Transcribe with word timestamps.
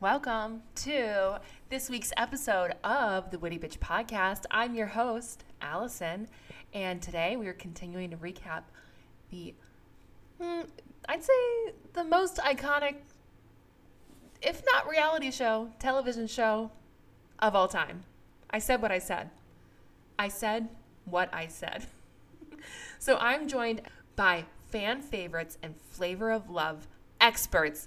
Welcome 0.00 0.62
to 0.76 1.40
this 1.68 1.90
week's 1.90 2.10
episode 2.16 2.72
of 2.82 3.30
the 3.30 3.38
Witty 3.38 3.58
Bitch 3.58 3.78
Podcast. 3.78 4.44
I'm 4.50 4.74
your 4.74 4.86
host, 4.86 5.44
Allison, 5.60 6.26
and 6.72 7.02
today 7.02 7.36
we 7.36 7.46
are 7.48 7.52
continuing 7.52 8.08
to 8.08 8.16
recap 8.16 8.62
the, 9.30 9.52
hmm, 10.40 10.60
I'd 11.06 11.22
say, 11.22 11.74
the 11.92 12.04
most 12.04 12.38
iconic, 12.38 12.94
if 14.40 14.62
not 14.72 14.88
reality 14.88 15.30
show, 15.30 15.68
television 15.78 16.26
show 16.26 16.70
of 17.38 17.54
all 17.54 17.68
time. 17.68 18.04
I 18.48 18.58
said 18.58 18.80
what 18.80 18.90
I 18.90 19.00
said. 19.00 19.28
I 20.18 20.28
said 20.28 20.70
what 21.04 21.28
I 21.30 21.46
said. 21.46 21.84
so 22.98 23.18
I'm 23.18 23.46
joined 23.46 23.82
by 24.16 24.46
fan 24.70 25.02
favorites 25.02 25.58
and 25.62 25.76
flavor 25.76 26.30
of 26.30 26.48
love 26.48 26.88
experts 27.20 27.86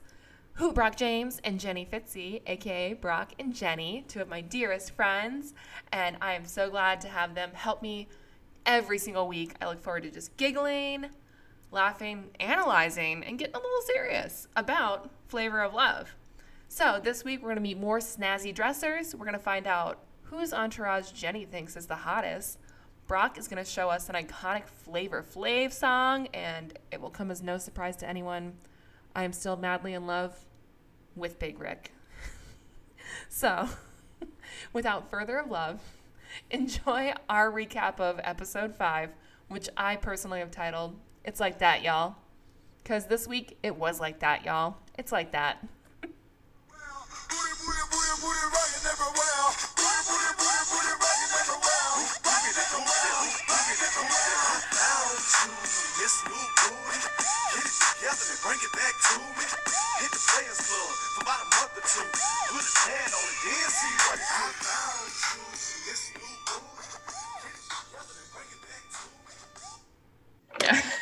who 0.55 0.71
Brock 0.71 0.95
James 0.95 1.41
and 1.43 1.59
Jenny 1.59 1.85
Fitzy, 1.85 2.41
aka 2.45 2.93
Brock 2.93 3.33
and 3.39 3.55
Jenny, 3.55 4.05
two 4.07 4.21
of 4.21 4.29
my 4.29 4.41
dearest 4.41 4.91
friends, 4.91 5.53
and 5.91 6.15
I 6.21 6.33
am 6.33 6.45
so 6.45 6.69
glad 6.69 7.01
to 7.01 7.07
have 7.07 7.33
them 7.33 7.51
help 7.53 7.81
me 7.81 8.07
every 8.65 8.99
single 8.99 9.27
week. 9.27 9.55
I 9.61 9.67
look 9.67 9.81
forward 9.81 10.03
to 10.03 10.11
just 10.11 10.37
giggling, 10.37 11.07
laughing, 11.71 12.29
analyzing, 12.39 13.23
and 13.23 13.39
getting 13.39 13.55
a 13.55 13.57
little 13.57 13.81
serious 13.81 14.47
about 14.55 15.09
Flavor 15.27 15.61
of 15.61 15.73
Love. 15.73 16.15
So, 16.67 16.99
this 17.03 17.23
week 17.23 17.41
we're 17.41 17.49
going 17.49 17.57
to 17.57 17.61
meet 17.61 17.79
more 17.79 17.99
snazzy 17.99 18.53
dressers. 18.53 19.15
We're 19.15 19.25
going 19.25 19.33
to 19.33 19.39
find 19.39 19.65
out 19.65 19.99
whose 20.21 20.53
entourage 20.53 21.11
Jenny 21.11 21.45
thinks 21.45 21.75
is 21.75 21.87
the 21.87 21.95
hottest. 21.95 22.59
Brock 23.07 23.39
is 23.39 23.47
going 23.47 23.63
to 23.63 23.69
show 23.69 23.89
us 23.89 24.07
an 24.07 24.15
iconic 24.15 24.67
Flavor 24.67 25.23
Flav 25.23 25.73
song, 25.73 26.27
and 26.27 26.77
it 26.91 27.01
will 27.01 27.09
come 27.09 27.31
as 27.31 27.41
no 27.41 27.57
surprise 27.57 27.95
to 27.97 28.07
anyone 28.07 28.53
I 29.15 29.23
am 29.23 29.33
still 29.33 29.55
madly 29.55 29.93
in 29.93 30.07
love 30.07 30.35
with 31.15 31.39
Big 31.39 31.59
Rick. 31.59 31.91
so, 33.29 33.69
without 34.73 35.09
further 35.09 35.43
love, 35.47 35.81
enjoy 36.49 37.13
our 37.29 37.51
recap 37.51 37.99
of 37.99 38.19
episode 38.23 38.75
five, 38.75 39.09
which 39.47 39.69
I 39.77 39.95
personally 39.95 40.39
have 40.39 40.51
titled 40.51 40.99
It's 41.23 41.39
Like 41.39 41.59
That, 41.59 41.83
Y'all. 41.83 42.15
Because 42.83 43.05
this 43.05 43.27
week 43.27 43.57
it 43.63 43.75
was 43.77 44.01
like 44.01 44.19
that, 44.19 44.43
y'all. 44.43 44.75
It's 44.97 45.11
like 45.13 45.31
that. 45.31 45.65
bring 58.43 58.59
it 58.61 58.71
back 58.73 58.93
to 58.99 59.19
me. 59.19 59.82
Hit 60.03 60.11
the 60.11 60.19
Players 60.19 60.59
Club 60.59 60.91
for 61.15 61.23
about 61.23 61.39
a 61.39 61.47
month 61.55 61.79
or 61.79 61.85
two. 61.87 62.03
Put 62.51 62.59
his 62.59 62.75
hand 62.83 63.15
on 63.15 63.23
it, 63.23 63.39
then 63.47 63.71
see 63.71 63.95
what 64.03 64.19
it 64.19 64.27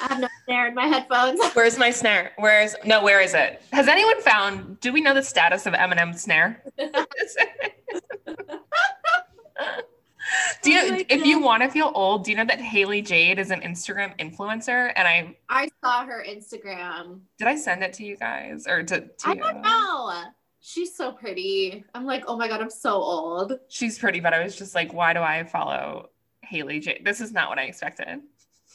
I 0.02 0.08
have 0.08 0.20
no 0.20 0.28
snare 0.46 0.68
in 0.68 0.76
my 0.76 0.86
headphones. 0.86 1.40
Where's 1.56 1.80
my 1.80 1.90
snare? 1.90 2.34
Where's 2.38 2.76
no? 2.86 3.04
Where 3.04 3.22
is 3.22 3.34
it? 3.34 3.64
Has 3.74 3.88
anyone 3.88 4.22
found? 4.22 4.80
Do 4.82 4.94
we 4.94 5.02
know 5.02 5.16
the 5.16 5.24
status 5.24 5.66
of 5.66 5.74
Eminem's 5.74 6.22
snare? 6.22 6.62
Do 10.62 10.72
you, 10.72 10.80
oh 10.94 11.04
if 11.10 11.26
you 11.26 11.40
want 11.40 11.64
to 11.64 11.70
feel 11.70 11.92
old, 11.96 12.26
do 12.26 12.32
you 12.32 12.38
know 12.38 12.46
that 12.46 12.60
Hailie 12.60 13.02
Jade 13.02 13.40
is 13.40 13.52
an 13.52 13.62
Instagram 13.62 14.18
influencer? 14.20 14.92
And 14.96 15.08
I, 15.08 15.36
I 15.50 15.70
saw 15.84 16.06
her 16.06 16.24
Instagram. 16.28 17.22
Did 17.38 17.48
I 17.48 17.56
send 17.56 17.84
it 17.84 17.94
to 17.94 18.06
you 18.06 18.18
guys 18.18 18.68
or 18.68 18.84
to? 18.84 19.02
to 19.02 19.12
I 19.26 19.36
don't 19.36 19.62
know. 19.62 20.24
She's 20.62 20.96
so 20.96 21.12
pretty. 21.12 21.84
I'm 21.96 22.06
like, 22.06 22.24
oh 22.28 22.38
my 22.38 22.48
god, 22.48 22.62
I'm 22.62 22.70
so 22.70 22.94
old. 22.94 23.54
She's 23.68 23.98
pretty, 23.98 24.20
but 24.20 24.34
I 24.34 24.44
was 24.44 24.56
just 24.56 24.76
like, 24.76 24.94
why 24.94 25.14
do 25.14 25.20
I 25.20 25.44
follow 25.44 26.10
Hailie 26.44 26.80
Jade? 26.80 27.04
This 27.04 27.20
is 27.20 27.32
not 27.32 27.50
what 27.50 27.58
I 27.58 27.64
expected. 27.64 28.22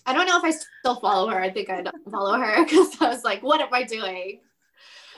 I 0.05 0.13
don't 0.13 0.27
know 0.27 0.39
if 0.39 0.45
I 0.45 0.51
still 0.51 0.97
follow 0.97 1.29
her. 1.31 1.41
I 1.41 1.51
think 1.51 1.71
I 1.71 1.83
don't 1.83 2.11
follow 2.11 2.39
her 2.39 2.65
because 2.65 3.01
I 3.01 3.09
was 3.09 3.25
like, 3.25 3.43
what 3.43 3.61
am 3.61 3.73
I 3.73 3.85
doing? 3.85 4.41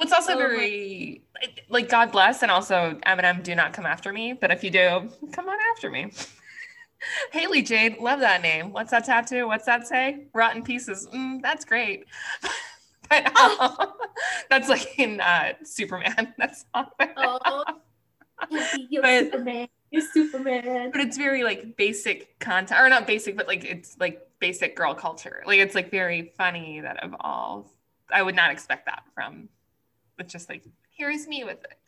It's 0.01 0.13
also 0.13 0.35
oh 0.35 0.39
very 0.39 1.23
my- 1.35 1.49
like 1.69 1.89
God 1.89 2.13
bless, 2.13 2.43
and 2.43 2.51
also 2.51 2.99
Eminem, 3.07 3.43
do 3.43 3.55
not 3.55 3.73
come 3.73 3.87
after 3.87 4.13
me. 4.13 4.33
But 4.33 4.51
if 4.51 4.63
you 4.65 4.71
do, 4.71 5.09
come 5.33 5.49
on 5.49 5.59
after 5.75 5.91
me. 5.91 6.13
Hailie 7.33 7.63
Jade, 7.63 7.99
love 7.99 8.21
that 8.21 8.43
name. 8.43 8.73
What's 8.73 8.91
that 8.91 9.05
tattoo? 9.05 9.47
What's 9.47 9.67
that 9.67 9.87
say? 9.87 10.27
Rotten 10.35 10.63
pieces. 10.63 11.07
Mm, 11.15 11.41
that's 11.43 11.65
great. 11.65 12.05
but 13.11 13.31
uh, 13.37 13.87
that's 14.51 14.69
like 14.69 14.99
in 14.99 15.21
uh, 15.21 15.53
Superman. 15.63 16.35
That's 16.39 16.65
all. 16.75 16.93
oh, 17.17 17.65
you're 18.91 19.03
but, 19.03 19.25
Superman. 19.25 19.69
You're 19.91 20.03
Superman. 20.13 20.91
But 20.91 21.01
it's 21.01 21.17
very 21.17 21.45
like 21.45 21.77
basic 21.77 22.39
content, 22.41 22.81
or 22.81 22.89
not 22.89 23.07
basic, 23.07 23.37
but 23.37 23.47
like 23.47 23.65
it's 23.65 23.97
like 23.99 24.29
basic 24.41 24.77
girl 24.77 24.95
culture. 24.95 25.43
Like 25.47 25.59
it's 25.59 25.75
like 25.75 25.91
very 25.91 26.33
funny 26.37 26.81
that 26.81 27.03
of 27.03 27.15
all. 27.21 27.71
I 28.11 28.23
would 28.23 28.35
not 28.35 28.51
expect 28.51 28.87
that 28.87 29.03
from. 29.15 29.49
It's 30.19 30.33
just 30.33 30.49
like 30.49 30.65
here's 30.91 31.27
me 31.27 31.45
with 31.45 31.63
it. 31.65 31.79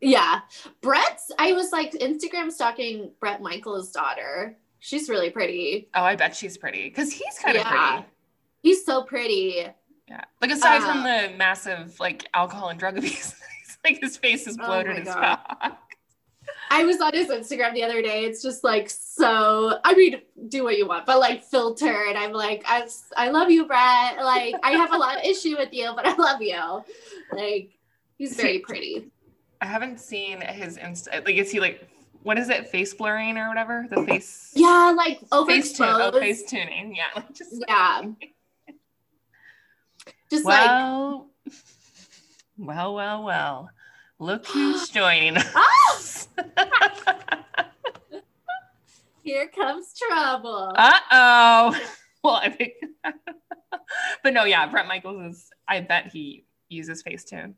Yeah. 0.00 0.40
Bret's, 0.80 1.30
I 1.38 1.52
was 1.52 1.72
like 1.72 1.92
Instagram 1.92 2.52
stalking 2.52 3.10
Bret 3.20 3.42
Michaels' 3.42 3.90
daughter. 3.90 4.56
She's 4.80 5.08
really 5.08 5.30
pretty. 5.30 5.88
Oh, 5.94 6.02
I 6.02 6.14
bet 6.14 6.36
she's 6.36 6.56
pretty 6.56 6.88
because 6.88 7.12
he's 7.12 7.38
kind 7.42 7.56
of 7.56 7.64
yeah. 7.64 7.90
pretty. 7.92 8.08
He's 8.62 8.84
so 8.84 9.02
pretty. 9.02 9.66
Yeah. 10.08 10.24
Like 10.40 10.52
aside 10.52 10.82
uh, 10.82 10.92
from 10.92 11.02
the 11.02 11.36
massive 11.36 11.98
like 11.98 12.28
alcohol 12.32 12.68
and 12.68 12.78
drug 12.78 12.96
abuse, 12.96 13.34
like 13.84 14.00
his 14.00 14.16
face 14.16 14.46
is 14.46 14.56
bloated 14.56 14.96
oh 14.98 15.00
as 15.00 15.14
fuck. 15.14 15.78
I 16.70 16.84
was 16.84 17.00
on 17.00 17.12
his 17.12 17.28
Instagram 17.28 17.74
the 17.74 17.84
other 17.84 18.02
day. 18.02 18.24
It's 18.24 18.42
just 18.42 18.62
like 18.64 18.90
so. 18.90 19.78
I 19.84 19.94
mean, 19.94 20.20
do 20.48 20.64
what 20.64 20.76
you 20.76 20.86
want, 20.86 21.06
but 21.06 21.18
like 21.18 21.42
filter, 21.42 22.06
and 22.08 22.16
I'm 22.16 22.32
like, 22.32 22.62
I, 22.66 22.86
I 23.16 23.30
love 23.30 23.50
you, 23.50 23.66
Bret. 23.66 24.16
Like, 24.18 24.54
I 24.62 24.72
have 24.72 24.92
a 24.92 24.96
lot 24.96 25.16
of 25.18 25.24
issue 25.24 25.56
with 25.56 25.72
you, 25.72 25.92
but 25.96 26.06
I 26.06 26.14
love 26.16 26.42
you. 26.42 26.84
Like, 27.32 27.70
he's 28.16 28.36
very 28.36 28.58
pretty. 28.58 29.10
I 29.60 29.66
haven't 29.66 29.98
seen 29.98 30.40
his 30.40 30.76
Insta. 30.76 31.24
Like, 31.24 31.36
is 31.36 31.50
he 31.50 31.60
like, 31.60 31.88
what 32.22 32.38
is 32.38 32.48
it, 32.48 32.68
face 32.68 32.94
blurring 32.94 33.38
or 33.38 33.48
whatever? 33.48 33.86
The 33.88 34.02
face. 34.04 34.52
Yeah, 34.54 34.92
like 34.96 35.20
over 35.32 35.50
face, 35.50 35.72
tune, 35.72 35.86
oh, 35.88 36.12
face 36.12 36.42
tuning. 36.44 36.94
Yeah, 36.94 37.04
like 37.16 37.34
just 37.34 37.64
yeah. 37.66 38.02
just 40.30 40.44
well, 40.44 41.30
like. 41.46 41.54
Well, 42.60 42.92
well, 42.92 43.22
well. 43.22 43.70
Look 44.18 44.46
who's 44.46 44.88
joining 44.90 45.36
us. 45.36 46.28
Here 49.22 49.48
comes 49.48 49.94
trouble. 49.98 50.72
Uh 50.76 51.00
oh. 51.12 51.80
Well, 52.24 52.34
I 52.34 52.48
think, 52.50 52.72
but 54.24 54.34
no, 54.34 54.42
yeah, 54.42 54.66
Bret 54.66 54.88
Michaels 54.88 55.36
is. 55.36 55.50
I 55.68 55.80
bet 55.80 56.08
he 56.08 56.46
uses 56.68 57.00
Facetune 57.04 57.54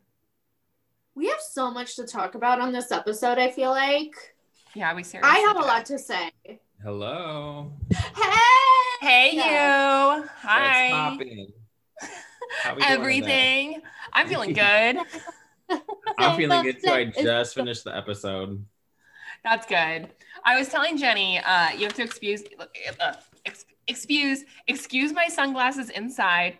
we 1.14 1.26
have 1.28 1.40
so 1.40 1.70
much 1.70 1.96
to 1.96 2.06
talk 2.06 2.34
about 2.34 2.60
on 2.60 2.72
this 2.72 2.90
episode, 2.90 3.38
I 3.38 3.50
feel 3.50 3.70
like. 3.70 4.14
Yeah, 4.74 4.94
we 4.94 5.02
seriously. 5.02 5.30
I 5.30 5.40
have 5.40 5.56
do. 5.56 5.62
a 5.62 5.66
lot 5.66 5.84
to 5.86 5.98
say. 5.98 6.30
Hello. 6.82 7.72
Hey. 7.92 9.00
Hey 9.00 9.30
you. 9.34 10.24
Hi. 10.42 11.16
Everything. 12.82 13.82
I'm 14.12 14.28
feeling 14.28 14.52
good. 14.52 14.98
I'm 16.18 16.36
feeling 16.36 16.62
good 16.62 16.82
too. 16.82 16.90
I 16.90 17.04
just 17.06 17.54
finished 17.54 17.84
the 17.84 17.96
episode. 17.96 18.64
That's 19.44 19.66
good. 19.66 20.08
I 20.44 20.58
was 20.58 20.68
telling 20.68 20.96
Jenny, 20.96 21.38
uh, 21.38 21.70
you 21.70 21.84
have 21.84 21.94
to 21.94 22.02
excuse, 22.02 22.42
uh, 23.00 23.14
excuse, 23.86 24.44
excuse 24.66 25.12
my 25.12 25.28
sunglasses 25.28 25.90
inside. 25.90 26.58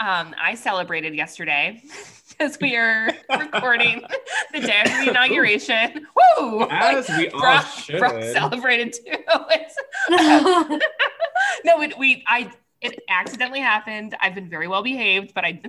Um, 0.00 0.34
I 0.40 0.54
celebrated 0.54 1.14
yesterday. 1.14 1.82
because 2.42 2.58
we 2.60 2.76
are 2.76 3.10
recording 3.38 4.02
the 4.52 4.60
day 4.60 4.82
of 4.84 4.90
the 4.90 5.10
inauguration. 5.10 6.06
Woo! 6.38 6.66
As 6.70 7.08
like, 7.08 7.18
we 7.18 7.28
all 7.30 7.40
Brock, 7.40 7.66
should. 7.66 7.98
Brock 7.98 8.22
celebrated 8.22 8.92
too. 8.92 9.16
no, 11.64 11.80
it, 11.82 11.96
we 11.98 12.24
I 12.26 12.50
it 12.80 13.00
accidentally 13.08 13.60
happened. 13.60 14.16
I've 14.20 14.34
been 14.34 14.48
very 14.48 14.68
well 14.68 14.82
behaved, 14.82 15.34
but 15.34 15.44
I 15.44 15.60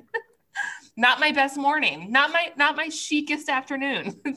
not 0.96 1.20
my 1.20 1.32
best 1.32 1.58
morning, 1.58 2.12
not 2.12 2.32
my 2.32 2.52
not 2.58 2.76
my 2.76 2.90
chicest 2.90 3.50
afternoon. 3.50 4.20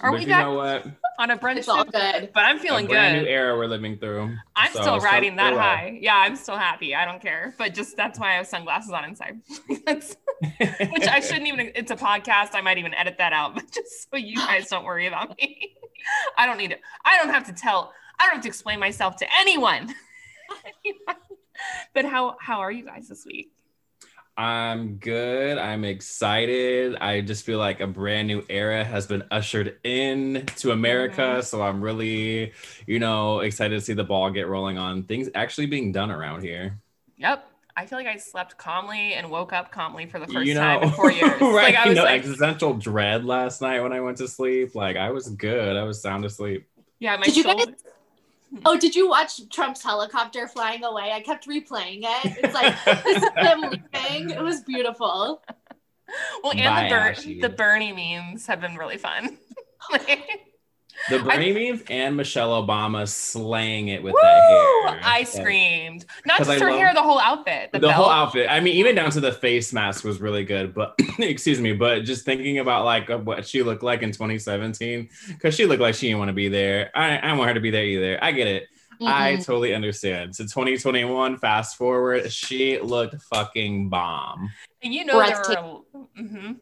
Are 0.00 0.10
but 0.12 0.20
we 0.20 0.26
back 0.26 0.46
on 1.18 1.30
a 1.30 1.38
brunch? 1.38 1.56
It's 1.56 1.68
all 1.68 1.84
good, 1.84 2.30
but 2.32 2.44
I'm 2.44 2.58
feeling 2.58 2.86
a 2.86 2.88
brand 2.88 3.18
good. 3.18 3.22
New 3.24 3.28
era 3.28 3.56
we're 3.56 3.66
living 3.66 3.98
through. 3.98 4.36
I'm 4.54 4.72
so 4.72 4.80
still 4.82 5.00
riding 5.00 5.36
that 5.36 5.54
oh 5.54 5.58
high. 5.58 5.98
Yeah, 6.00 6.16
I'm 6.16 6.36
still 6.36 6.56
happy. 6.56 6.94
I 6.94 7.04
don't 7.04 7.20
care, 7.20 7.54
but 7.58 7.74
just 7.74 7.96
that's 7.96 8.18
why 8.18 8.32
I 8.32 8.34
have 8.34 8.46
sunglasses 8.46 8.92
on 8.92 9.04
inside. 9.04 9.40
which 9.68 11.08
I 11.08 11.20
shouldn't 11.20 11.46
even. 11.46 11.72
It's 11.74 11.90
a 11.90 11.96
podcast. 11.96 12.50
I 12.54 12.60
might 12.60 12.78
even 12.78 12.94
edit 12.94 13.16
that 13.18 13.32
out, 13.32 13.54
but 13.56 13.70
just 13.70 14.10
so 14.10 14.16
you 14.16 14.36
guys 14.36 14.68
don't 14.68 14.84
worry 14.84 15.06
about 15.06 15.36
me. 15.38 15.74
I 16.36 16.46
don't 16.46 16.58
need 16.58 16.72
it. 16.72 16.80
I 17.04 17.18
don't 17.18 17.32
have 17.32 17.46
to 17.46 17.52
tell. 17.52 17.92
I 18.20 18.26
don't 18.26 18.34
have 18.34 18.42
to 18.42 18.48
explain 18.48 18.78
myself 18.78 19.16
to 19.16 19.26
anyone. 19.40 19.94
but 21.94 22.04
how 22.04 22.36
how 22.38 22.60
are 22.60 22.70
you 22.70 22.84
guys 22.84 23.08
this 23.08 23.24
week? 23.24 23.55
I'm 24.36 24.96
good. 24.96 25.56
I'm 25.56 25.84
excited. 25.84 26.96
I 26.96 27.22
just 27.22 27.46
feel 27.46 27.58
like 27.58 27.80
a 27.80 27.86
brand 27.86 28.28
new 28.28 28.44
era 28.50 28.84
has 28.84 29.06
been 29.06 29.24
ushered 29.30 29.78
in 29.82 30.44
to 30.56 30.72
America. 30.72 31.22
Mm-hmm. 31.22 31.40
So 31.42 31.62
I'm 31.62 31.80
really, 31.80 32.52
you 32.86 32.98
know, 32.98 33.40
excited 33.40 33.74
to 33.74 33.80
see 33.80 33.94
the 33.94 34.04
ball 34.04 34.30
get 34.30 34.46
rolling 34.46 34.76
on 34.76 35.04
things 35.04 35.30
actually 35.34 35.66
being 35.66 35.90
done 35.90 36.10
around 36.10 36.42
here. 36.42 36.78
Yep. 37.16 37.48
I 37.78 37.86
feel 37.86 37.98
like 37.98 38.06
I 38.06 38.16
slept 38.16 38.56
calmly 38.56 39.14
and 39.14 39.30
woke 39.30 39.52
up 39.52 39.70
calmly 39.70 40.06
for 40.06 40.18
the 40.18 40.26
first 40.26 40.46
you 40.46 40.54
know, 40.54 40.60
time 40.60 40.82
in 40.82 40.90
four 40.90 41.10
years. 41.10 41.30
right. 41.40 41.74
Like 41.74 41.76
I 41.76 41.88
was 41.88 41.98
like, 41.98 42.20
existential 42.20 42.74
dread 42.74 43.24
last 43.24 43.60
night 43.62 43.80
when 43.80 43.92
I 43.92 44.00
went 44.00 44.18
to 44.18 44.28
sleep. 44.28 44.74
Like 44.74 44.96
I 44.96 45.10
was 45.10 45.28
good. 45.28 45.76
I 45.76 45.82
was 45.84 46.00
sound 46.00 46.24
asleep. 46.24 46.66
Yeah, 46.98 47.16
my 47.16 47.24
Did 47.24 47.34
shoulder- 47.34 47.60
you 47.60 47.66
guys- 47.66 47.74
Oh, 48.64 48.78
did 48.78 48.94
you 48.94 49.08
watch 49.08 49.48
Trump's 49.50 49.82
helicopter 49.82 50.48
flying 50.48 50.84
away? 50.84 51.12
I 51.12 51.20
kept 51.20 51.48
replaying 51.48 52.00
it. 52.02 52.38
It's 52.42 52.54
like 52.54 52.74
this 53.04 53.22
is 53.22 53.28
him 53.36 53.60
leaving. 53.62 54.30
It 54.30 54.42
was 54.42 54.62
beautiful. 54.62 55.42
Well, 56.42 56.52
and 56.52 56.90
Bye, 56.90 57.14
the, 57.14 57.40
Ber- 57.40 57.48
the 57.48 57.54
Bernie 57.54 57.92
memes 57.92 58.46
have 58.46 58.60
been 58.60 58.76
really 58.76 58.98
fun. 58.98 59.38
The 61.10 61.18
Bernie 61.20 61.52
memes 61.52 61.82
and 61.88 62.16
Michelle 62.16 62.50
Obama 62.62 63.08
slaying 63.08 63.88
it 63.88 64.02
with 64.02 64.14
Woo! 64.14 64.20
that 64.22 64.48
hair. 64.48 65.00
I 65.02 65.24
screamed. 65.24 66.04
Not 66.24 66.38
just 66.38 66.60
her 66.60 66.70
hair, 66.70 66.92
the 66.94 67.02
whole 67.02 67.20
outfit. 67.20 67.70
The, 67.72 67.78
the 67.78 67.92
whole 67.92 68.10
outfit. 68.10 68.48
I 68.50 68.60
mean, 68.60 68.74
even 68.76 68.94
down 68.94 69.10
to 69.12 69.20
the 69.20 69.32
face 69.32 69.72
mask 69.72 70.04
was 70.04 70.20
really 70.20 70.44
good. 70.44 70.74
But 70.74 70.94
excuse 71.18 71.60
me, 71.60 71.72
but 71.72 72.00
just 72.00 72.24
thinking 72.24 72.58
about 72.58 72.84
like 72.84 73.08
what 73.08 73.46
she 73.46 73.62
looked 73.62 73.82
like 73.82 74.02
in 74.02 74.12
2017, 74.12 75.08
because 75.28 75.54
she 75.54 75.66
looked 75.66 75.80
like 75.80 75.94
she 75.94 76.08
didn't 76.08 76.18
want 76.18 76.28
to 76.28 76.34
be 76.34 76.48
there. 76.48 76.90
I, 76.94 77.18
I 77.18 77.32
want 77.34 77.48
her 77.48 77.54
to 77.54 77.60
be 77.60 77.70
there 77.70 77.84
either. 77.84 78.18
I 78.22 78.32
get 78.32 78.46
it. 78.46 78.64
Mm-hmm. 78.94 79.06
I 79.06 79.36
totally 79.36 79.74
understand. 79.74 80.34
So 80.34 80.44
2021, 80.44 81.36
fast 81.36 81.76
forward, 81.76 82.32
she 82.32 82.80
looked 82.80 83.20
fucking 83.22 83.90
bomb. 83.90 84.50
You 84.82 85.04
know 85.04 85.18
there 85.18 85.64
were. 85.64 86.02
Mm-hmm 86.18 86.52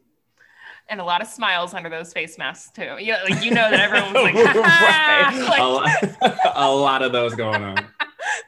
and 0.88 1.00
a 1.00 1.04
lot 1.04 1.22
of 1.22 1.28
smiles 1.28 1.74
under 1.74 1.88
those 1.88 2.12
face 2.12 2.38
masks 2.38 2.70
too. 2.70 2.96
Yeah, 2.98 3.22
like 3.28 3.44
you 3.44 3.50
know 3.50 3.70
that 3.70 3.80
everyone 3.80 4.12
was 4.12 4.22
like, 4.22 4.34
right. 4.54 5.46
like 5.48 5.60
a, 5.60 5.64
lot, 5.64 6.40
a 6.54 6.72
lot 6.72 7.02
of 7.02 7.12
those 7.12 7.34
going 7.34 7.62
on. 7.62 7.86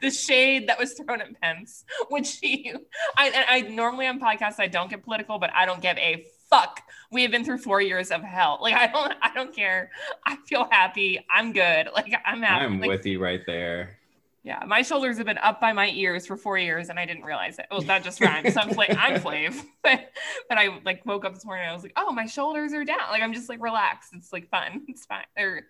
the 0.01 0.11
shade 0.11 0.67
that 0.69 0.77
was 0.77 0.93
thrown 0.93 1.21
at 1.21 1.39
Pence, 1.41 1.85
which 2.09 2.27
she, 2.27 2.73
I, 3.15 3.45
I 3.47 3.61
normally 3.61 4.07
on 4.07 4.19
podcasts 4.19 4.59
I 4.59 4.67
don't 4.67 4.89
get 4.89 5.03
political, 5.03 5.39
but 5.39 5.51
I 5.53 5.65
don't 5.65 5.81
give 5.81 5.97
a 5.97 6.25
fuck. 6.49 6.81
We 7.11 7.21
have 7.23 7.31
been 7.31 7.43
through 7.43 7.59
four 7.59 7.81
years 7.81 8.11
of 8.11 8.21
hell. 8.21 8.59
Like 8.61 8.75
I 8.75 8.87
don't, 8.87 9.13
I 9.21 9.33
don't 9.33 9.55
care. 9.55 9.91
I 10.25 10.37
feel 10.47 10.67
happy. 10.69 11.25
I'm 11.29 11.53
good. 11.53 11.89
Like 11.95 12.13
I'm 12.25 12.41
happy. 12.41 12.65
I'm 12.65 12.79
like, 12.79 12.89
with 12.89 13.05
you 13.05 13.19
right 13.19 13.41
there. 13.45 13.97
Yeah, 14.47 14.63
my 14.65 14.81
shoulders 14.81 15.17
have 15.17 15.25
been 15.25 15.39
up 15.39 15.59
by 15.59 15.73
my 15.73 15.89
ears 15.89 16.25
for 16.25 16.37
four 16.37 16.57
years, 16.57 16.87
and 16.87 16.97
I 16.97 17.05
didn't 17.05 17.23
realize 17.25 17.59
it. 17.59 17.65
Well, 17.69 17.81
that 17.81 18.01
just 18.01 18.21
rhymes. 18.21 18.53
So 18.53 18.61
I'm 18.61 18.69
Flav, 18.69 18.97
I'm 18.97 19.19
Flav, 19.19 19.61
but 19.83 20.09
but 20.47 20.57
I 20.57 20.79
like 20.85 21.05
woke 21.05 21.25
up 21.25 21.33
this 21.33 21.43
morning. 21.43 21.65
and 21.65 21.71
I 21.71 21.73
was 21.73 21.83
like, 21.83 21.91
oh, 21.97 22.13
my 22.13 22.27
shoulders 22.27 22.71
are 22.71 22.85
down. 22.85 23.09
Like 23.11 23.21
I'm 23.21 23.33
just 23.33 23.49
like 23.49 23.61
relaxed. 23.61 24.11
It's 24.13 24.31
like 24.31 24.47
fun. 24.47 24.85
It's 24.87 25.05
fine. 25.05 25.25
Or 25.37 25.63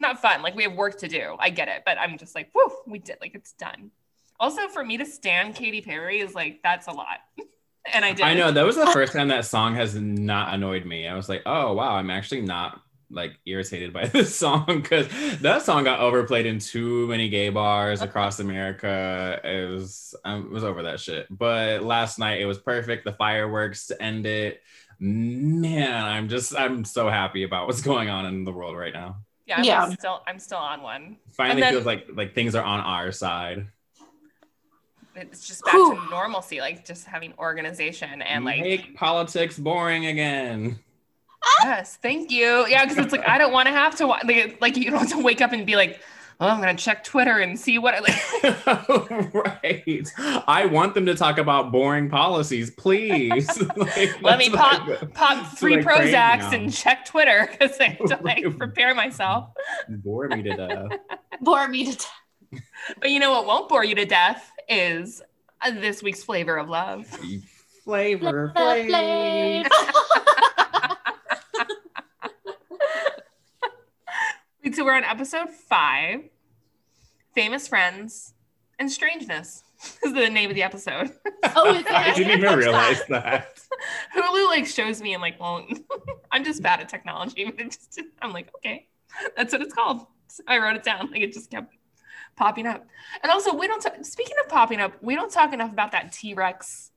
not 0.00 0.22
fun. 0.22 0.40
Like 0.40 0.54
we 0.54 0.62
have 0.62 0.72
work 0.72 0.98
to 1.00 1.08
do. 1.08 1.36
I 1.38 1.50
get 1.50 1.68
it, 1.68 1.82
but 1.84 1.98
I'm 1.98 2.16
just 2.16 2.34
like, 2.34 2.48
whoo, 2.54 2.72
we 2.86 3.00
did. 3.00 3.18
Like 3.20 3.34
it's 3.34 3.52
done. 3.52 3.90
Also, 4.40 4.66
for 4.68 4.82
me 4.82 4.96
to 4.96 5.04
stand 5.04 5.54
Katy 5.54 5.82
Perry 5.82 6.20
is 6.20 6.34
like 6.34 6.60
that's 6.62 6.86
a 6.86 6.92
lot. 6.92 7.18
and 7.92 8.02
I 8.02 8.14
did. 8.14 8.24
I 8.24 8.32
know 8.32 8.50
that 8.50 8.64
was 8.64 8.76
the 8.76 8.86
first 8.86 9.12
time 9.12 9.28
that 9.28 9.44
song 9.44 9.74
has 9.74 9.94
not 9.94 10.54
annoyed 10.54 10.86
me. 10.86 11.06
I 11.06 11.16
was 11.16 11.28
like, 11.28 11.42
oh 11.44 11.74
wow, 11.74 11.96
I'm 11.96 12.08
actually 12.08 12.40
not 12.40 12.80
like 13.12 13.38
irritated 13.46 13.92
by 13.92 14.06
this 14.08 14.34
song 14.34 14.64
because 14.66 15.08
that 15.40 15.62
song 15.62 15.84
got 15.84 16.00
overplayed 16.00 16.46
in 16.46 16.58
too 16.58 17.06
many 17.06 17.28
gay 17.28 17.50
bars 17.50 18.02
across 18.02 18.40
America. 18.40 19.40
It 19.44 19.70
was 19.70 20.14
um, 20.24 20.48
I 20.50 20.52
was 20.52 20.64
over 20.64 20.84
that 20.84 21.00
shit. 21.00 21.26
But 21.30 21.82
last 21.82 22.18
night 22.18 22.40
it 22.40 22.46
was 22.46 22.58
perfect. 22.58 23.04
The 23.04 23.12
fireworks 23.12 23.86
to 23.88 24.02
end 24.02 24.26
it. 24.26 24.62
Man, 24.98 26.04
I'm 26.04 26.28
just 26.28 26.56
I'm 26.56 26.84
so 26.84 27.08
happy 27.08 27.42
about 27.42 27.66
what's 27.66 27.82
going 27.82 28.08
on 28.08 28.26
in 28.26 28.44
the 28.44 28.52
world 28.52 28.76
right 28.76 28.92
now. 28.92 29.18
Yeah, 29.46 29.58
I'm 29.58 29.64
yeah. 29.64 29.88
still 29.90 30.22
I'm 30.26 30.38
still 30.38 30.58
on 30.58 30.82
one. 30.82 31.16
Finally 31.32 31.60
then, 31.60 31.72
feels 31.72 31.86
like 31.86 32.06
like 32.12 32.34
things 32.34 32.54
are 32.54 32.64
on 32.64 32.80
our 32.80 33.12
side. 33.12 33.66
It's 35.14 35.46
just 35.46 35.62
back 35.64 35.74
Whew. 35.74 35.94
to 35.94 36.10
normalcy, 36.10 36.60
like 36.60 36.86
just 36.86 37.04
having 37.04 37.34
organization 37.38 38.22
and 38.22 38.46
like 38.46 38.60
make 38.60 38.96
politics 38.96 39.58
boring 39.58 40.06
again 40.06 40.78
yes, 41.64 41.96
thank 41.96 42.30
you. 42.30 42.66
Yeah, 42.66 42.84
because 42.84 42.98
it's 42.98 43.12
like 43.12 43.26
I 43.28 43.38
don't 43.38 43.52
want 43.52 43.66
to 43.66 43.72
have 43.72 43.96
to 43.96 44.06
like, 44.06 44.60
like 44.60 44.76
you 44.76 44.90
don't 44.90 45.00
have 45.00 45.10
to 45.10 45.22
wake 45.22 45.40
up 45.40 45.52
and 45.52 45.66
be 45.66 45.76
like, 45.76 46.00
oh, 46.42 46.48
I'm 46.48 46.60
gonna 46.60 46.74
check 46.74 47.04
Twitter 47.04 47.38
and 47.38 47.58
see 47.58 47.78
what 47.78 47.94
I 47.94 48.00
like. 48.00 49.34
right. 49.34 50.12
I 50.46 50.66
want 50.66 50.94
them 50.94 51.06
to 51.06 51.14
talk 51.14 51.38
about 51.38 51.70
boring 51.72 52.10
policies, 52.10 52.70
please. 52.70 53.48
like, 53.76 54.20
Let 54.22 54.38
me 54.38 54.50
pop 54.50 54.86
like, 54.86 55.14
pop 55.14 55.56
three 55.56 55.76
Prozacs 55.76 56.52
and 56.52 56.72
check 56.72 57.06
Twitter 57.06 57.48
because 57.50 57.78
I 57.80 57.84
have 58.00 58.08
to 58.08 58.18
like 58.22 58.58
prepare 58.58 58.94
myself. 58.94 59.50
Bore 59.88 60.28
me 60.28 60.42
to 60.42 60.56
death. 60.56 60.88
bore 61.40 61.68
me 61.68 61.92
to 61.92 61.96
death. 61.96 62.62
But 63.00 63.10
you 63.10 63.20
know 63.20 63.30
what 63.30 63.46
won't 63.46 63.68
bore 63.68 63.84
you 63.84 63.94
to 63.94 64.04
death 64.04 64.50
is 64.68 65.22
uh, 65.62 65.70
this 65.70 66.02
week's 66.02 66.22
flavor 66.22 66.56
of 66.56 66.68
love. 66.68 67.06
Flavor, 67.84 68.52
flavor. 68.54 69.68
So 74.70 74.84
we're 74.84 74.94
on 74.94 75.02
episode 75.02 75.50
five 75.50 76.20
Famous 77.34 77.66
Friends 77.66 78.32
and 78.78 78.90
Strangeness 78.90 79.64
is 80.04 80.14
the 80.14 80.30
name 80.30 80.50
of 80.50 80.54
the 80.54 80.62
episode. 80.62 81.12
Oh, 81.56 81.74
is 81.74 81.84
I 81.88 82.14
didn't 82.14 82.38
even 82.38 82.56
realize 82.56 83.02
that. 83.08 83.58
Hulu 84.16 84.46
like 84.46 84.64
shows 84.64 85.02
me, 85.02 85.12
I'm 85.12 85.20
like, 85.20 85.40
well, 85.40 85.66
I'm 86.30 86.44
just 86.44 86.62
bad 86.62 86.78
at 86.78 86.88
technology. 86.88 87.44
But 87.44 87.58
it 87.58 87.72
just, 87.72 88.00
I'm 88.22 88.32
like, 88.32 88.48
okay, 88.54 88.86
that's 89.36 89.52
what 89.52 89.60
it's 89.60 89.74
called. 89.74 90.06
So 90.28 90.44
I 90.46 90.58
wrote 90.58 90.76
it 90.76 90.84
down. 90.84 91.10
Like 91.10 91.20
it 91.20 91.32
just 91.32 91.50
kept 91.50 91.74
popping 92.36 92.68
up. 92.68 92.86
And 93.22 93.32
also, 93.32 93.52
we 93.54 93.66
don't, 93.66 93.82
talk, 93.82 93.96
speaking 94.02 94.36
of 94.42 94.48
popping 94.48 94.80
up, 94.80 94.92
we 95.02 95.16
don't 95.16 95.32
talk 95.32 95.52
enough 95.52 95.72
about 95.72 95.90
that 95.92 96.12
T 96.12 96.32
Rex 96.32 96.92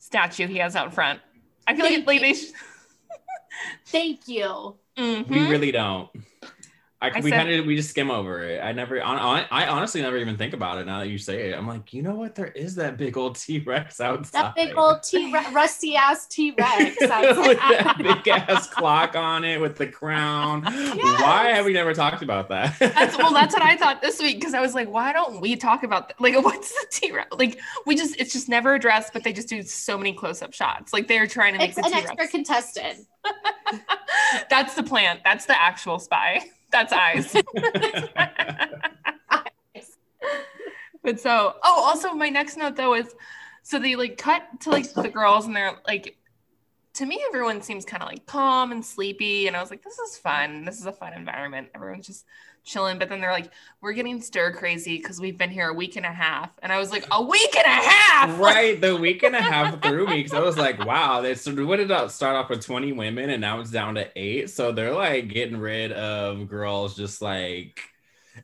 statue 0.00 0.48
he 0.48 0.58
has 0.58 0.74
out 0.74 0.92
front. 0.92 1.20
I 1.68 1.76
feel 1.76 1.86
Thank 1.86 2.06
like, 2.08 2.20
like 2.20 2.22
they. 2.22 2.34
Sh- 2.34 2.52
Thank 3.86 4.26
you. 4.26 4.76
Mm-hmm. 4.98 5.32
We 5.32 5.48
really 5.48 5.70
don't. 5.70 6.10
I, 7.02 7.10
I 7.14 7.20
we 7.20 7.30
kind 7.30 7.48
of 7.48 7.64
we 7.64 7.76
just 7.76 7.88
skim 7.88 8.10
over 8.10 8.42
it. 8.42 8.62
I 8.62 8.72
never, 8.72 9.02
on, 9.02 9.46
I 9.50 9.66
honestly 9.68 10.02
never 10.02 10.18
even 10.18 10.36
think 10.36 10.52
about 10.52 10.76
it 10.76 10.86
now 10.86 10.98
that 10.98 11.08
you 11.08 11.16
say 11.16 11.48
it. 11.48 11.56
I'm 11.56 11.66
like, 11.66 11.94
you 11.94 12.02
know 12.02 12.14
what? 12.14 12.34
There 12.34 12.48
is 12.48 12.74
that 12.74 12.98
big 12.98 13.16
old 13.16 13.36
T 13.36 13.58
Rex 13.58 14.00
outside. 14.02 14.42
That 14.42 14.54
big 14.54 14.76
old 14.76 15.02
T 15.02 15.32
Rex, 15.32 15.50
rusty 15.52 15.96
ass 15.96 16.26
T 16.26 16.50
Rex 16.58 17.00
with 17.00 17.58
that 17.58 17.96
big 17.96 18.28
ass 18.28 18.68
clock 18.68 19.16
on 19.16 19.44
it 19.44 19.58
with 19.58 19.76
the 19.76 19.86
crown. 19.86 20.62
Yes. 20.64 21.22
Why 21.22 21.52
have 21.52 21.64
we 21.64 21.72
never 21.72 21.94
talked 21.94 22.22
about 22.22 22.50
that? 22.50 22.78
that's, 22.78 23.16
well, 23.16 23.32
that's 23.32 23.54
what 23.54 23.62
I 23.62 23.76
thought 23.76 24.02
this 24.02 24.20
week 24.20 24.38
because 24.38 24.52
I 24.52 24.60
was 24.60 24.74
like, 24.74 24.90
why 24.90 25.14
don't 25.14 25.40
we 25.40 25.56
talk 25.56 25.84
about 25.84 26.08
that? 26.08 26.20
Like, 26.20 26.34
what's 26.44 26.70
the 26.70 26.86
T 26.90 27.12
Rex? 27.12 27.28
Like, 27.32 27.58
we 27.86 27.96
just 27.96 28.16
it's 28.20 28.32
just 28.32 28.50
never 28.50 28.74
addressed, 28.74 29.14
but 29.14 29.24
they 29.24 29.32
just 29.32 29.48
do 29.48 29.62
so 29.62 29.96
many 29.96 30.12
close 30.12 30.42
up 30.42 30.52
shots. 30.52 30.92
Like 30.92 31.08
they're 31.08 31.26
trying 31.26 31.54
to 31.54 31.58
make 31.58 31.70
it's 31.70 31.76
the 31.76 31.86
an 31.86 31.92
T-Rex. 31.92 32.10
extra 32.10 32.28
contestant. 32.28 33.06
that's 34.50 34.74
the 34.74 34.82
plan. 34.82 35.18
That's 35.24 35.46
the 35.46 35.60
actual 35.60 35.98
spy. 35.98 36.44
That's 36.70 36.92
eyes. 36.92 37.32
but 41.02 41.20
so, 41.20 41.54
oh, 41.62 41.84
also 41.86 42.12
my 42.12 42.28
next 42.28 42.56
note 42.56 42.76
though 42.76 42.94
is 42.94 43.14
so 43.62 43.78
they 43.78 43.96
like 43.96 44.16
cut 44.18 44.42
to 44.60 44.70
like 44.70 44.92
the 44.92 45.08
girls 45.08 45.46
and 45.46 45.54
they're 45.54 45.78
like 45.86 46.16
to 46.94 47.06
me 47.06 47.22
everyone 47.28 47.62
seems 47.62 47.84
kind 47.84 48.02
of 48.02 48.08
like 48.08 48.26
calm 48.26 48.72
and 48.72 48.84
sleepy 48.84 49.46
and 49.46 49.56
I 49.56 49.60
was 49.60 49.70
like 49.70 49.82
this 49.82 49.98
is 49.98 50.16
fun. 50.16 50.64
This 50.64 50.78
is 50.78 50.86
a 50.86 50.92
fun 50.92 51.12
environment. 51.14 51.68
Everyone's 51.74 52.06
just 52.06 52.24
chilling. 52.70 52.98
But 52.98 53.08
then 53.08 53.20
they're 53.20 53.32
like, 53.32 53.50
we're 53.80 53.92
getting 53.92 54.20
stir 54.20 54.52
crazy 54.52 54.96
because 54.98 55.20
we've 55.20 55.36
been 55.36 55.50
here 55.50 55.68
a 55.68 55.74
week 55.74 55.96
and 55.96 56.06
a 56.06 56.12
half. 56.12 56.50
And 56.62 56.72
I 56.72 56.78
was 56.78 56.90
like, 56.90 57.04
a 57.10 57.22
week 57.22 57.56
and 57.56 57.66
a 57.66 57.68
half. 57.68 58.38
Right. 58.38 58.80
The 58.80 58.96
week 59.00 59.22
and 59.22 59.34
a 59.34 59.42
half 59.42 59.82
through 59.82 60.06
me. 60.06 60.22
Cause 60.22 60.34
I 60.34 60.40
was 60.40 60.56
like, 60.56 60.84
wow, 60.84 61.20
they 61.20 61.34
started, 61.34 61.66
what 61.66 61.76
did 61.76 61.90
it 61.90 62.10
start 62.10 62.36
off 62.36 62.50
with 62.50 62.64
20 62.64 62.92
women 62.92 63.30
and 63.30 63.40
now 63.40 63.60
it's 63.60 63.70
down 63.70 63.96
to 63.96 64.08
eight. 64.16 64.50
So 64.50 64.72
they're 64.72 64.94
like 64.94 65.28
getting 65.28 65.58
rid 65.58 65.92
of 65.92 66.48
girls 66.48 66.96
just 66.96 67.20
like 67.20 67.80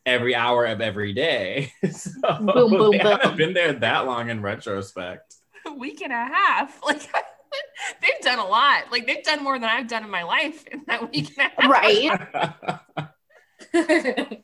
every 0.05 0.35
hour 0.35 0.67
of 0.67 0.81
every 0.81 1.13
day. 1.13 1.73
so 1.91 2.11
boom, 2.41 2.71
boom, 2.71 2.91
they 2.93 2.99
boom. 2.99 3.19
haven't 3.19 3.37
been 3.37 3.55
there 3.55 3.73
that 3.73 4.07
long 4.07 4.31
in 4.31 4.43
retrospect. 4.43 5.35
A 5.67 5.73
week 5.73 6.03
and 6.03 6.13
a 6.13 6.17
half. 6.17 6.81
Like 6.87 8.03
they've 8.03 8.21
done 8.23 8.39
a 8.39 8.47
lot. 8.47 8.91
Like 8.91 9.07
they've 9.07 9.23
done 9.23 9.43
more 9.43 9.59
than 9.59 9.69
I've 9.69 9.89
done 9.89 10.05
in 10.05 10.11
my 10.11 10.25
life 10.25 10.67
in 10.67 10.83
that 10.89 11.11
week 11.11 11.33
and 11.39 11.51
a 11.57 11.63
half. 11.63 11.71
Right. 11.71 13.09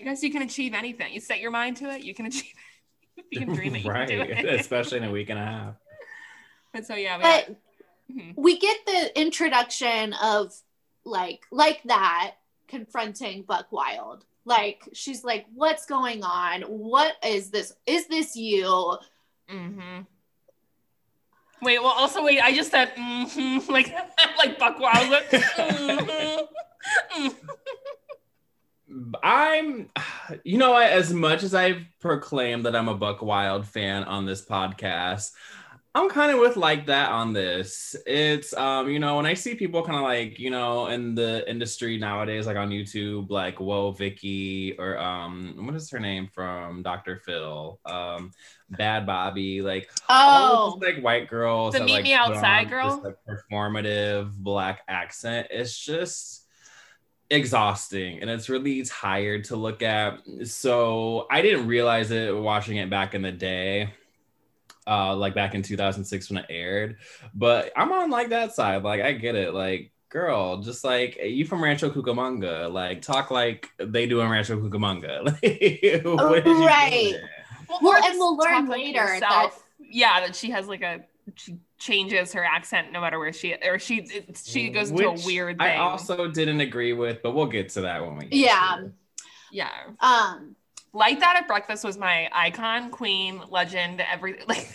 I 0.00 0.04
guess 0.04 0.22
you 0.22 0.32
can 0.32 0.42
achieve 0.42 0.74
anything. 0.74 1.12
You 1.12 1.20
set 1.20 1.40
your 1.40 1.50
mind 1.50 1.76
to 1.78 1.90
it, 1.90 2.02
you 2.02 2.14
can 2.14 2.26
achieve 2.26 2.52
it. 3.16 3.24
you 3.30 3.40
can 3.40 3.54
dream 3.54 3.76
it. 3.76 3.84
right. 3.86 4.10
It. 4.10 4.60
Especially 4.60 4.98
in 4.98 5.04
a 5.04 5.10
week 5.10 5.30
and 5.30 5.38
a 5.38 5.44
half. 5.44 5.74
But 6.72 6.86
so 6.86 6.94
yeah, 6.94 7.18
but, 7.18 7.46
but 7.46 8.16
mm-hmm. 8.16 8.40
we 8.40 8.58
get 8.58 8.78
the 8.86 9.20
introduction 9.20 10.14
of 10.14 10.52
like 11.04 11.42
like 11.50 11.82
that 11.84 12.34
confronting 12.68 13.42
Buck 13.42 13.70
Wild. 13.70 14.24
Like 14.44 14.88
she's 14.92 15.22
like, 15.22 15.46
"What's 15.54 15.86
going 15.86 16.24
on? 16.24 16.62
What 16.62 17.14
is 17.24 17.50
this? 17.50 17.74
Is 17.86 18.06
this 18.08 18.34
you?" 18.34 18.96
Mm-hmm. 19.50 20.00
Wait, 21.62 21.78
well, 21.78 21.92
also 21.92 22.24
wait. 22.24 22.40
I 22.40 22.52
just 22.52 22.70
said 22.70 22.92
mm-hmm, 22.96 23.70
like 23.70 23.94
like 24.38 24.58
Buck 24.58 24.80
Wild. 24.80 25.08
But, 25.08 25.30
mm-hmm, 25.30 26.40
mm. 27.22 27.34
I'm, 29.22 29.88
you 30.44 30.58
know, 30.58 30.76
as 30.76 31.14
much 31.14 31.42
as 31.42 31.54
I've 31.54 31.86
proclaimed 32.00 32.66
that 32.66 32.76
I'm 32.76 32.88
a 32.88 32.94
Buck 32.94 33.22
Wild 33.22 33.66
fan 33.66 34.04
on 34.04 34.26
this 34.26 34.44
podcast, 34.44 35.30
I'm 35.94 36.08
kind 36.08 36.32
of 36.32 36.40
with 36.40 36.56
like 36.56 36.86
that 36.86 37.10
on 37.10 37.34
this. 37.34 37.94
It's 38.06 38.54
um, 38.54 38.88
you 38.88 38.98
know, 38.98 39.16
when 39.16 39.26
I 39.26 39.34
see 39.34 39.54
people 39.54 39.82
kind 39.82 39.96
of 39.96 40.04
like, 40.04 40.38
you 40.38 40.48
know, 40.48 40.86
in 40.86 41.14
the 41.14 41.48
industry 41.50 41.98
nowadays, 41.98 42.46
like 42.46 42.56
on 42.56 42.70
YouTube, 42.70 43.28
like 43.28 43.60
Whoa 43.60 43.92
Vicky 43.92 44.74
or 44.78 44.98
um, 44.98 45.54
what 45.66 45.74
is 45.74 45.90
her 45.90 46.00
name 46.00 46.28
from 46.32 46.82
Dr. 46.82 47.16
Phil? 47.18 47.78
Um, 47.84 48.30
Bhad 48.72 49.06
Bhabie, 49.06 49.62
like 49.62 49.90
all 50.08 50.72
Oh, 50.72 50.78
these, 50.80 50.94
like 50.94 51.04
white 51.04 51.28
girls. 51.28 51.74
The 51.74 51.80
that, 51.80 51.84
Meet 51.84 51.92
like, 51.92 52.04
Me 52.04 52.14
Outside 52.14 52.70
girl? 52.70 52.96
This, 52.96 53.14
like, 53.28 53.38
performative 53.50 54.32
black 54.34 54.82
accent. 54.88 55.48
It's 55.50 55.78
just 55.78 56.46
exhausting 57.28 58.20
and 58.20 58.28
it's 58.30 58.48
really 58.48 58.82
tired 58.84 59.44
to 59.44 59.56
look 59.56 59.82
at. 59.82 60.20
So 60.44 61.26
I 61.30 61.42
didn't 61.42 61.66
realize 61.66 62.10
it 62.10 62.34
watching 62.34 62.78
it 62.78 62.88
back 62.88 63.14
in 63.14 63.20
the 63.20 63.32
day 63.32 63.92
uh 64.86 65.14
like 65.14 65.34
back 65.34 65.54
in 65.54 65.62
2006 65.62 66.30
when 66.30 66.38
it 66.38 66.46
aired 66.50 66.96
but 67.34 67.70
i'm 67.76 67.92
on 67.92 68.10
like 68.10 68.30
that 68.30 68.52
side 68.54 68.82
like 68.82 69.00
i 69.00 69.12
get 69.12 69.34
it 69.36 69.54
like 69.54 69.92
girl 70.08 70.58
just 70.58 70.82
like 70.84 71.18
you 71.22 71.44
from 71.46 71.62
rancho 71.62 71.88
cucamonga 71.90 72.70
like 72.72 73.00
talk 73.00 73.30
like 73.30 73.68
they 73.78 74.06
do 74.06 74.20
in 74.20 74.28
rancho 74.28 74.58
cucamonga 74.60 75.24
Like, 75.24 76.04
what 76.04 76.46
is 76.46 76.58
right. 76.58 77.10
doing? 77.12 77.22
Well, 77.80 77.92
or 77.92 77.96
and 78.04 78.18
we'll 78.18 78.36
learn 78.36 78.52
talk 78.52 78.68
like 78.68 78.78
later 78.80 79.04
yourself. 79.14 79.64
yeah, 79.78 80.20
that 80.20 80.36
she 80.36 80.50
has 80.50 80.66
like 80.68 80.82
a 80.82 81.00
she 81.36 81.56
changes 81.78 82.32
her 82.34 82.44
accent 82.44 82.92
no 82.92 83.00
matter 83.00 83.18
where 83.18 83.32
she 83.32 83.54
or 83.64 83.78
she 83.78 84.00
it's, 84.02 84.46
she 84.48 84.68
goes 84.68 84.90
into 84.90 85.08
a 85.08 85.12
weird 85.24 85.56
thing. 85.58 85.66
i 85.66 85.76
also 85.76 86.28
didn't 86.28 86.60
agree 86.60 86.92
with 86.92 87.22
but 87.22 87.34
we'll 87.34 87.46
get 87.46 87.70
to 87.70 87.80
that 87.82 88.04
when 88.04 88.16
we 88.16 88.24
get 88.26 88.34
Yeah. 88.34 88.76
to 88.80 88.92
yeah, 89.50 89.70
um, 90.00 90.56
like 90.94 91.20
that 91.20 91.36
at 91.36 91.46
breakfast 91.48 91.84
was 91.84 91.96
my 91.96 92.28
icon, 92.32 92.90
queen, 92.90 93.40
legend, 93.48 94.00
everything. 94.00 94.46
Like 94.48 94.68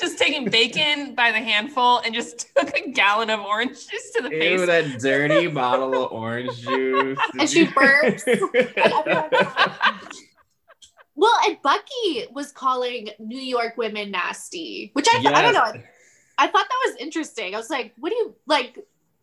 just 0.00 0.18
taking 0.18 0.50
bacon 0.50 1.14
by 1.14 1.30
the 1.32 1.38
handful 1.38 1.98
and 1.98 2.14
just 2.14 2.54
took 2.54 2.76
a 2.76 2.90
gallon 2.90 3.30
of 3.30 3.40
orange 3.40 3.88
juice 3.88 4.10
to 4.16 4.22
the 4.22 4.30
Ew, 4.30 4.38
face. 4.38 4.66
that 4.66 5.00
dirty 5.00 5.46
bottle 5.46 6.04
of 6.04 6.12
orange 6.12 6.60
juice. 6.60 7.18
And 7.38 7.48
she 7.48 7.66
burps. 7.66 8.26
well, 11.14 11.34
and 11.46 11.56
Bucky 11.62 12.26
was 12.32 12.52
calling 12.52 13.10
New 13.18 13.40
York 13.40 13.76
women 13.76 14.10
nasty, 14.10 14.90
which 14.92 15.06
I, 15.08 15.20
th- 15.20 15.32
I 15.32 15.42
don't 15.42 15.54
know. 15.54 15.82
I 16.36 16.46
thought 16.46 16.66
that 16.68 16.86
was 16.86 16.96
interesting. 16.96 17.54
I 17.54 17.58
was 17.58 17.70
like, 17.70 17.94
what 17.96 18.10
do 18.10 18.16
you 18.16 18.34
like? 18.46 18.78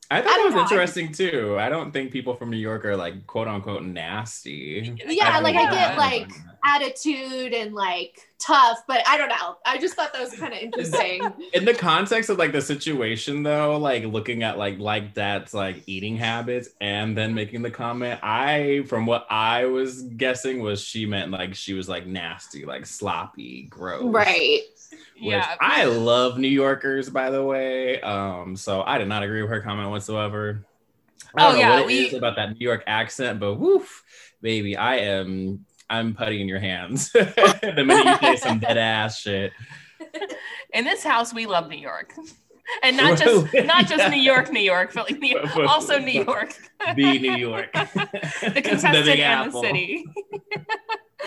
I 0.10 0.22
I 0.22 0.22
thought 0.22 0.40
it 0.40 0.44
don't 0.44 0.46
was 0.46 0.56
know. 0.56 0.62
interesting 0.62 1.12
too. 1.12 1.58
I 1.60 1.70
don't 1.70 1.92
think 1.92 2.12
people 2.12 2.36
from 2.36 2.50
New 2.50 2.58
York 2.58 2.86
are 2.86 2.96
like 2.96 3.28
quote 3.28 3.48
unquote 3.48 3.84
nasty. 3.84 4.96
Yeah, 5.06 5.40
like, 5.40 5.56
I 5.56 5.70
get, 5.70 5.98
like, 5.98 6.32
Attitude 6.64 7.54
and 7.54 7.74
like 7.74 8.20
tough, 8.40 8.80
but 8.88 9.02
I 9.08 9.18
don't 9.18 9.30
know. 9.30 9.58
I 9.66 9.78
just 9.78 9.96
thought 9.96 10.14
that 10.14 10.22
was 10.22 10.34
kind 10.36 10.54
of 10.54 10.60
interesting. 10.62 11.22
in 11.54 11.66
the 11.66 11.74
context 11.74 12.30
of 12.30 12.38
like 12.38 12.52
the 12.52 12.62
situation 12.62 13.44
though, 13.44 13.78
like 13.78 14.04
looking 14.06 14.44
at 14.44 14.58
like 14.58 14.80
like 14.80 15.14
that's 15.14 15.54
like 15.54 15.84
eating 15.88 16.18
habits 16.18 16.70
and 16.82 17.18
then 17.18 17.34
making 17.34 17.62
the 17.62 17.72
comment, 17.72 18.20
I 18.24 18.84
from 18.88 19.06
what 19.06 19.26
I 19.30 19.66
was 19.66 20.04
guessing 20.04 20.60
was 20.62 20.82
she 20.84 21.06
meant 21.06 21.32
like 21.32 21.56
she 21.56 21.74
was 21.74 21.88
like 21.90 22.06
nasty, 22.06 22.66
like 22.66 22.86
sloppy, 22.86 23.64
gross. 23.70 24.04
right. 24.14 24.62
Which 25.20 25.24
yeah, 25.24 25.56
I 25.60 25.86
love 25.86 26.38
New 26.38 26.48
Yorkers, 26.48 27.10
by 27.10 27.30
the 27.32 27.44
way. 27.44 28.00
Um, 28.02 28.56
so 28.56 28.84
I 28.84 28.98
did 29.00 29.08
not 29.08 29.24
agree 29.24 29.42
with 29.42 29.50
her 29.50 29.62
comment 29.62 29.90
whatsoever. 29.90 30.64
I 31.36 31.42
don't 31.42 31.50
Oh, 31.50 31.54
know 31.54 31.60
yeah, 31.60 31.70
what 31.72 31.80
it 31.82 31.88
we- 31.88 32.08
is 32.08 32.14
about 32.14 32.36
that 32.36 32.52
New 32.52 32.64
York 32.64 32.84
accent, 32.88 33.40
but 33.40 33.56
woof, 33.56 34.04
baby, 34.42 34.78
I 34.78 34.98
am 34.98 35.66
I'm 35.89 36.13
putty 36.13 36.41
in 36.41 36.48
your 36.48 36.60
hands. 36.60 37.12
the 37.12 37.84
minute 37.86 38.06
you 38.06 38.17
say 38.17 38.36
some 38.38 38.60
dead 38.60 38.77
ass 38.77 39.20
shit. 39.20 39.51
in 40.74 40.84
this 40.86 41.03
house 41.03 41.34
we 41.34 41.46
love 41.46 41.70
New 41.70 41.77
York. 41.77 42.13
And 42.84 42.98
not 42.98 43.17
just 43.17 43.53
not 43.53 43.88
just 43.88 44.03
Yeah. 44.03 44.10
New 44.10 44.22
York, 44.22 44.51
New 44.51 44.60
York, 44.60 44.91
but 44.94 45.10
like 45.10 45.20
New- 45.22 45.39
also 45.67 46.00
New 46.00 46.24
York. 46.24 46.53
The 46.96 47.20
New 47.20 47.36
York. 47.36 47.72
the 47.74 48.62
contestant 48.63 49.06
Big 49.06 49.20
and 49.20 49.51
the 49.53 49.62
city. 49.62 50.06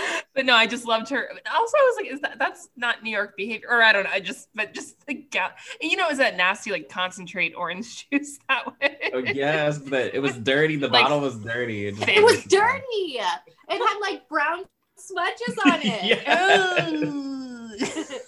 but 0.34 0.46
no, 0.46 0.54
I 0.54 0.66
just 0.66 0.86
loved 0.86 1.08
her. 1.10 1.28
Also, 1.54 1.76
I 1.76 1.82
was 1.82 1.96
like, 1.96 2.12
is 2.12 2.20
that 2.20 2.38
that's 2.38 2.68
not 2.76 3.02
New 3.02 3.10
York 3.10 3.36
behavior? 3.36 3.68
Or 3.70 3.82
I 3.82 3.92
don't 3.92 4.04
know. 4.04 4.10
I 4.12 4.20
just 4.20 4.48
but 4.54 4.72
just 4.74 4.96
like 5.08 5.30
ga- 5.30 5.50
and 5.82 5.90
you 5.90 5.96
know, 5.96 6.08
is 6.08 6.18
that 6.18 6.36
nasty 6.36 6.70
like 6.70 6.88
concentrate 6.88 7.54
orange 7.56 8.08
juice 8.12 8.38
that 8.48 8.66
way? 8.80 9.10
Oh, 9.12 9.18
yes, 9.18 9.78
but 9.78 10.14
it 10.14 10.20
was 10.20 10.36
dirty. 10.38 10.76
The 10.76 10.88
Like, 10.92 11.04
bottle 11.04 11.20
was 11.20 11.36
dirty. 11.38 11.86
It, 11.88 12.00
It 12.02 12.08
It 12.18 12.24
was 12.24 12.44
dirty. 12.44 13.18
It 13.18 13.22
had 13.68 13.98
like 14.00 14.28
brown 14.28 14.64
smudges 14.96 15.56
on 15.64 15.80
it. 15.82 16.22
Ugh. 16.26 18.20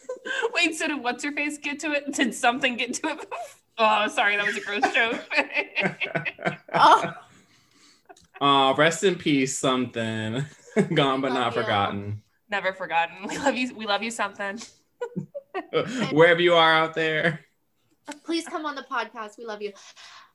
Wait, 0.54 0.74
so 0.76 0.86
did 0.88 1.02
what's 1.02 1.24
her 1.24 1.32
face 1.32 1.58
get 1.58 1.80
to 1.80 1.92
it? 1.92 2.12
Did 2.14 2.34
something 2.34 2.76
get 2.76 2.94
to 2.94 3.08
it? 3.08 3.26
Oh, 3.78 4.06
sorry, 4.08 4.36
that 4.36 4.46
was 4.46 4.56
a 4.56 4.60
gross 4.60 4.82
joke. 4.94 5.20
Oh, 6.74 7.12
Oh, 8.40 8.74
rest 8.74 9.04
in 9.04 9.14
peace, 9.16 9.56
something. 9.58 10.44
Gone 10.94 11.20
but 11.20 11.32
love 11.32 11.40
not 11.40 11.54
you. 11.54 11.62
forgotten. 11.62 12.22
Never 12.50 12.72
forgotten. 12.72 13.28
We 13.28 13.38
love 13.38 13.56
you. 13.56 13.74
We 13.74 13.86
love 13.86 14.02
you. 14.02 14.10
Something. 14.10 14.60
Wherever 16.12 16.40
you 16.40 16.54
are 16.54 16.72
out 16.72 16.94
there. 16.94 17.40
please 18.24 18.46
come 18.46 18.66
on 18.66 18.74
the 18.74 18.84
podcast. 18.90 19.38
We 19.38 19.44
love 19.44 19.62
you. 19.62 19.72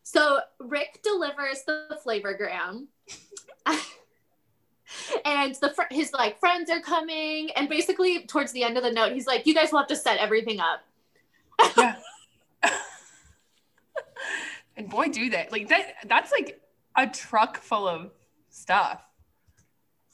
So 0.04 0.40
Rick 0.60 1.02
delivers 1.04 1.64
the 1.66 1.98
flavorgram. 2.06 2.86
and 5.26 5.56
the 5.56 5.72
fr- 5.76 5.82
his 5.92 6.14
like 6.14 6.40
friends 6.40 6.70
are 6.70 6.80
coming 6.82 7.52
and 7.52 7.68
basically 7.68 8.26
towards 8.26 8.52
the 8.54 8.64
end 8.64 8.78
of 8.78 8.84
the 8.84 8.92
note 8.92 9.12
he's 9.12 9.28
like 9.28 9.46
you 9.46 9.54
guys 9.54 9.70
will 9.74 9.80
have 9.80 9.88
to 9.88 9.98
set 9.98 10.18
everything 10.18 10.62
up 10.62 10.80
yeah. 11.78 11.96
And 14.78 14.90
boy, 14.90 15.08
do 15.08 15.30
they 15.30 15.48
like 15.52 15.68
that. 15.70 15.96
That's 16.06 16.32
like 16.32 16.62
a 16.96 17.08
truck 17.08 17.58
full 17.58 17.88
of 17.88 18.12
stuff. 18.50 19.02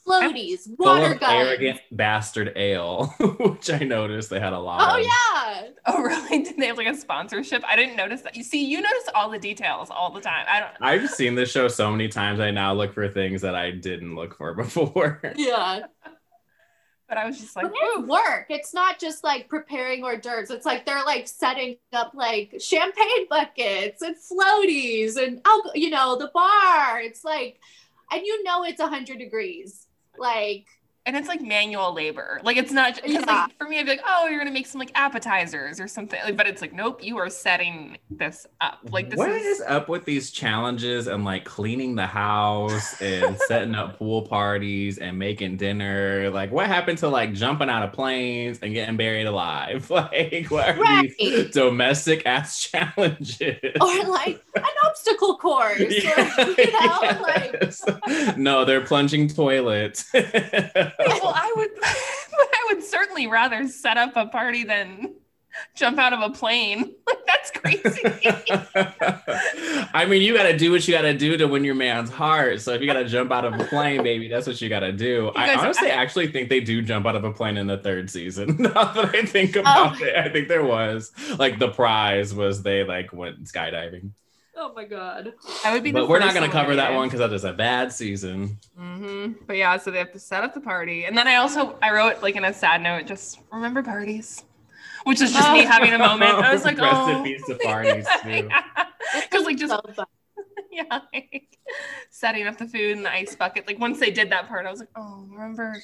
Floaties 0.06 0.66
Full 0.76 0.86
water 0.86 1.12
of 1.14 1.20
guns 1.20 1.32
arrogant 1.48 1.80
bastard 1.92 2.52
ale, 2.56 3.06
which 3.38 3.70
I 3.70 3.78
noticed 3.78 4.30
they 4.30 4.40
had 4.40 4.52
a 4.52 4.58
lot 4.58 4.80
of 4.82 4.88
oh 4.96 4.98
of. 4.98 5.04
yeah 5.04 5.68
Oh, 5.86 6.02
really? 6.02 6.42
Did 6.42 6.56
they 6.56 6.66
have 6.66 6.76
like 6.78 6.86
a 6.86 6.94
sponsorship? 6.94 7.62
I 7.66 7.76
didn't 7.76 7.96
notice 7.96 8.22
that. 8.22 8.36
You 8.36 8.42
see, 8.42 8.64
you 8.64 8.80
notice 8.80 9.08
all 9.14 9.30
the 9.30 9.38
details 9.38 9.90
all 9.90 10.10
the 10.10 10.20
time. 10.20 10.46
I 10.48 10.60
don't. 10.60 10.72
I've 10.80 11.10
seen 11.10 11.34
this 11.34 11.50
show 11.50 11.68
so 11.68 11.90
many 11.90 12.08
times. 12.08 12.40
I 12.40 12.50
now 12.50 12.72
look 12.74 12.92
for 12.94 13.08
things 13.08 13.42
that 13.42 13.54
I 13.54 13.70
didn't 13.70 14.14
look 14.14 14.36
for 14.36 14.54
before. 14.64 15.20
yeah 15.36 15.80
But 17.08 17.18
I 17.18 17.26
was 17.26 17.38
just 17.38 17.54
like, 17.54 17.66
but 17.66 17.72
it's 17.74 18.08
work 18.08 18.46
it's 18.48 18.72
not 18.74 18.98
just 18.98 19.22
like 19.22 19.48
preparing 19.48 20.02
hors 20.02 20.16
d'oeuvres 20.18 20.50
it's 20.50 20.64
like 20.66 20.86
they're 20.86 21.04
like 21.04 21.28
setting 21.28 21.76
up 21.92 22.12
like 22.14 22.54
champagne 22.60 23.26
buckets 23.28 24.02
and 24.02 24.16
floaties 24.16 25.16
and 25.16 25.40
alcohol 25.44 25.72
you 25.74 25.90
know 25.90 26.16
the 26.16 26.30
bar 26.34 27.00
it's 27.00 27.22
like 27.24 27.60
and 28.10 28.22
you 28.24 28.42
know 28.42 28.64
it's 28.64 28.80
100 28.80 29.18
degrees 29.18 29.83
like 30.18 30.66
and 31.06 31.16
it's 31.16 31.28
like 31.28 31.42
manual 31.42 31.92
labor. 31.92 32.40
Like 32.42 32.56
it's 32.56 32.72
not 32.72 32.94
because 32.96 33.12
Yeah. 33.12 33.20
like 33.44 33.58
for 33.58 33.68
me, 33.68 33.78
I'd 33.78 33.84
be 33.84 33.90
like, 33.92 34.00
oh, 34.06 34.26
you're 34.26 34.38
gonna 34.38 34.50
make 34.50 34.66
some 34.66 34.78
like 34.78 34.90
appetizers 34.94 35.78
or 35.78 35.86
something. 35.86 36.18
Like, 36.24 36.36
but 36.36 36.46
it's 36.46 36.62
like, 36.62 36.72
nope, 36.72 37.04
you 37.04 37.18
are 37.18 37.28
setting 37.28 37.98
this 38.10 38.46
up. 38.60 38.78
Like 38.90 39.10
this 39.10 39.18
what 39.18 39.30
is. 39.30 39.58
is 39.58 39.62
up 39.66 39.88
with 39.90 40.04
these 40.06 40.30
challenges 40.30 41.06
and 41.06 41.24
like 41.24 41.44
cleaning 41.44 41.94
the 41.94 42.06
house 42.06 43.00
and 43.02 43.36
setting 43.48 43.74
up 43.74 43.98
pool 43.98 44.22
parties 44.22 44.96
and 44.98 45.18
making 45.18 45.58
dinner? 45.58 46.30
Like, 46.30 46.50
what 46.50 46.66
happened 46.68 46.98
to 46.98 47.08
like 47.08 47.34
jumping 47.34 47.68
out 47.68 47.82
of 47.82 47.92
planes 47.92 48.58
and 48.62 48.72
getting 48.72 48.96
buried 48.96 49.26
alive? 49.26 49.90
Like, 49.94 50.46
what 50.50 50.68
are 50.78 51.02
these 51.18 51.50
domestic 51.52 52.24
ass 52.26 52.60
challenges? 52.70 53.58
or 53.80 54.04
like 54.04 54.42
an 54.56 54.64
obstacle 54.86 55.36
course 55.38 55.80
Yeah, 55.80 56.34
like, 56.38 56.58
you 56.58 56.72
know 56.72 57.22
like 57.22 58.36
no, 58.38 58.64
they're 58.64 58.80
plunging 58.84 59.28
toilets. 59.28 60.04
Well, 60.98 61.32
I 61.34 61.52
would, 61.56 61.70
I 61.82 62.66
would 62.72 62.82
certainly 62.82 63.26
rather 63.26 63.68
set 63.68 63.96
up 63.96 64.12
a 64.16 64.26
party 64.26 64.64
than 64.64 65.14
jump 65.76 65.98
out 65.98 66.12
of 66.12 66.20
a 66.20 66.30
plane. 66.30 66.94
Like 67.06 67.26
that's 67.26 67.50
crazy. 67.50 68.00
I 69.94 70.06
mean, 70.06 70.22
you 70.22 70.34
got 70.34 70.44
to 70.44 70.56
do 70.56 70.70
what 70.72 70.86
you 70.88 70.94
got 70.94 71.02
to 71.02 71.16
do 71.16 71.36
to 71.36 71.46
win 71.46 71.62
your 71.64 71.74
man's 71.74 72.10
heart. 72.10 72.60
So 72.60 72.72
if 72.72 72.80
you 72.80 72.86
got 72.86 72.94
to 72.94 73.04
jump 73.04 73.30
out 73.30 73.44
of 73.44 73.54
a 73.60 73.64
plane, 73.64 74.02
baby, 74.02 74.28
that's 74.28 74.46
what 74.46 74.60
you 74.60 74.68
got 74.68 74.80
to 74.80 74.92
do. 74.92 75.30
I 75.36 75.48
guys- 75.48 75.58
honestly 75.58 75.90
actually 75.90 76.28
think 76.28 76.48
they 76.48 76.60
do 76.60 76.80
jump 76.82 77.06
out 77.06 77.16
of 77.16 77.24
a 77.24 77.32
plane 77.32 77.56
in 77.58 77.66
the 77.66 77.76
third 77.78 78.08
season. 78.10 78.56
now 78.58 78.92
that 78.92 79.14
I 79.14 79.22
think 79.26 79.56
oh. 79.56 79.60
about 79.60 80.00
Oh. 80.00 80.04
it, 80.04 80.16
I 80.16 80.28
think 80.30 80.48
there 80.48 80.64
was 80.64 81.12
like 81.38 81.58
the 81.58 81.68
prize 81.68 82.34
was 82.34 82.62
they 82.62 82.84
like 82.84 83.12
went 83.12 83.44
skydiving. 83.44 84.10
Oh 84.56 84.72
my 84.74 84.84
god 84.84 85.32
I 85.64 85.72
would 85.72 85.82
be. 85.82 85.92
But 85.92 86.08
we're 86.08 86.18
not 86.18 86.34
going 86.34 86.46
to 86.46 86.52
cover 86.52 86.76
that 86.76 86.92
one 86.94 87.08
because 87.08 87.20
that 87.20 87.32
is 87.32 87.44
a 87.44 87.52
bad 87.52 87.92
season. 87.92 88.58
hmm 88.76 89.32
But 89.46 89.56
yeah, 89.56 89.76
so 89.76 89.90
they 89.90 89.98
have 89.98 90.12
to 90.12 90.18
set 90.18 90.44
up 90.44 90.54
the 90.54 90.60
party, 90.60 91.04
and 91.04 91.16
then 91.16 91.26
I 91.28 91.36
also 91.36 91.78
I 91.82 91.92
wrote 91.92 92.22
like 92.22 92.36
in 92.36 92.44
a 92.44 92.52
sad 92.54 92.82
note, 92.82 93.06
just 93.06 93.40
remember 93.52 93.82
parties. 93.82 94.44
which 95.04 95.20
is 95.20 95.32
just 95.32 95.52
me 95.52 95.64
having 95.64 95.92
a 95.92 95.98
moment. 95.98 96.32
I 96.32 96.52
was 96.52 96.64
like, 96.68 96.78
Rest 96.78 96.94
oh. 96.94 97.18
in 97.18 97.24
peace 97.24 97.44
to 97.46 97.58
Barney's 97.62 98.06
too. 98.22 98.48
Because 99.22 99.44
like 99.44 99.56
just 99.56 99.72
yeah, 100.72 101.00
like, 101.12 101.58
setting 102.10 102.46
up 102.46 102.58
the 102.58 102.66
food 102.66 102.96
in 102.96 103.02
the 103.02 103.12
ice 103.12 103.36
bucket. 103.36 103.66
Like 103.66 103.78
once 103.78 104.00
they 104.00 104.10
did 104.10 104.30
that 104.30 104.48
part, 104.48 104.66
I 104.66 104.70
was 104.70 104.80
like, 104.80 104.88
oh, 104.96 105.26
remember, 105.30 105.76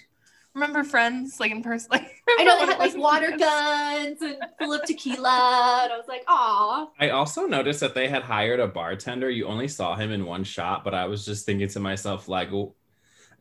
remember 0.55 0.85
friends, 0.85 1.39
like 1.41 1.51
in 1.53 1.63
person. 1.63 1.91
Like 2.31 2.41
I 2.41 2.45
know 2.45 2.59
they 2.61 2.67
had 2.67 2.79
like 2.79 2.97
water 2.97 3.37
guns 3.37 4.23
and 4.23 4.37
full 4.61 4.73
of 4.73 4.85
tequila, 4.85 5.81
and 5.85 5.93
I 5.93 5.97
was 5.97 6.07
like, 6.07 6.23
"Aw." 6.29 6.89
I 7.01 7.11
also 7.11 7.47
noticed 7.47 7.81
that 7.81 7.95
they 7.95 8.07
had 8.09 8.23
hired 8.23 8.61
a 8.61 8.69
bartender. 8.69 9.29
You 9.29 9.47
only 9.47 9.67
saw 9.67 9.97
him 9.97 10.13
in 10.13 10.25
one 10.25 10.45
shot, 10.45 10.85
but 10.85 10.95
I 10.95 11.07
was 11.07 11.25
just 11.25 11.45
thinking 11.45 11.69
to 11.71 11.81
myself, 11.81 12.29
like, 12.29 12.51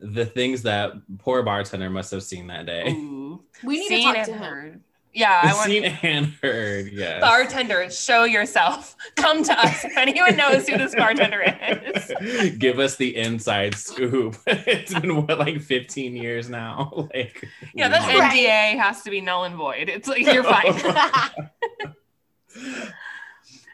the 0.00 0.26
things 0.26 0.62
that 0.62 0.92
poor 1.18 1.42
bartender 1.44 1.88
must 1.88 2.10
have 2.10 2.24
seen 2.24 2.48
that 2.48 2.66
day. 2.66 2.90
Ooh. 2.90 3.44
We 3.62 3.78
need 3.78 3.88
Seen 3.88 4.08
to 4.08 4.14
talk 4.14 4.26
to 4.26 4.32
him. 4.32 4.42
heard. 4.42 4.80
Yeah, 5.12 5.40
I 5.42 5.52
want 5.54 5.66
seen 5.66 5.84
and 5.84 6.26
heard, 6.40 6.92
yes. 6.92 7.20
bartender. 7.20 7.90
Show 7.90 8.24
yourself. 8.24 8.96
Come 9.16 9.42
to 9.42 9.58
us. 9.58 9.84
If 9.84 9.96
anyone 9.96 10.36
knows 10.36 10.68
who 10.68 10.78
this 10.78 10.94
bartender 10.94 11.42
is. 11.42 12.56
Give 12.58 12.78
us 12.78 12.96
the 12.96 13.16
inside 13.16 13.74
scoop. 13.74 14.36
it's 14.46 14.94
been 14.94 15.26
what, 15.26 15.38
like 15.38 15.60
15 15.60 16.14
years 16.14 16.48
now? 16.48 17.08
Like, 17.12 17.44
Yeah, 17.74 17.88
that 17.88 18.00
Right. 18.16 18.32
NDA 18.32 18.78
has 18.80 19.02
to 19.02 19.10
be 19.10 19.20
null 19.20 19.44
and 19.44 19.56
void. 19.56 19.88
It's 19.88 20.06
like 20.06 20.24
you're 20.24 20.44
fine. 20.44 20.74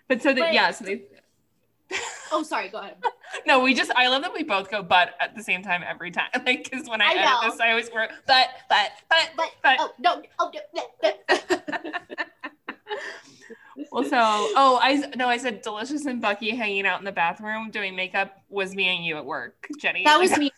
But 0.09 0.23
so 0.23 0.33
that 0.33 0.55
yeah, 0.55 0.71
so 0.71 0.85
they 0.85 1.02
oh, 2.33 2.43
sorry. 2.43 2.69
Go 2.69 2.78
ahead. 2.78 2.97
No, 3.47 3.61
we 3.61 3.75
just 3.75 3.90
I 3.92 4.09
love 4.09 4.23
that 4.23 4.33
we 4.33 4.42
both 4.42 4.71
go 4.71 4.83
but 4.83 5.14
at 5.21 5.35
the 5.35 5.42
same 5.42 5.62
time 5.62 5.83
every 5.87 6.11
time. 6.11 6.28
Like 6.47 6.68
because 6.71 6.88
when 6.88 7.00
I, 7.00 7.06
I 7.06 7.11
edit 7.12 7.25
know. 7.25 7.50
this, 7.50 7.61
I 7.61 7.71
always 7.71 7.90
work 7.92 8.11
but 8.26 8.49
but 8.68 8.90
but 9.09 9.30
But 9.37 9.50
but. 9.62 9.76
oh 9.80 9.92
no, 9.99 10.23
oh 10.38 10.50
no, 10.75 10.83
no, 11.02 11.12
no. 11.33 11.92
Well, 13.92 14.04
so 14.04 14.16
oh, 14.16 14.78
I 14.83 14.95
no, 15.16 15.28
I 15.28 15.37
said 15.37 15.62
Deelishis 15.62 16.06
and 16.06 16.21
Bucky 16.21 16.50
hanging 16.54 16.87
out 16.87 16.99
in 16.99 17.04
the 17.04 17.12
bathroom 17.12 17.71
doing 17.71 17.95
makeup 17.95 18.42
was 18.49 18.75
me 18.75 18.88
and 18.88 19.04
you 19.04 19.16
at 19.16 19.25
work, 19.25 19.66
Jenny. 19.78 20.04
that 20.04 20.18
was 20.18 20.37
me. 20.38 20.50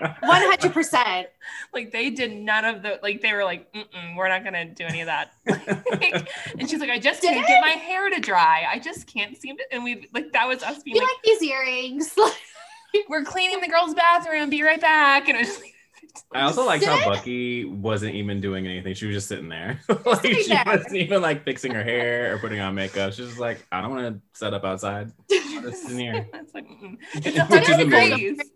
One 0.00 0.16
hundred 0.22 0.72
percent. 0.72 1.28
like 1.74 1.92
they 1.92 2.10
did 2.10 2.32
none 2.32 2.64
of 2.64 2.82
the 2.82 2.98
like 3.02 3.20
they 3.20 3.32
were 3.32 3.44
like 3.44 3.72
Mm-mm, 3.72 4.16
we're 4.16 4.28
not 4.28 4.44
gonna 4.44 4.64
do 4.66 4.84
any 4.84 5.00
of 5.02 5.06
that 5.06 5.32
Like, 5.46 6.28
and 6.58 6.68
she's 6.68 6.80
like 6.80 6.90
i 6.90 6.98
just 6.98 7.20
Did 7.22 7.30
can't 7.32 7.44
it? 7.44 7.48
get 7.48 7.60
my 7.60 7.70
hair 7.70 8.08
to 8.10 8.20
dry 8.20 8.64
i 8.70 8.78
just 8.78 9.06
can't 9.06 9.36
seem 9.36 9.56
to 9.56 9.64
and 9.72 9.84
we 9.84 10.08
like 10.14 10.32
that 10.32 10.46
was 10.48 10.62
us 10.62 10.82
being 10.82 10.96
You 10.96 11.02
like 11.02 11.10
like 11.10 11.22
these 11.24 11.42
earrings? 11.42 12.16
we're 13.08 13.24
cleaning 13.24 13.60
the 13.60 13.68
girls 13.68 13.94
bathroom 13.94 14.50
be 14.50 14.62
right 14.62 14.80
back 14.80 15.28
and 15.28 15.36
it 15.38 15.46
was 15.46 15.58
like 15.60 15.74
I 16.34 16.42
also 16.42 16.64
liked 16.66 16.84
how 16.84 17.04
Bucky 17.04 17.64
wasn't 17.64 18.14
even 18.16 18.40
doing 18.40 18.66
anything. 18.66 18.94
She 18.94 19.06
was 19.06 19.14
just 19.14 19.28
sitting 19.28 19.48
there. 19.48 19.80
like 20.04 20.24
she 20.26 20.48
there. 20.48 20.62
wasn't 20.66 20.96
even 20.96 21.22
like 21.22 21.44
fixing 21.44 21.72
her 21.72 21.84
hair 21.84 22.34
or 22.34 22.38
putting 22.38 22.58
on 22.58 22.74
makeup. 22.74 23.12
She 23.12 23.22
was 23.22 23.30
just 23.30 23.40
like, 23.40 23.64
I 23.70 23.80
don't 23.80 23.90
want 23.90 24.16
to 24.16 24.20
set 24.38 24.52
up 24.52 24.64
outside. 24.64 25.12
I'll 25.30 25.62
just 25.62 25.82
sit 25.82 25.92
in 25.92 25.98
here. 25.98 26.28
it's 26.34 26.52
like 26.54 26.66
mm-mm. 26.66 26.96
it's 27.14 27.26
Which 27.48 27.68
is 27.68 27.76
hundred 27.76 27.80
amazing. 27.80 28.36
degrees 28.36 28.50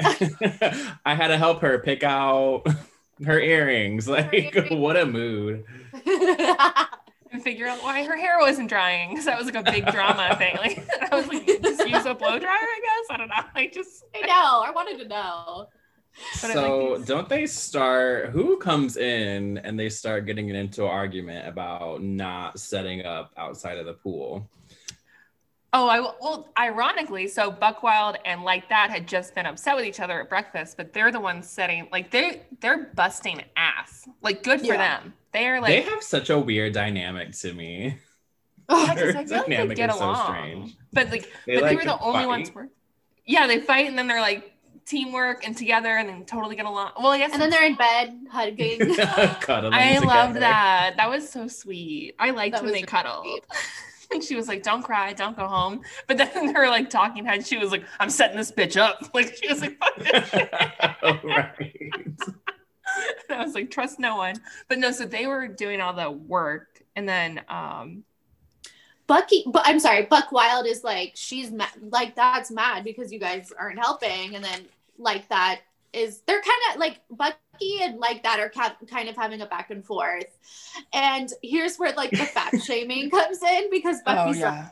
I 1.04 1.14
had 1.14 1.28
to 1.28 1.36
help 1.36 1.60
her 1.62 1.78
pick 1.78 2.02
out 2.02 2.64
her 3.24 3.40
earrings. 3.40 4.08
Like, 4.08 4.32
earrings. 4.32 4.70
what 4.70 4.96
a 4.96 5.06
mood. 5.06 5.64
and 7.32 7.42
figure 7.42 7.66
out 7.66 7.82
why 7.82 8.04
her 8.04 8.16
hair 8.16 8.38
wasn't 8.38 8.68
drying 8.68 9.10
because 9.10 9.24
that 9.26 9.36
was 9.38 9.46
like 9.52 9.66
a 9.66 9.70
big 9.70 9.86
drama 9.86 10.34
thing 10.36 10.56
like 10.56 10.86
i 11.12 11.14
was 11.14 11.26
like 11.28 11.46
just 11.46 11.86
use 11.86 12.06
a 12.06 12.14
blow 12.14 12.38
dryer 12.38 12.50
i 12.50 12.80
guess 12.82 13.06
i 13.10 13.16
don't 13.16 13.28
know 13.28 13.34
i 13.54 13.66
just 13.66 14.04
I 14.14 14.26
know. 14.26 14.62
I 14.66 14.70
wanted 14.74 14.98
to 14.98 15.08
know. 15.08 15.68
But 16.42 16.52
so 16.52 16.78
like 16.94 17.06
don't 17.06 17.28
they 17.28 17.46
start 17.46 18.30
who 18.30 18.56
comes 18.58 18.96
in 18.96 19.58
and 19.58 19.78
they 19.78 19.88
start 19.88 20.26
getting 20.26 20.48
into 20.48 20.84
an 20.84 20.90
argument 20.90 21.46
about 21.46 22.02
not 22.02 22.58
setting 22.58 23.04
up 23.04 23.32
outside 23.36 23.78
of 23.78 23.86
the 23.86 23.94
pool 23.94 24.48
Oh, 25.72 25.86
I 25.86 26.00
well, 26.00 26.48
ironically, 26.58 27.28
so 27.28 27.50
Buckwild 27.50 28.16
and 28.24 28.42
like 28.42 28.68
that 28.70 28.88
had 28.90 29.06
just 29.06 29.34
been 29.34 29.44
upset 29.46 29.76
with 29.76 29.84
each 29.84 30.00
other 30.00 30.22
at 30.22 30.28
breakfast, 30.30 30.76
but 30.78 30.92
they're 30.94 31.12
the 31.12 31.20
ones 31.20 31.48
setting 31.48 31.88
like 31.92 32.10
they 32.10 32.42
they're 32.60 32.90
busting 32.94 33.42
ass. 33.56 34.08
Like 34.22 34.42
good 34.42 34.60
for 34.60 34.66
Yeah. 34.66 35.00
them. 35.00 35.14
They're 35.32 35.60
like 35.60 35.68
they 35.68 35.82
have 35.82 36.02
such 36.02 36.30
a 36.30 36.38
weird 36.38 36.72
dynamic 36.72 37.32
to 37.40 37.52
me 37.52 37.98
oh, 38.68 38.84
yeah, 38.86 38.94
'cause 38.94 39.12
their 39.12 39.16
I 39.16 39.24
feel 39.24 39.38
like 39.38 39.56
they 39.56 39.56
dynamic 39.56 39.76
get 39.76 39.90
is 39.90 39.96
so 39.98 40.04
along. 40.06 40.26
strange. 40.26 40.76
But 40.92 41.10
like 41.10 41.30
They, 41.46 41.54
but 41.56 41.62
like, 41.64 41.70
they 41.70 41.76
were 41.76 41.84
the 41.84 41.98
only 42.00 42.26
ones 42.26 42.48
fight. 42.48 42.54
where 42.56 42.68
yeah, 43.26 43.46
they 43.46 43.60
fight 43.60 43.86
and 43.88 43.98
then 43.98 44.06
they're 44.08 44.20
like 44.22 44.52
teamwork 44.86 45.46
and 45.46 45.54
together 45.56 45.96
and 45.98 46.08
then 46.08 46.24
totally 46.24 46.56
get 46.56 46.64
along. 46.64 46.92
Well, 46.98 47.08
I 47.12 47.18
guess 47.18 47.32
And 47.32 47.42
then 47.42 47.50
they're 47.50 47.66
in 47.66 47.74
bed 47.76 48.26
hugging. 48.30 48.78
Cuddling 49.42 49.74
I 49.74 49.98
loved 49.98 50.36
that. 50.36 50.94
That 50.96 51.10
was 51.10 51.28
so 51.28 51.46
sweet. 51.46 52.14
I 52.18 52.30
liked 52.30 52.54
That 52.56 52.62
when 52.64 52.72
they 52.72 52.78
really 52.78 52.86
cuddled. 52.86 53.40
And 54.10 54.22
she 54.24 54.36
was 54.36 54.48
like, 54.48 54.62
"Don't 54.62 54.82
cry, 54.82 55.12
don't 55.12 55.36
go 55.36 55.46
home." 55.46 55.82
But 56.06 56.18
then 56.18 56.54
her 56.54 56.68
like 56.68 56.90
talking 56.90 57.24
head, 57.24 57.46
she 57.46 57.58
was 57.58 57.70
like, 57.70 57.84
"I'm 58.00 58.10
setting 58.10 58.36
this 58.36 58.52
bitch 58.52 58.76
up." 58.76 59.10
Like 59.14 59.34
she 59.36 59.48
was 59.48 59.60
like, 59.60 59.78
"Fuck 59.78 59.96
this 59.96 60.32
right. 61.24 62.18
And 63.28 63.38
I 63.38 63.44
was 63.44 63.54
like, 63.54 63.70
"Trust 63.70 63.98
no 63.98 64.16
one." 64.16 64.36
But 64.68 64.78
no, 64.78 64.90
so 64.90 65.04
they 65.04 65.26
were 65.26 65.48
doing 65.48 65.80
all 65.80 65.92
the 65.92 66.10
work, 66.10 66.82
and 66.96 67.08
then 67.08 67.40
um, 67.48 68.04
Bucky, 69.06 69.42
but 69.46 69.62
I'm 69.64 69.80
sorry, 69.80 70.04
Buck 70.04 70.32
Wild 70.32 70.66
is 70.66 70.84
like 70.84 71.12
she's 71.14 71.50
mad, 71.50 71.70
like 71.80 72.14
that's 72.14 72.50
mad 72.50 72.84
because 72.84 73.12
you 73.12 73.18
guys 73.18 73.52
aren't 73.58 73.78
helping, 73.78 74.34
and 74.34 74.44
then 74.44 74.66
like 74.98 75.28
that 75.28 75.60
is 75.92 76.20
they're 76.26 76.42
kind 76.42 76.60
of 76.74 76.80
like 76.80 77.00
Bucky 77.10 77.36
and 77.60 77.98
like 77.98 78.22
that 78.22 78.40
are 78.40 78.48
ca- 78.48 78.76
kind 78.90 79.08
of 79.08 79.16
having 79.16 79.40
a 79.40 79.46
back 79.46 79.70
and 79.70 79.84
forth, 79.84 80.38
and 80.92 81.30
here's 81.42 81.76
where 81.76 81.92
like 81.94 82.10
the 82.10 82.18
fat 82.18 82.54
shaming 82.64 83.10
comes 83.10 83.42
in 83.42 83.70
because 83.70 83.98
oh, 84.06 84.14
Bucky's 84.14 84.42
like 84.42 84.64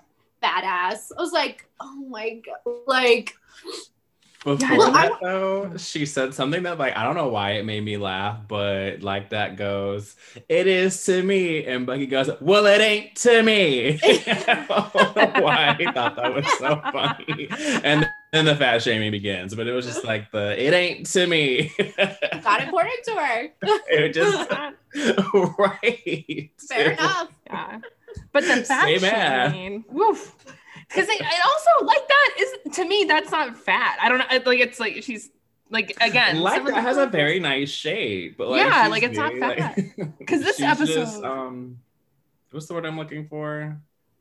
badass. 0.43 1.13
I 1.17 1.21
was 1.21 1.33
like, 1.33 1.67
oh 1.81 2.07
my 2.09 2.41
god, 2.45 2.75
like 2.87 3.35
Before 4.45 4.79
Well, 4.79 4.93
that, 4.93 5.13
though, 5.21 5.77
she 5.77 6.07
said 6.07 6.33
something 6.33 6.63
that, 6.65 6.79
like, 6.79 6.97
I 6.97 7.03
don't 7.03 7.17
know 7.17 7.29
why 7.29 7.53
it 7.53 7.65
made 7.65 7.85
me 7.85 7.97
laugh, 7.97 8.39
but 8.47 9.03
like 9.03 9.31
that 9.31 9.57
goes, 9.57 10.15
"It 10.49 10.69
is 10.69 11.05
to 11.07 11.21
me," 11.21 11.65
and 11.67 11.85
Bucky 11.85 12.07
goes, 12.07 12.31
"Well, 12.41 12.67
it 12.67 12.81
ain't 12.81 13.17
to 13.17 13.43
me." 13.43 13.99
I 14.05 14.91
don't 14.95 15.17
know 15.17 15.43
why 15.43 15.77
I 15.81 15.93
thought 15.93 16.15
that 16.15 16.33
was 16.33 16.47
so 16.59 16.81
funny, 16.93 17.49
and 17.83 18.09
then 18.37 18.45
the 18.45 18.55
fat 18.57 18.83
shaming 18.83 19.11
begins, 19.11 19.55
but 19.55 19.67
it 19.67 19.73
was 19.73 19.87
just 19.87 20.05
like 20.05 20.31
the 20.31 20.61
"it 20.63 20.73
ain't 20.73 21.07
to 21.07 21.27
me." 21.27 21.73
not 22.45 22.61
important 22.63 22.95
to 23.05 23.13
her. 23.15 23.49
it 23.89 24.13
just 24.13 24.51
right. 25.59 26.51
Fair 26.69 26.93
enough. 26.93 27.29
yeah. 27.47 27.81
But 28.33 28.45
the 28.45 28.65
fat 28.65 28.85
Say 28.85 28.99
man. 28.99 29.53
shaming, 29.53 29.85
woof. 29.89 30.35
Because 30.89 31.09
it, 31.09 31.21
it 31.21 31.41
also 31.47 31.85
like 31.87 32.07
that 32.09 32.35
is 32.39 32.75
to 32.77 32.85
me 32.87 33.05
that's 33.09 33.31
not 33.31 33.57
fat. 33.57 33.99
I 34.01 34.09
don't 34.09 34.19
know. 34.19 34.27
Like 34.51 34.61
it's 34.61 34.79
like 34.79 35.03
she's 35.03 35.31
like 35.71 35.97
again. 36.01 36.41
like 36.41 36.65
that 36.65 36.75
has 36.83 36.97
a 36.97 37.07
very 37.07 37.41
nice 37.41 37.71
shape, 37.71 38.37
but 38.39 38.49
like 38.49 38.65
Yeah, 38.65 38.87
like, 38.89 39.03
it's 39.03 39.17
not 39.17 39.35
very, 39.35 39.57
fat. 39.61 39.77
like- 39.99 40.27
'Cause 40.27 40.41
this 40.43 40.61
episode- 40.63 40.95
just, 40.95 41.23
um, 41.25 41.79
what's 42.53 42.67
the 42.67 42.75
word 42.75 42.87
I'm 42.87 42.97
looking 42.97 43.27
for? 43.27 43.77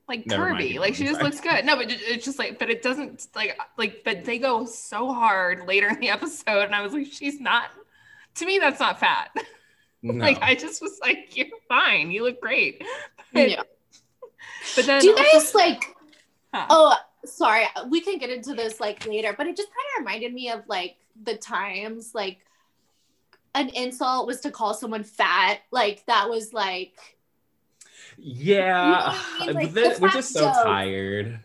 Like 0.07 0.25
Never 0.27 0.51
curvy. 0.51 0.69
keep 0.69 0.79
Like 0.79 0.95
she 0.95 1.05
just 1.05 1.21
looks 1.21 1.39
good. 1.41 1.65
No, 1.65 1.75
but 1.75 1.87
it's 1.89 2.23
just 2.25 2.37
like, 2.39 2.59
but 2.59 2.69
it 2.69 2.81
doesn't 2.81 3.27
like 3.35 3.57
like. 3.77 4.03
But 4.03 4.25
they 4.25 4.37
go 4.39 4.65
so 4.65 5.13
hard 5.13 5.65
later 5.67 5.87
in 5.89 5.99
the 5.99 6.09
episode, 6.17 6.61
and 6.63 6.75
I 6.75 6.81
was 6.81 6.93
like, 6.93 7.07
she's 7.11 7.39
not. 7.39 7.69
To 8.35 8.45
me, 8.45 8.59
that's 8.59 8.79
not 8.79 8.99
fat. 8.99 9.29
No. 10.01 10.23
Like 10.23 10.39
I 10.43 10.53
just 10.53 10.83
was 10.83 10.99
like, 11.01 11.35
you're 11.35 11.47
fine. 11.67 12.11
You 12.11 12.23
look 12.23 12.39
great. 12.39 12.83
But, 13.33 13.49
Yeah. 13.49 13.63
but 14.75 14.85
then 14.85 15.01
Do 15.01 15.07
you 15.07 15.15
also- 15.15 15.31
guys 15.33 15.55
like? 15.55 15.95
Huh. 16.53 16.67
Oh, 16.69 16.95
sorry. 17.25 17.63
We 17.89 18.01
can 18.01 18.19
get 18.19 18.29
into 18.29 18.53
this 18.53 18.79
like 18.79 19.07
later, 19.07 19.33
but 19.35 19.47
it 19.47 19.57
just 19.57 19.69
kind 19.69 19.79
of 19.95 20.05
reminded 20.05 20.31
me 20.31 20.51
of 20.51 20.61
like 20.67 20.97
the 21.23 21.35
times 21.35 22.11
like 22.13 22.37
an 23.55 23.69
insult 23.69 24.27
was 24.27 24.41
to 24.41 24.51
call 24.51 24.75
someone 24.75 25.03
fat. 25.03 25.61
Like 25.71 26.05
that 26.05 26.29
was 26.29 26.53
like 26.53 27.14
Yeah, 28.17 29.13
You 29.37 29.47
know 29.47 29.53
I 29.53 29.53
mean? 29.53 29.79
Like, 29.81 29.99
we're 29.99 30.09
just 30.09 30.33
so 30.33 30.51
tired. 30.51 31.39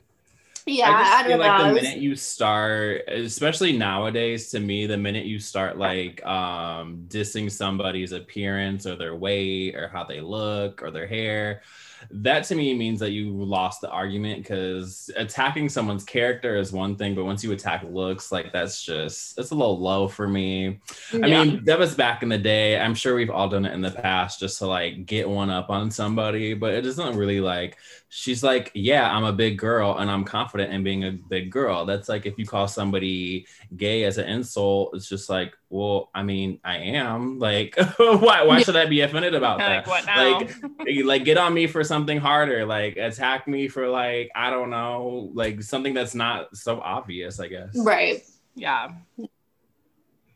yeah. 0.66 0.90
I 0.92 1.20
I, 1.20 1.24
feel 1.24 1.38
don't 1.38 1.40
like 1.40 1.56
know. 1.56 1.64
the 1.64 1.68
minute 1.68 1.98
you 1.98 2.16
start, 2.16 3.02
especially 3.08 3.76
nowadays, 3.76 4.50
to 4.50 4.60
me, 4.60 4.86
the 4.86 4.96
minute 4.96 5.26
you 5.26 5.38
start 5.38 5.78
like 5.78 6.24
um 6.26 7.04
dissing 7.08 7.50
somebody's 7.50 8.12
appearance 8.12 8.86
or 8.86 8.96
their 8.96 9.14
weight 9.16 9.74
or 9.74 9.88
how 9.88 10.04
they 10.04 10.20
look 10.20 10.82
or 10.82 10.90
their 10.90 11.06
hair, 11.06 11.62
that 12.10 12.44
to 12.44 12.54
me 12.54 12.74
means 12.74 13.00
that 13.00 13.10
you 13.10 13.30
lost 13.32 13.80
the 13.80 13.90
argument 13.90 14.42
because 14.42 15.10
attacking 15.16 15.68
someone's 15.68 16.04
character 16.04 16.56
is 16.56 16.72
one 16.72 16.96
thing, 16.96 17.14
but 17.14 17.24
once 17.24 17.44
you 17.44 17.52
attack 17.52 17.84
looks, 17.88 18.32
like 18.32 18.52
that's 18.52 18.82
just 18.82 19.38
it's 19.38 19.50
a 19.50 19.54
little 19.54 19.78
low 19.78 20.08
for 20.08 20.26
me. 20.26 20.80
I 21.12 21.18
mean, 21.18 21.64
that 21.64 21.78
was 21.78 21.94
back 21.94 22.22
in 22.22 22.28
the 22.28 22.38
day. 22.38 22.78
I'm 22.78 22.94
sure 22.94 23.14
we've 23.14 23.30
all 23.30 23.48
done 23.48 23.64
it 23.64 23.72
in 23.72 23.80
the 23.80 23.90
past 23.90 24.40
just 24.40 24.58
to 24.58 24.66
like 24.66 25.06
get 25.06 25.28
one 25.28 25.50
up 25.50 25.70
on 25.70 25.90
somebody, 25.90 26.54
but 26.54 26.74
it 26.74 26.82
doesn't 26.82 27.16
really 27.16 27.40
like 27.40 27.76
she's 28.12 28.42
like, 28.42 28.70
Yeah, 28.74 29.08
I'm 29.10 29.24
a 29.24 29.32
big 29.32 29.56
girl 29.56 29.96
and 29.98 30.10
I'm 30.10 30.24
confident 30.24 30.72
in 30.72 30.82
being 30.84 31.04
a 31.04 31.12
big 31.12 31.50
girl. 31.50 31.86
That's 31.86 32.08
like 32.08 32.26
if 32.26 32.38
you 32.38 32.44
call 32.44 32.68
somebody 32.68 33.46
gay 33.76 34.04
as 34.04 34.18
an 34.18 34.26
insult, 34.28 34.90
it's 34.94 35.08
just 35.08 35.30
like, 35.30 35.54
well, 35.70 36.10
I 36.14 36.22
mean, 36.24 36.58
I 36.64 36.76
am. 36.76 37.38
Like, 37.38 37.76
why 37.98 38.42
why 38.42 38.60
should 38.62 38.76
I 38.76 38.84
be 38.86 39.00
offended 39.00 39.34
about 39.34 39.58
that? 39.58 39.86
like 39.86 39.86
what 39.86 40.04
now? 40.06 40.38
Like, 40.38 40.54
eh, 40.88 41.02
like 41.04 41.24
get 41.24 41.38
on 41.38 41.54
me 41.54 41.66
for 41.68 41.82
something 41.84 42.18
harder 42.18 42.66
like 42.66 42.96
attack 42.96 43.46
me 43.48 43.68
for 43.68 43.88
like 43.88 44.30
i 44.34 44.50
don't 44.50 44.70
know 44.70 45.30
like 45.32 45.62
something 45.62 45.94
that's 45.94 46.14
not 46.14 46.54
so 46.56 46.80
obvious 46.80 47.38
i 47.40 47.46
guess 47.48 47.70
Right. 47.76 48.22
yeah. 48.54 48.92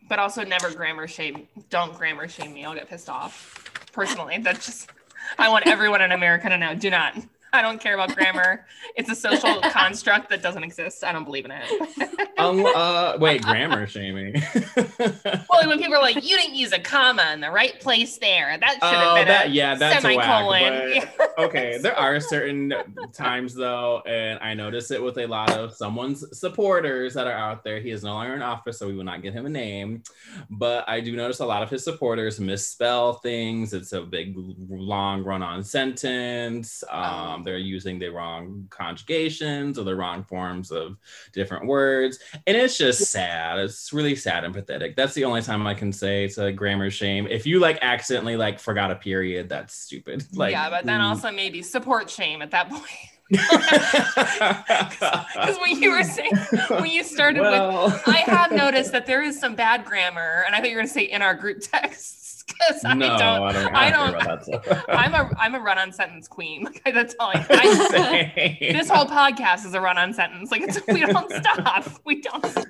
But 0.09 0.19
also 0.19 0.45
never 0.45 0.71
grammar 0.71 1.09
shame. 1.09 1.49
Don't 1.71 1.97
grammar 1.97 2.29
shame 2.29 2.53
me. 2.53 2.65
I'll 2.65 2.75
get 2.75 2.89
pissed 2.89 3.09
off. 3.09 3.71
Personally, 3.93 4.39
that's 4.39 4.67
just 4.67 4.91
I 5.39 5.49
want 5.49 5.67
everyone 5.67 6.03
in 6.03 6.13
America 6.13 6.49
to 6.51 6.59
know. 6.59 6.75
Do 6.75 6.91
not. 6.91 7.17
I 7.55 7.63
don't 7.63 7.81
care 7.81 7.95
about 7.95 8.15
grammar. 8.17 8.67
It's 8.97 9.09
a 9.09 9.15
social 9.15 9.61
construct 9.71 10.29
that 10.31 10.43
doesn't 10.43 10.65
exist. 10.65 11.05
I 11.05 11.13
don't 11.13 11.25
believe 11.25 11.45
in 11.45 11.53
it. 11.53 12.31
um, 12.39 12.67
uh, 12.75 13.17
wait 13.19 13.43
grammar 13.43 13.87
shaming 13.87 14.35
Well, 15.49 15.67
when 15.69 15.79
people 15.79 15.95
are 15.95 16.03
like, 16.03 16.17
"You 16.17 16.37
didn't 16.37 16.57
use 16.57 16.73
a 16.73 16.81
comma 16.81 17.31
in 17.33 17.41
the 17.41 17.51
right 17.51 17.79
place 17.81 18.19
there," 18.19 18.59
that 18.59 18.73
should 18.75 18.83
have 18.83 19.13
oh 19.13 19.15
been 19.15 19.29
that 19.29 19.47
a 19.47 19.51
yeah 19.51 19.75
that's 19.77 20.05
a 20.05 20.17
whack, 20.17 20.25
semicolon. 20.25 21.03
but- 21.17 21.35
okay 21.39 21.79
there 21.79 21.97
are 21.99 22.21
certain 22.21 22.73
times 23.13 23.55
though 23.55 24.01
and 24.07 24.39
i 24.41 24.55
notice 24.55 24.91
it 24.91 25.03
with 25.03 25.19
a 25.19 25.27
lot 25.27 25.51
of 25.53 25.75
someone's 25.75 26.25
supporters 26.39 27.15
that 27.15 27.27
are 27.27 27.33
out 27.33 27.65
there 27.65 27.81
he 27.81 27.91
is 27.91 28.05
no 28.05 28.13
longer 28.13 28.35
in 28.35 28.43
office 28.43 28.79
so 28.79 28.87
we 28.87 28.95
will 28.95 29.05
not 29.05 29.23
give 29.23 29.35
him 29.35 29.47
a 29.47 29.49
name 29.51 30.03
but 30.51 30.89
i 30.89 31.01
do 31.01 31.17
notice 31.17 31.41
a 31.41 31.47
lot 31.47 31.63
of 31.63 31.71
his 31.71 31.83
supporters 31.83 32.39
misspell 32.39 33.15
things 33.15 33.73
it's 33.73 33.93
a 33.93 34.01
big 34.01 34.35
long 34.69 35.25
run-on 35.25 35.63
sentence 35.63 36.85
um, 36.91 37.44
they're 37.45 37.59
using 37.59 37.99
the 37.99 38.09
wrong 38.09 38.67
conjugations 38.71 39.79
or 39.79 39.85
the 39.85 39.95
wrong 39.95 40.25
forms 40.25 40.71
of 40.71 40.97
different 41.33 41.67
words. 41.67 42.19
And 42.47 42.57
it's 42.57 42.77
just 42.79 43.11
sad. 43.11 43.59
It's 43.59 43.93
really 43.93 44.17
sad 44.17 44.45
and 44.45 44.55
pathetic. 44.55 44.97
That's 44.97 45.15
the 45.15 45.25
only 45.25 45.43
time 45.43 45.67
i 45.67 45.75
can 45.75 45.93
say 45.93 46.25
it's 46.25 46.39
a 46.39 46.53
grammar 46.53 46.91
shame. 46.91 47.27
If 47.27 47.47
you 47.47 47.61
like 47.61 47.79
accidentally 47.83 48.37
like 48.37 48.59
forgot 48.59 48.91
a 48.91 48.97
period 48.97 49.49
that's 49.49 49.75
stupid. 49.75 50.25
Like 50.33 50.53
yeah, 50.53 50.71
but 50.71 50.85
then 50.85 51.01
mm. 51.01 51.05
also 51.05 51.31
maybe 51.31 51.63
support 51.63 52.11
shame 52.11 52.43
at 52.43 52.51
that 52.51 52.69
point. 52.71 52.85
Because 55.35 55.59
when 55.59 55.81
you 55.81 55.91
were 55.91 56.05
saying, 56.05 56.37
when 56.69 56.91
you 56.91 57.03
started 57.03 57.41
with, 57.41 58.03
I 58.07 58.23
have 58.27 58.53
noticed 58.53 58.93
that 58.93 59.07
there 59.07 59.23
is 59.23 59.39
some 59.39 59.55
bad 59.55 59.85
grammar, 59.85 60.45
and 60.47 60.55
I 60.55 60.59
thought 60.59 60.69
you 60.69 60.77
were 60.77 60.83
going 60.83 60.89
to 60.89 60.93
say 60.93 61.05
in 61.05 61.23
our 61.23 61.35
group 61.35 61.61
texts 61.61 62.24
because 62.49 62.85
I 62.85 62.95
no, 62.95 63.09
don't. 63.19 63.21
I 63.21 63.53
don't. 63.53 63.75
I 63.75 63.87
I 63.87 63.91
don't- 63.91 64.13
don't. 64.13 64.21
Care 64.21 64.33
about 64.35 64.47
that 64.47 64.65
stuff. 64.65 64.85
I'm 64.89 65.15
a 65.15 65.31
I'm 65.39 65.55
a 65.55 65.61
run-on 65.61 65.93
sentence 65.93 66.29
queen. 66.29 66.65
Like, 66.85 66.95
that's 66.95 67.15
all 67.19 67.31
I. 67.35 67.47
I 67.51 68.57
this 68.61 68.91
whole 68.91 69.07
podcast 69.07 69.65
is 69.65 69.75
a 69.75 69.81
run-on 69.81 70.13
sentence. 70.13 70.51
Like 70.51 70.63
it's, 70.63 70.81
we 70.89 71.01
don't 71.01 71.31
stop. 71.33 71.87
We 72.05 72.21
don't 72.21 72.45
stop. 72.45 72.67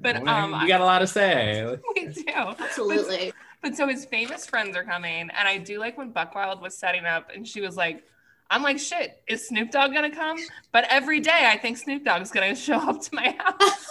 But 0.00 0.22
Well, 0.22 0.54
um, 0.54 0.60
you 0.62 0.68
got 0.68 0.80
a 0.80 0.84
lot 0.84 1.00
to 1.00 1.06
say. 1.06 1.76
we 1.96 2.06
do. 2.06 2.22
Absolutely. 2.28 3.32
But 3.62 3.74
so 3.76 3.88
his 3.88 4.04
famous 4.04 4.46
friends 4.46 4.76
are 4.76 4.84
coming, 4.84 5.28
and 5.30 5.48
I 5.48 5.58
do 5.58 5.80
like 5.80 5.98
when 5.98 6.10
Buckwild 6.12 6.60
was 6.62 6.76
setting 6.78 7.04
up, 7.04 7.30
and 7.34 7.46
she 7.46 7.60
was 7.60 7.76
like, 7.76 8.04
"I'm 8.50 8.62
like, 8.62 8.78
shit, 8.78 9.20
is 9.26 9.48
Snoop 9.48 9.72
Dogg 9.72 9.92
gonna 9.92 10.14
come?" 10.14 10.38
But 10.70 10.86
every 10.90 11.18
day, 11.18 11.48
I 11.50 11.58
think 11.58 11.76
Snoop 11.78 12.04
Dogg's 12.04 12.30
gonna 12.30 12.54
show 12.54 12.76
up 12.76 13.00
to 13.02 13.14
my 13.14 13.36
house. 13.38 13.86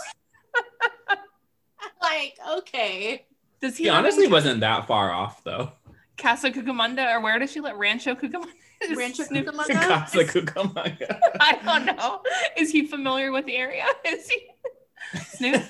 Like, 2.02 2.38
okay. 2.60 3.26
Does 3.62 3.78
he 3.78 3.86
He 3.86 3.90
honestly 3.90 4.26
in 4.26 4.32
wasn't 4.32 4.60
that 4.62 4.88
far 4.88 5.12
off 5.12 5.44
though. 5.44 5.72
Casa 6.18 6.50
Cucamonga, 6.52 7.14
or 7.16 7.22
where 7.22 7.38
does 7.40 7.52
she 7.52 7.60
live? 7.60 7.78
Rancho 7.78 8.16
Cucamonga. 8.16 8.48
Rancho 8.96 9.24
Snoop- 9.24 9.46
Cucamonga? 9.48 9.74
Casa 9.88 10.24
Cucamonga. 10.26 11.20
I 11.40 11.60
don't 11.64 11.86
know. 11.98 12.22
Is 12.58 12.72
he 12.72 12.86
familiar 12.88 13.32
with 13.32 13.46
the 13.46 13.56
area? 13.56 13.86
Is 14.06 14.30
he 14.30 14.48
Snoop? 15.20 15.64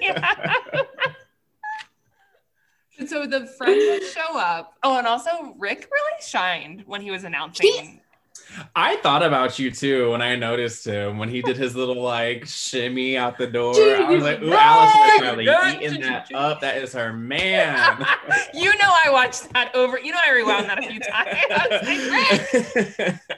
Yeah. 0.00 0.54
And 2.98 3.08
so 3.08 3.26
the 3.26 3.46
friends 3.46 3.82
would 3.88 4.02
show 4.04 4.38
up. 4.38 4.74
Oh, 4.82 4.98
and 4.98 5.06
also 5.06 5.54
Rick 5.58 5.88
really 5.90 6.22
shined 6.22 6.82
when 6.86 7.00
he 7.00 7.10
was 7.10 7.24
announcing. 7.24 8.00
I 8.74 8.96
thought 8.96 9.22
about 9.22 9.58
you 9.58 9.70
too 9.70 10.10
when 10.10 10.22
I 10.22 10.34
noticed 10.36 10.84
him 10.86 11.18
when 11.18 11.28
he 11.28 11.40
did 11.40 11.56
his 11.56 11.76
little 11.76 12.02
like 12.02 12.46
shimmy 12.46 13.16
out 13.16 13.38
the 13.38 13.46
door. 13.46 13.74
Dude, 13.74 14.00
I 14.00 14.10
was 14.10 14.22
like, 14.24 14.42
"Ooh, 14.42 14.52
Alice 14.52 14.94
is 15.14 15.20
really 15.20 15.46
Right. 15.48 15.80
eating 15.82 16.00
that 16.02 16.32
up. 16.34 16.60
That 16.60 16.76
is 16.78 16.92
her 16.92 17.12
man." 17.12 18.04
you 18.54 18.70
know 18.78 18.92
I 19.04 19.10
watched 19.10 19.52
that 19.52 19.74
over. 19.74 19.98
You 20.00 20.12
know 20.12 20.18
I 20.26 20.32
rewound 20.32 20.66
that 20.68 20.78
a 20.78 20.82
few 20.82 21.00
times. 21.00 21.38
I 21.50 21.66
was 21.70 22.88
like, 22.92 23.06
Rick. 23.06 23.16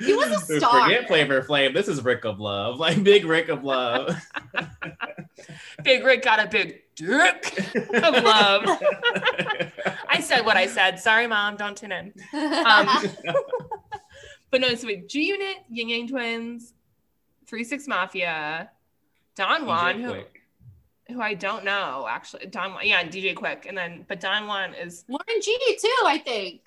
He 0.00 0.12
was 0.14 0.28
a 0.50 0.58
star. 0.58 0.82
Forget 0.84 1.06
Flavor 1.06 1.40
Flav. 1.42 1.72
This 1.72 1.88
is 1.88 2.04
Rick 2.04 2.24
of 2.24 2.38
Love, 2.38 2.78
like 2.78 3.02
Big 3.02 3.24
Rick 3.24 3.48
of 3.48 3.64
Love. 3.64 4.14
Big 5.84 6.04
Rick 6.04 6.22
got 6.22 6.44
a 6.44 6.48
big 6.48 6.82
dick 6.96 7.58
of 7.94 8.24
love. 8.24 8.64
I 10.08 10.20
said 10.20 10.44
what 10.44 10.56
I 10.56 10.66
said. 10.66 10.98
Sorry, 10.98 11.26
mom. 11.26 11.56
Don't 11.56 11.76
tune 11.76 11.92
in. 11.92 12.12
Um, 12.34 12.88
but 14.56 14.66
no, 14.66 14.74
so 14.74 14.86
wait, 14.86 15.06
G 15.06 15.26
Unit, 15.26 15.56
Ying 15.68 15.90
Yang 15.90 16.08
Twins, 16.08 16.72
Three 17.46 17.62
Six 17.62 17.86
Mafia, 17.86 18.70
Don 19.34 19.66
Juan, 19.66 20.00
who, 20.00 20.14
who 21.08 21.20
I 21.20 21.34
don't 21.34 21.62
know 21.62 22.06
actually. 22.08 22.46
Don, 22.46 22.72
Juan- 22.72 22.86
yeah, 22.86 23.04
DJ 23.04 23.34
Quik, 23.34 23.66
and 23.68 23.76
then 23.76 24.06
but 24.08 24.18
Don 24.18 24.46
Juan 24.46 24.72
is 24.72 25.04
Warren 25.08 25.42
G 25.42 25.54
too, 25.78 26.06
I 26.06 26.16
think. 26.16 26.62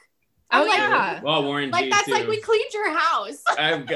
Oh 0.52 0.64
like, 0.64 0.78
yeah, 0.78 1.22
Well, 1.22 1.44
Warren 1.44 1.70
Like 1.72 1.86
G 1.86 1.90
that's 1.90 2.06
too. 2.06 2.12
like 2.12 2.28
we 2.28 2.40
cleaned 2.42 2.74
your 2.74 2.92
house. 2.98 3.44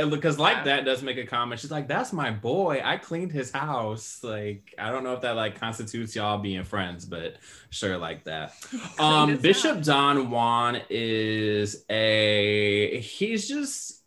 because 0.09 0.37
like 0.37 0.65
that 0.65 0.85
does 0.85 1.01
make 1.01 1.17
a 1.17 1.25
comment. 1.25 1.59
She's 1.59 1.71
like, 1.71 1.87
"That's 1.87 2.13
my 2.13 2.31
boy. 2.31 2.81
I 2.83 2.97
cleaned 2.97 3.31
his 3.31 3.51
house." 3.51 4.19
Like, 4.23 4.73
I 4.77 4.91
don't 4.91 5.03
know 5.03 5.13
if 5.13 5.21
that 5.21 5.35
like 5.35 5.59
constitutes 5.59 6.15
y'all 6.15 6.37
being 6.37 6.63
friends, 6.63 7.05
but 7.05 7.37
sure, 7.69 7.97
like 7.97 8.25
that. 8.25 8.53
Um, 8.99 9.37
Bishop 9.37 9.77
house. 9.77 9.85
Don 9.85 10.29
Juan 10.29 10.81
is 10.89 11.85
a 11.89 12.99
he's 12.99 13.47
just. 13.47 14.01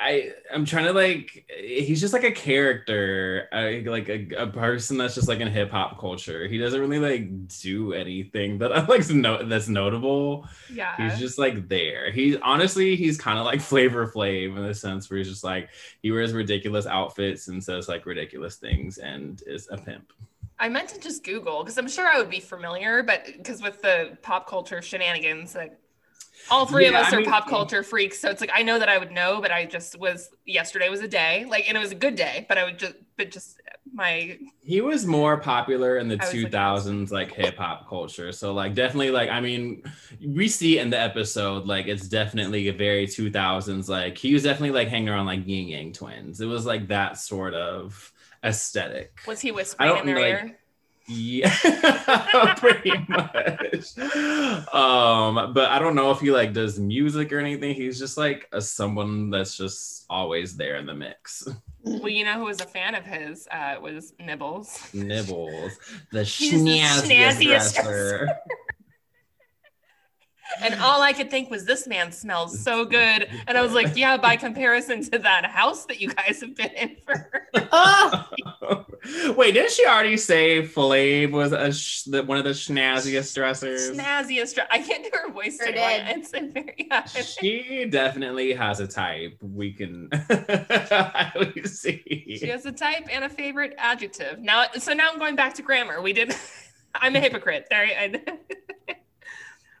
I 0.00 0.32
I'm 0.52 0.64
trying 0.64 0.86
to 0.86 0.94
like 0.94 1.44
he's 1.60 2.00
just 2.00 2.14
like 2.14 2.24
a 2.24 2.32
character, 2.32 3.48
I, 3.52 3.82
like 3.86 4.08
a, 4.08 4.28
a 4.34 4.46
person 4.46 4.96
that's 4.96 5.14
just 5.14 5.28
like 5.28 5.40
in 5.40 5.48
hip 5.48 5.70
hop 5.70 6.00
culture. 6.00 6.48
He 6.48 6.56
doesn't 6.56 6.80
really 6.80 6.98
like 6.98 7.48
do 7.60 7.92
anything 7.92 8.58
that 8.58 8.72
I 8.72 8.84
like 8.86 9.08
know 9.10 9.44
that's 9.44 9.68
notable. 9.68 10.48
yeah. 10.72 10.96
He's 10.96 11.18
just 11.18 11.38
like 11.38 11.68
there. 11.68 12.10
He's 12.10 12.36
honestly, 12.42 12.96
he's 12.96 13.18
kind 13.18 13.38
of 13.38 13.44
like 13.44 13.60
Flavor 13.60 14.06
Flav 14.06 14.56
in 14.56 14.66
the 14.66 14.74
sense 14.74 15.10
where 15.10 15.18
he's 15.18 15.28
just 15.28 15.44
like 15.44 15.68
he 16.02 16.10
wears 16.10 16.32
ridiculous 16.32 16.86
outfits 16.86 17.48
and 17.48 17.62
says 17.62 17.86
like 17.86 18.06
ridiculous 18.06 18.56
things 18.56 18.96
and 18.98 19.42
is 19.46 19.68
a 19.70 19.76
pimp. 19.76 20.12
I 20.58 20.68
meant 20.68 20.90
to 20.90 21.00
just 21.00 21.24
Google 21.24 21.62
because 21.62 21.78
I'm 21.78 21.88
sure 21.88 22.06
I 22.06 22.18
would 22.18 22.30
be 22.30 22.40
familiar, 22.40 23.02
but 23.02 23.24
because 23.26 23.62
with 23.62 23.82
the 23.82 24.16
pop 24.22 24.48
culture 24.48 24.80
shenanigans 24.82 25.54
that 25.54 25.79
all 26.50 26.66
three 26.66 26.86
of 26.86 26.94
us 26.94 27.12
I 27.12 27.16
are 27.16 27.20
mean- 27.20 27.28
pop 27.30 27.48
culture 27.48 27.82
freaks, 27.82 28.18
so 28.20 28.30
it's 28.30 28.40
like 28.40 28.50
I 28.54 28.62
know 28.62 28.78
that 28.78 28.88
I 28.88 28.98
would 28.98 29.10
know, 29.12 29.40
but 29.40 29.50
I 29.50 29.64
just 29.66 29.98
was 29.98 30.30
yesterday 30.46 30.88
was 30.88 31.00
a 31.00 31.08
day, 31.08 31.44
like, 31.48 31.68
and 31.68 31.76
it 31.76 31.80
was 31.80 31.92
a 31.92 31.96
good 31.96 32.14
day, 32.16 32.46
but 32.48 32.58
I 32.58 32.64
would 32.64 32.78
just, 32.78 32.94
but 33.16 33.30
just 33.30 33.60
my 33.92 34.38
He 34.62 34.80
was 34.80 35.04
more 35.04 35.36
popular 35.38 35.98
in 35.98 36.06
the 36.08 36.16
was 36.16 36.30
2000s, 36.32 37.10
like 37.10 37.32
hip 37.32 37.56
hop 37.56 37.88
culture. 37.88 38.30
So 38.30 38.52
like 38.52 38.74
definitely 38.74 39.10
like 39.10 39.30
I 39.30 39.40
mean, 39.40 39.82
we 40.24 40.46
see 40.48 40.78
in 40.78 40.90
the 40.90 41.00
episode 41.00 41.66
like 41.66 41.86
it's 41.86 42.08
definitely 42.08 42.68
a 42.68 42.72
very 42.72 43.06
2000s. 43.06 43.88
Like 43.88 44.16
he 44.16 44.32
was 44.32 44.44
definitely 44.44 44.70
like 44.70 44.88
hanging 44.88 45.08
around 45.08 45.26
like 45.26 45.46
Ying 45.46 45.68
Yang 45.68 45.92
Twins. 45.94 46.40
It 46.40 46.46
was 46.46 46.66
like 46.66 46.88
that 46.88 47.18
sort 47.18 47.54
of 47.54 48.12
aesthetic. 48.44 49.18
was 49.26 49.40
he 49.40 49.50
whispering 49.52 49.88
don't 49.88 50.00
in 50.00 50.06
their 50.06 50.20
like- 50.20 50.44
ear? 50.44 50.56
Yeah, 51.12 52.54
pretty 52.58 52.92
much. 53.08 53.98
Um, 54.72 55.52
but 55.52 55.68
I 55.70 55.80
don't 55.80 55.96
know 55.96 56.12
if 56.12 56.20
he 56.20 56.30
like 56.30 56.52
does 56.52 56.78
music 56.78 57.32
or 57.32 57.40
anything. 57.40 57.74
He's 57.74 57.98
just 57.98 58.16
like 58.16 58.48
a 58.52 58.60
someone 58.60 59.28
that's 59.30 59.56
just 59.56 60.06
always 60.08 60.56
there 60.56 60.76
in 60.76 60.86
the 60.86 60.94
mix. 60.94 61.48
Well, 61.82 62.08
you 62.08 62.24
know 62.24 62.34
who 62.34 62.44
was 62.44 62.60
a 62.60 62.66
fan 62.66 62.94
of 62.94 63.04
his 63.04 63.48
uh, 63.50 63.76
was 63.82 64.12
Nibbles. 64.20 64.94
Nibbles, 64.94 65.72
the 66.12 66.20
snazziest 66.20 67.74
dresser. 67.74 68.28
And 70.60 70.74
all 70.80 71.00
I 71.00 71.12
could 71.12 71.30
think 71.30 71.48
was, 71.48 71.64
this 71.64 71.86
man 71.86 72.10
smells 72.10 72.58
so 72.58 72.84
good. 72.84 73.28
And 73.46 73.56
I 73.56 73.62
was 73.62 73.72
like, 73.72 73.96
yeah, 73.96 74.16
by 74.16 74.34
comparison 74.34 75.00
to 75.10 75.18
that 75.20 75.46
house 75.46 75.86
that 75.86 76.00
you 76.00 76.12
guys 76.12 76.40
have 76.40 76.56
been 76.56 76.72
in 76.72 76.96
for. 77.06 77.48
oh, 77.70 78.84
Wait, 79.36 79.52
didn't 79.52 79.70
she 79.70 79.86
already 79.86 80.16
say 80.16 80.62
Flav 80.62 81.30
was 81.30 81.52
a 81.52 81.72
sh- 81.72 82.02
the, 82.02 82.22
one 82.22 82.36
of 82.38 82.44
the 82.44 82.50
snazziest 82.50 83.34
dressers? 83.34 83.90
Snazziest. 83.90 84.54
dre- 84.54 84.64
I 84.70 84.78
can't 84.80 85.02
do 85.04 85.10
her 85.14 85.30
voice 85.32 85.56
Sure 85.58 85.68
anymore. 85.68 85.88
did. 85.88 86.18
It's 86.18 86.34
a 86.34 86.40
very. 86.52 86.74
Yeah. 86.90 87.06
She 87.06 87.86
definitely 87.90 88.52
has 88.52 88.80
a 88.80 88.86
type. 88.86 89.38
We 89.40 89.72
can 89.72 90.08
highly 90.30 91.62
see. 91.64 92.36
She 92.38 92.48
has 92.48 92.66
a 92.66 92.72
type 92.72 93.06
and 93.10 93.24
a 93.24 93.28
favorite 93.28 93.74
adjective. 93.78 94.38
Now, 94.40 94.66
so 94.78 94.92
now 94.92 95.08
I'm 95.12 95.18
going 95.18 95.36
back 95.36 95.54
to 95.54 95.62
grammar. 95.62 96.02
We 96.02 96.12
did. 96.12 96.34
I'm 96.94 97.14
a 97.16 97.20
hypocrite. 97.20 97.68
There. 97.70 97.84
I, 97.86 98.20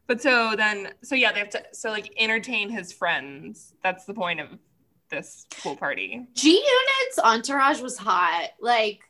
but 0.06 0.20
so 0.22 0.54
then, 0.56 0.92
so 1.02 1.14
yeah, 1.14 1.32
they 1.32 1.38
have 1.40 1.50
to 1.50 1.62
so 1.72 1.90
like 1.90 2.12
entertain 2.16 2.70
his 2.70 2.92
friends. 2.92 3.74
That's 3.82 4.04
the 4.04 4.14
point 4.14 4.40
of 4.40 4.48
this 5.10 5.46
pool 5.62 5.76
party. 5.76 6.26
G 6.34 6.50
Unit's 6.52 7.18
entourage 7.18 7.80
was 7.80 7.98
hot. 7.98 8.50
Like, 8.60 9.00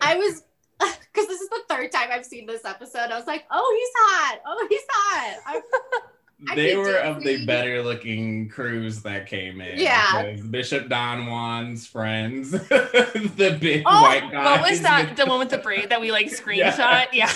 I 0.00 0.16
was, 0.16 0.42
because 0.78 1.28
this 1.28 1.40
is 1.40 1.48
the 1.48 1.62
third 1.68 1.92
time 1.92 2.08
I've 2.12 2.24
seen 2.26 2.46
this 2.46 2.64
episode. 2.64 3.10
I 3.10 3.16
was 3.16 3.26
like, 3.26 3.44
oh, 3.50 3.76
he's 3.78 3.90
hot. 3.96 4.40
Oh, 4.46 4.66
he's 4.68 4.82
hot. 4.90 5.38
I, 5.46 5.60
I 6.48 6.54
they 6.56 6.76
were 6.76 6.96
of 6.96 7.22
the 7.22 7.46
better 7.46 7.82
looking 7.82 8.48
crews 8.48 9.02
that 9.02 9.26
came 9.26 9.60
in. 9.60 9.78
Yeah. 9.78 10.36
Bishop 10.50 10.88
Don 10.88 11.26
Juan's 11.26 11.86
friends, 11.86 12.50
the 12.50 13.56
big 13.60 13.84
Oh, 13.86 14.02
white 14.02 14.28
guy. 14.30 14.44
What 14.44 14.70
was 14.70 14.80
that? 14.80 15.16
The 15.16 15.26
one 15.26 15.38
with 15.38 15.50
the 15.50 15.58
braid 15.58 15.90
that 15.90 16.00
we 16.00 16.10
like 16.10 16.26
screenshot? 16.26 17.06
Yeah. 17.12 17.30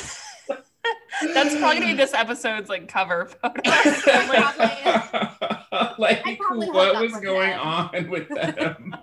That's 1.34 1.56
probably 1.56 1.80
gonna 1.80 1.92
be 1.92 1.94
this 1.94 2.14
episode's 2.14 2.68
like 2.68 2.88
cover 2.88 3.26
photo. 3.26 3.60
like 5.98 6.22
I 6.26 6.36
what 6.48 7.00
was 7.00 7.12
going 7.20 7.50
them. 7.50 7.60
on 7.60 8.08
with 8.10 8.28
them? 8.28 8.96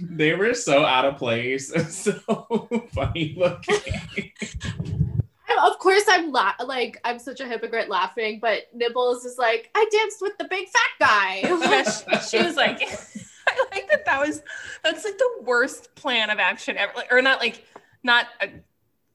They 0.00 0.34
were 0.34 0.54
so 0.54 0.84
out 0.84 1.04
of 1.04 1.16
place 1.16 1.70
and 1.70 1.88
so 1.92 2.68
funny 2.92 3.34
looking. 3.36 4.32
Of 5.58 5.78
course, 5.78 6.04
I'm 6.08 6.32
la- 6.32 6.52
like, 6.64 7.00
I'm 7.02 7.18
such 7.18 7.40
a 7.40 7.46
hypocrite 7.46 7.88
laughing, 7.88 8.40
but 8.40 8.64
Nibbles 8.74 9.24
is 9.24 9.38
like, 9.38 9.70
I 9.74 9.86
danced 9.90 10.20
with 10.20 10.36
the 10.38 10.44
big 10.44 10.68
fat 10.68 10.90
guy. 11.00 11.42
She, 12.20 12.38
she 12.38 12.44
was 12.44 12.56
like, 12.56 12.82
I 12.82 13.64
like 13.70 13.88
that. 13.88 14.04
That 14.04 14.20
was 14.20 14.42
that's 14.82 15.04
like 15.04 15.16
the 15.16 15.30
worst 15.42 15.94
plan 15.94 16.30
of 16.30 16.38
action 16.38 16.76
ever. 16.76 16.92
Like, 16.94 17.12
or 17.12 17.22
not 17.22 17.40
like 17.40 17.64
not. 18.02 18.26
A, 18.42 18.50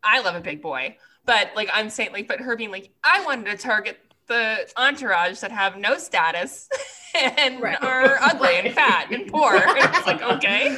I 0.03 0.21
love 0.21 0.35
a 0.35 0.41
big 0.41 0.61
boy, 0.61 0.97
but 1.25 1.51
like 1.55 1.69
I'm 1.73 1.89
saying, 1.89 2.11
like, 2.13 2.27
but 2.27 2.39
her 2.39 2.55
being 2.55 2.71
like, 2.71 2.91
I 3.03 3.23
wanted 3.23 3.51
to 3.51 3.57
target 3.57 3.99
the 4.31 4.67
entourage 4.77 5.39
that 5.41 5.51
have 5.51 5.75
no 5.77 5.97
status 5.97 6.69
and 7.37 7.61
Right. 7.61 7.77
are 7.83 8.17
ugly 8.21 8.55
and 8.55 8.73
fat 8.73 9.11
and 9.11 9.27
poor. 9.27 9.53
And 9.53 9.65
it's 9.95 10.07
like, 10.07 10.21
okay, 10.21 10.69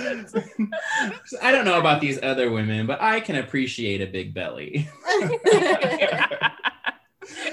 I 1.42 1.52
don't 1.52 1.64
know 1.64 1.80
about 1.80 2.02
these 2.02 2.22
other 2.24 2.50
women, 2.50 2.88
but 2.88 3.00
I 3.00 3.20
can 3.20 3.36
appreciate 3.36 4.02
a 4.02 4.08
big 4.08 4.34
belly. 4.34 4.90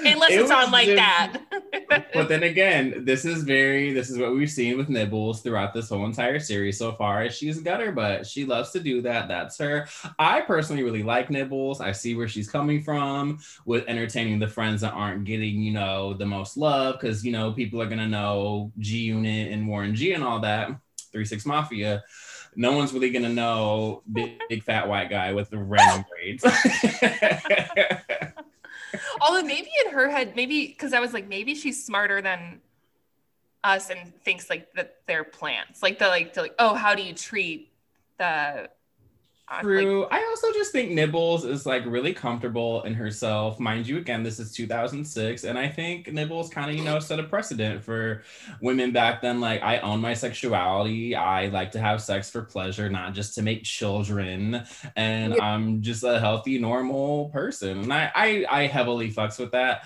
unless 0.05 0.31
It 0.31 0.41
it's 0.41 0.51
on 0.51 0.71
like 0.71 0.87
that. 0.87 1.41
But 2.13 2.29
then 2.29 2.43
again, 2.43 3.03
this 3.05 3.25
is 3.25 3.43
very 3.43 3.91
this 3.93 4.09
is 4.09 4.17
what 4.17 4.33
we've 4.33 4.49
seen 4.49 4.77
with 4.77 4.89
Nibbles 4.89 5.41
throughout 5.41 5.73
this 5.73 5.89
whole 5.89 6.05
entire 6.05 6.39
series 6.39 6.77
so 6.77 6.93
far. 6.93 7.29
She's 7.29 7.59
gutter 7.59 7.91
but 7.91 8.25
She 8.25 8.45
loves 8.45 8.71
to 8.71 8.79
do 8.79 9.01
that. 9.01 9.27
That's 9.27 9.57
her. 9.57 9.87
I 10.17 10.41
personally 10.41 10.83
really 10.83 11.03
like 11.03 11.29
Nibbles. 11.29 11.81
I 11.81 11.91
see 11.91 12.15
where 12.15 12.27
she's 12.27 12.49
coming 12.49 12.81
from 12.81 13.39
with 13.65 13.85
entertaining 13.87 14.39
the 14.39 14.47
friends 14.47 14.81
that 14.81 14.93
aren't 14.93 15.25
getting, 15.25 15.61
you 15.61 15.73
know, 15.73 16.13
the 16.13 16.25
most 16.25 16.57
love 16.57 16.99
because 16.99 17.25
you 17.25 17.31
know 17.31 17.51
people 17.51 17.81
are 17.81 17.89
gonna 17.89 18.07
know 18.07 18.71
G 18.79 18.99
Unit 18.99 19.51
and 19.51 19.67
Warren 19.67 19.95
G 19.95 20.13
and 20.13 20.23
all 20.23 20.39
that. 20.39 20.71
Three 21.11 21.25
Six 21.25 21.45
Mafia. 21.45 22.03
No 22.55 22.73
one's 22.73 22.93
really 22.93 23.11
gonna 23.11 23.29
know 23.29 24.03
big, 24.11 24.39
big 24.49 24.63
fat 24.63 24.87
white 24.87 25.09
guy 25.09 25.33
with 25.33 25.49
the 25.49 25.57
random 25.57 26.05
braids. 26.09 26.43
Her 30.01 30.09
head, 30.09 30.35
maybe 30.35 30.67
because 30.67 30.93
I 30.93 30.99
was 30.99 31.13
like, 31.13 31.27
maybe 31.27 31.55
she's 31.55 31.83
smarter 31.83 32.21
than 32.21 32.61
us 33.63 33.89
and 33.89 34.13
thinks 34.23 34.49
like 34.49 34.73
that 34.73 34.97
they're 35.05 35.23
plants. 35.23 35.83
Like 35.83 35.99
the 35.99 36.07
like 36.07 36.33
the 36.33 36.41
like, 36.41 36.55
oh, 36.57 36.73
how 36.73 36.95
do 36.95 37.03
you 37.03 37.13
treat 37.13 37.71
the 38.17 38.69
uh, 39.51 39.55
like, 39.55 39.63
True. 39.63 40.05
I 40.09 40.23
also 40.29 40.51
just 40.53 40.71
think 40.71 40.91
Nibbles 40.91 41.43
is 41.43 41.65
like 41.65 41.85
really 41.85 42.13
comfortable 42.13 42.83
in 42.83 42.93
herself. 42.93 43.59
Mind 43.59 43.85
you, 43.85 43.97
again, 43.97 44.23
this 44.23 44.39
is 44.39 44.53
2006. 44.53 45.43
And 45.43 45.59
I 45.59 45.67
think 45.67 46.07
Nibbles 46.11 46.49
kind 46.49 46.69
of, 46.71 46.77
you 46.77 46.83
know, 46.83 46.99
set 46.99 47.19
a 47.19 47.23
precedent 47.23 47.83
for 47.83 48.23
women 48.61 48.91
back 48.91 49.21
then. 49.21 49.41
Like, 49.41 49.61
I 49.61 49.79
own 49.79 49.99
my 49.99 50.13
sexuality. 50.13 51.15
I 51.15 51.47
like 51.47 51.71
to 51.71 51.79
have 51.79 52.01
sex 52.01 52.29
for 52.29 52.43
pleasure, 52.43 52.89
not 52.89 53.13
just 53.13 53.35
to 53.35 53.41
make 53.41 53.63
children. 53.63 54.63
And 54.95 55.35
Yeah. 55.35 55.43
I'm 55.43 55.81
just 55.81 56.03
a 56.03 56.19
healthy, 56.19 56.57
normal 56.57 57.29
person. 57.29 57.79
And 57.81 57.93
I, 57.93 58.11
I, 58.15 58.45
I 58.49 58.67
heavily 58.67 59.11
fucks 59.11 59.37
with 59.37 59.51
that. 59.51 59.83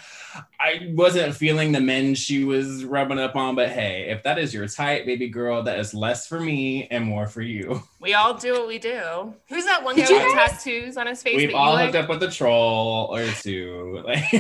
I 0.66 0.92
wasn't 0.96 1.36
feeling 1.36 1.72
the 1.72 1.80
men 1.80 2.16
she 2.16 2.44
was 2.44 2.84
rubbing 2.86 3.20
up 3.20 3.36
on, 3.36 3.54
but 3.56 3.70
hey, 3.70 4.08
if 4.10 4.24
that 4.24 4.40
is 4.40 4.52
your 4.52 4.68
type, 4.68 5.06
baby 5.06 5.28
girl, 5.28 5.62
that 5.62 5.78
is 5.78 5.94
less 5.94 6.26
for 6.28 6.40
me 6.40 6.88
and 6.90 7.06
more 7.06 7.28
for 7.28 7.44
you. 7.44 7.84
we 8.02 8.16
all 8.16 8.34
do 8.34 8.54
what 8.54 8.68
we 8.68 8.80
do. 8.80 9.32
Who's 9.48 9.66
that 9.66 9.84
one 9.84 9.96
guy 9.96 10.02
Did 10.08 10.10
you 10.10 10.26
with 10.26 10.36
guys- 10.36 10.52
tattoos 10.64 10.98
on 10.98 11.06
his 11.06 11.22
face? 11.22 11.38
We've 11.38 11.54
all 11.54 11.78
hooked 11.78 11.94
like? 11.94 12.04
up 12.06 12.10
with 12.10 12.24
a 12.24 12.32
troll 12.32 13.16
or 13.16 13.28
two. 13.44 14.02
Like, 14.06 14.24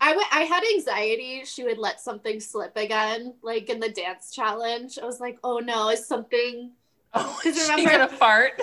I 0.00 0.08
w- 0.08 0.26
I 0.32 0.42
had 0.42 0.62
anxiety 0.74 1.42
she 1.44 1.62
would 1.64 1.78
let 1.78 2.00
something 2.00 2.40
slip 2.40 2.76
again, 2.76 3.34
like 3.42 3.68
in 3.68 3.78
the 3.80 3.88
dance 3.90 4.30
challenge. 4.34 4.98
I 5.00 5.04
was 5.04 5.20
like, 5.20 5.38
oh 5.44 5.58
no, 5.58 5.90
is 5.90 6.06
something. 6.06 6.72
Oh, 7.16 7.38
Because 7.44 7.56
she's 7.56 7.68
remember- 7.70 7.90
gonna 7.90 8.08
fart. 8.08 8.60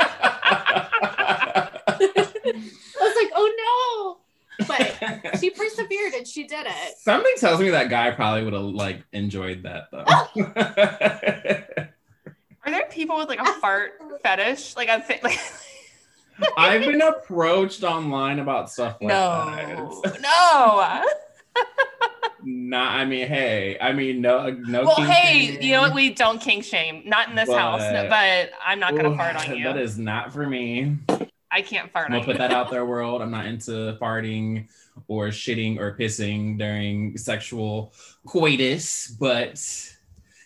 I 0.00 1.68
was 2.98 3.14
like, 3.16 3.30
oh 3.34 4.16
no. 4.16 4.20
But 4.66 5.38
she 5.38 5.50
persevered 5.56 6.14
and 6.14 6.26
she 6.26 6.44
did 6.46 6.66
it. 6.66 6.98
Something 6.98 7.32
tells 7.36 7.60
me 7.60 7.70
that 7.70 7.88
guy 7.88 8.10
probably 8.10 8.44
would 8.44 8.52
have 8.52 8.62
like 8.62 9.04
enjoyed 9.12 9.62
that 9.64 9.88
though. 9.90 10.04
Oh. 10.06 10.30
Are 12.62 12.70
there 12.70 12.86
people 12.90 13.16
with 13.16 13.28
like 13.28 13.40
a 13.40 13.52
fart 13.54 13.92
fetish? 14.22 14.76
Like 14.76 14.88
I 14.88 15.00
think 15.00 15.22
like 15.22 15.38
I've 16.56 16.82
been 16.82 17.02
approached 17.02 17.82
online 17.82 18.38
about 18.38 18.70
stuff 18.70 18.98
like 19.00 19.08
no, 19.08 20.00
that. 20.04 20.20
no. 20.20 21.02
No. 21.02 21.04
Not, 22.42 22.94
I 22.94 23.04
mean, 23.04 23.28
hey, 23.28 23.76
I 23.78 23.92
mean, 23.92 24.22
no, 24.22 24.48
no. 24.50 24.84
Well, 24.84 24.96
hey, 24.96 25.48
shaming. 25.48 25.62
you 25.62 25.72
know 25.72 25.82
what? 25.82 25.94
We 25.94 26.14
don't 26.14 26.40
kink 26.40 26.64
shame. 26.64 27.02
Not 27.04 27.28
in 27.28 27.34
this 27.36 27.50
house, 27.50 27.82
no, 27.82 28.08
But- 28.08 28.08
but 28.08 28.52
I'm 28.64 28.80
not 28.80 28.96
gonna 28.96 29.10
Ooh, 29.10 29.16
fart 29.16 29.36
on 29.36 29.56
you. 29.56 29.64
That 29.64 29.76
is 29.76 29.98
not 29.98 30.32
for 30.32 30.46
me. 30.46 30.96
I 31.50 31.62
can't 31.62 31.90
fart 31.92 32.06
I'm 32.06 32.12
gonna 32.12 32.24
put 32.24 32.38
that 32.38 32.52
out 32.52 32.70
there, 32.70 32.84
world. 32.86 33.22
I'm 33.22 33.30
not 33.30 33.46
into 33.46 33.96
farting 34.00 34.68
or 35.08 35.28
shitting 35.28 35.78
or 35.78 35.96
pissing 35.96 36.58
during 36.58 37.16
sexual 37.16 37.92
coitus, 38.26 39.08
but 39.08 39.60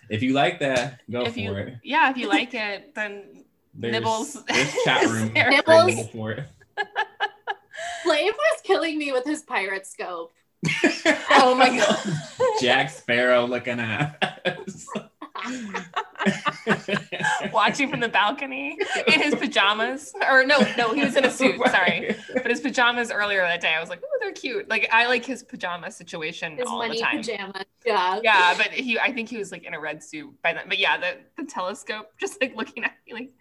if 0.08 0.22
you 0.22 0.32
like 0.32 0.60
that, 0.60 1.00
go 1.10 1.22
if 1.22 1.34
for 1.34 1.38
you, 1.40 1.54
it. 1.54 1.74
yeah, 1.82 2.10
if 2.10 2.16
you 2.16 2.28
like 2.28 2.54
it, 2.54 2.94
then 2.94 3.44
There's, 3.74 3.92
Nibbles. 3.92 4.44
There's 4.44 4.74
chat 4.84 5.02
room 5.08 5.32
There. 5.34 5.50
Nibbles. 5.50 6.08
for 6.10 6.32
it. 6.32 6.44
Flav 8.04 8.32
was 8.32 8.60
killing 8.62 8.98
me 8.98 9.12
with 9.12 9.24
his 9.24 9.42
pirate 9.42 9.86
scope. 9.86 10.32
Oh 11.36 11.54
my 11.54 11.76
god. 11.76 11.98
Jack 12.60 12.88
Sparrow 12.88 13.46
looking 13.46 13.78
ass. 13.80 14.14
watching 17.52 17.90
from 17.90 18.00
the 18.00 18.08
balcony 18.08 18.78
in 19.06 19.20
his 19.20 19.34
pajamas. 19.34 20.12
Or 20.28 20.44
no, 20.44 20.58
no, 20.76 20.92
he 20.92 21.04
was 21.04 21.16
in 21.16 21.24
a 21.24 21.30
suit. 21.30 21.56
Sorry, 21.68 22.16
but 22.34 22.50
his 22.50 22.60
pajamas 22.60 23.10
earlier 23.10 23.40
that 23.42 23.60
day, 23.60 23.74
I 23.74 23.80
was 23.80 23.90
like, 23.90 24.02
oh, 24.04 24.18
they're 24.20 24.32
cute. 24.32 24.68
Like 24.68 24.88
I 24.92 25.06
like 25.06 25.24
his 25.24 25.42
pajama 25.42 25.90
situation 25.90 26.56
His 26.56 26.66
all 26.66 26.86
the 26.88 26.98
time. 26.98 27.18
pajamas. 27.18 27.64
Yeah. 27.84 28.20
Yeah, 28.22 28.54
but 28.56 28.68
he, 28.68 28.98
I 28.98 29.12
think 29.12 29.28
he 29.28 29.38
was 29.38 29.52
like 29.52 29.64
in 29.64 29.74
a 29.74 29.80
red 29.80 30.02
suit 30.02 30.30
by 30.42 30.52
then. 30.52 30.64
But 30.68 30.78
yeah, 30.78 30.98
the 30.98 31.18
the 31.36 31.44
telescope, 31.48 32.10
just 32.18 32.40
like 32.40 32.56
looking 32.56 32.84
at 32.84 32.92
me, 33.06 33.14
like, 33.14 33.32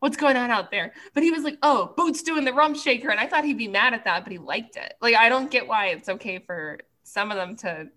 what's 0.00 0.16
going 0.16 0.36
on 0.36 0.50
out 0.50 0.70
there? 0.70 0.92
But 1.14 1.22
he 1.22 1.30
was 1.30 1.44
like, 1.44 1.58
oh, 1.62 1.94
Boots 1.96 2.22
doing 2.22 2.44
the 2.44 2.52
rump 2.52 2.76
shaker, 2.76 3.10
and 3.10 3.20
I 3.20 3.26
thought 3.26 3.44
he'd 3.44 3.58
be 3.58 3.68
mad 3.68 3.94
at 3.94 4.04
that, 4.04 4.24
but 4.24 4.32
he 4.32 4.38
liked 4.38 4.76
it. 4.76 4.94
Like 5.00 5.16
I 5.16 5.28
don't 5.28 5.50
get 5.50 5.66
why 5.66 5.88
it's 5.88 6.08
okay 6.08 6.38
for 6.38 6.78
some 7.02 7.30
of 7.30 7.36
them 7.36 7.56
to 7.56 7.88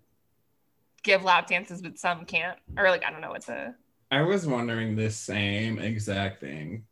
give 1.04 1.22
lap 1.22 1.46
dances, 1.46 1.80
but 1.80 1.98
some 1.98 2.24
can't, 2.24 2.58
or 2.76 2.90
like 2.90 3.04
I 3.04 3.10
don't 3.10 3.20
know 3.20 3.30
what 3.30 3.46
the. 3.46 3.74
I 4.10 4.22
was 4.22 4.46
wondering 4.46 4.96
this 4.96 5.16
same 5.16 5.78
exact 5.78 6.40
thing. 6.40 6.84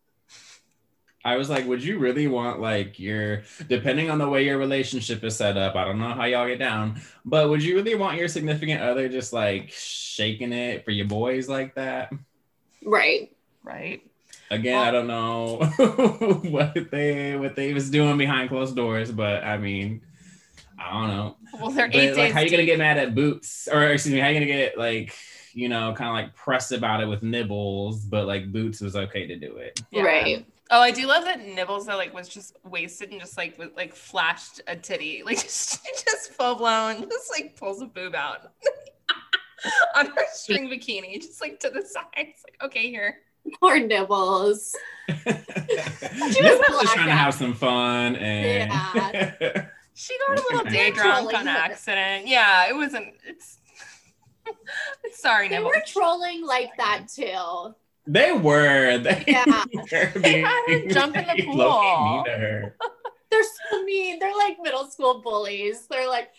I 1.24 1.36
was 1.36 1.48
like, 1.48 1.66
would 1.66 1.84
you 1.84 1.98
really 1.98 2.26
want 2.26 2.60
like 2.60 2.98
your 2.98 3.42
depending 3.68 4.10
on 4.10 4.18
the 4.18 4.28
way 4.28 4.44
your 4.44 4.58
relationship 4.58 5.22
is 5.22 5.36
set 5.36 5.56
up? 5.56 5.76
I 5.76 5.84
don't 5.84 5.98
know 5.98 6.14
how 6.14 6.24
y'all 6.24 6.48
get 6.48 6.58
down, 6.58 7.00
but 7.24 7.48
would 7.48 7.62
you 7.62 7.76
really 7.76 7.94
want 7.94 8.18
your 8.18 8.28
significant 8.28 8.82
other 8.82 9.08
just 9.08 9.32
like 9.32 9.70
shaking 9.70 10.52
it 10.52 10.84
for 10.84 10.90
your 10.90 11.06
boys 11.06 11.48
like 11.48 11.74
that? 11.76 12.12
Right. 12.84 13.32
Right. 13.62 14.02
Again, 14.50 14.78
I 14.78 14.90
don't 14.90 15.06
know 15.06 15.58
what 16.50 16.90
they 16.90 17.36
what 17.36 17.56
they 17.56 17.72
was 17.72 17.88
doing 17.88 18.18
behind 18.18 18.50
closed 18.50 18.76
doors, 18.76 19.10
but 19.10 19.44
I 19.44 19.56
mean, 19.56 20.02
I 20.82 20.92
don't 20.92 21.08
know. 21.08 21.36
Well, 21.60 21.70
they're 21.70 21.86
But 21.86 21.96
eight 21.96 22.08
like, 22.08 22.16
days. 22.16 22.32
how 22.32 22.40
you 22.40 22.50
gonna 22.50 22.64
get 22.64 22.78
mad 22.78 22.98
at 22.98 23.14
Boots, 23.14 23.68
or 23.70 23.84
excuse 23.84 24.14
me, 24.14 24.20
how 24.20 24.28
are 24.28 24.32
you 24.32 24.40
gonna 24.40 24.46
get 24.46 24.78
like 24.78 25.14
you 25.54 25.68
know, 25.68 25.92
kind 25.92 26.08
of 26.08 26.14
like 26.14 26.34
press 26.34 26.72
about 26.72 27.02
it 27.02 27.06
with 27.06 27.22
nibbles, 27.22 28.04
but 28.04 28.26
like 28.26 28.52
Boots 28.52 28.80
was 28.80 28.96
okay 28.96 29.26
to 29.26 29.36
do 29.36 29.56
it. 29.56 29.80
Yeah. 29.90 30.02
Right. 30.02 30.46
Oh, 30.70 30.80
I 30.80 30.90
do 30.90 31.06
love 31.06 31.24
that 31.24 31.46
Nibbles 31.46 31.86
though, 31.86 31.96
like 31.96 32.14
was 32.14 32.28
just 32.28 32.56
wasted 32.64 33.10
and 33.10 33.20
just 33.20 33.36
like 33.36 33.58
with, 33.58 33.76
like 33.76 33.94
flashed 33.94 34.62
a 34.66 34.74
titty, 34.74 35.22
like 35.26 35.40
just 35.40 35.84
just 35.84 36.32
full 36.32 36.54
blown, 36.54 37.08
just 37.08 37.30
like 37.30 37.56
pulls 37.56 37.82
a 37.82 37.86
boob 37.86 38.14
out 38.14 38.52
on 39.94 40.06
her 40.06 40.24
string 40.32 40.70
bikini, 40.70 41.20
just 41.20 41.40
like 41.40 41.60
to 41.60 41.68
the 41.68 41.82
side. 41.82 42.04
It's 42.16 42.42
like 42.44 42.56
okay, 42.64 42.88
here. 42.88 43.18
Poor 43.60 43.78
nibbles. 43.80 44.74
she 45.08 45.14
was 45.14 46.34
just 46.34 46.70
blacked 46.70 46.88
trying 46.92 47.06
to 47.06 47.12
have 47.12 47.34
some 47.34 47.52
fun 47.54 48.16
and 48.16 48.70
She 49.94 50.16
got 50.26 50.38
a 50.38 50.42
little 50.42 50.70
day 50.70 50.90
drunk 50.90 51.34
on 51.34 51.46
accident. 51.48 52.26
Yeah, 52.26 52.68
it 52.68 52.74
wasn't. 52.74 53.14
It's. 53.26 53.58
Sorry, 55.12 55.48
They 55.48 55.56
Nibbles. 55.56 55.72
were 55.74 55.82
trolling 55.86 56.44
like 56.46 56.70
that 56.78 57.06
too. 57.14 57.74
they 58.06 58.32
were. 58.32 58.98
They 59.02 59.24
Yeah. 59.26 59.64
were 59.74 60.20
they 60.20 60.40
had 60.40 60.64
her 60.68 60.86
jump 60.88 61.16
in 61.16 61.26
the 61.36 61.44
pool. 61.44 62.24
They're 63.30 63.44
so 63.70 63.82
mean. 63.84 64.18
They're 64.18 64.36
like 64.36 64.58
middle 64.62 64.86
school 64.86 65.20
bullies. 65.22 65.86
They're 65.86 66.08
like, 66.08 66.30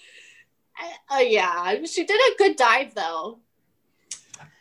uh, 1.09 1.15
uh, 1.15 1.19
yeah. 1.19 1.83
She 1.85 2.05
did 2.05 2.19
a 2.19 2.37
good 2.37 2.55
dive 2.55 2.93
though. 2.95 3.39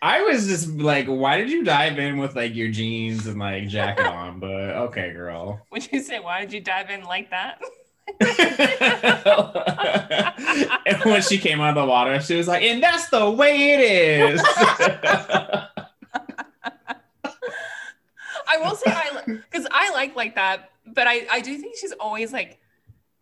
I 0.00 0.22
was 0.22 0.46
just 0.48 0.68
like, 0.68 1.06
why 1.06 1.36
did 1.38 1.50
you 1.50 1.62
dive 1.64 1.98
in 1.98 2.18
with 2.18 2.34
like 2.36 2.54
your 2.54 2.68
jeans 2.70 3.26
and 3.26 3.38
like 3.38 3.68
jacket 3.68 4.06
on? 4.06 4.40
But 4.40 4.50
okay, 4.88 5.12
girl. 5.12 5.64
Would 5.72 5.90
you 5.92 6.00
say 6.02 6.20
why 6.20 6.40
did 6.42 6.52
you 6.52 6.60
dive 6.60 6.90
in 6.90 7.02
like 7.04 7.30
that? 7.30 7.60
And 10.86 11.02
when 11.04 11.22
she 11.22 11.38
came 11.38 11.60
out 11.60 11.70
of 11.70 11.82
the 11.82 11.86
water, 11.86 12.20
she 12.20 12.36
was 12.36 12.48
like, 12.48 12.62
and 12.62 12.82
that's 12.82 13.08
the 13.08 13.30
way 13.30 13.72
it 13.72 13.80
is. 13.80 14.42
I 18.52 18.58
will 18.58 18.74
say 18.76 18.90
I 18.90 19.22
because 19.26 19.66
I 19.70 19.90
like 19.92 20.16
like 20.16 20.34
that, 20.34 20.70
but 20.86 21.06
I 21.06 21.26
I 21.30 21.40
do 21.40 21.56
think 21.58 21.76
she's 21.76 21.92
always 21.92 22.32
like, 22.32 22.58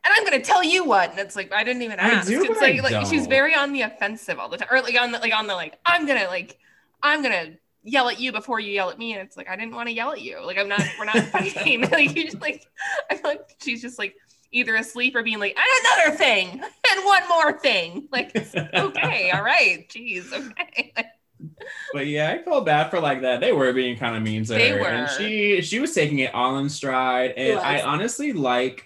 and 0.05 0.13
I'm 0.17 0.25
gonna 0.25 0.43
tell 0.43 0.65
you 0.65 0.85
what, 0.85 1.11
and 1.11 1.19
it's 1.21 1.37
like 1.37 1.53
I 1.53 1.63
didn't 1.63 1.83
even 1.83 2.01
I 2.01 2.11
ask. 2.11 2.27
do, 2.29 2.43
it's 2.43 2.61
I 2.61 2.73
like 2.73 2.83
like 2.83 3.07
she's 3.07 3.27
very 3.27 3.55
on 3.55 3.73
the 3.73 3.83
offensive 3.83 4.39
all 4.39 4.49
the 4.49 4.57
time, 4.57 4.69
or 4.71 4.81
like 4.81 5.01
on 5.01 5.13
the 5.13 5.19
like 5.19 5.35
on 5.35 5.47
the 5.47 5.55
like 5.55 5.79
I'm 5.85 6.07
gonna 6.07 6.27
like 6.27 6.59
I'm 7.03 7.23
gonna 7.23 7.53
yell 7.83 8.09
at 8.09 8.21
you 8.21 8.33
before 8.33 8.61
you 8.61 8.73
yell 8.73 8.91
at 8.91 8.99
me, 8.99 9.13
and 9.13 9.23
it's 9.23 9.37
like 9.37 9.49
I 9.49 9.57
didn't 9.57 9.75
want 9.75 9.89
to 9.89 9.95
yell 9.95 10.13
at 10.13 10.21
you. 10.21 10.45
Like 10.45 10.59
I'm 10.59 10.69
not 10.69 10.83
we're 10.99 11.05
not 11.05 11.17
fighting. 11.27 11.83
like 11.91 12.17
you 12.17 12.25
just 12.25 12.41
like 12.41 12.67
I 13.11 13.17
feel 13.17 13.31
like 13.31 13.57
she's 13.63 13.83
just 13.83 13.99
like 13.99 14.15
either 14.53 14.75
asleep 14.77 15.15
or 15.17 15.23
being 15.23 15.39
like 15.39 15.57
and 15.57 15.87
another 16.07 16.17
thing 16.19 16.61
and 16.61 17.05
one 17.05 17.29
more 17.29 17.59
thing. 17.59 18.09
Like 18.13 18.35
okay, 18.37 19.31
all 19.35 19.43
right, 19.43 19.89
jeez, 19.89 20.33
okay. 20.33 20.93
but 21.93 22.07
yeah, 22.07 22.31
I 22.31 22.43
felt 22.43 22.67
bad 22.67 22.91
for 22.91 23.01
like 23.01 23.23
that. 23.23 23.41
They 23.41 23.53
were 23.53 23.73
being 23.73 23.97
kind 23.97 24.17
of 24.17 24.23
mean 24.23 24.45
to 24.45 24.55
They 24.55 24.71
her, 24.71 24.81
were. 24.81 24.87
and 24.87 25.11
she 25.11 25.61
she 25.63 25.79
was 25.81 25.93
taking 25.95 26.19
it 26.21 26.35
all 26.35 26.59
in 26.59 26.69
stride. 26.69 27.33
And 27.37 27.59
I 27.59 27.83
honestly 27.83 28.33
like 28.33 28.85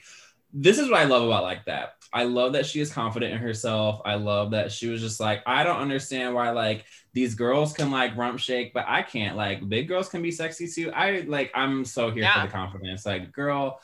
this 0.52 0.78
is 0.78 0.88
what 0.88 1.00
I 1.00 1.04
love 1.04 1.24
about 1.24 1.42
like 1.42 1.64
that. 1.64 1.94
I 2.12 2.22
love 2.24 2.52
that 2.52 2.64
she 2.64 2.80
is 2.80 2.92
confident 2.92 3.32
in 3.32 3.38
herself. 3.38 4.00
I 4.04 4.14
love 4.14 4.52
that 4.52 4.70
she 4.70 4.86
was 4.86 5.00
just 5.00 5.18
like, 5.18 5.42
I 5.46 5.64
don't 5.64 5.78
understand 5.78 6.32
why 6.32 6.50
like 6.50 6.84
these 7.12 7.34
girls 7.34 7.72
can 7.72 7.90
like 7.90 8.16
rump 8.16 8.38
shake, 8.38 8.72
but 8.72 8.84
I 8.86 9.02
can't. 9.02 9.36
Like 9.36 9.68
big 9.68 9.88
girls 9.88 10.08
can 10.08 10.22
be 10.22 10.30
sexy 10.30 10.68
too. 10.68 10.92
I 10.92 11.24
like 11.26 11.50
I'm 11.56 11.84
so 11.84 12.10
here 12.12 12.22
Yeah. 12.22 12.40
for 12.42 12.46
the 12.46 12.52
confidence. 12.52 13.04
Like, 13.04 13.32
girl, 13.32 13.80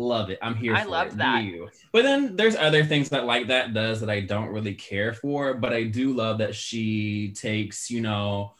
love 0.00 0.30
it. 0.30 0.38
I'm 0.42 0.54
here 0.54 0.74
I 0.74 0.82
for 0.84 0.88
love 0.90 1.06
it. 1.08 1.10
Do 1.12 1.16
that. 1.18 1.44
you. 1.44 1.68
But 1.92 2.02
then 2.02 2.36
there's 2.36 2.56
other 2.56 2.84
things 2.84 3.08
that 3.10 3.24
like 3.26 3.48
that 3.48 3.74
does 3.74 4.00
that 4.00 4.10
I 4.10 4.20
don't 4.20 4.48
really 4.48 4.74
care 4.74 5.12
for, 5.12 5.54
but 5.54 5.72
I 5.72 5.84
do 5.84 6.12
love 6.12 6.38
that 6.38 6.54
she 6.54 7.32
takes, 7.36 7.90
you 7.90 8.00
know, 8.00 8.54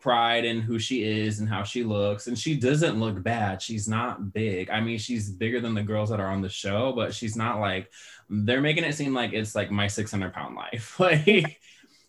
pride 0.00 0.44
in 0.44 0.60
who 0.60 0.78
she 0.78 1.04
is 1.04 1.38
and 1.40 1.48
how 1.48 1.62
she 1.62 1.84
looks 1.84 2.26
and 2.26 2.36
she 2.38 2.56
doesn't 2.56 2.98
look 2.98 3.22
bad 3.22 3.62
she's 3.62 3.86
not 3.86 4.32
big 4.32 4.68
i 4.70 4.80
mean 4.80 4.98
she's 4.98 5.30
bigger 5.30 5.60
than 5.60 5.72
the 5.72 5.82
girls 5.82 6.10
that 6.10 6.18
are 6.18 6.30
on 6.30 6.40
the 6.40 6.48
show 6.48 6.92
but 6.92 7.14
she's 7.14 7.36
not 7.36 7.60
like 7.60 7.88
they're 8.28 8.60
making 8.60 8.82
it 8.82 8.94
seem 8.94 9.14
like 9.14 9.32
it's 9.32 9.54
like 9.54 9.70
my 9.70 9.86
600 9.86 10.32
pound 10.32 10.56
life 10.56 10.98
like 11.00 11.60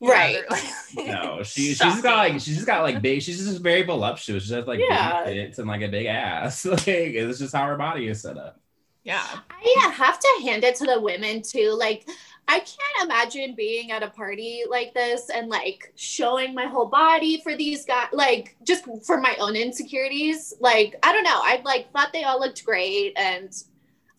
Right. 0.02 0.42
no 0.96 1.44
she 1.44 1.62
she's 1.68 1.78
just 1.78 2.02
got 2.04 2.18
like 2.18 2.34
she's 2.34 2.56
just 2.56 2.66
got 2.66 2.82
like 2.82 3.02
big 3.04 3.22
she's 3.22 3.46
just 3.46 3.62
very 3.62 3.84
voluptuous 3.84 4.46
she 4.46 4.54
has 4.54 4.66
like 4.66 4.80
Yeah. 4.80 5.24
big 5.24 5.34
tits 5.36 5.60
and 5.60 5.68
like 5.68 5.82
a 5.82 5.88
big 5.88 6.08
ass 6.08 6.66
like 6.66 6.88
it's 6.88 7.38
just 7.40 7.54
how 7.56 7.68
her 7.68 7.78
body 7.78 8.08
is 8.08 8.22
set 8.22 8.38
up 8.38 8.60
yeah. 9.06 9.26
I 9.50 9.86
uh, 9.86 9.92
have 9.92 10.20
to 10.20 10.28
hand 10.44 10.64
it 10.64 10.76
to 10.78 10.86
the 10.86 11.00
women 11.00 11.42
too. 11.42 11.76
Like, 11.80 12.06
I 12.48 12.60
can't 12.60 13.04
imagine 13.04 13.56
being 13.56 13.92
at 13.92 14.04
a 14.04 14.10
party 14.10 14.64
like 14.70 14.94
this 14.94 15.30
and 15.30 15.48
like 15.48 15.92
showing 15.96 16.54
my 16.54 16.66
whole 16.66 16.88
body 16.88 17.42
for 17.42 17.56
these 17.56 17.86
guys, 17.86 18.10
like 18.12 18.56
just 18.64 18.86
for 19.06 19.22
my 19.22 19.36
own 19.40 19.56
insecurities. 19.56 20.54
Like, 20.60 20.96
I 21.02 21.14
don't 21.14 21.24
know. 21.24 21.40
I 21.42 21.62
like 21.64 21.92
thought 21.92 22.14
they 22.14 22.24
all 22.24 22.40
looked 22.40 22.66
great, 22.66 23.14
and 23.16 23.52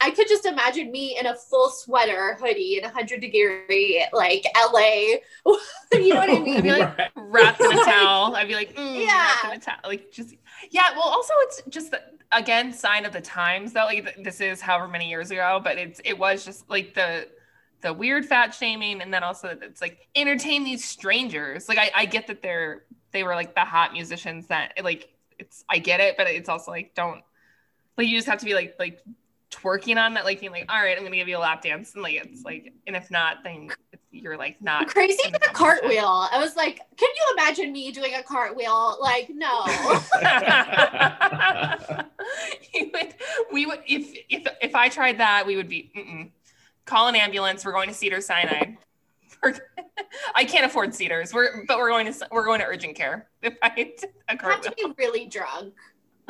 I 0.01 0.11
could 0.11 0.29
just 0.29 0.45
imagine 0.45 0.91
me 0.93 1.17
in 1.19 1.27
a 1.27 1.35
full 1.35 1.71
sweater, 1.71 2.37
hoodie, 2.41 2.79
in 2.79 2.85
a 2.85 2.89
hundred 2.91 3.21
degree, 3.21 4.05
like 4.13 4.45
LA. 4.55 5.17
you 5.93 6.13
know 6.13 6.21
what 6.21 6.31
I 6.31 6.39
mean? 6.39 6.57
I'd 6.59 6.63
be 6.63 6.71
like, 6.71 6.99
Right. 6.99 7.11
wrapped 7.17 7.61
in 7.61 7.73
a 7.73 7.85
towel. 7.85 8.35
I'd 8.37 8.49
be 8.49 8.55
like, 8.55 8.75
mm, 8.75 9.05
Yeah. 9.05 9.27
wrapped 9.27 9.45
in 9.45 9.51
a 9.53 9.59
towel. 9.59 9.79
Like 9.85 10.11
just 10.13 10.35
yeah. 10.71 10.91
Well, 10.93 11.03
also 11.09 11.33
it's 11.39 11.63
just 11.69 11.91
the, 11.93 12.03
again 12.33 12.73
sign 12.73 13.05
of 13.05 13.13
the 13.13 13.21
times 13.21 13.73
though. 13.73 13.85
Like 13.85 14.23
this 14.23 14.41
is 14.41 14.61
however 14.61 14.89
many 14.89 15.09
years 15.09 15.31
ago, 15.31 15.61
but 15.63 15.79
it's 15.79 16.01
it 16.05 16.19
was 16.19 16.45
just 16.45 16.69
like 16.69 16.95
the 16.95 17.29
the 17.83 17.93
weird 17.93 18.27
fat 18.27 18.55
shaming, 18.55 19.01
and 19.01 19.13
then 19.13 19.23
also 19.23 19.57
it's 19.63 19.81
like 19.81 20.09
entertain 20.15 20.65
these 20.65 20.85
strangers. 20.85 21.69
Like 21.69 21.79
I 21.79 21.91
I 21.95 22.05
get 22.07 22.27
that 22.27 22.43
they're 22.43 22.85
they 23.13 23.23
were 23.23 23.35
like 23.35 23.55
the 23.55 23.65
hot 23.65 23.93
musicians 23.93 24.49
that 24.49 24.73
like 24.83 25.09
it's 25.39 25.65
I 25.69 25.79
get 25.79 26.01
it, 26.01 26.17
but 26.17 26.27
it's 26.27 26.49
also 26.49 26.71
like 26.71 26.95
don't 26.95 27.23
like 27.97 28.09
you 28.09 28.17
just 28.17 28.29
have 28.29 28.41
to 28.41 28.45
be 28.45 28.55
like 28.55 28.75
like 28.79 29.01
twerking 29.51 29.97
on 29.97 30.15
that 30.15 30.25
like 30.25 30.41
being 30.41 30.53
like 30.53 30.67
all 30.69 30.83
right 30.83 30.97
i'm 30.97 31.05
gonna 31.05 31.17
give 31.17 31.29
you 31.29 31.37
a 31.37 31.39
lap 31.39 31.63
dance 31.63 31.95
and 31.95 32.03
like 32.03 32.15
it's 32.15 32.45
like 32.45 32.73
and 32.87 32.97
if 32.97 33.11
not 33.11 33.39
then 33.45 33.71
you're 34.23 34.37
like 34.37 34.61
not 34.63 34.89
Crazy 34.89 35.23
did 35.25 35.37
a 35.37 35.53
cartwheel. 35.53 36.29
I 36.33 36.39
was 36.39 36.57
like, 36.57 36.81
can 36.97 37.09
you 37.09 37.35
imagine 37.35 37.73
me 37.73 37.93
doing 37.93 38.15
a 38.15 38.23
cartwheel? 38.23 38.99
Like, 39.01 39.29
no. 39.31 39.61
would, 42.93 43.15
we 43.53 43.67
would, 43.67 43.81
if 43.87 44.17
if 44.29 44.47
if 44.63 44.75
I 44.75 44.89
tried 44.89 45.19
that, 45.19 45.47
we 45.47 45.57
would 45.57 45.69
be 45.69 45.91
mm-mm. 45.97 46.31
call 46.85 47.07
an 47.09 47.17
ambulance. 47.17 47.65
We're 47.65 47.73
going 47.73 47.89
to 47.89 47.95
Cedar 47.95 48.21
Sinai. 48.21 48.75
I 50.35 50.45
can't 50.45 50.67
afford 50.67 50.95
Cedars. 50.95 51.35
We're 51.35 51.65
but 51.67 51.79
we're 51.79 51.91
going 51.91 52.13
to 52.13 52.29
we're 52.31 52.45
going 52.45 52.61
to 52.61 52.67
urgent 52.67 52.97
care. 52.97 53.27
If 53.43 53.57
I 53.63 53.71
did 53.71 54.05
a 54.29 54.33
I'd 54.33 54.41
have 54.41 54.61
to 54.63 54.73
be 54.73 54.93
really 54.99 55.27
drunk. 55.27 55.75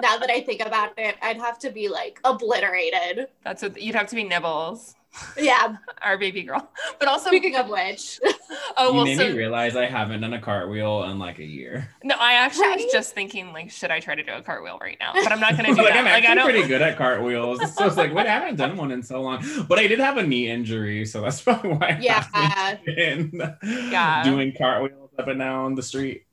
Now 0.01 0.19
that 0.19 0.31
I 0.31 0.41
think 0.43 0.61
about 0.61 0.93
it, 0.99 1.17
I'd 1.23 1.39
have 1.39 1.59
to 1.61 1.71
be 1.71 1.89
like 1.89 2.21
obliterated. 2.25 3.29
that's 3.45 3.63
what 3.63 3.81
you'd 3.81 3.95
have 3.95 4.09
to 4.09 4.15
be 4.17 4.25
Nibbles, 4.25 4.95
Yeah. 5.39 5.77
our 6.03 6.19
baby 6.19 6.43
girl. 6.43 6.69
But 6.99 7.09
also, 7.09 7.29
Speaking 7.31 7.57
of 7.57 7.69
which, 7.71 8.21
oh 8.77 8.99
you 8.99 9.05
made 9.05 9.17
so 9.17 9.29
me 9.29 9.37
realize 9.39 9.75
I 9.75 9.87
haven't 9.87 10.21
done 10.21 10.35
a 10.35 10.41
cartwheel 10.41 11.05
in 11.05 11.19
like 11.19 11.39
a 11.39 11.45
year. 11.45 11.89
no, 12.05 12.15
I 12.19 12.35
actually 12.35 12.67
Right? 12.69 12.77
was 12.85 12.93
just 12.93 13.15
thinking 13.15 13.53
like, 13.55 13.71
should 13.71 13.91
I 13.91 14.01
try 14.01 14.15
to 14.15 14.23
do 14.23 14.33
a 14.33 14.43
cartwheel 14.43 14.79
right 14.83 14.99
now? 15.01 15.13
But 15.15 15.33
I'm 15.33 15.41
not 15.41 15.57
going 15.57 15.65
to 15.71 15.75
do 15.75 15.83
like 15.83 15.95
that. 15.95 15.99
I'm 16.01 16.05
Like 16.05 16.15
actually 16.25 16.29
I 16.31 16.35
don't. 16.35 16.45
pretty 16.45 16.69
good 16.69 16.83
at 16.83 16.99
cartwheels. 16.99 17.75
So 17.75 17.87
it's 17.87 17.97
like, 17.97 18.13
wait, 18.13 18.27
I 18.27 18.33
haven't 18.33 18.57
done 18.57 18.77
one 18.77 18.91
in 18.93 19.03
so 19.03 19.23
long. 19.23 19.43
But 19.67 19.79
I 19.79 19.87
did 19.87 19.99
have 19.99 20.19
a 20.19 20.23
knee 20.23 20.51
injury, 20.51 21.07
so 21.07 21.23
that's 21.23 21.41
probably 21.41 21.71
why 21.73 21.87
I 21.93 21.99
Yeah. 22.01 22.77
been 22.85 23.57
Yeah. 23.91 24.23
doing 24.25 24.53
cartwheels 24.59 25.11
up 25.19 25.29
and 25.29 25.39
down 25.39 25.75
the 25.75 25.83
street. 25.83 26.26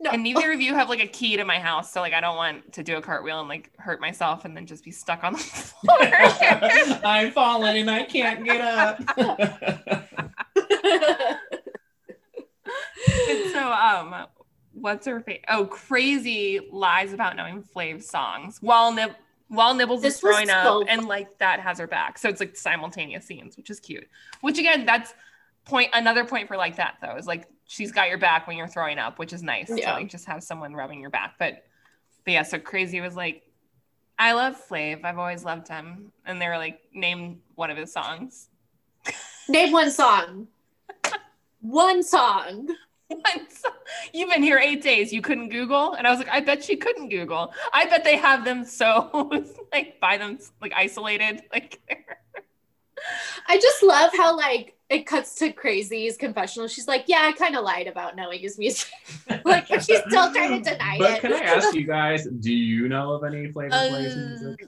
No. 0.00 0.10
And 0.10 0.22
neither 0.22 0.52
of 0.52 0.60
you 0.60 0.74
have 0.74 0.88
like 0.88 1.00
a 1.00 1.06
key 1.06 1.36
to 1.36 1.44
my 1.44 1.58
house, 1.58 1.92
so 1.92 2.00
like 2.00 2.14
I 2.14 2.20
don't 2.20 2.36
want 2.36 2.72
to 2.72 2.82
do 2.82 2.96
a 2.96 3.02
cartwheel 3.02 3.40
and 3.40 3.48
like 3.48 3.70
hurt 3.78 4.00
myself 4.00 4.44
and 4.44 4.56
then 4.56 4.66
just 4.66 4.84
be 4.84 4.90
stuck 4.90 5.22
on 5.22 5.34
the 5.34 5.38
floor. 5.38 5.98
I'm 7.04 7.30
falling 7.32 7.76
and 7.76 7.90
I 7.90 8.04
can't 8.04 8.44
get 8.44 8.60
up. 8.60 9.00
And 13.28 13.50
so, 13.50 13.72
um, 13.72 14.26
what's 14.72 15.06
her 15.06 15.20
face? 15.20 15.42
Oh, 15.48 15.66
crazy 15.66 16.60
lies 16.70 17.12
about 17.12 17.36
knowing 17.36 17.62
Flav's 17.62 18.08
songs 18.08 18.58
while 18.60 18.92
Nib- 18.92 19.16
while 19.48 19.74
Nibbles 19.74 20.02
This 20.02 20.16
is 20.16 20.22
was 20.22 20.32
throwing 20.32 20.48
so 20.48 20.82
up, 20.82 20.88
and 20.88 21.06
like 21.06 21.38
that 21.38 21.60
has 21.60 21.78
her 21.78 21.86
back. 21.86 22.18
So 22.18 22.28
it's 22.28 22.40
like 22.40 22.56
simultaneous 22.56 23.26
scenes, 23.26 23.56
which 23.56 23.70
is 23.70 23.80
cute. 23.80 24.06
Which 24.40 24.58
again, 24.58 24.86
that's 24.86 25.12
point 25.64 25.90
another 25.92 26.24
point 26.24 26.48
for 26.48 26.56
like 26.56 26.76
that 26.76 26.96
though 27.02 27.16
is 27.16 27.26
like 27.26 27.46
she's 27.70 27.92
got 27.92 28.08
your 28.08 28.18
back 28.18 28.48
when 28.48 28.56
you're 28.56 28.66
throwing 28.66 28.98
up, 28.98 29.20
which 29.20 29.32
is 29.32 29.44
nice 29.44 29.70
Yeah. 29.72 29.92
to 29.92 29.92
like 30.00 30.08
just 30.08 30.26
have 30.26 30.42
someone 30.42 30.74
rubbing 30.74 31.00
your 31.00 31.10
back. 31.10 31.34
But 31.38 31.64
but 32.24 32.32
yeah, 32.32 32.42
so 32.42 32.58
crazy 32.58 33.00
was 33.00 33.14
like. 33.16 33.42
I 34.22 34.32
love 34.32 34.54
Flav. 34.68 35.02
I've 35.02 35.18
always 35.18 35.44
loved 35.46 35.66
him. 35.66 36.12
And 36.26 36.42
they 36.42 36.46
were 36.46 36.58
like, 36.58 36.78
name 36.92 37.40
one 37.54 37.70
of 37.70 37.78
his 37.78 37.90
songs. 37.90 38.50
Name 39.48 39.72
one 39.72 39.90
song. 39.90 40.48
One 41.62 42.02
song. 42.02 42.68
One 43.08 43.50
song. 43.50 43.72
You've 44.12 44.28
been 44.30 44.42
here 44.42 44.58
eight 44.58 44.82
days. 44.82 45.10
You 45.10 45.22
couldn't 45.22 45.48
Google, 45.48 45.94
and 45.94 46.06
I 46.06 46.10
was 46.10 46.18
like, 46.18 46.28
I 46.28 46.40
bet 46.40 46.62
she 46.62 46.76
couldn't 46.76 47.08
Google. 47.08 47.52
I 47.72 47.86
bet 47.86 48.04
they 48.04 48.16
have 48.16 48.44
them 48.44 48.64
so 48.64 49.30
like 49.72 49.98
by 50.00 50.18
them 50.18 50.38
like 50.60 50.72
isolated. 50.76 51.42
Like 51.50 51.80
I 53.48 53.58
just 53.58 53.82
love 53.82 54.10
how 54.16 54.36
like 54.36 54.74
it 54.90 55.06
cuts 55.06 55.36
to 55.36 55.52
Crazy's 55.52 56.16
confessional. 56.16 56.68
She's 56.68 56.88
like, 56.88 57.04
"Yeah, 57.06 57.22
I 57.22 57.32
kind 57.32 57.56
of 57.56 57.64
lied 57.64 57.86
about 57.86 58.16
knowing 58.16 58.40
his 58.40 58.58
music." 58.58 58.90
like, 59.44 59.68
but 59.68 59.84
she's 59.84 60.00
still 60.08 60.32
trying 60.32 60.62
to 60.62 60.70
deny 60.70 60.98
But 60.98 61.10
it. 61.12 61.20
can 61.20 61.32
I 61.32 61.38
ask 61.40 61.74
you 61.74 61.86
guys, 61.86 62.26
do 62.26 62.52
you 62.52 62.88
know 62.88 63.12
of 63.12 63.24
any 63.24 63.50
Flavor 63.52 63.70
Flav's 63.70 64.14
Uh, 64.14 64.28
music? 64.28 64.66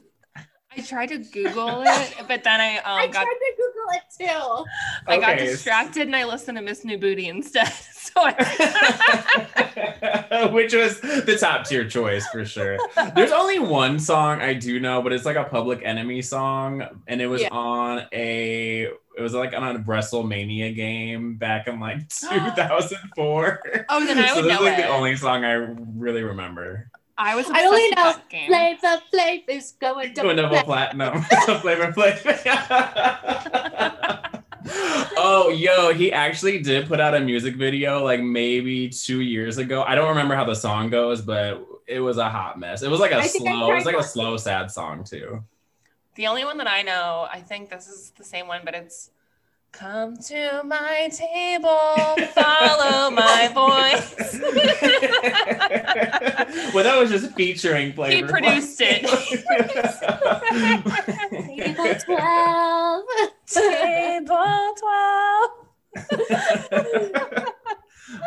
I 0.76 0.80
tried 0.80 1.08
to 1.10 1.18
Google 1.18 1.82
it, 1.86 2.14
but 2.28 2.42
then 2.44 2.60
I 2.60 2.76
um 2.78 2.82
I 2.86 3.06
got 3.06 3.22
tried 3.24 3.24
to 3.24 3.52
Google 3.56 3.86
it 3.94 4.02
too. 4.18 4.64
I 5.06 5.18
got 5.18 5.34
Okay. 5.34 5.46
distracted 5.46 6.02
and 6.02 6.16
I 6.16 6.24
listened 6.24 6.56
to 6.56 6.62
Miss 6.62 6.84
New 6.84 6.98
Booty 6.98 7.28
instead. 7.28 7.72
So 8.12 8.20
I, 8.24 8.32
Which 10.52 10.74
was 10.74 11.00
the 11.00 11.36
top 11.40 11.64
tier 11.66 11.88
choice 11.88 12.26
for 12.26 12.44
sure. 12.44 12.76
There's 13.14 13.32
only 13.32 13.58
one 13.58 13.98
song 13.98 14.42
I 14.42 14.52
do 14.52 14.78
know, 14.80 15.00
but 15.00 15.14
it's 15.14 15.24
like 15.24 15.36
a 15.36 15.44
Public 15.44 15.80
Enemy 15.82 16.20
song, 16.20 16.82
and 17.06 17.22
it 17.22 17.26
was 17.26 17.40
Yeah. 17.42 17.48
on 17.52 18.02
a 18.12 18.88
it 19.16 19.20
was 19.20 19.32
like 19.32 19.54
on 19.54 19.76
a 19.76 19.78
WrestleMania 19.78 20.74
game 20.76 21.36
back 21.36 21.68
in 21.68 21.80
like 21.80 22.06
2004. 22.20 23.86
oh, 23.88 24.04
then 24.06 24.18
I 24.18 24.26
so 24.28 24.34
would 24.36 24.44
this 24.44 24.52
know 24.58 24.62
like 24.64 24.78
it. 24.78 24.82
the 24.82 24.88
only 24.88 25.16
song 25.16 25.44
I 25.44 25.52
really 25.96 26.22
remember. 26.22 26.90
I 27.18 27.34
was 27.36 27.46
I 27.46 27.50
obsessed 27.50 27.66
only 27.66 27.82
with 27.88 27.96
know 27.96 28.12
that 28.12 28.28
game. 28.28 28.48
Flavor 28.48 29.02
Flav 29.12 29.42
is 29.48 29.72
going 29.80 30.14
Doing 30.14 30.36
to 30.36 30.42
double 30.42 30.62
platinum. 30.62 31.22
Flavor 31.60 31.92
Flav. 31.92 32.22
oh, 35.16 35.50
yo, 35.50 35.92
he 35.92 36.12
actually 36.12 36.62
did 36.62 36.86
put 36.86 37.00
out 37.00 37.14
a 37.14 37.20
music 37.20 37.56
video 37.56 38.02
like 38.02 38.20
maybe 38.20 38.88
two 38.88 39.20
years 39.20 39.58
ago. 39.58 39.82
I 39.82 39.94
don't 39.94 40.08
remember 40.08 40.34
how 40.34 40.44
the 40.44 40.54
song 40.54 40.90
goes, 40.90 41.20
but 41.20 41.64
it 41.86 42.00
was 42.00 42.18
a 42.18 42.28
hot 42.28 42.58
mess. 42.58 42.82
It 42.82 42.90
was 42.90 43.00
like 43.00 43.12
a 43.12 43.18
I 43.18 43.26
slow, 43.26 43.70
it 43.70 43.74
was 43.74 43.84
like 43.84 43.96
a 43.96 44.02
slow, 44.02 44.36
sad 44.36 44.70
song 44.70 45.04
too. 45.04 45.44
The 46.14 46.26
only 46.26 46.44
one 46.44 46.58
that 46.58 46.68
I 46.68 46.82
know, 46.82 47.26
I 47.30 47.40
think 47.40 47.70
this 47.70 47.88
is 47.88 48.12
the 48.16 48.24
same 48.24 48.46
one, 48.46 48.62
but 48.64 48.74
it's 48.74 49.10
Come 49.72 50.16
to 50.18 50.62
my 50.64 51.08
table, 51.10 51.96
follow 52.34 53.10
my 53.10 53.48
voice. 53.54 54.14
well, 56.74 56.84
that 56.84 56.98
was 56.98 57.08
just 57.10 57.32
featuring 57.34 57.94
Flavor. 57.94 58.14
He 58.14 58.22
produced 58.22 58.78
it. 58.82 59.02
Table 61.46 61.94
12. 62.04 63.04
Table 63.46 64.74
12. 64.78 65.50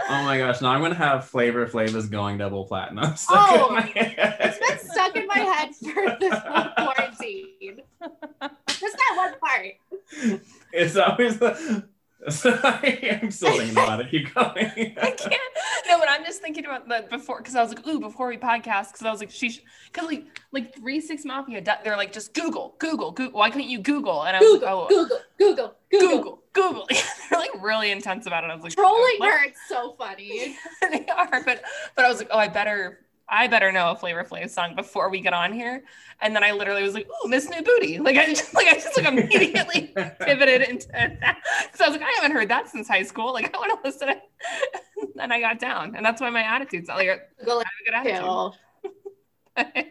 oh 0.09 0.23
my 0.23 0.37
gosh! 0.39 0.61
Now 0.61 0.71
I'm 0.71 0.81
gonna 0.81 0.95
have 0.95 1.25
Flavor 1.25 1.67
Flav 1.67 2.09
going 2.09 2.39
double 2.39 2.65
platinum. 2.65 3.15
stuck 3.15 3.37
Oh, 3.37 3.69
my 3.71 3.81
head. 3.81 4.15
It's 4.39 4.57
been 4.57 4.79
stuck 4.89 5.15
in 5.15 5.27
my 5.27 5.37
head 5.37 5.75
for 5.75 6.17
this 6.19 6.33
whole 6.43 6.93
quarantine. 7.25 7.81
Just 8.67 8.97
that 8.97 9.13
one 9.15 9.39
part. 9.39 10.45
It's 10.73 10.95
always 10.97 11.39
the. 11.39 11.85
Sorry, 12.27 13.11
I'm 13.11 13.29
still 13.29 13.55
thinking 13.55 13.71
about 13.71 14.01
it. 14.01 14.09
Keep 14.09 14.33
going. 14.33 14.95
I 14.99 15.11
can't. 15.11 15.41
No, 15.87 15.99
but 15.99 16.09
I'm 16.09 16.25
just 16.25 16.41
thinking 16.41 16.65
about 16.65 16.87
that 16.89 17.09
before 17.11 17.37
because 17.37 17.55
I 17.55 17.61
was 17.61 17.71
like, 17.71 17.85
ooh, 17.85 17.99
before 17.99 18.27
we 18.27 18.37
podcast, 18.37 18.93
because 18.93 19.03
I 19.03 19.11
was 19.11 19.19
like, 19.19 19.29
she, 19.29 19.59
because 19.93 20.07
like, 20.07 20.25
like 20.51 20.75
three 20.75 21.01
six 21.01 21.23
mafia, 21.23 21.61
they're 21.83 21.97
like, 21.97 22.11
just 22.11 22.33
Google, 22.33 22.75
Google, 22.79 23.11
Google. 23.11 23.37
Why 23.39 23.51
couldn't 23.51 23.69
you 23.69 23.79
Google? 23.79 24.23
And 24.23 24.35
I 24.35 24.39
was 24.39 24.59
Google, 24.59 24.79
like, 24.79 24.87
oh, 24.87 24.87
Google, 24.89 25.19
Google, 25.37 25.75
Google. 25.91 26.09
Google, 26.09 26.43
Google. 26.53 26.87
they're 27.29 27.39
like 27.39 27.51
really 27.61 27.91
intense 27.91 28.25
about 28.25 28.43
it. 28.43 28.49
I 28.49 28.55
was 28.55 28.63
like, 28.63 28.73
Trolling 28.73 29.15
what? 29.19 29.31
her, 29.31 29.45
it's 29.45 29.59
so 29.69 29.95
funny. 29.99 30.57
they 30.81 31.05
are, 31.15 31.43
but 31.43 31.61
but 31.95 32.05
I 32.05 32.09
was 32.09 32.17
like, 32.17 32.29
oh, 32.31 32.39
I 32.39 32.47
better. 32.47 33.04
I 33.27 33.47
better 33.47 33.71
know 33.71 33.91
a 33.91 33.95
Flavor 33.95 34.23
Flav 34.23 34.49
song 34.49 34.75
before 34.75 35.09
we 35.09 35.19
get 35.19 35.33
on 35.33 35.51
here, 35.51 35.83
and 36.21 36.35
then 36.35 36.43
I 36.43 36.51
literally 36.51 36.83
was 36.83 36.93
like, 36.93 37.07
"Ooh, 37.07 37.27
Miss 37.27 37.49
New 37.49 37.61
Booty!" 37.61 37.99
Like 37.99 38.17
I 38.17 38.25
just 38.25 38.53
like 38.55 38.67
I 38.67 38.73
just 38.73 38.95
like 38.97 39.07
immediately 39.07 39.93
pivoted 40.19 40.61
into 40.61 40.87
that 40.87 41.37
because 41.63 41.81
I 41.81 41.87
was 41.89 41.97
like, 41.97 42.03
I 42.07 42.11
haven't 42.21 42.31
heard 42.31 42.49
that 42.49 42.69
since 42.69 42.87
high 42.87 43.03
school. 43.03 43.33
Like 43.33 43.53
I 43.55 43.57
want 43.57 43.71
to 43.83 43.87
listen. 43.87 44.07
to 44.09 44.15
And 45.19 45.31
I 45.31 45.39
got 45.39 45.59
down, 45.59 45.95
and 45.95 46.05
that's 46.05 46.19
why 46.21 46.29
my 46.29 46.41
attitude's 46.41 46.89
like 46.89 47.07
I 47.07 47.11
have 47.11 47.19
a 47.39 47.45
good 47.45 47.93
attitude. 47.93 48.19
too. 48.21 48.51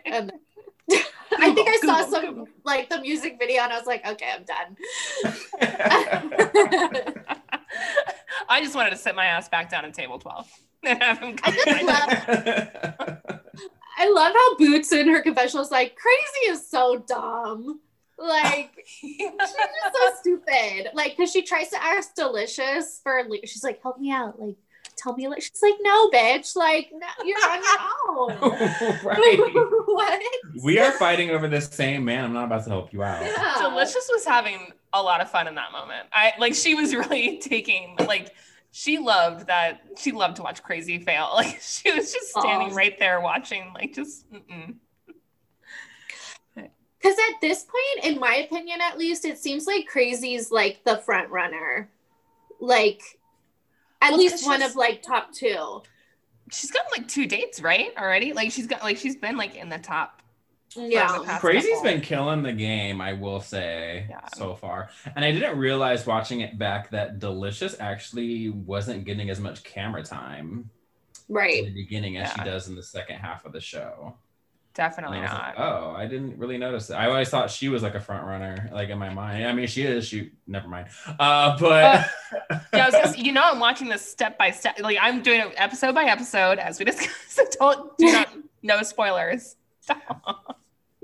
And 0.05 0.32
I 1.39 1.55
think 1.55 1.68
I 1.68 1.76
saw 1.78 2.09
some 2.09 2.26
Google. 2.26 2.49
like 2.64 2.91
the 2.91 3.01
music 3.01 3.39
video 3.41 3.62
and 3.62 3.72
I 3.72 3.78
was 3.78 3.87
like, 3.87 4.07
okay, 4.07 4.30
I'm 4.35 4.45
done. 4.45 4.76
I 8.49 8.61
just 8.62 8.74
wanted 8.74 8.91
to 8.91 8.97
sit 8.97 9.14
my 9.14 9.24
ass 9.26 9.49
back 9.49 9.70
down 9.70 9.85
at 9.85 9.95
table 9.95 10.18
twelve 10.18 10.47
and 10.87 11.03
have 11.03 11.18
him 11.18 11.37
I 11.43 11.51
come. 11.51 11.55
just 11.55 11.85
love 11.85 13.18
I 13.97 14.11
love 14.11 14.32
how 14.35 14.57
Boots 14.57 14.93
in 14.93 15.09
her 15.09 15.22
confessional 15.22 15.64
is 15.64 15.70
like, 15.70 15.97
crazy 15.97 16.53
is 16.53 16.68
so 16.68 16.99
dumb. 16.99 17.80
Like 18.18 18.70
she's 18.87 19.18
just 19.39 19.57
so 19.57 20.14
stupid. 20.20 20.91
Like, 20.95 21.16
cause 21.16 21.30
she 21.30 21.43
tries 21.43 21.70
to 21.70 21.82
ask 21.82 22.14
Deelishis 22.14 23.03
for 23.03 23.24
like, 23.28 23.43
she's 23.45 23.64
like, 23.64 23.82
help 23.82 23.99
me 23.99 24.11
out. 24.11 24.41
Like, 24.41 24.57
tell 24.97 25.14
me. 25.16 25.28
Like, 25.28 25.43
she's 25.43 25.61
like, 25.62 25.74
no, 25.80 26.11
bitch. 26.11 26.57
Like, 26.57 26.91
no, 26.93 27.07
you're 27.24 27.39
on 27.39 27.62
your 27.62 28.51
own. 28.51 28.99
right. 29.05 29.39
what? 29.87 30.22
We 30.62 30.78
are 30.78 30.93
fighting 30.93 31.30
over 31.30 31.49
this 31.49 31.66
same 31.68 32.05
man. 32.05 32.24
I'm 32.24 32.32
not 32.32 32.45
about 32.45 32.64
to 32.64 32.70
help 32.70 32.93
you 32.93 33.03
out. 33.03 33.22
Yeah. 33.24 33.55
Deelishis 33.59 34.09
was 34.12 34.24
having 34.24 34.72
a 34.93 35.03
lot 35.03 35.20
of 35.20 35.30
fun 35.30 35.49
in 35.49 35.55
that 35.57 35.72
moment. 35.72 36.09
I 36.12 36.35
like 36.39 36.55
she 36.55 36.74
was 36.74 36.95
really 36.95 37.39
taking 37.39 37.97
like 38.07 38.32
she 38.77 38.99
loved 38.99 39.47
that 39.47 39.83
she 39.97 40.11
loved 40.11 40.35
to 40.35 40.43
watch 40.43 40.61
crazy 40.61 40.99
fail. 40.99 41.31
Like 41.35 41.61
she 41.62 41.93
was 41.93 42.12
just 42.12 42.31
standing 42.31 42.72
Aw. 42.72 42.77
right 42.77 42.99
there 42.99 43.20
watching 43.20 43.72
like 43.72 43.95
just 43.95 44.31
mm-mm. 44.33 44.75
Because 46.55 47.18
at 47.31 47.41
this 47.41 47.64
point, 47.64 48.14
in 48.14 48.18
my 48.18 48.37
opinion, 48.37 48.81
at 48.81 48.97
least, 48.97 49.27
it 49.27 49.39
seems 49.39 49.66
like 49.66 49.87
Crazy's 49.87 50.51
like 50.51 50.83
the 50.85 50.97
front 50.97 51.29
runner. 51.31 51.91
Like, 52.61 53.03
at 54.01 54.11
Well, 54.12 54.20
least 54.20 54.47
one 54.47 54.62
of 54.62 54.75
like 54.75 55.03
top 55.03 55.31
two. 55.33 55.83
she's 56.51 56.70
got 56.70 56.87
like 56.91 57.07
two 57.07 57.27
dates, 57.27 57.61
right? 57.61 57.93
Already? 57.99 58.33
Like 58.33 58.51
she's 58.53 58.66
got 58.66 58.83
like 58.83 58.97
she's 58.97 59.16
been 59.16 59.37
like 59.37 59.55
in 59.55 59.68
the 59.68 59.79
top. 59.79 60.22
Yeah. 60.77 61.19
the 61.19 61.25
past 61.25 61.41
Crazy's 61.41 61.67
couple. 61.77 61.83
been 61.85 62.01
killing 62.01 62.43
the 62.43 62.53
game, 62.53 63.01
I 63.01 63.12
will 63.12 63.41
say, 63.41 64.07
Yeah. 64.11 64.21
so 64.35 64.55
far. 64.55 64.91
And 65.15 65.25
I 65.25 65.31
didn't 65.33 65.57
realize 65.59 66.07
watching 66.07 66.41
it 66.41 66.59
back 66.59 66.91
that 66.91 67.19
Deelishis 67.21 67.77
actually 67.81 68.49
wasn't 68.51 69.05
getting 69.05 69.31
as 69.31 69.39
much 69.41 69.62
camera 69.65 70.03
time 70.03 70.69
right 71.29 71.55
in 71.59 71.65
Right. 71.65 71.65
the 71.67 71.75
beginning 71.83 72.17
as 72.17 72.33
she 72.33 72.43
does 72.43 72.69
in 72.69 72.75
the 72.75 72.83
second 72.83 73.17
half 73.19 73.45
of 73.45 73.53
the 73.53 73.61
show. 73.61 74.17
Definitely 74.75 75.19
And 75.19 75.29
I 75.29 75.31
not. 75.31 75.45
like, 75.47 75.55
oh, 75.59 75.95
I 75.97 76.07
didn't 76.07 76.37
really 76.37 76.59
notice 76.59 76.91
it. 76.91 76.95
I 76.95 77.07
always 77.07 77.29
thought 77.29 77.49
she 77.49 77.69
was 77.69 77.85
like 77.85 77.95
a 77.95 78.01
front 78.01 78.27
runner, 78.27 78.69
like 78.73 78.89
in 78.89 78.99
my 78.99 79.09
mind. 79.09 79.47
I 79.47 79.53
mean, 79.53 79.69
she 79.69 79.83
is. 79.85 80.09
She 80.09 80.33
never 80.49 80.67
mind. 80.67 80.89
Uh, 81.21 81.57
but 81.61 82.09
yeah, 82.51 82.59
I 82.73 82.87
was 82.91 82.95
gonna 82.97 83.17
you 83.25 83.31
know, 83.31 83.43
I'm 83.45 83.61
watching 83.61 83.89
this 83.89 84.05
step 84.05 84.37
by 84.37 84.51
step. 84.51 84.81
Like 84.81 84.99
I'm 85.01 85.23
doing 85.23 85.43
it 85.43 85.53
episode 85.57 85.95
by 85.95 86.07
episode 86.07 86.59
as 86.59 86.81
we 86.81 86.85
discussed. 86.87 87.12
So 87.29 87.45
don't 87.61 87.97
do 87.99 88.11
not 88.11 88.29
no 88.65 88.83
spoilers. 88.83 89.55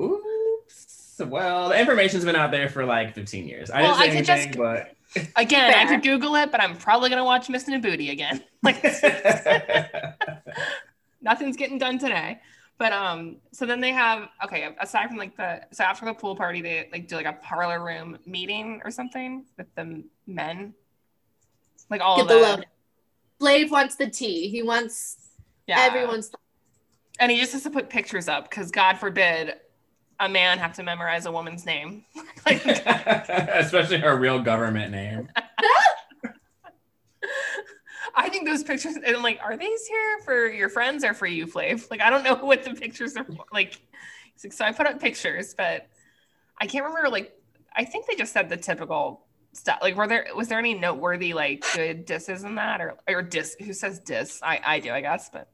Oops. 0.01 1.21
Well, 1.27 1.69
the 1.69 1.79
information's 1.79 2.25
been 2.25 2.37
out 2.37 2.51
there 2.51 2.69
for 2.69 2.85
like 2.85 3.15
15 3.15 3.47
years. 3.47 3.71
I 3.71 3.83
Well, 3.83 3.99
didn't 3.99 3.99
say 3.99 4.05
I 4.05 4.21
could 4.21 4.31
anything, 4.31 4.53
just- 4.53 4.59
but 4.59 4.95
Again, 5.37 5.75
I 5.75 5.87
could 5.87 6.03
Google 6.03 6.37
it, 6.37 6.53
but 6.53 6.63
I'm 6.63 6.77
probably 6.77 7.11
gonna 7.11 7.25
watch 7.25 7.49
Miss 7.49 7.65
Booty 7.65 8.11
again. 8.11 8.43
Like 8.63 8.83
nothing's 11.23 11.57
getting 11.57 11.79
done 11.79 11.99
today. 11.99 12.41
But 12.79 12.93
um, 12.93 13.37
so 13.53 13.67
then 13.67 13.81
they 13.81 13.91
have 13.91 14.29
okay. 14.45 14.69
Aside 14.81 15.09
from 15.09 15.17
like 15.17 15.37
the 15.37 15.63
so 15.73 15.85
after 15.85 16.05
the 16.07 16.15
pool 16.15 16.37
party, 16.37 16.63
they 16.63 16.89
like 16.93 17.09
do 17.09 17.17
like 17.17 17.27
a 17.27 17.33
parlor 17.43 17.83
room 17.85 18.19
meeting 18.25 18.81
or 18.85 18.91
something 18.91 19.45
with 19.59 19.67
the 19.75 20.03
men, 20.27 20.75
like 21.91 22.01
all 22.01 22.17
Get 22.17 22.23
of 22.23 22.29
the 22.29 22.35
the, 22.35 22.41
load. 22.41 22.67
Blade 23.39 23.71
wants 23.71 23.97
the 23.97 24.09
tea. 24.09 24.49
He 24.49 24.63
wants 24.63 25.17
yeah. 25.67 25.81
everyone's. 25.81 26.31
And 27.21 27.31
he 27.31 27.39
just 27.39 27.53
has 27.53 27.63
to 27.63 27.71
put 27.71 27.89
pictures 27.89 28.29
up 28.29 28.49
because 28.51 28.71
God 28.71 28.97
forbid 28.97 29.55
a 30.19 30.29
man 30.29 30.59
have 30.59 30.73
to 30.75 30.83
memorize 30.83 31.27
a 31.27 31.33
woman's 31.33 31.65
name. 31.65 32.05
like, 32.47 32.65
especially 32.67 33.99
her 33.99 34.17
real 34.17 34.41
government 34.41 34.91
name. 34.91 35.29
I 38.17 38.29
think 38.29 38.47
those 38.47 38.65
pictures 38.65 38.97
and 38.97 39.07
I'm 39.07 39.23
like, 39.23 39.39
are 39.43 39.57
these 39.57 39.87
here 39.87 40.19
for 40.25 40.49
your 40.49 40.69
friends 40.69 41.05
or 41.05 41.15
for 41.15 41.27
you, 41.27 41.47
Flav? 41.47 41.91
Like, 41.91 42.01
I 42.01 42.11
don't 42.11 42.25
know 42.25 42.35
what 42.45 42.65
the 42.65 42.75
pictures 42.75 43.17
are 43.17 43.25
for. 43.25 43.45
Like, 43.53 43.81
so 44.37 44.65
I 44.65 44.73
put 44.73 44.87
up 44.87 44.99
pictures, 44.99 45.55
but 45.55 45.87
I 46.59 46.67
can't 46.67 46.85
remember. 46.85 47.09
Like, 47.09 47.39
I 47.77 47.85
think 47.85 48.07
they 48.07 48.17
just 48.17 48.33
said 48.33 48.49
the 48.49 48.57
typical 48.57 49.27
stuff. 49.53 49.79
Like, 49.83 49.95
were 49.95 50.09
there 50.09 50.27
was 50.35 50.49
there 50.49 50.59
any 50.59 50.75
noteworthy 50.75 51.35
like 51.35 51.65
good 51.75 52.05
disses 52.07 52.43
in 52.43 52.55
that 52.57 52.81
or 52.81 52.97
or 53.07 53.23
diss? 53.23 53.57
Who 53.61 53.73
says 53.75 54.01
diss? 54.01 54.41
I 54.43 54.61
I 54.65 54.81
do, 54.81 54.91
I 54.93 55.03
guess, 55.03 55.31
but 55.31 55.49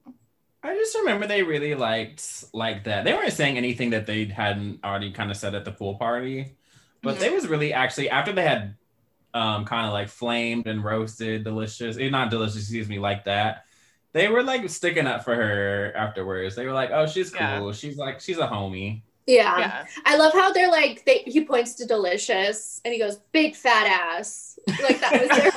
I 0.63 0.75
just 0.75 0.97
remember 0.97 1.27
they 1.27 1.43
really 1.43 1.75
liked 1.75 2.45
like 2.53 2.85
that. 2.85 3.05
They 3.05 3.13
weren't 3.13 3.33
saying 3.33 3.57
anything 3.57 3.91
that 3.91 4.07
they 4.07 4.25
hadn't 4.25 4.81
already 4.85 5.13
kind 5.13 5.31
of 5.31 5.37
said 5.37 5.55
at 5.55 5.65
the 5.65 5.71
pool 5.73 5.95
party, 5.97 6.57
but 7.03 7.17
Mhm. 7.17 7.19
they 7.21 7.31
was 7.31 7.47
really 7.47 7.73
actually 7.73 8.11
after 8.11 8.33
they 8.33 8.43
had 8.43 8.75
um 9.35 9.65
kind 9.65 9.87
of 9.87 9.93
like 9.93 10.09
flamed 10.09 10.67
and 10.67 10.83
roasted 10.83 11.45
Deelishis, 11.45 11.99
eh, 12.01 12.09
not 12.09 12.31
Deelishis, 12.31 12.57
excuse 12.57 12.89
me, 12.89 12.99
like 12.99 13.25
that. 13.25 13.65
They 14.13 14.29
were 14.29 14.43
like 14.43 14.69
sticking 14.71 15.07
up 15.07 15.25
for 15.25 15.35
her 15.35 15.93
afterwards. 15.95 16.57
They 16.57 16.65
were 16.67 16.73
like, 16.73 16.91
"Oh, 16.91 17.07
she's 17.07 17.31
cool. 17.31 17.67
Yeah. 17.67 17.73
She's 17.73 17.97
like 17.99 18.21
she's 18.21 18.39
a 18.39 18.47
homie." 18.49 19.03
Yeah. 19.27 19.59
Yeah. 19.59 19.85
I 20.07 20.17
love 20.17 20.33
how 20.33 20.53
they're 20.53 20.71
like 20.71 21.05
they 21.05 21.19
he 21.27 21.45
points 21.45 21.75
to 21.75 21.85
Deelishis 21.87 22.81
and 22.85 22.95
he 22.95 22.99
goes, 23.01 23.19
big 23.33 23.55
fat 23.57 23.87
ass. 23.87 24.59
Like 24.83 25.01
that 25.01 25.13
was 25.21 25.29
their 25.37 25.53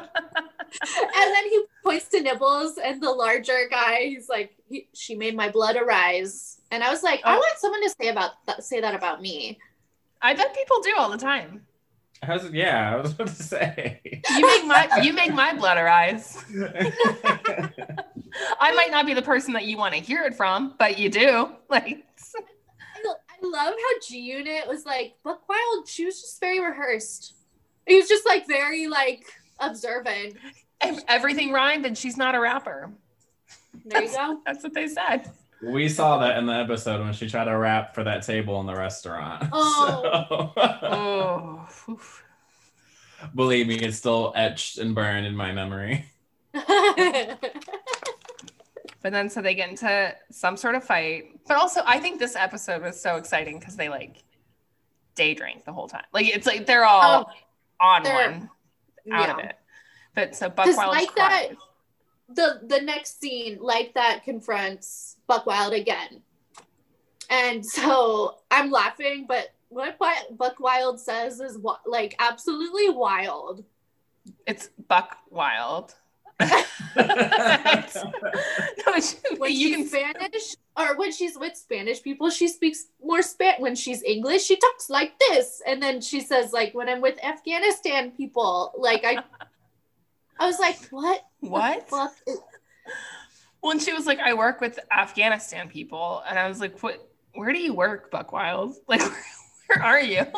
and 1.16 1.34
then 1.34 1.44
he 1.50 1.64
points 1.86 2.08
to 2.08 2.20
nibbles 2.20 2.78
and 2.82 3.00
the 3.02 3.10
larger 3.10 3.68
guy, 3.70 4.00
he's 4.06 4.28
like, 4.28 4.56
he, 4.68 4.88
she 4.92 5.14
made 5.14 5.36
my 5.36 5.48
blood 5.48 5.76
arise. 5.76 6.58
And 6.72 6.82
I 6.82 6.90
was 6.90 7.02
like, 7.02 7.20
I 7.24 7.34
Oh. 7.34 7.38
want 7.38 7.58
someone 7.58 7.82
to 7.82 7.90
say 8.00 8.08
about 8.08 8.32
that 8.46 8.64
say 8.64 8.80
that 8.80 8.94
about 8.94 9.20
me. 9.22 9.58
I 10.20 10.34
bet 10.34 10.54
people 10.54 10.80
do 10.82 10.94
all 10.98 11.10
the 11.10 11.18
time. 11.18 11.62
I 12.22 12.32
was, 12.32 12.50
yeah, 12.50 12.94
I 12.94 12.96
was 13.00 13.12
about 13.12 13.28
to 13.28 13.42
say. 13.42 14.00
You 14.30 14.46
make 14.46 14.64
my 14.66 15.00
you 15.02 15.12
make 15.12 15.32
my 15.34 15.54
blood 15.54 15.76
arise. 15.76 16.42
I 18.60 18.72
might 18.74 18.90
not 18.90 19.06
be 19.06 19.14
the 19.14 19.22
person 19.22 19.52
that 19.54 19.64
you 19.66 19.76
want 19.76 19.94
to 19.94 20.00
hear 20.00 20.24
it 20.24 20.34
from, 20.34 20.74
but 20.78 20.98
you 20.98 21.08
do. 21.08 21.50
Like 21.68 22.04
I, 22.34 23.14
I 23.30 23.36
love 23.42 23.74
how 23.74 24.00
G 24.08 24.18
Unit 24.18 24.66
was 24.66 24.84
like, 24.86 25.14
Buck 25.22 25.46
Wild, 25.48 25.86
she 25.86 26.04
was 26.04 26.20
just 26.20 26.40
very 26.40 26.58
rehearsed. 26.60 27.34
He 27.86 27.96
was 27.96 28.08
just 28.08 28.24
like 28.26 28.46
very 28.48 28.86
like 28.88 29.24
observant. 29.60 30.36
Ev- 30.88 31.04
everything 31.08 31.52
rhymed 31.52 31.86
and 31.86 31.96
she's 31.96 32.16
not 32.16 32.34
a 32.34 32.40
rapper. 32.40 32.90
There 33.84 34.02
you 34.02 34.10
go. 34.12 34.40
That's 34.46 34.62
what 34.62 34.74
they 34.74 34.88
said. 34.88 35.30
we 35.62 35.88
saw 35.88 36.18
that 36.18 36.36
in 36.38 36.46
the 36.46 36.52
episode 36.54 37.00
when 37.04 37.12
she 37.12 37.28
tried 37.28 37.44
to 37.44 37.56
rap 37.56 37.94
for 37.94 38.04
that 38.04 38.22
table 38.22 38.60
in 38.60 38.66
the 38.66 38.74
restaurant. 38.74 39.44
Oh. 39.52 40.52
So, 40.56 40.88
Oh. 40.88 41.68
oof. 41.88 42.24
believe 43.34 43.66
me, 43.66 43.76
it's 43.76 43.96
still 43.96 44.32
etched 44.36 44.78
and 44.78 44.94
burned 44.94 45.26
in 45.26 45.34
my 45.36 45.52
memory. 45.52 46.06
But 49.02 49.12
then 49.12 49.30
so 49.30 49.40
they 49.40 49.54
get 49.54 49.68
into 49.70 50.14
some 50.32 50.56
sort 50.56 50.74
of 50.74 50.82
fight. 50.82 51.38
But 51.46 51.58
also 51.58 51.80
I 51.86 52.00
think 52.00 52.18
this 52.18 52.34
episode 52.34 52.82
was 52.82 53.00
so 53.00 53.14
exciting 53.16 53.58
because 53.60 53.76
they 53.76 53.88
like 53.88 54.24
day 55.14 55.32
drink 55.34 55.64
the 55.64 55.72
whole 55.72 55.86
time. 55.86 56.02
Like 56.12 56.26
it's 56.26 56.44
like 56.46 56.66
they're 56.66 56.84
all 56.84 57.28
oh, 57.80 57.84
on 57.86 58.02
they're- 58.02 58.14
one 58.14 58.50
out 59.12 59.30
of 59.30 59.38
it. 59.44 59.56
But 60.16 60.34
so 60.34 60.48
Buck 60.48 60.66
'Cause 60.66 60.76
Wild 60.76 60.90
like 60.92 61.14
that- 61.14 61.50
the 62.28 62.60
the 62.64 62.80
next 62.80 63.20
scene 63.20 63.58
like 63.60 63.94
that 63.94 64.24
confronts 64.24 65.16
Buck 65.28 65.46
Wild 65.46 65.72
again. 65.74 66.22
And 67.30 67.64
so 67.78 68.38
I'm 68.50 68.72
laughing, 68.72 69.26
but 69.28 69.52
what 69.68 69.96
Wi- 70.00 70.26
Buck 70.32 70.58
Wild 70.58 70.98
says 70.98 71.38
is 71.40 71.56
wa- 71.58 71.78
like 71.86 72.16
absolutely 72.18 72.88
wild. 72.90 73.62
It's 74.46 74.70
Buck 74.88 75.18
Wild. 75.30 75.94
No, 78.86 79.00
she- 79.00 79.16
When 79.38 79.52
you 79.52 79.68
she's 79.68 79.76
can 79.76 79.86
Spanish 80.14 80.56
or 80.76 80.96
when 80.96 81.12
she's 81.12 81.38
with 81.38 81.56
Spanish 81.56 82.02
people, 82.02 82.30
she 82.30 82.48
speaks 82.48 82.86
more 83.02 83.22
Spanish. 83.22 83.60
When 83.60 83.74
she's 83.74 84.02
English, 84.02 84.44
she 84.44 84.56
talks 84.56 84.88
like 84.90 85.18
this. 85.18 85.62
And 85.66 85.82
then 85.82 86.00
she 86.00 86.20
says 86.20 86.52
like 86.52 86.74
when 86.74 86.88
I'm 86.88 87.00
with 87.00 87.22
Afghanistan 87.24 88.12
people, 88.12 88.72
like 88.78 89.04
I 89.04 89.22
I 90.38 90.46
was 90.46 90.58
like, 90.58 90.78
what? 90.88 91.22
the 91.42 91.48
what? 91.48 91.88
fuck 91.88 92.14
Well, 93.62 93.72
and 93.72 93.82
she 93.82 93.92
was 93.92 94.06
like, 94.06 94.20
I 94.20 94.34
work 94.34 94.60
with 94.60 94.78
Afghanistan 94.90 95.68
people. 95.68 96.22
And 96.28 96.38
I 96.38 96.48
was 96.48 96.60
like, 96.60 96.82
what, 96.82 97.08
where 97.34 97.52
do 97.52 97.58
you 97.58 97.74
work, 97.74 98.10
Buck 98.10 98.32
Wild? 98.32 98.76
Like, 98.88 99.00
where, 99.00 99.22
where 99.68 99.82
are 99.82 100.00
you? 100.00 100.18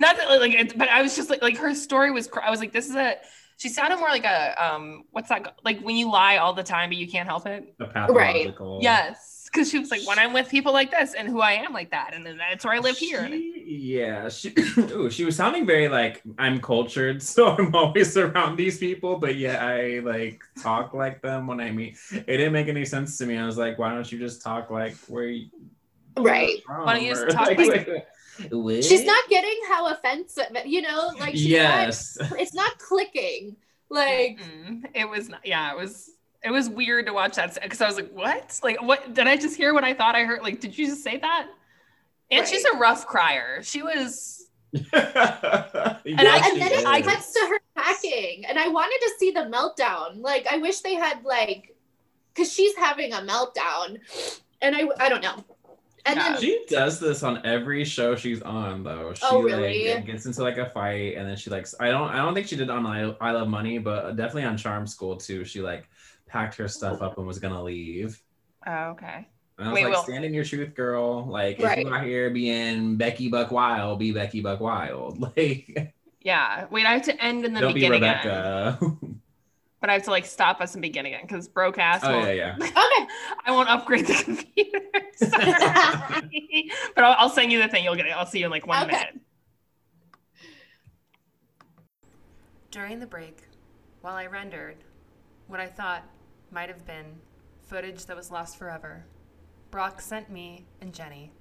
Not 0.00 0.16
that, 0.16 0.40
like, 0.40 0.76
but 0.76 0.88
I 0.88 1.02
was 1.02 1.14
just 1.14 1.30
like, 1.30 1.42
like, 1.42 1.56
her 1.58 1.74
story 1.74 2.10
was, 2.10 2.26
cr- 2.26 2.40
I 2.40 2.50
was 2.50 2.58
like, 2.58 2.72
this 2.72 2.88
is 2.88 2.96
a, 2.96 3.16
she 3.58 3.68
sounded 3.68 3.98
more 3.98 4.08
like 4.08 4.24
a, 4.24 4.64
um, 4.64 5.04
what's 5.12 5.28
that? 5.28 5.58
Like 5.64 5.80
when 5.80 5.96
you 5.96 6.10
lie 6.10 6.38
all 6.38 6.52
the 6.52 6.64
time, 6.64 6.90
but 6.90 6.96
you 6.96 7.06
can't 7.06 7.28
help 7.28 7.46
it. 7.46 7.78
The 7.78 7.86
pathological. 7.86 8.80
Yes. 8.82 9.41
Cause 9.52 9.70
she 9.70 9.78
was 9.78 9.90
like, 9.90 10.06
when 10.06 10.18
I'm 10.18 10.32
with 10.32 10.48
people 10.48 10.72
like 10.72 10.90
this 10.90 11.12
and 11.12 11.28
who 11.28 11.40
I 11.40 11.52
am 11.52 11.74
like 11.74 11.90
that. 11.90 12.14
And 12.14 12.24
then 12.24 12.38
that's 12.38 12.64
where 12.64 12.72
I 12.74 12.78
live 12.78 12.96
here. 12.96 13.26
Yeah, 13.28 14.28
she, 14.30 14.54
ooh, 14.78 15.10
she 15.10 15.24
was 15.24 15.36
sounding 15.36 15.66
very 15.66 15.88
like 15.88 16.22
I'm 16.38 16.60
cultured, 16.60 17.22
so 17.34 17.48
I'm 17.56 17.74
always 17.74 18.16
around 18.16 18.56
these 18.56 18.78
people, 18.78 19.18
but 19.18 19.36
yeah, 19.36 19.64
I 19.64 20.00
like 20.00 20.42
talk 20.62 20.94
like 20.94 21.20
them 21.20 21.46
when 21.46 21.60
I 21.60 21.70
meet. 21.70 21.98
It 22.12 22.24
didn't 22.26 22.52
make 22.54 22.68
any 22.68 22.84
sense 22.86 23.18
to 23.18 23.26
me. 23.26 23.36
I 23.36 23.44
was 23.44 23.58
like, 23.58 23.78
why 23.78 23.90
don't 23.92 24.10
you 24.10 24.18
just 24.18 24.42
talk 24.42 24.70
like 24.70 24.96
where 25.08 25.26
you 25.26 25.48
Right. 26.18 26.60
Why 26.66 26.94
don't 26.94 27.02
you 27.04 27.10
just 27.10 27.28
talk 27.30 27.46
like, 27.56 27.58
like- 27.58 27.88
like, 27.88 28.06
what? 28.50 28.82
She's 28.84 29.04
not 29.04 29.28
getting 29.28 29.58
how 29.68 29.92
offensive, 29.92 30.46
you 30.64 30.80
know, 30.82 31.12
like 31.20 31.32
she's 31.34 31.46
Yes. 31.46 32.16
not, 32.18 32.32
it's 32.40 32.54
not 32.54 32.78
clicking. 32.78 33.56
Like 33.90 34.40
Mm, 34.40 34.86
it 34.94 35.08
was 35.08 35.28
not, 35.28 35.44
yeah, 35.46 35.70
it 35.72 35.76
was, 35.76 36.10
it 36.44 36.50
was 36.50 36.68
weird 36.68 37.06
to 37.06 37.12
watch 37.12 37.36
that 37.36 37.58
because 37.62 37.80
I 37.80 37.86
was 37.86 37.96
like, 37.96 38.10
what? 38.12 38.58
Like, 38.62 38.80
what 38.82 39.14
did 39.14 39.26
I 39.26 39.36
just 39.36 39.56
hear 39.56 39.72
what 39.74 39.84
I 39.84 39.94
thought 39.94 40.14
I 40.14 40.24
heard? 40.24 40.42
Like, 40.42 40.60
did 40.60 40.76
you 40.76 40.86
just 40.86 41.02
say 41.04 41.18
that? 41.18 41.46
And 42.30 42.46
she's 42.46 42.64
a 42.64 42.76
rough 42.78 43.06
crier. 43.06 43.62
She 43.62 43.82
was, 43.82 44.48
and 44.72 44.88
I- 44.94 46.00
and 46.04 46.60
then 46.60 46.72
it 46.72 46.86
I- 46.86 47.02
cuts 47.02 47.32
to 47.34 47.40
her 47.48 47.60
packing, 47.76 48.44
and 48.46 48.58
I 48.58 48.68
wanted 48.68 48.98
to 49.02 49.12
see 49.18 49.30
the 49.30 49.40
meltdown. 49.42 50.20
Like 50.20 50.46
I 50.50 50.58
wish 50.58 50.80
they 50.80 50.94
had 50.94 51.24
like, 51.24 51.76
because 52.34 52.52
she's 52.52 52.74
having 52.76 53.12
a 53.12 53.18
meltdown, 53.18 53.98
and 54.60 54.74
I 54.76 54.88
I 54.98 55.08
don't 55.08 55.22
know. 55.22 55.44
And 56.04 56.16
Yeah. 56.16 56.32
then 56.32 56.40
She 56.40 56.64
does 56.68 56.98
this 56.98 57.22
on 57.22 57.46
every 57.46 57.84
show 57.84 58.16
she's 58.16 58.42
on, 58.42 58.82
though. 58.82 59.14
She 59.14 59.22
Oh, 59.30 59.40
really? 59.40 59.94
like 59.94 60.04
gets 60.06 60.26
into 60.26 60.42
like 60.42 60.56
a 60.58 60.68
fight, 60.70 61.14
and 61.16 61.28
then 61.28 61.36
she 61.36 61.48
like 61.50 61.66
I 61.78 61.90
don't 61.90 62.08
I 62.08 62.16
don't 62.16 62.34
think 62.34 62.48
she 62.48 62.56
did 62.56 62.64
it 62.64 62.70
on 62.70 62.86
I, 62.86 63.14
I 63.20 63.30
Love 63.32 63.48
Money, 63.48 63.78
but 63.78 64.16
definitely 64.16 64.44
on 64.44 64.56
Charm 64.56 64.86
School 64.86 65.16
too. 65.16 65.44
She 65.44 65.60
like 65.60 65.88
packed 66.32 66.56
her 66.56 66.66
stuff 66.68 67.02
up 67.02 67.18
and 67.18 67.26
was 67.26 67.38
gonna 67.38 67.62
leave. 67.62 68.20
oh, 68.66 68.84
okay. 68.90 69.28
And 69.58 69.68
I 69.68 69.70
was 69.70 69.74
Wait, 69.74 69.84
like, 69.84 69.92
well- 69.92 70.04
stand 70.04 70.24
in 70.24 70.32
your 70.32 70.44
truth, 70.44 70.74
girl. 70.74 71.26
Like 71.26 71.58
if 71.58 71.64
Right. 71.64 71.86
you 71.86 71.92
out 71.94 72.04
here 72.04 72.30
being 72.30 72.96
Becky 72.96 73.28
Buck 73.28 73.50
Wild, 73.50 73.98
be 73.98 74.10
Becky 74.12 74.40
Buck 74.40 74.60
Wild. 74.60 75.20
Like 75.36 75.94
Yeah. 76.22 76.66
Wait, 76.70 76.86
I 76.86 76.92
have 76.94 77.02
to 77.04 77.22
end 77.22 77.44
in 77.44 77.52
the 77.52 77.60
don't 77.60 77.74
be 77.74 77.80
beginning 77.80 78.02
again. 78.02 78.16
Rebecca. 78.80 78.96
But 79.80 79.90
I 79.90 79.94
have 79.94 80.04
to 80.04 80.10
like 80.10 80.24
stop 80.26 80.60
us 80.60 80.74
and 80.74 80.80
begin 80.82 81.04
again 81.06 81.22
because 81.22 81.48
Brocast. 81.48 82.00
oh 82.04 82.12
won't- 82.20 82.28
yeah, 82.36 82.54
yeah. 82.58 82.66
okay, 82.66 83.08
I 83.44 83.50
won't 83.50 83.68
upgrade 83.68 84.06
the 84.06 84.14
computer. 84.14 84.78
But 86.94 87.04
I'll, 87.04 87.16
I'll 87.18 87.28
send 87.30 87.50
you 87.52 87.60
the 87.60 87.68
thing. 87.68 87.84
You'll 87.84 87.96
get 87.96 88.06
it. 88.06 88.10
I'll 88.10 88.26
see 88.26 88.38
you 88.38 88.44
in 88.46 88.50
like 88.50 88.66
one 88.66 88.84
Okay. 88.84 88.92
minute. 88.96 89.20
During 92.70 93.00
the 93.00 93.06
break, 93.06 93.38
while 94.00 94.14
I 94.14 94.26
rendered 94.26 94.76
what 95.48 95.60
I 95.60 95.66
thought 95.66 96.04
might 96.52 96.68
have 96.68 96.86
been 96.86 97.20
footage 97.66 98.06
that 98.06 98.16
was 98.16 98.30
lost 98.30 98.56
forever, 98.56 99.04
Brock 99.70 100.00
sent 100.00 100.30
me 100.30 100.66
and 100.80 100.92
Jenny. 100.92 101.32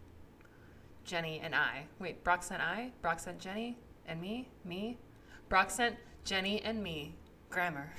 Jenny 1.03 1.41
and 1.43 1.53
I. 1.53 1.85
Wait, 1.99 2.23
Brock 2.23 2.43
sent 2.43 2.61
I? 2.61 2.91
Brock 3.01 3.19
sent 3.19 3.39
Jenny 3.39 3.77
and 4.05 4.21
me? 4.21 4.47
Me? 4.63 4.97
Brock 5.49 5.69
sent 5.69 5.97
Jenny 6.23 6.61
and 6.61 6.81
me. 6.81 7.15
Grammar. 7.49 7.91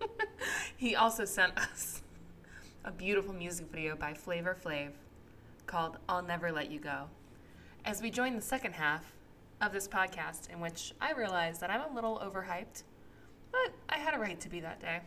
he 0.76 0.96
also 0.96 1.24
sent 1.24 1.56
us 1.56 2.02
a 2.84 2.90
beautiful 2.90 3.32
music 3.32 3.66
video 3.70 3.94
by 3.94 4.12
Flavor 4.14 4.56
Flav 4.60 4.90
called 5.66 5.98
I'll 6.08 6.22
Never 6.22 6.50
Let 6.50 6.70
You 6.70 6.80
Go. 6.80 7.04
As 7.84 8.02
we 8.02 8.10
join 8.10 8.34
the 8.34 8.42
second 8.42 8.72
half 8.72 9.12
of 9.60 9.72
this 9.72 9.86
podcast, 9.86 10.50
in 10.50 10.58
which 10.58 10.94
I 11.00 11.12
realize 11.12 11.60
that 11.60 11.70
I'm 11.70 11.90
a 11.90 11.94
little 11.94 12.18
overhyped, 12.18 12.82
but 13.52 13.72
I 13.88 13.98
had 13.98 14.14
a 14.14 14.18
right 14.18 14.40
to 14.40 14.48
be 14.48 14.60
that 14.60 14.80
day. 14.80 15.00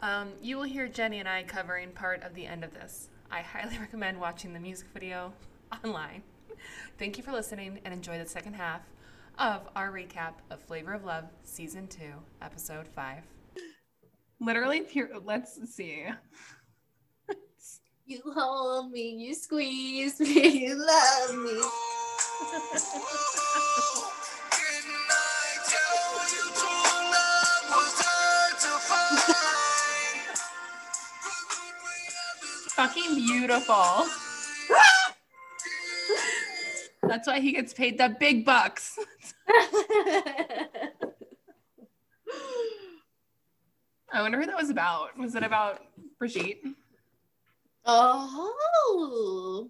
Um, 0.00 0.30
you 0.40 0.56
will 0.56 0.64
hear 0.64 0.88
Jenny 0.88 1.18
and 1.18 1.28
I 1.28 1.42
covering 1.42 1.90
part 1.90 2.22
of 2.22 2.34
the 2.34 2.46
end 2.46 2.64
of 2.64 2.72
this. 2.72 3.08
I 3.30 3.40
highly 3.40 3.78
recommend 3.80 4.18
watching 4.18 4.54
the 4.54 4.60
music 4.60 4.88
video 4.94 5.32
online. 5.84 6.22
Thank 6.98 7.18
you 7.18 7.22
for 7.24 7.32
listening 7.32 7.80
and 7.84 7.92
enjoy 7.92 8.18
the 8.18 8.26
second 8.26 8.54
half 8.54 8.80
of 9.38 9.68
our 9.76 9.90
recap 9.90 10.34
of 10.50 10.60
Flavor 10.60 10.94
of 10.94 11.04
Love 11.04 11.24
Season 11.44 11.86
2, 11.86 12.00
Episode 12.42 12.88
5. 12.88 13.22
Literally, 14.40 14.80
pure, 14.80 15.10
let's 15.24 15.58
see. 15.74 16.06
you 18.06 18.20
hold 18.34 18.90
me, 18.90 19.10
you 19.10 19.34
squeeze 19.34 20.18
me, 20.18 20.66
you 20.66 20.74
love 20.74 21.34
me. 21.34 21.62
Fucking 32.80 33.14
beautiful. 33.14 34.06
That's 37.02 37.26
why 37.26 37.38
he 37.38 37.52
gets 37.52 37.74
paid 37.74 37.98
the 37.98 38.16
big 38.18 38.46
bucks. 38.46 38.98
I 44.10 44.22
wonder 44.22 44.40
who 44.40 44.46
that 44.46 44.56
was 44.56 44.70
about. 44.70 45.18
Was 45.18 45.34
it 45.34 45.42
about 45.42 45.82
Brigitte? 46.18 46.62
oh, 47.84 49.68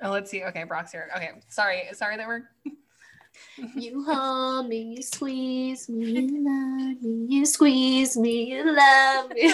Oh, 0.00 0.10
let's 0.12 0.30
see. 0.30 0.44
Okay, 0.44 0.62
Brock's 0.62 0.92
here. 0.92 1.10
Okay, 1.16 1.30
sorry. 1.48 1.82
Sorry 1.94 2.16
that 2.16 2.28
we're. 2.28 2.48
You 3.74 4.04
hold 4.08 4.68
me, 4.68 4.94
you 4.96 5.02
squeeze 5.02 5.88
me, 5.88 6.06
you 6.06 6.44
love 6.44 7.02
me, 7.02 7.26
you 7.28 7.46
squeeze 7.46 8.16
me, 8.16 8.52
you 8.52 8.64
love 8.74 9.30
me. 9.30 9.52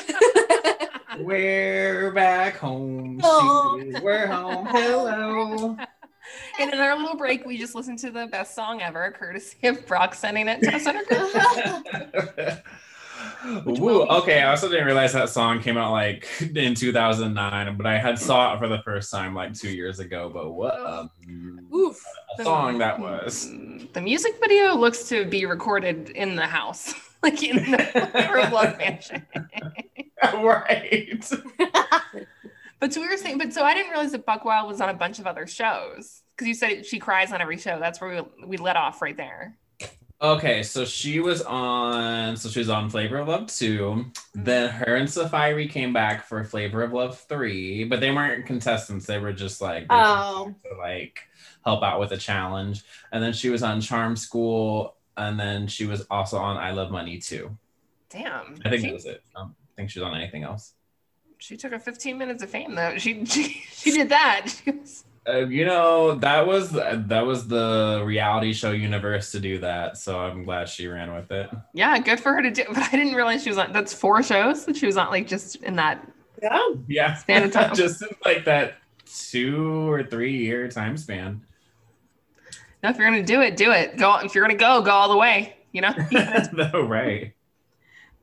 We're 1.25 2.11
back 2.13 2.57
home. 2.57 3.21
Oh. 3.23 3.81
She- 3.81 4.01
We're 4.01 4.27
home. 4.27 4.67
Hello. 4.67 5.77
And 6.59 6.73
in 6.73 6.79
our 6.79 6.97
little 6.99 7.17
break, 7.17 7.47
we 7.47 7.57
just 7.57 7.75
listened 7.75 7.99
to 8.01 8.11
the 8.11 8.27
best 8.27 8.55
song 8.55 8.83
ever, 8.83 9.13
courtesy 9.13 9.67
of 9.69 9.87
Brock 9.87 10.15
sending 10.15 10.49
it 10.49 10.61
to 10.63 10.75
us 10.75 10.87
on 10.87 10.97
our 10.97 11.05
group. 11.05 12.59
Ooh, 13.45 14.03
okay, 14.03 14.43
I 14.43 14.51
also 14.51 14.69
didn't 14.69 14.87
realize 14.87 15.13
that 15.13 15.29
song 15.29 15.61
came 15.61 15.77
out 15.77 15.93
like 15.93 16.29
in 16.41 16.75
2009, 16.75 17.77
but 17.77 17.87
I 17.87 17.99
had 17.99 18.19
saw 18.19 18.55
it 18.55 18.59
for 18.59 18.69
the 18.69 18.79
first 18.83 19.11
time 19.11 19.35
like 19.35 19.55
two 19.55 19.71
years 19.71 20.01
ago. 20.01 20.31
But 20.33 20.53
what 20.53 20.75
a, 20.75 21.11
Oof. 21.75 22.03
a 22.39 22.45
song 22.45 22.79
that 22.79 22.99
was! 22.99 23.51
The 23.93 24.01
music 24.01 24.35
video 24.41 24.75
looks 24.75 25.09
to 25.09 25.25
be 25.25 25.47
recorded 25.47 26.11
in 26.11 26.35
the 26.35 26.47
house, 26.47 26.95
like 27.23 27.43
in 27.43 27.57
the 27.57 28.51
Love 28.53 28.79
mansion. 28.79 29.27
right. 30.23 31.31
But 32.79 32.93
so 32.93 33.01
we 33.01 33.09
were 33.09 33.17
saying, 33.17 33.39
but 33.39 33.53
so 33.53 33.65
I 33.65 33.75
didn't 33.75 33.91
realize 33.91 34.13
that 34.13 34.27
Buckwild 34.27 34.69
was 34.69 34.81
on 34.81 34.89
a 34.89 34.95
bunch 34.95 35.19
of 35.19 35.27
other 35.27 35.47
shows 35.47 36.23
because 36.35 36.49
you 36.49 36.55
said 36.55 36.85
she 36.85 36.99
cries 36.99 37.33
on 37.33 37.41
every 37.41 37.57
show. 37.57 37.79
That's 37.79 38.01
where 38.01 38.25
we, 38.41 38.47
we 38.47 38.57
let 38.57 38.77
off 38.77 39.01
right 39.01 39.17
there. 39.17 39.57
Okay, 40.21 40.63
so 40.63 40.85
she 40.87 41.21
was 41.21 41.43
on. 41.43 42.37
So 42.37 42.49
she 42.49 42.59
was 42.61 42.71
on 42.71 42.89
Flavor 42.89 43.19
of 43.19 43.29
Love 43.29 43.49
two. 43.49 43.81
Mm-hmm. 43.81 44.45
Then 44.45 44.71
her 44.71 44.97
and 44.97 45.07
Saaphyri 45.09 45.69
came 45.69 45.93
back 45.93 46.25
for 46.27 46.43
Flavor 46.43 46.83
of 46.83 46.93
Love 46.95 47.19
three, 47.19 47.85
but 47.85 48.01
they 48.01 48.11
weren't 48.11 48.47
contestants. 48.47 49.05
They 49.07 49.19
were 49.19 49.35
just 49.35 49.61
like 49.61 49.87
Oh. 49.91 50.55
to 50.71 50.77
like 50.79 51.21
help 51.65 51.83
out 51.83 52.01
with 52.01 52.13
a 52.13 52.17
challenge. 52.17 52.83
And 53.13 53.23
then 53.23 53.35
she 53.35 53.51
was 53.51 53.63
on 53.63 53.81
Charm 53.83 54.17
School, 54.17 54.97
and 55.19 55.39
then 55.39 55.67
she 55.67 55.85
was 55.85 56.07
also 56.11 56.39
on 56.39 56.57
I 56.57 56.71
Love 56.71 56.91
Money 56.91 57.19
too. 57.19 57.55
Damn. 58.09 58.59
I 58.65 58.71
think 58.71 58.81
she, 58.81 58.87
that 58.87 58.95
was 58.95 59.05
it. 59.05 59.23
I 59.37 59.41
don't 59.41 59.55
think 59.77 59.91
she 59.91 59.99
was 60.01 60.07
on 60.09 60.15
anything 60.17 60.45
else. 60.45 60.73
she 61.39 61.59
took 61.59 61.73
her 61.73 61.79
15 61.79 62.17
minutes 62.17 62.43
of 62.43 62.49
fame 62.49 62.75
though. 62.75 62.97
She 62.97 63.23
she, 63.27 63.43
she 63.71 63.91
did 63.91 64.09
that. 64.09 64.47
She 64.65 64.71
was, 64.71 65.05
Uh, 65.29 65.39
you 65.47 65.65
know 65.65 66.15
that 66.15 66.47
was 66.47 66.71
that 66.71 67.27
was 67.27 67.49
the 67.49 68.01
reality 68.05 68.53
show 68.53 68.71
universe 68.71 69.33
to 69.33 69.41
do 69.41 69.59
that. 69.59 69.97
So 69.97 70.21
I'm 70.21 70.45
glad 70.45 70.69
she 70.69 70.87
ran 70.87 71.13
with 71.15 71.33
it. 71.33 71.51
yeah, 71.73 71.99
good 71.99 72.21
for 72.21 72.33
her 72.33 72.43
to 72.43 72.51
do. 72.51 72.65
But 72.69 72.79
I 72.79 72.91
didn't 72.91 73.15
realize 73.15 73.43
she 73.43 73.51
was 73.51 73.59
on. 73.59 73.73
That's 73.73 73.93
four 73.93 74.23
shows 74.23 74.65
that 74.67 74.77
she 74.77 74.87
was 74.87 74.97
on, 74.97 75.11
like 75.11 75.27
just 75.27 75.57
in 75.57 75.77
that. 75.77 76.07
Yeah. 76.43 76.69
Yeah, 76.87 77.15
Span 77.17 77.43
of 77.43 77.53
time. 77.53 77.75
just 77.75 78.03
in 78.03 78.09
like 78.25 78.45
that 78.45 78.75
two 79.07 79.91
or 79.91 80.05
three 80.05 80.37
year 80.37 80.69
time 80.69 80.97
span. 80.97 81.41
No, 82.83 82.91
if 82.91 82.99
you're 82.99 83.09
gonna 83.09 83.25
do 83.25 83.41
it, 83.41 83.57
do 83.57 83.73
it. 83.73 83.97
Go. 83.97 84.19
If 84.19 84.35
you're 84.35 84.45
gonna 84.45 84.59
go, 84.59 84.83
go 84.83 84.91
all 84.91 85.09
the 85.09 85.17
way. 85.17 85.57
You 85.73 85.81
know. 85.81 85.95
no, 86.53 86.83
right. 86.83 87.33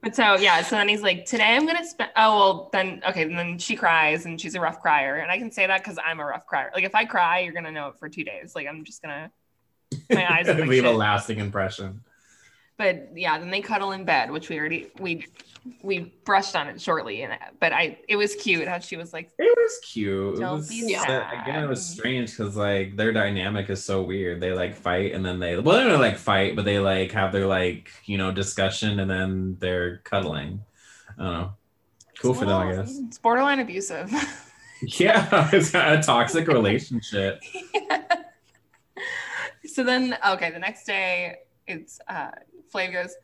But 0.03 0.17
so 0.17 0.35
yeah, 0.35 0.61
so 0.61 0.75
then 0.75 0.89
he's 0.89 1.01
like, 1.01 1.23
today 1.25 1.55
I'm 1.55 1.65
gonna 1.65 1.85
spend. 1.85 2.11
Oh 2.17 2.37
well, 2.37 2.69
then 2.73 3.01
okay, 3.07 3.21
and 3.21 3.39
then 3.39 3.57
she 3.57 3.77
cries 3.77 4.25
and 4.25 4.39
she's 4.39 4.53
a 4.53 4.59
rough 4.59 4.81
crier, 4.81 5.15
and 5.15 5.31
I 5.31 5.37
can 5.37 5.49
say 5.49 5.65
that 5.65 5.81
because 5.81 5.97
I'm 6.03 6.19
a 6.19 6.25
rough 6.25 6.45
crier. 6.45 6.71
Like 6.75 6.83
if 6.83 6.93
I 6.93 7.05
cry, 7.05 7.39
you're 7.39 7.53
gonna 7.53 7.71
know 7.71 7.87
it 7.87 7.97
for 7.97 8.09
two 8.09 8.25
days. 8.25 8.53
Like 8.53 8.67
I'm 8.67 8.83
just 8.83 9.01
gonna. 9.01 9.31
My 10.11 10.29
eyes 10.29 10.47
like 10.47 10.57
leave 10.65 10.83
a 10.83 10.91
lasting 10.91 11.39
impression. 11.39 12.01
But 12.77 13.09
yeah, 13.15 13.37
then 13.37 13.51
they 13.51 13.61
cuddle 13.61 13.91
in 13.91 14.03
bed, 14.03 14.31
which 14.31 14.49
we 14.49 14.57
already 14.59 14.91
we 14.99 15.27
we 15.81 16.13
brushed 16.25 16.55
on 16.55 16.67
it 16.67 16.81
shortly, 16.81 17.21
and 17.21 17.37
but 17.59 17.71
I 17.71 17.99
it 18.07 18.15
was 18.15 18.35
cute 18.35 18.67
how 18.67 18.79
she 18.79 18.97
was 18.97 19.13
like, 19.13 19.29
It 19.37 19.57
was 19.57 19.79
cute. 19.83 20.39
It 20.39 20.41
was, 20.41 20.69
be 20.69 20.93
again, 20.93 21.63
it 21.63 21.69
was 21.69 21.85
strange 21.85 22.31
because 22.31 22.55
like 22.55 22.95
their 22.95 23.13
dynamic 23.13 23.69
is 23.69 23.83
so 23.83 24.01
weird. 24.01 24.41
They 24.41 24.53
like 24.53 24.75
fight 24.75 25.13
and 25.13 25.23
then 25.23 25.39
they 25.39 25.57
well, 25.57 25.77
they 25.77 25.89
don't 25.89 26.01
like 26.01 26.17
fight, 26.17 26.55
but 26.55 26.65
they 26.65 26.79
like 26.79 27.11
have 27.11 27.31
their 27.31 27.45
like 27.45 27.91
you 28.05 28.17
know 28.17 28.31
discussion 28.31 28.99
and 28.99 29.09
then 29.09 29.57
they're 29.59 29.99
cuddling. 29.99 30.61
I 31.17 31.23
don't 31.23 31.33
know. 31.33 31.53
Cool 32.19 32.31
it's 32.31 32.39
for 32.39 32.45
them, 32.45 32.57
I 32.57 32.75
guess. 32.75 32.97
It's 33.07 33.17
borderline 33.19 33.59
abusive. 33.59 34.11
Yeah, 34.85 35.49
it's 35.53 35.73
a 35.73 36.01
toxic 36.01 36.47
relationship. 36.49 37.41
so 39.65 39.81
then 39.81 40.17
okay, 40.27 40.51
the 40.51 40.59
next 40.59 40.83
day 40.85 41.37
it's 41.67 41.99
uh 42.07 42.31
Flav 42.73 42.91
goes, 42.91 43.15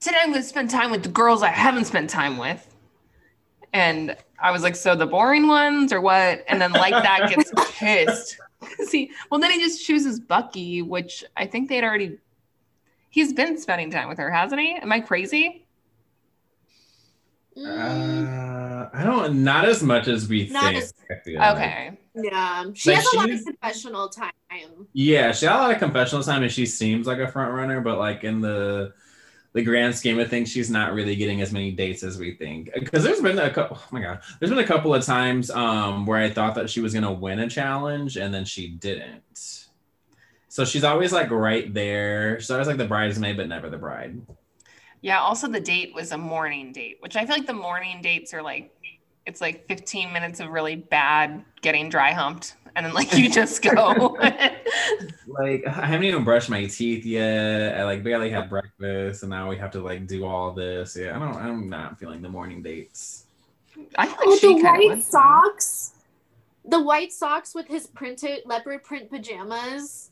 Today 0.00 0.18
I'm 0.20 0.30
gonna 0.30 0.42
spend 0.42 0.70
time 0.70 0.90
with 0.90 1.02
the 1.02 1.08
girls 1.08 1.42
I 1.42 1.48
haven't 1.48 1.84
spent 1.86 2.10
time 2.10 2.36
with. 2.36 2.68
And 3.72 4.16
I 4.38 4.50
was 4.50 4.62
like, 4.62 4.76
so 4.76 4.94
the 4.94 5.06
boring 5.06 5.46
ones 5.46 5.92
or 5.92 6.00
what? 6.00 6.44
And 6.48 6.60
then 6.60 6.72
like 6.72 6.92
that 6.92 7.30
gets 7.34 7.52
pissed. 7.72 8.38
See, 8.88 9.10
well 9.30 9.40
then 9.40 9.50
he 9.50 9.60
just 9.60 9.84
chooses 9.84 10.20
Bucky, 10.20 10.82
which 10.82 11.24
I 11.36 11.46
think 11.46 11.68
they'd 11.68 11.84
already 11.84 12.18
he's 13.10 13.32
been 13.32 13.58
spending 13.58 13.90
time 13.90 14.08
with 14.08 14.18
her, 14.18 14.30
hasn't 14.30 14.60
he? 14.60 14.74
Am 14.74 14.90
I 14.92 15.00
crazy? 15.00 15.61
Mm, 17.56 18.28
Uh, 18.84 18.88
I 18.94 19.04
don't. 19.04 19.44
Not 19.44 19.64
as 19.66 19.82
much 19.82 20.08
as 20.08 20.28
we 20.28 20.48
Not 20.48 20.64
think. 20.64 20.76
as- 20.82 20.94
I 21.10 21.14
feel 21.24 21.38
like. 21.38 21.56
Okay. 21.56 21.98
yeah. 22.14 22.64
She 22.74 22.90
Like, 22.90 22.98
has 22.98 23.12
a 23.12 23.16
lot 23.16 23.24
of 23.26 23.30
she's- 23.32 23.44
confessional 23.44 24.08
time. 24.08 24.32
Yeah, 24.92 25.32
she 25.32 25.46
had 25.46 25.56
a 25.56 25.58
lot 25.58 25.70
of 25.70 25.78
confessional 25.78 26.22
time, 26.22 26.42
and 26.42 26.52
she 26.52 26.66
seems 26.66 27.06
like 27.06 27.18
a 27.18 27.28
front 27.28 27.52
runner. 27.54 27.80
But 27.80 27.98
like 27.98 28.24
in 28.24 28.40
the 28.40 28.92
the 29.54 29.62
grand 29.62 29.94
scheme 29.94 30.18
of 30.18 30.28
things, 30.30 30.50
she's 30.50 30.70
not 30.70 30.94
really 30.94 31.14
getting 31.14 31.42
as 31.42 31.52
many 31.52 31.70
dates 31.72 32.02
as 32.02 32.18
we 32.18 32.34
think. 32.36 32.70
Because 32.72 33.04
there's 33.04 33.20
been 33.20 33.38
a 33.38 33.50
couple. 33.50 33.78
Oh 33.80 33.88
my 33.90 34.00
god, 34.00 34.20
there's 34.38 34.50
been 34.50 34.58
a 34.58 34.66
couple 34.66 34.94
of 34.94 35.04
times 35.04 35.50
um 35.50 36.06
where 36.06 36.18
I 36.18 36.30
thought 36.30 36.54
that 36.54 36.70
she 36.70 36.80
was 36.80 36.94
gonna 36.94 37.12
win 37.12 37.38
a 37.38 37.48
challenge, 37.48 38.16
and 38.16 38.32
then 38.32 38.44
she 38.46 38.68
didn't. 38.68 39.66
So 40.48 40.64
she's 40.66 40.84
always 40.84 41.12
like 41.12 41.30
right 41.30 41.72
there. 41.72 42.38
She's 42.40 42.50
always 42.50 42.66
like 42.68 42.76
the 42.78 42.86
bridesmaid, 42.86 43.36
but 43.36 43.48
never 43.48 43.68
the 43.70 43.78
bride. 43.78 44.20
Yeah, 45.02 45.20
also 45.20 45.48
the 45.48 45.60
date 45.60 45.94
was 45.94 46.12
a 46.12 46.18
morning 46.18 46.72
date, 46.72 46.98
which 47.00 47.16
I 47.16 47.26
feel 47.26 47.36
like 47.36 47.46
the 47.46 47.52
morning 47.52 48.00
dates 48.02 48.32
are 48.32 48.42
like 48.42 48.72
it's 49.26 49.40
like 49.40 49.68
15 49.68 50.12
minutes 50.12 50.40
of 50.40 50.48
really 50.48 50.74
bad 50.74 51.44
getting 51.60 51.88
dry 51.88 52.12
humped 52.12 52.56
and 52.74 52.86
then 52.86 52.94
like 52.94 53.12
you 53.14 53.30
just 53.40 53.62
go. 53.62 54.18
Like 55.26 55.66
I 55.66 55.86
haven't 55.86 56.04
even 56.04 56.24
brushed 56.24 56.50
my 56.50 56.66
teeth 56.66 57.06
yet. 57.06 57.78
I 57.78 57.84
like 57.84 58.02
barely 58.02 58.28
had 58.28 58.50
breakfast, 58.50 59.22
and 59.22 59.30
now 59.30 59.48
we 59.48 59.56
have 59.56 59.70
to 59.70 59.80
like 59.80 60.06
do 60.06 60.26
all 60.26 60.52
this. 60.52 60.94
Yeah, 60.94 61.16
I 61.16 61.18
don't. 61.18 61.36
I'm 61.36 61.68
not 61.70 61.98
feeling 61.98 62.20
the 62.20 62.28
morning 62.28 62.62
dates. 62.62 63.24
I 63.96 64.06
feel 64.06 64.16
Oh, 64.20 64.36
she 64.36 64.60
the 64.60 64.62
white 64.62 65.02
socks. 65.02 65.92
The 66.66 66.82
white 66.82 67.12
socks 67.12 67.54
with 67.54 67.66
his 67.66 67.86
printed 67.86 68.42
leopard 68.44 68.84
print 68.84 69.08
pajamas. 69.08 70.10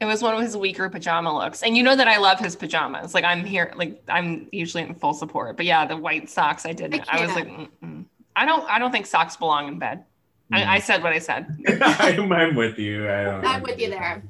It 0.00 0.04
was 0.04 0.22
one 0.22 0.34
of 0.34 0.40
his 0.40 0.56
weaker 0.56 0.88
pajama 0.88 1.36
looks. 1.36 1.62
And 1.62 1.76
you 1.76 1.82
know 1.82 1.96
that 1.96 2.06
I 2.06 2.18
love 2.18 2.38
his 2.38 2.54
pajamas. 2.54 3.14
Like 3.14 3.24
I'm 3.24 3.44
here 3.44 3.72
like 3.76 4.00
I'm 4.08 4.48
usually 4.52 4.84
in 4.84 4.94
full 4.94 5.14
support. 5.14 5.56
But 5.56 5.66
yeah, 5.66 5.86
the 5.86 5.96
white 5.96 6.30
socks 6.30 6.64
I 6.66 6.72
didn't. 6.72 7.02
I, 7.08 7.24
was 7.24 7.34
like. 7.34 7.48
Mm-mm. 7.48 8.04
I 8.36 8.46
don't 8.46 8.64
I 8.70 8.78
don't 8.78 8.92
think 8.92 9.06
socks 9.06 9.36
belong 9.36 9.66
in 9.68 9.78
bed. 9.78 10.04
I, 10.52 10.76
I 10.76 10.78
said 10.78 11.02
what 11.02 11.12
I 11.12 11.18
said. 11.18 11.46
I'm, 11.82 12.32
I'm 12.32 12.54
with 12.54 12.78
you. 12.78 13.10
I 13.10 13.24
don't, 13.24 13.44
I'm 13.44 13.62
with 13.62 13.78
you 13.78 13.90
there. 13.90 14.22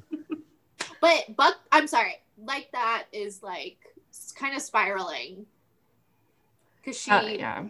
But 0.99 1.35
Buck, 1.37 1.55
I'm 1.71 1.87
sorry, 1.87 2.15
like 2.43 2.69
that 2.73 3.05
is 3.13 3.41
like 3.41 3.77
kind 4.35 4.55
of 4.55 4.61
spiraling 4.61 5.45
because 6.81 6.99
she 6.99 7.11
Uh, 7.11 7.21
yeah. 7.21 7.63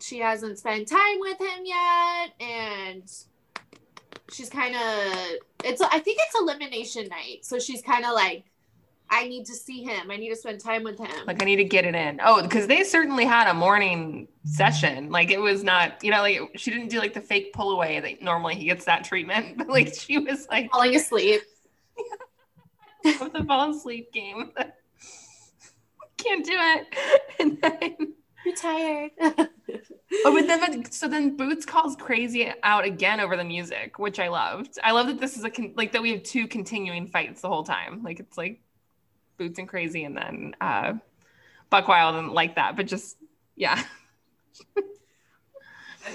she 0.00 0.18
hasn't 0.20 0.58
spent 0.58 0.88
time 0.88 1.18
with 1.20 1.38
him 1.38 1.64
yet, 1.64 2.32
and 2.40 3.02
she's 4.30 4.48
kind 4.48 4.74
of 4.74 5.38
it's 5.64 5.80
I 5.80 5.98
think 5.98 6.18
it's 6.20 6.40
elimination 6.40 7.08
night, 7.08 7.44
so 7.44 7.58
she's 7.58 7.82
kind 7.82 8.04
of 8.04 8.12
like, 8.12 8.44
I 9.10 9.28
need 9.28 9.46
to 9.46 9.54
see 9.54 9.82
him. 9.82 10.10
I 10.10 10.16
need 10.16 10.30
to 10.30 10.36
spend 10.36 10.60
time 10.60 10.82
with 10.82 10.98
him. 10.98 11.26
Like 11.26 11.40
I 11.42 11.44
need 11.44 11.56
to 11.56 11.64
get 11.64 11.84
it 11.84 11.94
in. 11.94 12.20
Oh, 12.24 12.42
because 12.42 12.66
they 12.66 12.82
certainly 12.82 13.24
had 13.24 13.48
a 13.48 13.54
morning 13.54 14.28
session. 14.44 15.10
Like 15.10 15.30
it 15.30 15.40
was 15.40 15.62
not, 15.62 16.02
you 16.02 16.10
know, 16.10 16.20
like 16.20 16.40
she 16.56 16.70
didn't 16.70 16.88
do 16.88 16.98
like 16.98 17.14
the 17.14 17.20
fake 17.20 17.52
pull 17.52 17.72
away 17.72 18.00
that 18.00 18.22
normally 18.22 18.54
he 18.56 18.64
gets 18.64 18.84
that 18.86 19.04
treatment. 19.04 19.58
But 19.64 19.68
like 19.68 19.94
she 19.94 20.18
was 20.18 20.46
like 20.48 20.70
falling 20.70 20.96
asleep. 20.96 21.42
the 23.04 23.44
fall 23.46 23.70
asleep 23.70 24.12
game. 24.12 24.50
Can't 26.16 26.44
do 26.44 26.52
it. 26.54 26.86
And 27.38 27.60
then 27.60 28.14
You're 28.44 28.54
tired. 28.54 29.10
oh, 29.20 29.46
but 29.68 30.46
then 30.46 30.82
but- 30.82 30.92
so 30.92 31.08
then 31.08 31.36
Boots 31.36 31.64
calls 31.64 31.96
crazy 31.96 32.52
out 32.62 32.84
again 32.84 33.20
over 33.20 33.36
the 33.36 33.44
music, 33.44 33.98
which 33.98 34.18
I 34.18 34.28
loved. 34.28 34.78
I 34.82 34.92
love 34.92 35.06
that 35.06 35.20
this 35.20 35.36
is 35.36 35.44
a 35.44 35.50
con- 35.50 35.74
like 35.76 35.92
that 35.92 36.02
we 36.02 36.10
have 36.12 36.22
two 36.22 36.46
continuing 36.46 37.06
fights 37.06 37.40
the 37.40 37.48
whole 37.48 37.64
time. 37.64 38.02
Like 38.02 38.20
it's 38.20 38.36
like 38.36 38.60
Boots 39.38 39.58
and 39.58 39.68
crazy, 39.68 40.04
and 40.04 40.16
then 40.16 40.54
uh 40.60 40.94
Buckwild 41.70 42.16
and 42.16 42.32
like 42.32 42.56
that, 42.56 42.76
but 42.76 42.86
just 42.86 43.16
yeah. 43.56 43.82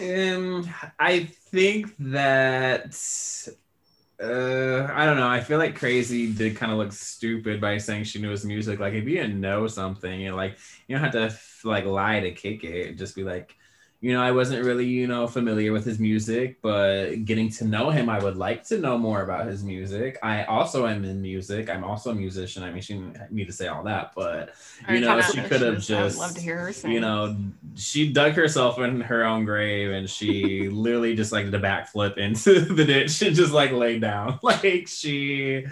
Um, 0.02 0.70
I 1.00 1.22
think 1.24 1.96
that 1.98 2.94
uh, 4.22 4.88
I 4.94 5.06
don't 5.06 5.18
know. 5.18 5.28
I 5.28 5.40
feel 5.42 5.58
like 5.60 5.76
Crazy 5.76 6.34
did 6.34 6.58
kind 6.58 6.72
of 6.72 6.78
look 6.78 6.92
stupid 6.92 7.62
by 7.62 7.78
saying 7.78 8.04
she 8.04 8.20
knew 8.20 8.32
his 8.32 8.44
music. 8.46 8.80
Like, 8.80 8.94
if 8.94 9.06
you 9.06 9.16
didn't 9.16 9.40
know 9.40 9.68
something, 9.68 10.20
you 10.20 10.34
like 10.36 10.58
you 10.88 10.98
don't 10.98 11.04
have 11.04 11.14
to 11.14 11.68
like 11.68 11.86
lie 11.86 12.20
to 12.20 12.32
kick 12.32 12.64
it. 12.64 12.98
Just 12.98 13.16
be 13.16 13.24
like, 13.24 13.56
you 14.02 14.14
know, 14.14 14.22
I 14.22 14.32
wasn't 14.32 14.64
really, 14.64 14.86
you 14.86 15.08
know, 15.08 15.28
familiar 15.28 15.74
with 15.74 15.84
his 15.84 16.00
music, 16.00 16.62
but 16.62 17.26
getting 17.26 17.50
to 17.52 17.66
know 17.66 17.90
him, 17.90 18.08
I 18.08 18.18
would 18.18 18.38
like 18.38 18.64
to 18.68 18.78
know 18.78 18.98
more 18.98 19.24
about 19.24 19.48
his 19.48 19.62
music. 19.62 20.18
I 20.24 20.46
also 20.46 20.88
am 20.88 21.04
in 21.04 21.22
music. 21.22 21.70
I'm 21.70 21.84
also 21.84 22.12
a 22.12 22.16
musician. 22.16 22.64
I 22.64 22.72
mean, 22.72 22.82
she 22.82 22.94
didn't 22.94 23.30
need 23.30 23.48
to 23.48 23.54
say 23.54 23.68
all 23.68 23.84
that, 23.84 24.14
but 24.16 24.54
you 24.90 25.02
know, 25.02 25.20
she 25.20 25.42
could 25.42 25.62
have 25.62 25.76
I 25.76 25.80
just, 25.80 26.18
love 26.18 26.34
to 26.34 26.40
hear 26.40 26.58
her 26.60 26.72
sing. 26.72 26.92
you 26.92 27.02
know, 27.02 27.36
she 27.76 28.14
dug 28.14 28.34
herself 28.34 28.80
in 28.80 29.02
her 29.02 29.26
own 29.26 29.44
grave 29.44 29.92
and 29.92 30.10
she 30.10 30.70
literally 30.70 31.14
just 31.14 31.34
like 31.34 31.44
did 31.46 31.56
a 31.56 31.60
backflip 31.60 32.18
into 32.18 32.62
the 32.74 32.86
ditch 32.86 33.22
and 33.22 33.36
just 33.36 33.52
like 33.52 33.72
laid 33.72 34.02
down. 34.02 34.40
Like 34.50 34.88
she 34.88 35.68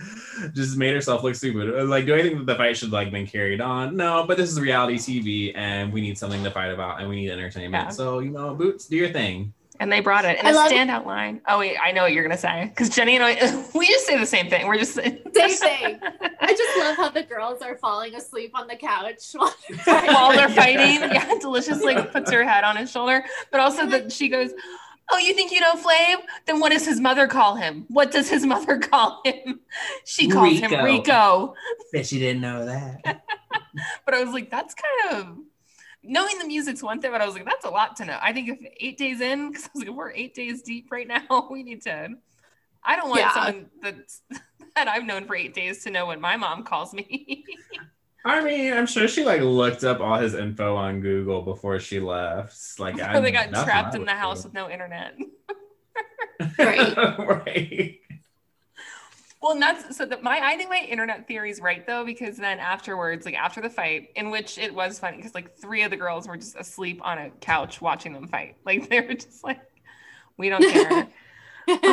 just 0.53 0.78
made 0.78 0.93
herself 0.93 1.23
look 1.23 1.34
stupid. 1.34 1.80
Uh, 1.80 1.86
like, 1.86 2.05
do 2.05 2.13
I 2.13 2.21
think 2.21 2.38
that 2.38 2.45
the 2.45 2.55
fight 2.55 2.78
should 2.78 2.91
like 2.91 3.09
been 3.09 3.25
carried 3.25 3.59
on? 3.59 3.95
No, 3.97 4.25
but 4.28 4.38
this 4.38 4.51
is 4.51 4.59
reality 4.59 4.97
TV 4.97 5.51
and 5.55 5.91
we 5.91 6.01
need 6.01 6.17
something 6.17 6.43
to 6.43 6.51
fight 6.51 6.69
about 6.71 6.99
and 6.99 7.09
we 7.09 7.15
need 7.15 7.32
entertainment. 7.32 7.86
Yeah. 7.86 7.89
So, 7.89 8.16
you 8.24 8.32
know, 8.32 8.53
boots, 8.55 8.86
do 8.88 8.95
your 8.95 9.09
thing. 9.09 9.53
And 9.80 9.91
they 9.91 9.99
brought 9.99 10.26
it 10.26 10.39
in 10.39 10.45
I 10.47 10.49
a 10.49 10.53
love- 10.55 10.72
standout 10.72 11.05
line. 11.05 11.39
Oh 11.47 11.59
wait, 11.59 11.78
I 11.78 11.91
know 11.91 12.01
what 12.01 12.11
you're 12.13 12.24
gonna 12.24 12.36
say 12.38 12.65
because 12.70 12.89
Jenny 12.89 13.15
and 13.15 13.24
I 13.24 13.36
we 13.76 13.86
just 13.88 14.07
say 14.07 14.18
the 14.18 14.26
same 14.26 14.49
thing. 14.49 14.65
We're 14.68 14.78
just 14.80 14.93
Same 14.95 15.18
thing. 15.24 15.99
I 16.41 16.47
just 16.51 16.80
love 16.80 16.95
how 16.97 17.09
the 17.09 17.22
girls 17.22 17.61
are 17.61 17.78
falling 17.78 18.15
asleep 18.15 18.51
on 18.55 18.65
the 18.68 18.76
couch 18.76 19.22
while 19.36 19.53
they're 19.86 20.05
while 20.07 20.32
they're 20.32 20.49
fighting. 20.49 21.01
fighting. 21.01 21.13
Yeah, 21.13 21.36
Deelishis 21.39 21.84
like 21.84 22.11
puts 22.11 22.32
her 22.32 22.43
head 22.43 22.63
on 22.63 22.76
his 22.76 22.89
shoulder, 22.91 23.24
but 23.51 23.59
also 23.59 23.86
that 23.86 24.11
she 24.11 24.30
goes, 24.30 24.49
"Oh, 25.11 25.20
you 25.20 25.36
think 25.36 25.51
you 25.51 25.59
know 25.59 25.74
Flav? 25.76 26.22
Then 26.47 26.59
what 26.59 26.72
does 26.72 26.88
his 26.88 26.99
mother 26.99 27.28
call 27.28 27.53
him? 27.53 27.86
What 27.89 28.09
does 28.09 28.30
his 28.32 28.47
mother 28.47 28.80
call 28.80 29.22
him? 29.26 29.59
She 30.05 30.28
calls 30.28 30.57
him 30.57 30.72
Rico. 30.72 30.84
Rico." 30.84 31.53
Bet 31.93 32.11
you 32.11 32.20
didn't 32.20 32.41
know 32.41 32.65
that. 32.65 33.22
But 34.05 34.15
I 34.15 34.24
was 34.24 34.34
like, 34.34 34.49
"That's 34.49 34.74
kind 34.74 35.22
of." 35.22 35.38
Knowing 36.08 36.38
the 36.39 36.47
music's 36.47 36.82
one 36.82 37.01
thing, 37.01 37.12
but 37.12 37.22
I 37.22 37.26
was 37.26 37.36
like, 37.36 37.45
that's 37.45 37.66
a 37.66 37.70
lot 37.70 37.95
to 37.97 38.05
know. 38.05 38.18
I 38.22 38.32
think 38.34 38.49
if 38.49 38.60
eight 38.80 38.97
days 38.97 39.22
in, 39.22 39.49
because 39.51 39.66
I 39.66 39.70
was 39.76 39.84
like, 39.88 39.95
we're 39.95 40.12
eight 40.12 40.34
days 40.34 40.62
deep 40.62 40.88
right 40.91 41.08
now, 41.08 41.47
we 41.51 41.64
need 41.64 41.82
to. 41.84 42.10
I 42.84 42.95
don't 42.95 43.10
want 43.10 43.22
Yeah. 43.22 43.34
someone 43.34 43.66
that's 43.82 44.22
that 44.76 44.88
I've 44.88 45.05
known 45.05 45.26
for 45.26 45.36
eight 45.36 45.53
days 45.53 45.84
to 45.84 45.91
know 45.91 46.05
what 46.05 46.22
my 46.22 46.38
mom 46.38 46.64
calls 46.64 46.93
me. 46.93 47.43
I 48.26 48.43
mean, 48.43 48.74
I'm 48.74 48.86
sure 48.88 49.08
she 49.08 49.24
like 49.24 49.41
looked 49.41 49.84
up 49.84 49.99
all 49.99 50.18
his 50.18 50.34
info 50.34 50.76
on 50.76 51.01
Google 51.01 51.41
before 51.43 51.80
she 51.80 51.99
left. 51.99 52.80
Like, 52.80 52.99
I, 53.01 53.20
they 53.20 53.32
got 53.32 53.49
trapped 53.64 53.95
in 53.95 54.05
the 54.05 54.12
house 54.14 54.41
do. 54.43 54.47
with 54.47 54.53
no 54.53 54.70
internet. 54.70 55.16
Right. 56.60 56.95
right. 57.18 57.99
Well, 59.42 59.52
and 59.52 59.62
that's 59.62 59.96
so 59.96 60.06
that 60.06 60.24
my 60.24 60.40
I 60.44 60.58
think 60.58 60.70
my 60.70 60.80
internet 60.80 61.28
theory 61.28 61.52
is 61.52 61.62
right 61.62 61.86
though, 61.86 62.04
because 62.04 62.38
then 62.38 62.58
afterwards, 62.60 63.26
like 63.26 63.36
after 63.36 63.62
the 63.62 63.70
fight, 63.70 64.10
in 64.16 64.32
which 64.32 64.58
it 64.58 64.74
was 64.74 64.98
funny 65.00 65.18
because 65.18 65.36
like 65.36 65.56
three 65.58 65.84
of 65.84 65.92
the 65.92 65.98
girls 65.98 66.28
were 66.28 66.38
just 66.38 66.56
asleep 66.56 67.00
on 67.04 67.18
a 67.20 67.30
couch 67.40 67.80
watching 67.80 68.14
them 68.14 68.28
fight. 68.28 68.56
Like 68.66 68.90
they 68.90 69.02
were 69.02 69.14
just 69.14 69.44
like, 69.44 69.60
we 70.38 70.50
don't 70.50 70.64
care. 70.72 71.08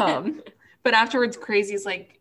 um, 0.01 0.43
but 0.83 0.95
afterwards, 0.95 1.37
Crazy's 1.37 1.85
like, 1.85 2.19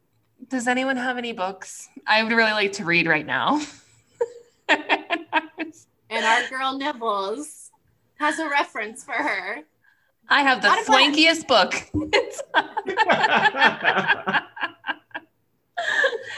does 0.49 0.67
anyone 0.67 0.97
have 0.97 1.17
any 1.17 1.31
books? 1.31 1.87
I 2.05 2.21
would 2.21 2.31
really 2.33 2.51
like 2.51 2.73
to 2.73 2.85
read 2.85 3.07
right 3.07 3.25
now. 3.25 3.61
And 4.67 4.83
was- 5.57 5.87
and 6.09 6.25
our 6.25 6.49
girl 6.49 6.77
Nibbles 6.77 7.71
has 8.19 8.39
a 8.39 8.49
reference 8.49 9.03
for 9.03 9.13
her. 9.13 9.59
I 10.29 10.41
have 10.41 10.61
the 10.61 10.67
Not 10.69 10.85
flankiest 10.85 11.47
book. 11.47 11.73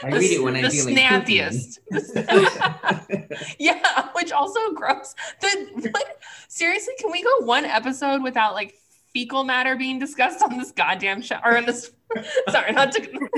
I 0.06 0.10
the, 0.10 0.18
read 0.18 0.32
it 0.32 0.42
when 0.42 0.54
the 0.54 0.70
feeling 0.70 0.96
snappiest. 0.96 1.80
yeah, 3.58 4.08
which 4.14 4.30
also 4.30 4.72
gross. 4.72 5.14
The 5.40 5.90
what, 5.90 6.22
seriously, 6.48 6.94
can 6.98 7.10
we 7.10 7.22
go 7.24 7.38
one 7.40 7.64
episode 7.64 8.22
without 8.22 8.54
like 8.54 8.74
fecal 9.12 9.42
matter 9.42 9.74
being 9.74 9.98
discussed 9.98 10.42
on 10.42 10.56
this 10.58 10.70
goddamn 10.70 11.22
show 11.22 11.38
or 11.44 11.56
on 11.56 11.66
this? 11.66 11.90
sorry, 12.50 12.72
not 12.72 12.92
to. 12.92 13.28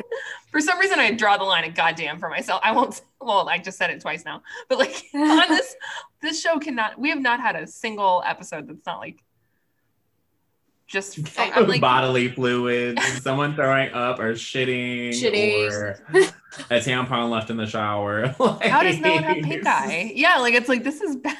For 0.50 0.60
some 0.60 0.78
reason, 0.78 0.98
I 0.98 1.12
draw 1.12 1.38
the 1.38 1.44
line 1.44 1.64
at 1.64 1.74
goddamn 1.74 2.18
for 2.18 2.28
myself. 2.28 2.60
I 2.62 2.72
won't. 2.72 3.00
Well, 3.18 3.48
I 3.48 3.58
just 3.58 3.78
said 3.78 3.88
it 3.90 4.02
twice 4.02 4.26
now, 4.26 4.42
but 4.68 4.78
like 4.78 5.04
on 5.14 5.48
this, 5.48 5.74
this 6.20 6.40
show 6.40 6.58
cannot. 6.58 6.98
We 6.98 7.08
have 7.08 7.20
not 7.20 7.40
had 7.40 7.56
a 7.56 7.66
single 7.66 8.22
episode 8.26 8.68
that's 8.68 8.84
not 8.84 8.98
like. 8.98 9.22
Just 10.88 11.18
I'm 11.38 11.68
like 11.68 11.82
bodily 11.82 12.28
fluids, 12.28 13.22
someone 13.22 13.54
throwing 13.54 13.92
up 13.92 14.18
or 14.18 14.32
shitting, 14.32 15.10
Shitting. 15.10 15.70
or 15.70 16.00
a 16.70 16.80
tampon 16.80 17.30
left 17.30 17.50
in 17.50 17.58
the 17.58 17.66
shower. 17.66 18.28
how 18.62 18.82
does 18.82 18.98
no 18.98 19.12
one 19.12 19.22
have 19.22 19.44
pink 19.44 19.66
eye? 19.66 20.12
Yeah, 20.14 20.38
like 20.38 20.54
it's 20.54 20.68
like 20.68 20.82
this 20.82 21.02
is 21.02 21.16
bad. 21.16 21.36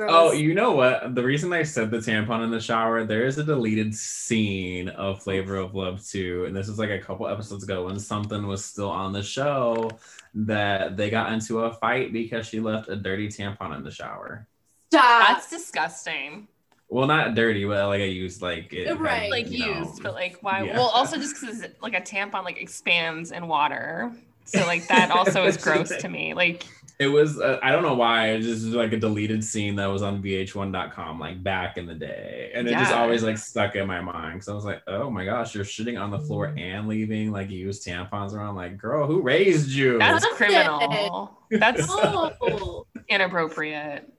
Oh, 0.00 0.32
you 0.32 0.54
know 0.54 0.72
what? 0.72 1.14
The 1.14 1.22
reason 1.22 1.52
I 1.52 1.62
said 1.62 1.90
the 1.90 1.98
tampon 1.98 2.42
in 2.42 2.50
the 2.50 2.58
shower, 2.58 3.04
there 3.04 3.26
is 3.26 3.38
a 3.38 3.44
deleted 3.44 3.94
scene 3.94 4.88
of 4.88 5.22
Flavor 5.22 5.56
of 5.56 5.74
Love 5.74 6.04
2. 6.04 6.46
And 6.46 6.56
this 6.56 6.66
was 6.66 6.78
like 6.78 6.90
a 6.90 6.98
couple 6.98 7.28
episodes 7.28 7.62
ago 7.62 7.84
when 7.86 7.98
something 7.98 8.48
was 8.48 8.64
still 8.64 8.90
on 8.90 9.12
the 9.12 9.22
show 9.22 9.90
that 10.34 10.96
they 10.96 11.08
got 11.08 11.32
into 11.32 11.60
a 11.60 11.72
fight 11.74 12.12
because 12.12 12.46
she 12.46 12.58
left 12.58 12.88
a 12.88 12.96
dirty 12.96 13.28
tampon 13.28 13.76
in 13.76 13.84
the 13.84 13.92
shower. 13.92 14.48
Stop. 14.90 15.28
That's 15.28 15.50
disgusting. 15.50 16.48
Well, 16.90 17.06
not 17.06 17.34
dirty, 17.36 17.64
but 17.64 17.86
like 17.86 18.00
I 18.00 18.04
used 18.04 18.42
like 18.42 18.72
it. 18.72 18.88
had, 18.88 19.00
Right. 19.00 19.30
like 19.30 19.50
you 19.50 19.60
know- 19.66 19.78
used, 19.80 20.02
but 20.02 20.12
like 20.14 20.38
why? 20.42 20.64
yeah. 20.64 20.76
Well, 20.76 20.88
also 20.88 21.16
just 21.16 21.40
because 21.40 21.64
like 21.80 21.94
a 21.94 22.00
tampon 22.00 22.44
like 22.44 22.60
expands 22.60 23.30
in 23.32 23.46
water, 23.46 24.12
so 24.44 24.66
like 24.66 24.86
that 24.88 25.10
also 25.16 25.44
is 25.44 25.56
gross 25.56 25.90
to 25.96 26.08
me. 26.08 26.34
Like 26.34 26.64
It 26.98 27.06
was, 27.06 27.40
uh, 27.40 27.58
I 27.62 27.70
don't 27.70 27.82
know 27.82 27.94
why, 27.94 28.30
it 28.32 28.40
just 28.42 28.64
like 28.66 28.92
a 28.92 28.98
deleted 28.98 29.42
scene 29.44 29.76
that 29.76 29.86
was 29.86 30.02
on 30.02 30.20
VH1.com 30.22 31.18
like 31.20 31.42
back 31.42 31.78
in 31.78 31.86
the 31.86 31.94
day. 31.94 32.50
And 32.54 32.68
it 32.68 32.72
just 32.72 32.92
always 32.92 33.22
like 33.22 33.38
stuck 33.38 33.74
in 33.76 33.86
my 33.86 34.00
mind. 34.02 34.34
Because 34.34 34.48
I 34.50 34.54
was 34.54 34.64
like, 34.66 34.82
oh 34.86 35.08
my 35.10 35.24
gosh, 35.24 35.54
you're 35.54 35.64
shitting 35.64 35.98
on 35.98 36.10
the 36.10 36.18
floor 36.18 36.52
and 36.58 36.88
leaving 36.88 37.30
like 37.32 37.48
used 37.50 37.86
tampons 37.86 38.34
around. 38.34 38.56
Like, 38.56 38.76
girl, 38.76 39.06
who 39.06 39.22
raised 39.22 39.70
you? 39.70 39.98
that's 39.98 40.24
That's 40.24 40.36
criminal. 40.36 41.38
That's 41.52 41.86
Oh, 41.88 42.86
inappropriate. 43.08 44.12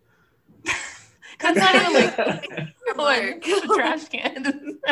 That's 1.42 1.58
not 1.58 1.76
even 1.76 1.94
like 1.94 2.98
like 2.98 3.44
trash 3.44 4.08
can. 4.10 4.80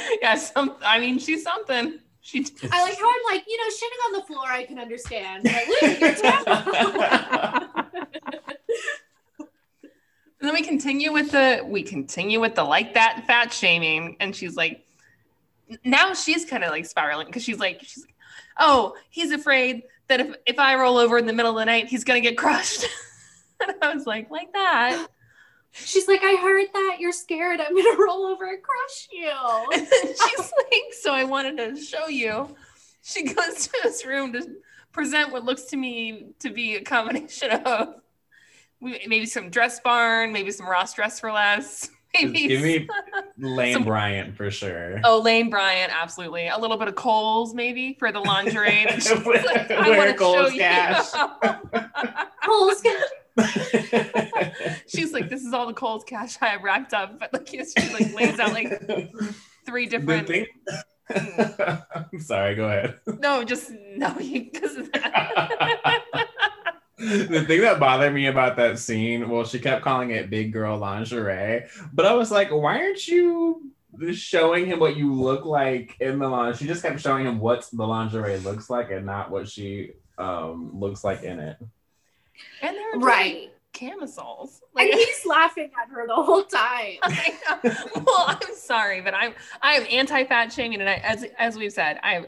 yeah, 0.22 0.36
some. 0.36 0.76
I 0.84 0.98
mean, 0.98 1.18
she's 1.18 1.42
something. 1.42 1.98
She. 2.20 2.46
I 2.70 2.82
like 2.82 2.98
how 2.98 3.08
I'm 3.08 3.34
like, 3.34 3.44
you 3.46 3.58
know, 3.58 3.68
shitting 3.68 4.06
on 4.06 4.12
the 4.12 4.22
floor 4.22 4.46
I 4.46 4.64
can 4.64 4.78
understand. 4.78 5.44
But 5.44 5.62
leaving 5.82 6.00
your 6.00 6.12
tampon. 6.12 7.68
And 10.40 10.48
then 10.48 10.54
we 10.54 10.62
continue 10.62 11.12
with 11.12 11.30
the 11.30 11.64
we 11.64 11.84
continue 11.84 12.40
with 12.40 12.56
the 12.56 12.64
like 12.64 12.94
that 12.94 13.22
fat 13.28 13.52
shaming, 13.52 14.16
and 14.18 14.34
she's 14.34 14.56
like, 14.56 14.84
now 15.84 16.14
she's 16.14 16.44
kind 16.44 16.64
of 16.64 16.70
like 16.70 16.84
spiraling 16.84 17.28
because 17.28 17.44
she's 17.44 17.60
like, 17.60 17.80
she's 17.82 18.04
like, 18.04 18.14
oh, 18.58 18.96
he's 19.08 19.30
afraid 19.30 19.84
that 20.08 20.18
if 20.18 20.34
if 20.46 20.58
I 20.58 20.74
roll 20.74 20.98
over 20.98 21.16
in 21.16 21.26
the 21.26 21.32
middle 21.32 21.52
of 21.52 21.58
the 21.58 21.64
night, 21.64 21.86
he's 21.86 22.02
gonna 22.02 22.20
get 22.20 22.36
crushed. 22.36 22.86
and 23.66 23.76
I 23.82 23.94
was 23.94 24.04
like, 24.04 24.30
like 24.32 24.52
that. 24.52 25.06
She's 25.74 26.06
like, 26.06 26.20
I 26.22 26.36
heard 26.36 26.66
that 26.72 26.96
you're 27.00 27.12
scared. 27.12 27.60
I'm 27.60 27.74
gonna 27.74 27.96
roll 28.06 28.26
over 28.26 28.46
and 28.46 28.62
crush 28.62 29.08
you. 29.10 29.30
And 29.72 29.86
then 29.86 30.06
she's 30.14 30.38
like, 30.38 30.92
so 31.00 31.12
I 31.12 31.24
wanted 31.24 31.56
to 31.58 31.80
show 31.80 32.08
you. 32.08 32.54
She 33.02 33.22
goes 33.24 33.66
to 33.66 33.70
this 33.82 34.04
room 34.06 34.32
to 34.34 34.46
present 34.92 35.32
what 35.32 35.44
looks 35.44 35.64
to 35.64 35.76
me 35.76 36.26
to 36.40 36.50
be 36.50 36.76
a 36.76 36.82
combination 36.82 37.50
of 37.50 37.94
maybe 38.80 39.26
some 39.26 39.48
dress 39.50 39.80
barn, 39.80 40.32
maybe 40.32 40.50
some 40.50 40.68
Ross 40.68 40.92
dress 40.94 41.18
for 41.20 41.32
less. 41.32 41.88
Maybe 42.14 42.46
Give 42.46 42.60
me 42.60 42.86
Lane 43.38 43.72
Some- 43.72 43.84
Bryant 43.84 44.36
for 44.36 44.50
sure. 44.50 45.00
Oh, 45.02 45.18
Lane 45.20 45.48
Bryant, 45.48 45.90
absolutely. 45.98 46.46
A 46.48 46.58
little 46.58 46.76
bit 46.76 46.88
of 46.88 46.94
Kohl's, 46.94 47.54
maybe 47.54 47.96
for 47.98 48.12
the 48.12 48.20
lingerie. 48.20 48.84
And 48.86 49.02
she's 49.02 49.10
like, 49.24 49.70
I 49.70 49.96
want 49.96 50.10
to 50.10 50.12
show 50.12 50.18
Kohl's 50.18 50.52
you. 50.52 50.60
cash. 50.60 51.06
She's 54.86 55.12
like, 55.12 55.28
this 55.28 55.42
is 55.42 55.52
all 55.52 55.66
the 55.66 55.72
Kohl's 55.72 56.04
cash 56.04 56.36
I 56.40 56.48
have 56.48 56.62
racked 56.62 56.92
up. 56.92 57.18
But 57.18 57.32
like, 57.32 57.48
she 57.48 57.58
like 57.92 58.14
lays 58.14 58.38
out 58.38 58.52
like 58.52 58.82
three 59.66 59.86
different. 59.86 60.26
thing. 60.28 60.46
I'm 61.14 62.20
sorry. 62.20 62.54
Go 62.54 62.66
ahead. 62.66 63.00
No, 63.20 63.44
just 63.44 63.70
no, 63.96 64.14
because 64.14 64.76
of 64.76 64.92
that. 64.92 66.02
the 66.98 67.44
thing 67.46 67.60
that 67.62 67.80
bothered 67.80 68.14
me 68.14 68.26
about 68.26 68.56
that 68.56 68.78
scene, 68.78 69.28
well, 69.28 69.44
she 69.44 69.58
kept 69.58 69.82
calling 69.82 70.10
it 70.10 70.30
big 70.30 70.52
girl 70.52 70.78
lingerie, 70.78 71.66
but 71.92 72.06
I 72.06 72.14
was 72.14 72.30
like, 72.30 72.50
why 72.50 72.78
aren't 72.78 73.06
you 73.08 73.72
showing 74.12 74.66
him 74.66 74.78
what 74.78 74.96
you 74.96 75.12
look 75.12 75.44
like 75.44 75.96
in 76.00 76.18
the 76.18 76.28
lingerie? 76.28 76.58
She 76.58 76.66
just 76.66 76.82
kept 76.82 77.00
showing 77.00 77.26
him 77.26 77.40
what 77.40 77.68
the 77.72 77.86
lingerie 77.86 78.38
looks 78.38 78.70
like 78.70 78.90
and 78.90 79.04
not 79.06 79.30
what 79.30 79.48
she 79.48 79.92
um 80.18 80.78
looks 80.78 81.02
like 81.02 81.22
in 81.22 81.40
it. 81.40 81.56
And 82.62 82.76
they're 82.76 83.00
right. 83.00 83.52
camisoles. 83.72 84.60
And 84.76 84.88
Like, 84.90 84.98
he's 84.98 85.24
laughing 85.26 85.70
at 85.82 85.88
her 85.90 86.06
the 86.06 86.14
whole 86.14 86.44
time. 86.44 86.96
Well, 88.04 88.24
I'm 88.28 88.54
sorry, 88.54 89.00
but 89.00 89.14
I'm 89.14 89.34
I 89.60 89.74
am 89.74 89.86
anti-fat 89.90 90.52
shaming, 90.52 90.80
and 90.80 90.88
I, 90.88 90.94
as 90.94 91.24
as 91.38 91.56
we've 91.56 91.72
said, 91.72 91.98
I 92.02 92.26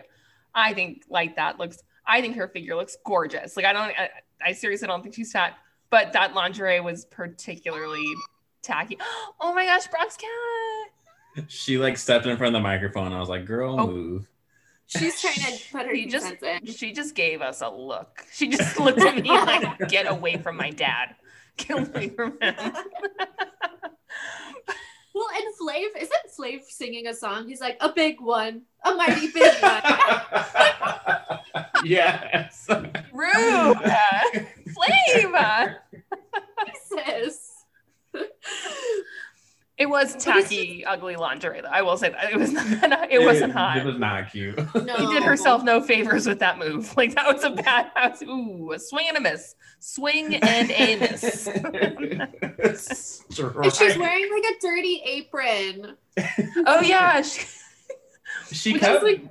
I 0.55 0.73
think 0.75 1.05
like 1.09 1.37
that 1.37 1.59
looks. 1.59 1.79
I 2.07 2.21
think 2.21 2.37
her 2.37 2.49
figure 2.49 2.77
looks 2.77 2.97
gorgeous. 3.05 3.57
Like 3.57 3.67
I 3.67 3.73
don't, 3.73 3.93
I, 3.99 4.11
I 4.45 4.53
seriously 4.53 4.87
don't 4.89 5.03
think 5.03 5.15
she's 5.15 5.33
fat, 5.33 5.55
but 5.91 6.13
that 6.13 6.35
lingerie 6.35 6.81
was 6.81 7.07
particularly 7.07 8.07
tacky. 8.63 8.99
Oh 9.41 9.53
my 9.55 9.65
gosh, 9.67 9.87
Brock's 9.89 10.17
cat. 10.17 11.49
She 11.49 11.79
like 11.79 11.99
stepped 11.99 12.27
in 12.27 12.37
front 12.37 12.55
of 12.55 12.61
the 12.61 12.63
microphone. 12.63 13.13
I 13.13 13.19
was 13.21 13.29
like, 13.29 13.45
"Girl, 13.47 13.81
Oh. 13.81 13.87
move." 13.87 14.29
She's 14.87 15.21
trying 15.21 15.35
to 15.35 15.59
put 15.73 15.87
her 15.87 15.95
He 15.95 16.07
just 16.07 16.35
in. 16.43 16.67
she 16.67 16.93
just 16.93 17.15
gave 17.15 17.41
us 17.43 17.61
a 17.63 17.69
look. 17.71 18.25
She 18.33 18.49
just 18.49 18.79
looked 18.85 19.01
at 19.01 19.17
me 19.17 19.29
like, 19.31 19.89
"Get 19.89 20.11
away 20.11 20.37
from 20.39 20.57
my 20.57 20.71
dad. 20.71 21.15
Get 21.57 21.89
away 21.89 22.09
from 22.11 22.39
him." 22.41 22.55
Well, 25.17 25.29
and 25.33 25.45
Flav 25.61 26.03
isn't 26.03 26.27
Flav 26.37 26.65
singing 26.65 27.07
a 27.07 27.15
song? 27.15 27.47
He's 27.47 27.61
like 27.61 27.77
a 27.81 27.93
big 27.93 28.21
one, 28.21 28.63
a 28.85 28.95
mighty 28.95 29.29
big 29.31 29.53
one. 29.63 29.83
yes. 31.85 32.67
Rude, 33.13 33.77
Flav. 34.75 35.77
Sis. 36.89 37.51
It 39.77 39.87
was 39.89 40.15
tacky, 40.17 40.85
ugly 40.85 41.17
lingerie. 41.17 41.61
Though 41.61 41.69
I 41.69 41.83
will 41.83 41.97
say 41.97 42.11
that 42.11 42.33
it 42.33 42.37
was 42.37 42.53
not. 42.53 42.65
It 43.11 43.21
wasn't 43.25 43.53
hot. 43.53 43.79
It 43.79 43.85
was 43.85 43.99
not 43.99 44.31
cute. 44.31 44.57
No. 44.75 44.95
He 44.97 45.07
did 45.15 45.25
herself 45.25 45.65
no 45.65 45.81
favors 45.81 46.27
with 46.29 46.39
that 46.39 46.59
move. 46.59 46.95
Like 46.97 47.15
that 47.17 47.27
was 47.33 47.43
a 47.43 47.51
bad 47.51 47.91
house. 47.95 48.23
Ooh, 48.23 48.71
a 48.73 48.79
swing 48.79 49.07
and 49.09 49.17
a 49.17 49.21
miss. 49.21 49.57
Swing 49.81 50.37
and 50.37 50.71
a 50.71 50.97
miss. 51.01 51.49
And 51.49 52.29
she's 53.73 53.99
wearing 53.99 54.31
like 54.33 54.45
a 54.45 54.61
dirty 54.61 55.03
apron. 55.05 55.97
oh 56.67 56.81
yeah. 56.81 57.21
She, 57.23 57.45
she 58.53 58.73
Which 58.75 58.83
kept 58.83 58.99
is 58.99 59.03
like- 59.03 59.25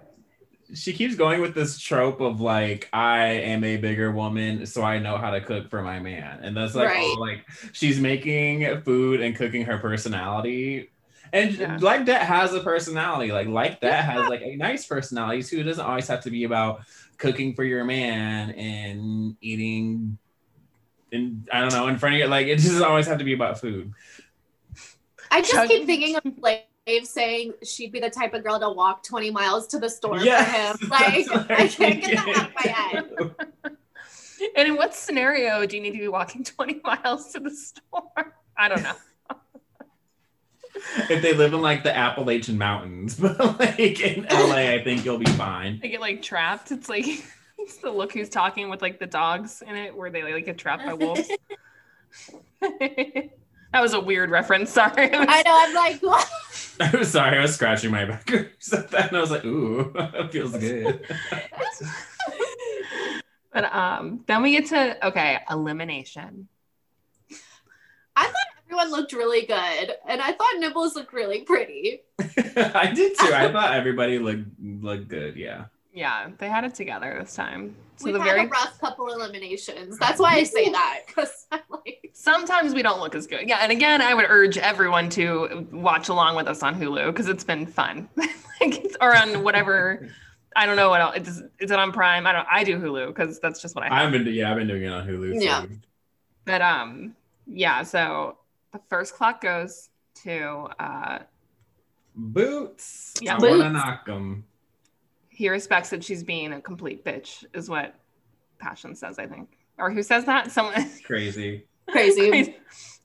she 0.73 0.93
keeps 0.93 1.15
going 1.15 1.41
with 1.41 1.53
this 1.55 1.79
trope 1.79 2.19
of 2.21 2.41
like 2.41 2.89
I 2.93 3.25
am 3.27 3.63
a 3.63 3.77
bigger 3.77 4.11
woman, 4.11 4.65
so 4.65 4.83
I 4.83 4.99
know 4.99 5.17
how 5.17 5.31
to 5.31 5.41
cook 5.41 5.69
for 5.69 5.81
my 5.81 5.99
man, 5.99 6.39
and 6.41 6.55
that's 6.55 6.75
like 6.75 6.89
Right. 6.89 6.97
all, 7.03 7.19
like 7.19 7.45
she's 7.71 7.99
making 7.99 8.81
food 8.81 9.21
and 9.21 9.35
cooking 9.35 9.65
her 9.65 9.77
personality. 9.77 10.89
And 11.31 11.51
Yeah. 11.55 11.77
like 11.81 12.05
that 12.05 12.21
has 12.23 12.53
a 12.53 12.59
personality. 12.59 13.31
Like 13.31 13.47
like 13.47 13.81
that 13.81 14.03
has 14.05 14.29
like 14.29 14.41
a 14.41 14.55
nice 14.55 14.85
personality 14.85 15.41
too. 15.43 15.59
It 15.61 15.63
doesn't 15.63 15.83
always 15.85 16.07
have 16.07 16.21
to 16.21 16.29
be 16.31 16.43
about 16.43 16.81
cooking 17.17 17.53
for 17.55 17.63
your 17.63 17.83
man 17.85 18.51
and 18.51 19.35
eating 19.41 20.17
and 21.11 21.47
I 21.51 21.61
don't 21.61 21.73
know 21.73 21.87
in 21.87 21.97
front 21.97 22.15
of 22.15 22.19
you. 22.21 22.27
Like 22.27 22.47
it 22.47 22.55
doesn't 22.57 22.83
always 22.83 23.07
have 23.07 23.17
to 23.19 23.23
be 23.23 23.33
about 23.33 23.59
food. 23.59 23.93
I 25.31 25.41
just 25.41 25.53
Chug- 25.53 25.67
keep 25.69 25.85
thinking 25.87 26.15
of 26.15 26.23
Flav 26.87 27.05
saying 27.05 27.53
she'd 27.63 27.91
be 27.91 27.99
the 27.99 28.09
type 28.09 28.33
of 28.33 28.43
girl 28.43 28.59
to 28.59 28.69
walk 28.69 29.03
20 29.03 29.31
miles 29.31 29.67
to 29.67 29.79
the 29.79 29.89
store 29.89 30.19
Yes. 30.19 30.77
for 30.77 30.85
him. 30.85 30.89
Like, 30.89 31.25
That's 31.47 31.49
I 31.49 31.63
I'm 31.63 31.69
can't 31.69 32.01
get 32.01 32.25
that 32.25 32.37
out 32.37 32.47
of 32.47 32.55
my 32.55 32.71
head. 32.71 33.35
and 34.57 34.67
in 34.67 34.75
what 34.75 34.93
scenario 34.93 35.65
do 35.65 35.75
you 35.77 35.81
need 35.81 35.93
to 35.93 35.99
be 35.99 36.07
walking 36.07 36.43
20 36.43 36.81
miles 36.83 37.31
to 37.33 37.39
the 37.39 37.51
store? 37.51 38.35
I 38.57 38.67
don't 38.67 38.83
know. 38.83 38.93
if 41.09 41.21
they 41.21 41.33
live 41.33 41.53
in 41.53 41.61
like 41.61 41.83
the 41.83 41.95
Appalachian 41.95 42.57
Mountains, 42.57 43.15
but 43.15 43.39
like 43.59 43.99
in 44.01 44.25
LA, 44.25 44.71
I 44.73 44.83
think 44.83 45.05
you'll 45.05 45.17
be 45.19 45.25
fine. 45.31 45.79
They 45.81 45.89
get 45.89 46.01
like 46.01 46.21
trapped. 46.21 46.71
It's 46.71 46.89
like 46.89 47.05
it's 47.57 47.77
the 47.77 47.89
look 47.91 48.11
who's 48.13 48.29
talking 48.29 48.69
with 48.69 48.81
like 48.81 48.99
the 48.99 49.05
dogs 49.07 49.63
in 49.65 49.75
it, 49.75 49.95
where 49.95 50.09
they 50.09 50.23
like 50.33 50.45
get 50.45 50.57
trapped 50.57 50.85
by 50.85 50.93
wolves. 50.93 51.29
that 52.61 53.29
was 53.81 53.93
a 53.93 53.99
weird 53.99 54.29
reference. 54.29 54.71
Sorry. 54.71 55.09
Was- 55.09 55.25
I 55.29 55.41
know, 55.43 55.57
I'm 55.59 55.73
like, 55.73 56.01
what? 56.01 56.27
I 56.79 56.95
was 56.95 57.07
sorry, 57.11 57.37
I 57.37 57.41
was 57.41 57.55
scratching 57.55 57.91
my 57.91 58.05
back. 58.05 58.29
when 58.29 58.49
you 58.71 58.77
and 58.97 59.17
I 59.17 59.21
was 59.21 59.31
like, 59.31 59.45
ooh, 59.45 59.91
that 59.95 60.31
feels 60.31 60.57
good. 60.57 61.05
But 63.53 63.65
um, 63.71 64.23
then 64.25 64.41
we 64.41 64.53
get 64.53 64.65
to 64.69 65.07
okay, 65.09 65.37
elimination. 65.47 66.47
I 68.15 68.25
thought 68.25 68.33
everyone 68.65 68.89
looked 68.89 69.13
really 69.13 69.45
good. 69.45 69.91
And 70.07 70.19
I 70.23 70.31
thought 70.31 70.55
Nibbles 70.57 70.95
looked 70.95 71.13
really 71.13 71.41
pretty. 71.41 72.01
I 72.19 72.91
did 72.95 73.15
too. 73.15 73.31
I 73.31 73.51
thought 73.51 73.75
everybody 73.75 74.17
looked 74.17 74.47
looked 74.59 75.07
good. 75.07 75.35
Yeah. 75.35 75.65
Yeah, 75.93 76.29
they 76.39 76.49
had 76.49 76.63
it 76.63 76.73
together 76.73 77.17
this 77.21 77.35
time. 77.35 77.75
So 77.97 78.05
We've 78.05 78.15
the 78.15 78.21
had 78.21 78.29
very 78.29 78.45
a 78.45 78.49
rough 78.49 78.79
couple 78.79 79.13
eliminations. 79.13 79.99
That's 79.99 80.19
why 80.19 80.33
I 80.35 80.43
say 80.43 80.69
that. 80.69 81.01
Because 81.05 81.45
like, 81.69 82.09
sometimes 82.13 82.73
we 82.73 82.81
don't 82.81 82.99
look 82.99 83.13
as 83.13 83.27
good. 83.27 83.47
Yeah, 83.47 83.59
and 83.61 83.71
again, 83.71 84.01
I 84.01 84.15
would 84.15 84.25
urge 84.27 84.57
everyone 84.57 85.09
to 85.11 85.67
watch 85.71 86.09
along 86.09 86.35
with 86.35 86.47
us 86.47 86.63
on 86.63 86.73
Hulu 86.79 87.07
because 87.07 87.29
it's 87.29 87.43
been 87.43 87.67
fun. 87.67 88.09
like, 88.15 88.31
it's- 88.61 88.95
or 88.99 89.15
on 89.15 89.43
whatever. 89.43 90.09
I 90.55 90.65
don't 90.65 90.75
know 90.75 90.89
what 90.89 91.01
else. 91.01 91.15
It's, 91.17 91.29
is 91.59 91.71
it 91.71 91.79
on 91.79 91.91
Prime? 91.91 92.27
I 92.27 92.31
don't. 92.31 92.47
I 92.49 92.63
do 92.63 92.79
Hulu 92.79 93.07
because 93.07 93.39
that's 93.39 93.61
just 93.61 93.75
what 93.75 93.83
I 93.83 93.87
have. 93.87 94.07
I've 94.07 94.11
been 94.11 94.33
yeah, 94.33 94.51
I've 94.51 94.57
been 94.57 94.67
doing 94.67 94.83
it 94.83 94.91
on 94.91 95.07
Hulu. 95.07 95.41
Yeah. 95.41 95.65
But 96.45 96.61
um, 96.61 97.15
yeah. 97.47 97.81
So 97.83 98.37
the 98.71 98.79
first 98.89 99.15
clock 99.15 99.41
goes 99.41 99.89
to 100.23 100.69
uh, 100.79 101.19
Boots. 102.15 103.15
Yeah. 103.21 103.35
I 103.35 103.39
wanna 103.39 103.69
knock 103.71 104.05
them. 104.05 104.45
He 105.33 105.49
respects 105.49 105.89
that 105.89 106.03
she's 106.03 106.23
being 106.23 106.53
a 106.53 106.61
complete 106.61 107.03
bitch, 107.03 107.43
is 107.53 107.69
what 107.69 107.95
Passion 108.59 108.95
says. 108.95 109.19
I 109.19 109.27
think, 109.27 109.57
or 109.77 109.91
who 109.91 110.03
says 110.03 110.25
that? 110.25 110.51
Someone. 110.51 110.89
Crazy. 111.05 111.65
crazy. 111.89 112.55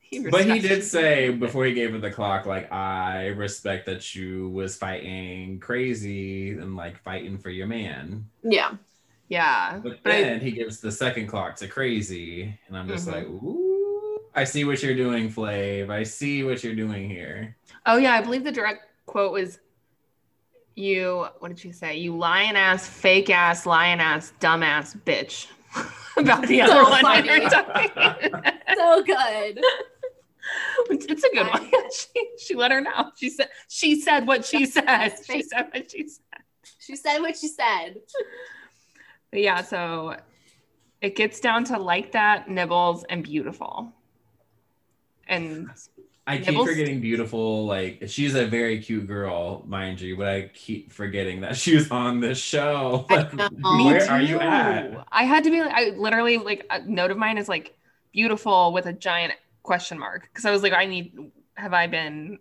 he 0.00 0.20
But 0.30 0.44
he 0.46 0.58
did 0.60 0.84
say 0.84 1.30
before 1.30 1.64
he 1.64 1.72
gave 1.74 1.92
her 1.92 1.98
the 1.98 2.10
clock, 2.10 2.46
like, 2.46 2.70
I 2.72 3.28
respect 3.28 3.86
that 3.86 4.14
you 4.14 4.48
was 4.50 4.76
fighting 4.76 5.58
crazy 5.60 6.50
and 6.52 6.76
like 6.76 7.02
fighting 7.02 7.38
for 7.38 7.50
your 7.50 7.66
man. 7.66 8.26
Yeah. 8.42 8.72
Yeah, 9.30 9.80
But 9.82 10.02
but 10.02 10.12
I- 10.12 10.22
then 10.22 10.40
he 10.40 10.52
gives 10.52 10.80
the 10.80 10.90
second 10.90 11.26
clock 11.26 11.56
to 11.56 11.68
crazy. 11.68 12.58
And 12.66 12.78
I'm 12.78 12.88
just 12.88 13.06
Mhm. 13.06 13.12
like, 13.12 13.26
ooh, 13.26 14.20
I 14.34 14.44
see 14.44 14.64
what 14.64 14.82
you're 14.82 14.94
doing, 14.96 15.28
Flav. 15.28 15.90
I 15.90 16.02
see 16.04 16.44
what 16.44 16.64
you're 16.64 16.74
doing 16.74 17.10
here. 17.10 17.54
Oh 17.84 17.98
yeah, 17.98 18.14
I 18.14 18.22
believe 18.22 18.42
the 18.44 18.52
direct 18.52 18.86
quote 19.04 19.32
was 19.32 19.58
you 20.78 21.26
what 21.40 21.48
did 21.48 21.58
she 21.58 21.72
say? 21.72 21.96
You 21.96 22.16
lying 22.16 22.56
ass, 22.56 22.86
fake 22.88 23.30
ass, 23.30 23.66
lying 23.66 24.00
ass, 24.00 24.32
dumbass 24.40 24.96
bitch. 25.04 25.46
About 26.16 26.46
the 26.46 26.62
other 26.62 26.72
So 26.72 26.90
one. 26.90 27.02
funny. 27.02 27.28
we. 27.30 27.48
So 28.76 29.02
good. 29.04 29.60
it's, 30.90 31.06
it's 31.06 31.24
a 31.24 31.30
good 31.34 31.46
one. 31.46 31.70
she, 31.92 32.28
she 32.38 32.54
let 32.54 32.70
her 32.70 32.80
know. 32.80 33.10
She 33.16 33.30
said 33.30 33.48
she 33.68 34.00
said 34.00 34.26
what 34.26 34.44
she 34.44 34.66
said. 34.66 35.12
She 35.26 35.42
said 35.42 35.68
what 35.72 35.90
she 35.90 36.08
said. 36.08 36.22
She 36.78 36.96
said 36.96 37.18
what 37.20 37.36
she 37.36 37.48
said. 37.48 37.96
But 39.30 39.40
yeah, 39.40 39.62
so 39.62 40.16
it 41.00 41.16
gets 41.16 41.40
down 41.40 41.64
to 41.64 41.78
like 41.78 42.12
that, 42.12 42.48
nibbles, 42.48 43.04
and 43.04 43.22
beautiful. 43.22 43.92
And 45.28 45.68
I 46.28 46.38
keep 46.38 46.62
forgetting 46.62 47.00
beautiful. 47.00 47.64
Like 47.66 48.04
she's 48.06 48.34
a 48.34 48.46
very 48.46 48.82
cute 48.82 49.06
girl, 49.06 49.64
mind 49.66 50.00
you, 50.00 50.16
but 50.16 50.28
I 50.28 50.50
keep 50.52 50.92
forgetting 50.92 51.40
that 51.40 51.56
she 51.62 51.74
was 51.74 51.90
on 51.90 52.20
this 52.20 52.38
show. 52.38 53.06
Like, 53.08 53.32
where 53.32 53.50
Me 53.50 53.98
are 54.06 54.20
you 54.20 54.38
at? 54.38 55.06
I 55.10 55.24
had 55.24 55.44
to 55.44 55.50
be 55.50 55.60
like, 55.62 55.72
I 55.72 55.90
literally 55.96 56.36
like 56.36 56.66
a 56.70 56.82
note 56.82 57.10
of 57.10 57.16
mine 57.16 57.38
is 57.38 57.48
like 57.48 57.76
beautiful 58.12 58.72
with 58.74 58.86
a 58.86 58.92
giant 58.92 59.32
question 59.62 59.98
mark 59.98 60.28
because 60.30 60.44
I 60.44 60.50
was 60.50 60.62
like, 60.62 60.72
I 60.74 60.86
need. 60.86 61.32
Have 61.56 61.74
I 61.74 61.88
been 61.88 62.38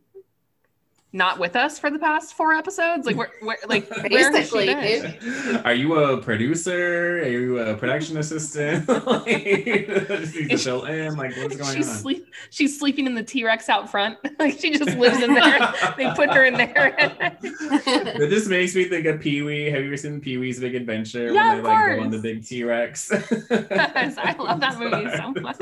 not 1.13 1.39
with 1.39 1.55
us 1.55 1.79
for 1.79 1.89
the 1.89 1.99
past 1.99 2.33
four 2.33 2.53
episodes? 2.53 3.05
Like, 3.05 3.15
where, 3.15 3.31
where 3.41 3.57
like, 3.67 3.89
where 4.09 4.31
has 4.31 4.49
she 4.49 4.65
Basically, 4.65 4.65
been? 4.65 5.57
Are 5.65 5.73
you 5.73 5.95
a 5.95 6.21
producer? 6.21 7.19
Are 7.19 7.27
you 7.27 7.59
a 7.59 7.75
production 7.75 8.17
assistant? 8.17 8.87
like, 9.05 9.25
just 9.87 10.35
need 10.35 10.49
to 10.49 10.57
fill 10.57 10.85
in. 10.85 11.15
Like, 11.15 11.35
what's 11.37 11.55
going 11.55 11.75
she's 11.75 11.89
on? 11.89 11.95
sleep. 11.95 12.27
She's 12.49 12.77
sleeping 12.77 13.05
in 13.05 13.15
the 13.15 13.23
T 13.23 13.45
Rex 13.45 13.69
out 13.69 13.89
front. 13.89 14.17
like, 14.39 14.59
she 14.59 14.71
just 14.71 14.97
lives 14.97 15.21
in 15.21 15.33
there. 15.33 15.73
they 15.97 16.11
put 16.13 16.29
her 16.31 16.45
in 16.45 16.55
there. 16.55 16.95
But 17.41 18.29
this 18.29 18.47
makes 18.47 18.75
me 18.75 18.85
think 18.85 19.05
of 19.05 19.21
Pee 19.21 19.41
Wee. 19.41 19.65
Have 19.65 19.81
you 19.81 19.87
ever 19.87 19.97
seen 19.97 20.19
Pee 20.19 20.37
Wee's 20.37 20.59
Big 20.59 20.75
Adventure? 20.75 21.31
Yeah, 21.31 21.49
when 21.49 21.57
of 21.59 21.63
they 21.63 21.69
like 21.69 21.95
go 21.95 22.03
on 22.03 22.09
the 22.11 22.19
big 22.19 22.45
T 22.45 22.63
Rex. 22.63 23.11
Yes, 23.11 24.17
I 24.17 24.33
love 24.33 24.59
that 24.59 24.77
movie 24.77 25.09
so 25.15 25.31
much. 25.41 25.57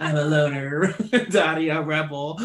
I'm 0.00 0.16
a 0.16 0.24
loner, 0.24 0.92
Daddy, 1.30 1.68
a 1.68 1.82
rebel. 1.82 2.38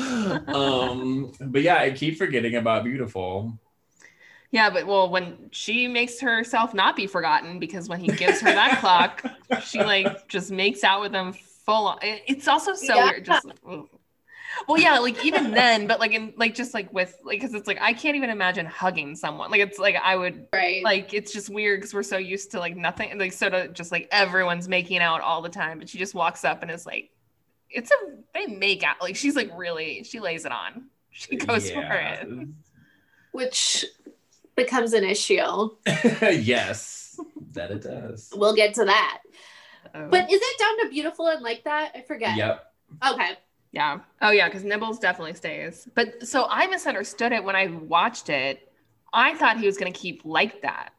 Um, 0.47 1.31
but 1.39 1.61
yeah, 1.61 1.68
I 1.77 1.91
keep 1.91 2.17
forgetting 2.17 2.55
about 2.55 2.83
Beautiful. 2.83 3.57
Yeah, 4.51 4.71
but 4.71 4.87
well, 4.87 5.09
when 5.09 5.49
she 5.51 5.87
makes 5.87 6.19
herself 6.19 6.73
not 6.73 6.95
be 6.95 7.05
forgotten, 7.05 7.59
because 7.59 7.87
when 7.87 7.99
he 7.99 8.07
gives 8.07 8.41
her 8.41 8.51
that 8.51 8.79
clock, 8.79 9.23
she 9.63 9.83
like 9.83 10.27
just 10.27 10.49
makes 10.51 10.83
out 10.83 11.01
with 11.01 11.13
him 11.13 11.33
full 11.33 11.87
on. 11.87 11.99
It's 12.01 12.47
also 12.47 12.73
so 12.73 12.95
Yeah. 12.95 13.05
weird. 13.05 13.25
Just 13.25 13.45
ugh. 13.67 13.87
well, 14.67 14.79
yeah, 14.81 14.97
like 14.97 15.23
even 15.23 15.51
then, 15.51 15.85
but 15.85 15.99
like 15.99 16.13
in 16.13 16.33
like 16.35 16.55
just 16.55 16.73
like 16.73 16.91
with 16.91 17.15
like 17.23 17.39
because 17.39 17.53
it's 17.53 17.67
like 17.67 17.77
I 17.79 17.93
can't 17.93 18.15
even 18.15 18.31
imagine 18.31 18.65
hugging 18.65 19.15
someone. 19.15 19.51
Like 19.51 19.61
it's 19.61 19.77
like 19.77 19.95
I 19.95 20.15
would 20.15 20.47
right. 20.51 20.83
like 20.83 21.13
it's 21.13 21.31
just 21.31 21.49
weird 21.51 21.79
because 21.81 21.93
we're 21.93 22.01
so 22.01 22.17
used 22.17 22.49
to 22.51 22.59
like 22.59 22.75
nothing 22.75 23.15
like 23.19 23.33
so 23.33 23.49
to 23.49 23.67
just 23.67 23.91
like 23.91 24.07
everyone's 24.11 24.67
making 24.67 24.97
out 24.99 25.21
all 25.21 25.43
the 25.43 25.49
time, 25.49 25.77
but 25.77 25.87
she 25.89 25.99
just 25.99 26.15
walks 26.15 26.43
up 26.43 26.63
and 26.63 26.71
is 26.71 26.87
like, 26.87 27.11
it's 27.69 27.91
a 27.91 27.95
they 28.33 28.47
make 28.47 28.81
out 28.81 28.95
like 28.99 29.15
she's 29.15 29.35
like 29.35 29.51
really 29.55 30.03
she 30.03 30.19
lays 30.19 30.45
it 30.45 30.51
on. 30.51 30.85
She 31.19 31.35
goes 31.35 31.69
for 31.69 31.81
it. 31.83 32.29
Which 33.33 33.85
becomes 34.55 34.93
an 34.93 35.03
issue. 35.03 35.69
yes, 35.85 37.19
that 37.51 37.71
it 37.71 37.81
does. 37.81 38.31
We'll 38.33 38.55
get 38.55 38.73
to 38.75 38.85
that. 38.85 39.19
Oh. 39.93 40.07
But 40.09 40.31
is 40.31 40.39
it 40.41 40.59
down 40.59 40.85
to 40.85 40.89
beautiful 40.89 41.27
and 41.27 41.41
like 41.41 41.65
that? 41.65 41.91
I 41.93 42.01
forget. 42.03 42.37
Yep. 42.37 42.65
Okay. 43.11 43.31
Yeah. 43.73 43.99
Oh 44.21 44.31
yeah, 44.31 44.47
because 44.47 44.63
Nibbles 44.63 44.99
definitely 44.99 45.33
stays. 45.33 45.89
But 45.93 46.25
so 46.25 46.47
I 46.49 46.67
misunderstood 46.67 47.33
it 47.33 47.43
when 47.43 47.55
I 47.55 47.67
watched 47.67 48.29
it. 48.29 48.71
I 49.11 49.35
thought 49.35 49.59
he 49.59 49.65
was 49.65 49.77
gonna 49.77 49.91
keep 49.91 50.21
like 50.23 50.61
that. 50.61 50.91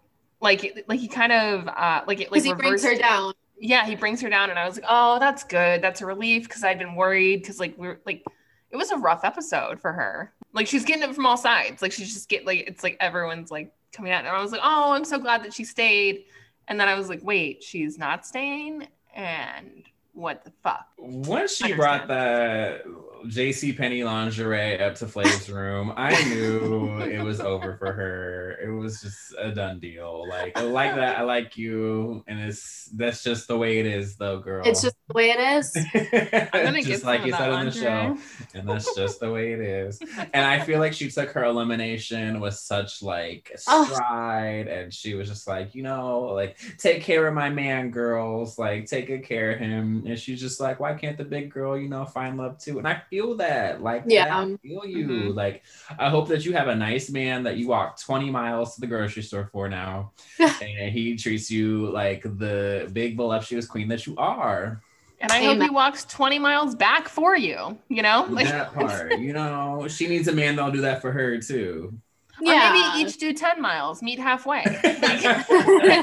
Like 0.43 0.85
like 0.87 1.01
he 1.01 1.09
kind 1.09 1.33
of 1.33 1.67
uh 1.67 2.03
like 2.07 2.21
it 2.21 2.31
like 2.31 2.43
he 2.43 2.53
brings 2.53 2.83
her 2.83 2.91
reversed- 2.91 3.01
down. 3.09 3.33
Yeah, 3.59 3.87
he 3.87 3.95
brings 3.95 4.21
her 4.21 4.29
down 4.29 4.51
and 4.51 4.59
I 4.59 4.67
was 4.67 4.77
like, 4.77 4.87
Oh, 4.89 5.19
that's 5.19 5.45
good. 5.45 5.83
That's 5.83 6.03
a 6.03 6.07
relief 6.07 6.43
because 6.45 6.63
I'd 6.63 6.79
been 6.79 6.95
worried 6.95 7.41
because 7.43 7.59
like 7.59 7.77
we 7.79 7.89
are 7.89 8.01
like 8.05 8.23
it 8.71 8.77
was 8.77 8.91
a 8.91 8.97
rough 8.97 9.25
episode 9.25 9.81
for 9.81 9.93
her. 9.93 10.33
Like 10.53 10.67
she's 10.67 10.85
getting 10.85 11.09
it 11.09 11.15
from 11.15 11.27
all 11.27 11.37
sides. 11.37 11.83
Like 11.83 11.93
she's 11.93 12.13
just 12.13 12.29
get 12.29 12.47
like 12.47 12.61
it's 12.67 12.83
like 12.83 12.97
everyone's 13.01 13.51
like 13.51 13.73
coming 13.93 14.13
out 14.13 14.25
and 14.25 14.29
I 14.29 14.41
was 14.41 14.53
like, 14.53 14.61
Oh, 14.63 14.93
I'm 14.93 15.05
so 15.05 15.19
glad 15.19 15.45
that 15.45 15.53
she 15.55 15.65
stayed. 15.65 16.25
And 16.69 16.79
then 16.79 16.89
I 16.89 16.95
was 16.95 17.09
like, 17.09 17.21
wait, 17.23 17.65
she's 17.65 17.99
not 17.99 18.25
staying? 18.25 18.87
And 19.15 19.83
what 20.13 20.45
the 20.45 20.53
fuck? 20.63 20.87
Once 20.99 21.57
she 21.57 21.73
brought 21.73 22.07
that 22.07 22.83
JC 23.27 23.77
Penney 23.77 24.05
lingerie 24.05 24.81
up 24.81 24.95
to 24.97 25.07
Flav's 25.07 25.49
room, 25.51 25.93
I 25.97 26.11
knew 26.31 27.01
it 27.03 27.23
was 27.23 27.41
over 27.41 27.77
for 27.77 27.93
her. 27.93 28.59
It 28.63 28.71
was 28.71 29.01
just 29.01 29.35
a 29.39 29.51
done 29.53 29.79
deal. 29.81 30.29
Like 30.29 30.57
I 30.59 30.63
like 30.63 30.95
that, 30.95 31.19
I 31.19 31.23
like 31.23 31.57
you, 31.57 32.25
and 32.27 32.41
it's 32.41 32.89
that's 32.95 33.23
just 33.23 33.49
the 33.49 33.57
way 33.59 33.79
it 33.79 33.87
is, 33.87 34.17
though, 34.17 34.39
girl. 34.39 34.63
It's 34.67 34.83
just 34.83 34.97
the 35.09 35.15
way 35.15 35.31
it 35.31 35.41
is. 35.41 35.77
I'm 36.53 36.65
gonna 36.65 36.83
just 36.83 37.05
like 37.05 37.25
you 37.25 37.33
said 37.33 37.51
on 37.51 37.67
the 37.67 37.73
show, 37.73 38.17
and 38.55 38.69
that's 38.69 38.95
just 38.95 39.21
the 39.21 39.31
way 39.31 39.53
it 39.53 39.61
is. 39.61 40.01
And 40.33 40.45
I 40.47 40.61
feel 40.61 40.79
like 40.79 40.93
she 40.93 41.11
took 41.11 41.31
her 41.31 41.45
elimination 41.45 42.41
with 42.41 42.55
such 42.55 43.03
like 43.03 43.53
Oh. 43.69 43.85
stride, 43.93 44.69
and 44.69 44.93
she 44.93 45.15
was 45.15 45.29
just 45.29 45.47
like, 45.47 45.75
you 45.75 45.83
know, 45.83 46.21
like 46.35 46.57
take 46.79 47.03
care 47.03 47.27
of 47.27 47.35
my 47.35 47.51
man, 47.51 47.91
girls, 47.91 48.59
like 48.59 48.87
take 48.87 49.07
good 49.07 49.25
care 49.25 49.53
of 49.53 49.59
him. 49.59 50.05
And 50.07 50.19
she's 50.19 50.41
just 50.41 50.61
like, 50.61 50.81
why 50.81 50.95
can't 50.95 51.17
the 51.19 51.25
big 51.25 51.51
girl, 51.53 51.79
you 51.79 51.89
know, 51.89 52.05
find 52.05 52.37
love 52.37 52.59
too? 52.59 52.79
And 52.79 52.87
I 52.89 53.03
feel 53.11 53.35
that, 53.37 53.83
like, 53.83 54.05
Yeah. 54.07 54.25
that. 54.27 54.49
I 54.49 54.57
feel 54.63 54.87
you. 54.87 55.07
Mhm. 55.07 55.35
Like, 55.35 55.63
I 55.99 56.09
hope 56.09 56.29
that 56.29 56.45
you 56.47 56.53
have 56.55 56.69
a 56.69 56.75
nice 56.77 57.11
man 57.11 57.43
that 57.43 57.57
you 57.57 57.67
walk 57.69 58.01
20 58.01 58.31
miles 58.31 58.77
to 58.77 58.81
the 58.81 58.87
grocery 58.87 59.23
store 59.23 59.49
for 59.53 59.69
now, 59.69 60.13
and 60.39 60.93
he 60.93 61.17
treats 61.17 61.51
you 61.51 61.91
like 61.91 62.23
the 62.23 62.89
big 62.93 63.17
voluptuous 63.17 63.67
queen 63.67 63.89
that 63.89 64.07
you 64.07 64.15
are. 64.17 64.81
And 65.21 65.31
I 65.31 65.43
hope 65.45 65.61
he 65.61 65.69
walks 65.69 66.07
20 66.07 66.39
miles 66.39 66.75
back 66.75 67.07
for 67.09 67.37
you, 67.37 67.77
you 67.89 68.01
know? 68.03 68.27
Like, 68.31 68.47
that 68.47 68.73
part, 68.73 69.19
you 69.19 69.35
know, 69.35 69.87
she 69.87 70.07
needs 70.09 70.29
a 70.29 70.33
man 70.33 70.57
that'll 70.57 70.71
do 70.73 70.81
that 70.81 71.03
for 71.03 71.13
her 71.13 71.39
too. 71.39 71.93
Or 72.41 72.47
Yeah. 72.55 72.73
maybe 72.73 73.07
each 73.07 73.19
do 73.19 73.35
10 73.35 73.61
miles, 73.61 74.01
meet 74.01 74.19
halfway. 74.19 74.63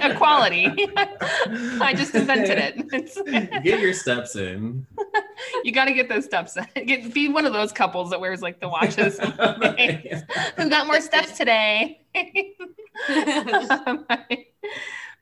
Equality. 0.03 0.67
I 1.81 1.93
just 1.97 2.13
invented 2.13 2.59
it. 2.59 3.63
Get 3.63 3.79
your 3.79 3.93
steps 3.93 4.35
in. 4.35 4.85
you 5.63 5.71
got 5.71 5.85
to 5.85 5.93
get 5.93 6.09
those 6.09 6.25
steps. 6.25 6.57
in. 6.57 6.67
Get, 6.85 7.13
be 7.13 7.29
one 7.29 7.45
of 7.45 7.53
those 7.53 7.71
couples 7.71 8.09
that 8.09 8.19
wears 8.19 8.41
like 8.41 8.59
the 8.59 8.69
watches. 8.69 9.19
Who 10.57 10.69
got 10.69 10.87
more 10.87 11.01
steps 11.01 11.37
today? 11.37 12.01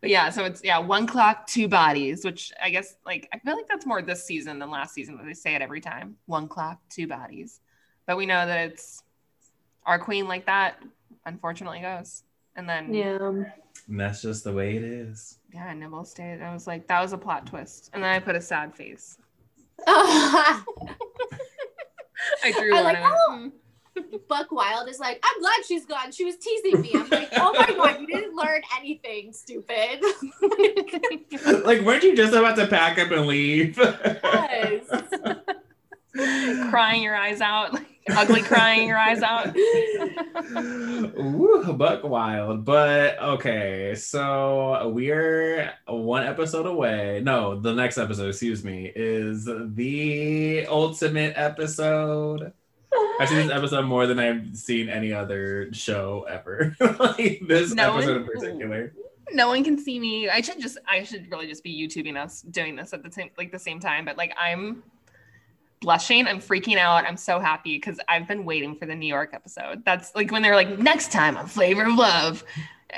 but 0.02 0.10
yeah, 0.10 0.30
so 0.30 0.46
it's 0.46 0.64
yeah, 0.64 0.80
one 0.80 1.08
clock, 1.08 1.48
two 1.48 1.68
bodies, 1.68 2.24
which 2.24 2.54
I 2.62 2.70
guess 2.70 2.96
like 3.06 3.28
I 3.34 3.40
feel 3.40 3.56
like 3.56 3.68
that's 3.68 3.86
more 3.86 4.02
this 4.02 4.24
season 4.24 4.60
than 4.60 4.70
last 4.70 4.94
season, 4.94 5.18
but 5.18 5.26
they 5.26 5.34
say 5.34 5.56
it 5.56 5.62
every 5.62 5.82
time. 5.82 6.18
One 6.26 6.48
clock, 6.48 6.80
two 6.90 7.08
bodies. 7.08 7.60
But 8.06 8.18
we 8.18 8.26
know 8.26 8.46
that 8.46 8.70
it's 8.70 9.04
our 9.86 10.00
queen 10.00 10.28
like 10.28 10.46
that, 10.46 10.82
unfortunately 11.26 11.80
goes. 11.80 12.24
And 12.56 12.70
then 12.70 12.94
yeah, 12.94 13.18
yeah. 13.20 13.52
And 13.88 14.00
that's 14.00 14.22
just 14.22 14.44
the 14.44 14.54
way 14.54 14.76
it 14.76 14.84
is. 14.84 15.40
Yeah, 15.54 15.74
Nibblz 15.74 16.08
stayed. 16.08 16.42
I 16.42 16.54
was 16.54 16.68
like, 16.68 16.88
that 16.88 17.02
was 17.02 17.14
a 17.14 17.18
plot 17.18 17.46
twist. 17.46 17.90
And 17.94 18.04
then 18.04 18.12
I 18.12 18.20
put 18.20 18.36
a 18.36 18.42
sad 18.42 18.76
face. 18.76 19.18
I 19.88 20.64
I 22.44 22.52
drew 22.52 22.76
I 22.76 22.76
one. 22.76 22.84
like, 22.84 22.98
and 22.98 23.06
oh. 23.08 23.34
Hmm. 23.34 23.48
Buckwild 24.28 24.90
is 24.90 25.00
like, 25.00 25.24
I'm 25.24 25.40
glad 25.42 25.66
she's 25.66 25.86
gone. 25.86 26.12
She 26.12 26.26
was 26.26 26.36
teasing 26.38 26.82
me. 26.82 26.92
I'm 26.94 27.10
like, 27.10 27.30
oh 27.38 27.54
my 27.54 27.74
god, 27.76 28.02
you 28.02 28.08
didn't 28.08 28.36
learn 28.36 28.62
anything, 28.78 29.32
stupid. 29.32 30.02
like, 31.66 31.82
weren't 31.82 32.04
you 32.04 32.16
just 32.16 32.34
about 32.34 32.58
to 32.58 32.68
pack 32.68 33.00
up 33.00 33.12
and 33.12 33.26
leave? 33.26 33.78
Yes. 33.78 34.84
Crying 36.70 37.04
your 37.04 37.16
eyes 37.16 37.42
out, 37.42 37.74
like, 37.74 37.86
ugly 38.10 38.42
crying 38.42 38.88
your 38.88 38.98
eyes 38.98 39.22
out. 39.22 39.56
Ooh, 41.18 41.74
Buckwild. 41.78 42.66
But 42.66 43.20
okay, 43.20 43.96
so 43.96 44.90
we're 44.90 45.74
one 45.88 46.24
episode 46.24 46.66
away. 46.66 47.22
No, 47.24 47.60
the 47.60 47.74
next 47.74 47.98
episode, 47.98 48.30
excuse 48.30 48.64
me, 48.64 48.92
is 48.96 49.46
the 49.46 50.66
ultimate 50.68 51.34
episode. 51.36 52.54
I've 53.20 53.30
seen 53.30 53.38
this 53.40 53.52
episode 53.56 53.86
more 53.86 54.08
than 54.08 54.20
I've 54.20 54.56
seen 54.56 54.90
any 54.90 55.12
other 55.14 55.74
show 55.74 56.26
ever. 56.30 56.76
like 57.00 57.42
this 57.48 57.74
No 57.74 57.96
episode 57.98 58.18
in 58.18 58.26
particular. 58.26 58.94
no 59.32 59.48
one 59.48 59.64
can 59.64 59.78
see 59.78 60.00
me. 60.00 60.30
I 60.30 60.42
should 60.42 60.60
just 60.62 60.78
I 60.90 61.04
should 61.04 61.30
really 61.32 61.48
just 61.48 61.64
be 61.64 61.76
YouTubing 61.76 62.18
us 62.22 62.42
doing 62.42 62.76
this 62.76 62.94
at 62.94 63.04
the 63.04 63.12
same 63.12 63.30
like 63.38 63.52
the 63.52 63.60
same 63.60 63.80
time. 63.80 64.06
But 64.06 64.18
like 64.18 64.34
I'm 64.40 64.84
blushing, 65.86 66.26
I'm 66.26 66.40
freaking 66.40 66.78
out. 66.78 67.06
I'm 67.06 67.16
so 67.16 67.40
happy 67.40 67.78
because 67.78 68.00
I've 68.10 68.28
been 68.28 68.44
waiting 68.44 68.76
for 68.76 68.88
the 68.88 68.96
New 68.96 69.06
York 69.06 69.30
episode. 69.34 69.84
That's 69.86 70.14
like 70.16 70.32
when 70.32 70.42
they're 70.42 70.56
like 70.56 70.80
next 70.80 71.12
time 71.12 71.38
on 71.38 71.46
Flavor 71.46 71.84
of 71.84 71.96
Love. 71.96 72.44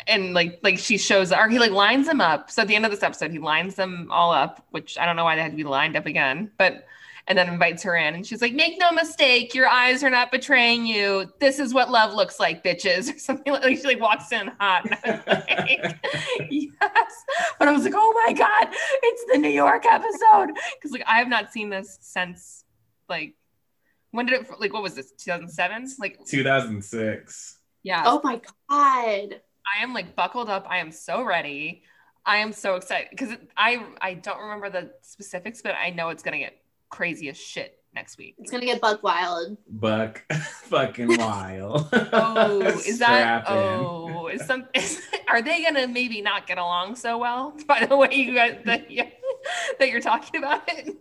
And 0.07 0.33
like 0.33 0.59
like 0.63 0.77
she 0.77 0.97
shows 0.97 1.33
or 1.33 1.49
he 1.49 1.59
like 1.59 1.71
lines 1.71 2.07
them 2.07 2.21
up. 2.21 2.49
So 2.49 2.61
at 2.61 2.67
the 2.69 2.75
end 2.75 2.85
of 2.85 2.91
this 2.91 3.03
episode, 3.03 3.31
he 3.31 3.39
lines 3.39 3.75
them 3.75 4.07
all 4.09 4.31
up, 4.31 4.65
which 4.71 4.97
I 4.97 5.05
don't 5.05 5.17
know 5.17 5.25
why 5.25 5.35
they 5.35 5.41
had 5.41 5.51
to 5.51 5.57
be 5.57 5.63
lined 5.63 5.97
up 5.97 6.05
again, 6.05 6.49
but 6.57 6.85
and 7.27 7.37
then 7.37 7.49
invites 7.49 7.83
her 7.83 7.95
in 7.95 8.15
and 8.15 8.25
she's 8.25 8.41
like, 8.41 8.53
make 8.53 8.79
no 8.79 8.91
mistake, 8.91 9.53
your 9.53 9.67
eyes 9.67 10.01
are 10.03 10.09
not 10.09 10.31
betraying 10.31 10.85
you. 10.85 11.29
This 11.39 11.59
is 11.59 11.73
what 11.73 11.91
love 11.91 12.13
looks 12.13 12.39
like, 12.39 12.63
bitches, 12.63 13.13
or 13.15 13.19
something 13.19 13.51
like, 13.51 13.77
she 13.77 13.83
like 13.83 13.99
walks 13.99 14.31
in 14.31 14.49
hot. 14.59 14.89
Like, 15.05 15.99
yes. 16.49 17.25
But 17.59 17.67
I 17.67 17.71
was 17.71 17.83
like, 17.83 17.93
oh 17.95 18.23
my 18.25 18.33
God, 18.33 18.67
it's 19.03 19.25
the 19.31 19.39
New 19.39 19.49
York 19.49 19.85
episode. 19.85 20.57
Cause 20.81 20.91
like 20.91 21.03
I 21.05 21.17
have 21.17 21.27
not 21.27 21.51
seen 21.51 21.69
this 21.69 21.97
since 22.01 22.63
like 23.09 23.35
when 24.11 24.25
did 24.25 24.41
it 24.41 24.47
like 24.59 24.73
what 24.73 24.83
was 24.83 24.95
this? 24.95 25.11
2007? 25.11 25.87
Like 25.99 26.25
2006. 26.25 27.57
yeah. 27.83 28.03
Oh 28.05 28.21
my 28.23 28.41
god. 28.69 29.41
I 29.69 29.83
am 29.83 29.93
like 29.93 30.15
buckled 30.15 30.49
up. 30.49 30.65
I 30.69 30.77
am 30.77 30.91
so 30.91 31.23
ready. 31.23 31.83
I 32.25 32.37
am 32.37 32.51
so 32.51 32.75
excited 32.75 33.07
because 33.11 33.35
I 33.55 33.85
I 34.01 34.13
don't 34.15 34.39
remember 34.39 34.69
the 34.69 34.91
specifics, 35.01 35.61
but 35.61 35.75
I 35.75 35.91
know 35.91 36.09
it's 36.09 36.23
gonna 36.23 36.39
get 36.39 36.61
crazy 36.89 37.29
as 37.29 37.37
shit 37.37 37.77
next 37.93 38.17
week. 38.17 38.35
It's 38.37 38.51
gonna 38.51 38.65
get 38.65 38.79
Buck 38.81 39.01
Wild. 39.03 39.57
Buck 39.67 40.23
fucking 40.63 41.17
wild. 41.17 41.89
Oh, 41.93 42.61
is 42.85 42.99
that? 42.99 43.45
Oh, 43.47 44.27
is 44.27 44.45
some? 44.45 44.67
Is, 44.73 45.01
are 45.29 45.41
they 45.41 45.63
gonna 45.63 45.87
maybe 45.87 46.21
not 46.21 46.47
get 46.47 46.57
along 46.57 46.95
so 46.95 47.17
well? 47.17 47.55
By 47.67 47.85
the 47.85 47.97
way, 47.97 48.13
you 48.13 48.33
guys 48.35 48.59
that, 48.65 48.91
you, 48.91 49.05
that 49.79 49.89
you're 49.89 50.01
talking 50.01 50.43
about 50.43 50.63
it. 50.67 50.95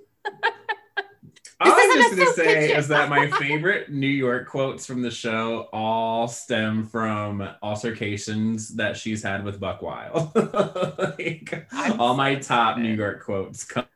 All 1.59 1.73
I'm 1.73 1.93
just 1.99 2.17
gonna 2.17 2.33
say 2.33 2.45
kitchen. 2.67 2.77
is 2.77 2.89
that 2.89 3.09
my 3.09 3.31
favorite 3.31 3.91
New 3.91 4.07
York 4.07 4.47
quotes 4.47 4.85
from 4.85 5.01
the 5.01 5.11
show 5.11 5.69
all 5.73 6.29
stem 6.29 6.85
from 6.85 7.49
altercations 7.63 8.69
that 8.77 8.97
she's 8.97 9.23
had 9.23 9.43
with 9.43 9.59
Buckwild. 9.59 10.33
like, 10.35 11.67
all 11.99 12.15
my 12.15 12.35
top. 12.35 12.77
New 12.77 12.93
York 12.95 13.23
quotes 13.25 13.65
come 13.65 13.87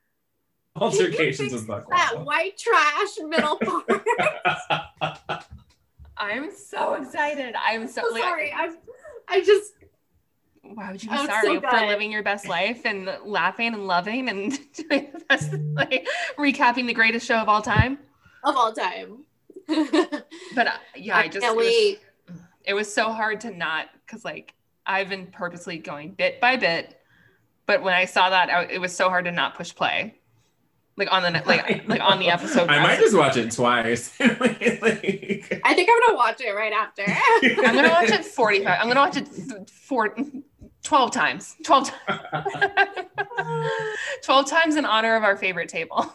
altercations 0.76 1.52
with 1.52 1.66
Buck 1.66 1.88
That 1.90 2.12
Wild. 2.14 2.26
white 2.26 2.56
trash 2.56 3.08
middle 3.28 3.56
part. 4.98 5.26
I'm 6.16 6.50
so 6.54 6.94
excited. 6.94 7.54
I'm 7.62 7.86
so 7.88 8.02
I'm 8.06 8.12
like, 8.14 8.22
sorry. 8.22 8.52
I'm 8.54 8.76
I 9.28 9.40
just 9.42 9.72
Why 10.62 10.92
would 10.92 11.02
you 11.02 11.10
be 11.10 11.16
Oh, 11.16 11.24
it's 11.24 11.32
sorry 11.32 11.54
so 11.54 11.60
for 11.60 11.86
living 11.86 12.12
your 12.12 12.22
best 12.22 12.46
life 12.46 12.82
and 12.84 13.10
laughing 13.24 13.74
and 13.74 13.86
loving 13.86 14.28
and 14.28 14.50
doing 14.74 15.08
the 15.12 15.20
best, 15.28 15.52
like 15.74 16.06
recapping 16.38 16.86
the 16.86 16.94
greatest 16.94 17.26
show 17.26 17.36
of 17.38 17.48
all 17.48 17.62
time? 17.62 17.98
of 18.44 18.56
all 18.56 18.72
time. 18.72 19.24
But 20.54 20.66
uh, 20.66 20.72
yeah, 20.96 21.16
I, 21.16 21.28
just 21.28 21.40
can't 21.44 21.54
it 21.54 21.56
was, 21.56 21.66
wait. 21.66 22.00
it 22.64 22.74
was 22.74 22.92
so 22.92 23.12
hard 23.12 23.40
to 23.42 23.50
not 23.56 23.86
because 24.04 24.24
like 24.24 24.54
I've 24.86 25.08
been 25.08 25.26
purposely 25.28 25.78
going 25.78 26.10
bit 26.12 26.40
by 26.40 26.56
bit, 26.56 26.98
but 27.66 27.82
when 27.82 27.94
I 27.94 28.04
saw 28.04 28.30
that, 28.30 28.50
I, 28.50 28.64
it 28.64 28.80
was 28.80 28.94
so 28.94 29.08
hard 29.08 29.26
to 29.26 29.30
not 29.30 29.54
push 29.54 29.72
play, 29.74 30.16
like 30.96 31.12
on 31.12 31.22
the 31.22 31.30
like 31.46 31.84
like 31.88 32.00
on 32.00 32.18
the 32.18 32.30
episode. 32.30 32.68
I 32.68 32.82
might 32.82 32.98
just 32.98 33.16
watch 33.16 33.36
it 33.36 33.52
twice. 33.52 34.18
Like- 34.18 35.60
I 35.64 35.74
think 35.74 35.88
I'm 35.90 36.00
gonna 36.08 36.16
watch 36.16 36.40
it 36.40 36.50
right 36.50 36.72
after. 36.72 37.04
I'm 37.06 37.74
gonna 37.74 37.90
watch 37.90 38.10
it 38.10 38.24
45. 38.24 38.78
I'm 38.80 38.88
gonna 38.88 39.00
watch 39.00 39.16
it 39.18 39.26
th- 39.32 39.70
four, 39.70 40.16
12 40.82 41.10
times. 41.10 41.56
12 41.64 41.90
times. 42.06 42.20
12 44.24 44.46
times 44.48 44.76
in 44.76 44.84
honor 44.84 45.16
of 45.16 45.22
our 45.24 45.36
favorite 45.36 45.68
table. 45.68 46.12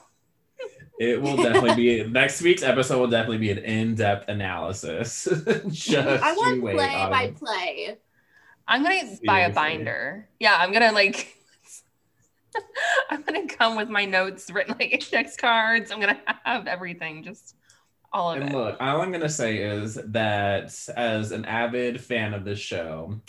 It 0.99 1.21
will 1.21 1.35
definitely 1.35 1.75
be 1.75 2.03
next 2.07 2.41
week's 2.41 2.63
episode 2.63 2.99
will 2.99 3.09
definitely 3.09 3.39
be 3.39 3.51
an 3.51 3.57
in-depth 3.59 4.29
analysis. 4.29 5.27
Just 5.67 6.23
I 6.23 6.33
want 6.33 6.55
you 6.57 6.61
wait, 6.61 6.75
play 6.75 6.87
by 7.09 7.25
Autumn. 7.25 7.35
play. 7.35 7.97
I'm 8.67 8.81
gonna 8.81 9.01
buy 9.25 9.41
a 9.41 9.53
binder. 9.53 10.29
Yeah, 10.39 10.55
I'm 10.57 10.71
gonna 10.71 10.93
like 10.93 11.35
I'm 13.09 13.21
gonna 13.23 13.47
come 13.47 13.75
with 13.75 13.89
my 13.89 14.05
notes 14.05 14.49
written 14.49 14.75
like 14.79 14.91
index 14.93 15.35
cards. 15.35 15.91
I'm 15.91 15.99
gonna 15.99 16.19
have 16.45 16.65
everything, 16.67 17.23
just 17.23 17.55
all 18.13 18.31
of 18.31 18.41
And 18.41 18.49
it. 18.49 18.55
look, 18.55 18.77
all 18.79 19.01
I'm 19.01 19.11
gonna 19.11 19.27
say 19.29 19.57
is 19.57 19.95
that 19.95 20.73
as 20.95 21.31
an 21.33 21.43
avid 21.43 21.99
fan 21.99 22.33
of 22.33 22.45
this 22.45 22.59
show, 22.59 23.19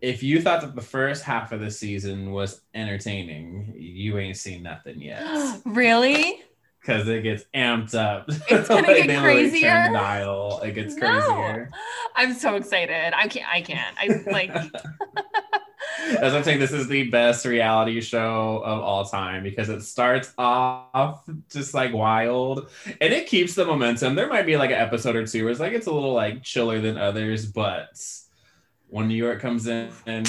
if 0.00 0.22
you 0.22 0.40
thought 0.40 0.62
that 0.62 0.74
the 0.74 0.80
first 0.82 1.22
half 1.24 1.52
of 1.52 1.60
the 1.60 1.70
season 1.70 2.32
was 2.32 2.60
entertaining, 2.74 3.74
you 3.76 4.18
ain't 4.18 4.36
seen 4.36 4.62
nothing 4.62 5.00
yet. 5.00 5.22
really? 5.64 6.42
Because 6.80 7.06
it 7.08 7.22
gets 7.22 7.44
amped 7.54 7.94
up. 7.94 8.24
It's 8.48 8.68
gonna 8.68 8.86
get 8.86 9.20
crazier? 9.22 9.90
dial. 9.92 10.60
It 10.64 10.72
gets 10.74 10.96
No. 10.96 11.00
crazier. 11.20 11.70
I'm 12.16 12.32
so 12.34 12.54
excited. 12.56 13.12
I 13.14 13.28
can't. 13.28 13.46
I 13.48 13.60
can't. 13.60 13.96
I 13.98 14.30
like. 14.30 14.50
As 16.18 16.34
I'm 16.34 16.42
saying, 16.42 16.58
this 16.60 16.72
is 16.72 16.88
the 16.88 17.04
best 17.10 17.44
reality 17.44 18.00
show 18.00 18.62
of 18.64 18.80
all 18.80 19.04
time 19.04 19.42
because 19.42 19.68
it 19.68 19.82
starts 19.82 20.32
off 20.38 21.24
just 21.50 21.74
like 21.74 21.92
wild 21.92 22.68
and 23.00 23.12
it 23.12 23.26
keeps 23.26 23.54
the 23.54 23.64
momentum. 23.64 24.14
There 24.14 24.28
might 24.28 24.46
be 24.46 24.56
like 24.56 24.70
an 24.70 24.76
episode 24.76 25.16
or 25.16 25.26
two 25.26 25.44
where 25.44 25.50
it's 25.50 25.60
like 25.60 25.72
it's 25.72 25.86
a 25.86 25.92
little 25.92 26.12
like 26.14 26.42
chiller 26.42 26.80
than 26.80 26.96
others, 26.96 27.46
but 27.46 27.88
when 28.90 29.08
New 29.08 29.14
York 29.14 29.40
comes 29.40 29.66
in, 29.66 29.90
and 30.06 30.28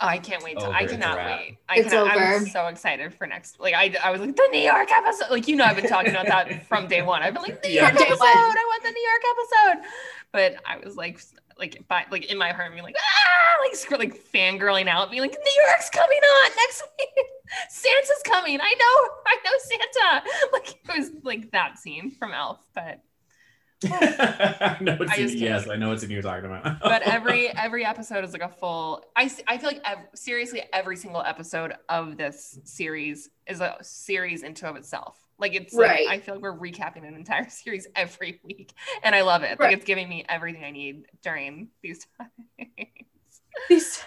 Oh, 0.00 0.06
I 0.08 0.18
can't 0.18 0.42
wait. 0.42 0.58
To, 0.58 0.66
I 0.68 0.84
cannot 0.84 1.16
wrap. 1.16 1.38
wait. 1.38 1.58
I 1.68 1.76
It's 1.76 1.90
cannot, 1.90 2.16
I'm 2.16 2.46
so 2.46 2.66
excited 2.66 3.14
for 3.14 3.24
next. 3.28 3.60
Like 3.60 3.74
I, 3.74 3.94
I 4.02 4.10
was 4.10 4.20
like 4.20 4.34
the 4.34 4.48
New 4.50 4.58
York 4.58 4.90
episode. 4.90 5.30
Like 5.30 5.46
you 5.46 5.54
know, 5.54 5.64
I've 5.64 5.76
been 5.76 5.86
talking 5.88 6.10
about 6.10 6.26
that 6.26 6.66
from 6.68 6.88
day 6.88 7.02
one. 7.02 7.22
I've 7.22 7.34
been 7.34 7.42
like 7.44 7.62
New 7.62 7.70
Yeah. 7.70 7.82
York 7.82 7.98
Day 7.98 8.04
episode. 8.06 8.24
I 8.24 8.64
want 8.68 8.82
the 8.82 8.90
New 8.90 9.08
York 9.08 9.22
episode. 9.30 9.88
But 10.32 10.54
I 10.66 10.78
was 10.84 10.96
like, 10.96 11.20
like, 11.58 11.86
by, 11.86 12.04
like 12.10 12.24
in 12.32 12.36
my 12.38 12.50
heart, 12.50 12.72
being 12.72 12.82
like, 12.82 12.96
ah, 12.98 13.60
like, 13.64 13.76
scr- 13.76 13.96
like 13.96 14.18
fangirling 14.32 14.88
out, 14.88 15.10
being 15.10 15.22
like, 15.22 15.30
New 15.38 15.62
York's 15.68 15.90
coming 15.90 16.18
on 16.18 16.50
next 16.56 16.82
week. 16.98 17.26
Santa's 17.68 18.22
coming. 18.24 18.58
I 18.60 18.74
know, 18.74 19.14
I 19.26 19.36
know 19.44 19.52
Santa. 19.58 20.30
Like 20.52 20.70
it 20.70 20.98
was 20.98 21.10
like 21.22 21.50
that 21.52 21.78
scene 21.78 22.10
from 22.10 22.32
Elf, 22.32 22.58
but 22.74 23.00
I 23.90 24.76
know 24.80 24.96
it's 25.00 25.12
I 25.12 25.16
in, 25.16 25.22
just 25.28 25.36
yes, 25.36 25.68
I 25.68 25.76
know 25.76 25.88
what 25.88 26.02
you're 26.08 26.22
talking 26.22 26.46
about. 26.46 26.80
but 26.80 27.02
every 27.06 27.48
every 27.56 27.84
episode 27.84 28.24
is 28.24 28.32
like 28.32 28.42
a 28.42 28.48
full 28.48 29.04
I 29.16 29.30
I 29.48 29.58
feel 29.58 29.68
like 29.70 29.80
ev- 29.84 30.08
seriously 30.14 30.62
every 30.72 30.96
single 30.96 31.22
episode 31.22 31.74
of 31.88 32.16
this 32.16 32.58
series 32.64 33.30
is 33.46 33.60
a 33.60 33.76
series 33.82 34.42
into 34.42 34.68
of 34.68 34.76
itself 34.76 35.18
like 35.38 35.54
it's 35.54 35.74
like, 35.74 35.90
Right. 35.90 36.08
i 36.08 36.18
feel 36.20 36.34
like 36.36 36.42
we're 36.42 36.56
recapping 36.56 37.06
an 37.08 37.14
entire 37.14 37.48
series 37.50 37.86
every 37.96 38.40
week 38.44 38.72
and 39.02 39.14
i 39.14 39.22
love 39.22 39.42
it 39.42 39.58
Right. 39.58 39.66
like 39.68 39.76
it's 39.78 39.84
giving 39.84 40.08
me 40.08 40.24
everything 40.28 40.62
i 40.64 40.70
need 40.70 41.06
during 41.22 41.68
these 41.82 42.06
times 42.18 42.70
These- 43.68 44.04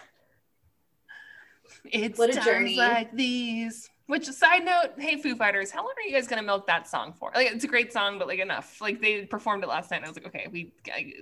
it's 1.86 2.18
What 2.18 2.30
a 2.32 2.34
times 2.34 2.46
journey. 2.46 2.78
like 2.78 3.12
these 3.14 3.90
which 4.08 4.26
side 4.26 4.64
note 4.64 4.92
hey 4.98 5.18
foo 5.22 5.36
fighters 5.36 5.72
how 5.72 5.80
long 5.80 5.94
are 5.98 6.08
you 6.08 6.14
guys 6.14 6.28
gonna 6.28 6.44
milk 6.44 6.68
that 6.68 6.88
song 6.88 7.14
for 7.14 7.32
like 7.36 7.52
it's 7.52 7.64
a 7.64 7.68
great 7.68 7.92
song 7.92 8.20
but 8.20 8.28
like 8.28 8.40
enough 8.40 8.80
like 8.82 9.02
they 9.02 9.26
performed 9.26 9.64
it 9.64 9.68
last 9.68 9.92
night 9.92 9.98
and 9.98 10.06
i 10.06 10.10
was 10.10 10.18
like 10.18 10.28
okay 10.28 10.48
we 10.52 10.72
I, 10.94 11.14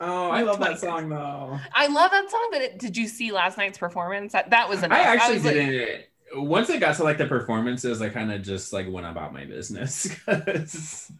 oh, 0.00 0.30
I 0.30 0.42
love 0.42 0.58
that 0.60 0.80
song 0.80 1.08
though. 1.08 1.58
I 1.72 1.86
love 1.86 2.10
that 2.10 2.28
song, 2.28 2.48
but 2.50 2.60
it, 2.60 2.78
did 2.78 2.96
you 2.96 3.06
see 3.06 3.30
last 3.30 3.56
night's 3.56 3.78
performance? 3.78 4.32
That, 4.32 4.50
that 4.50 4.68
was 4.68 4.82
enough. 4.82 4.98
I 4.98 5.02
actually 5.02 5.34
was 5.34 5.42
didn't. 5.44 6.00
Uh, 6.36 6.42
once 6.42 6.68
it 6.70 6.80
got 6.80 6.96
to 6.96 7.04
like 7.04 7.18
the 7.18 7.26
performances, 7.26 8.02
I 8.02 8.08
kind 8.08 8.32
of 8.32 8.42
just 8.42 8.72
like 8.72 8.90
went 8.90 9.06
about 9.06 9.32
my 9.32 9.44
business 9.44 10.08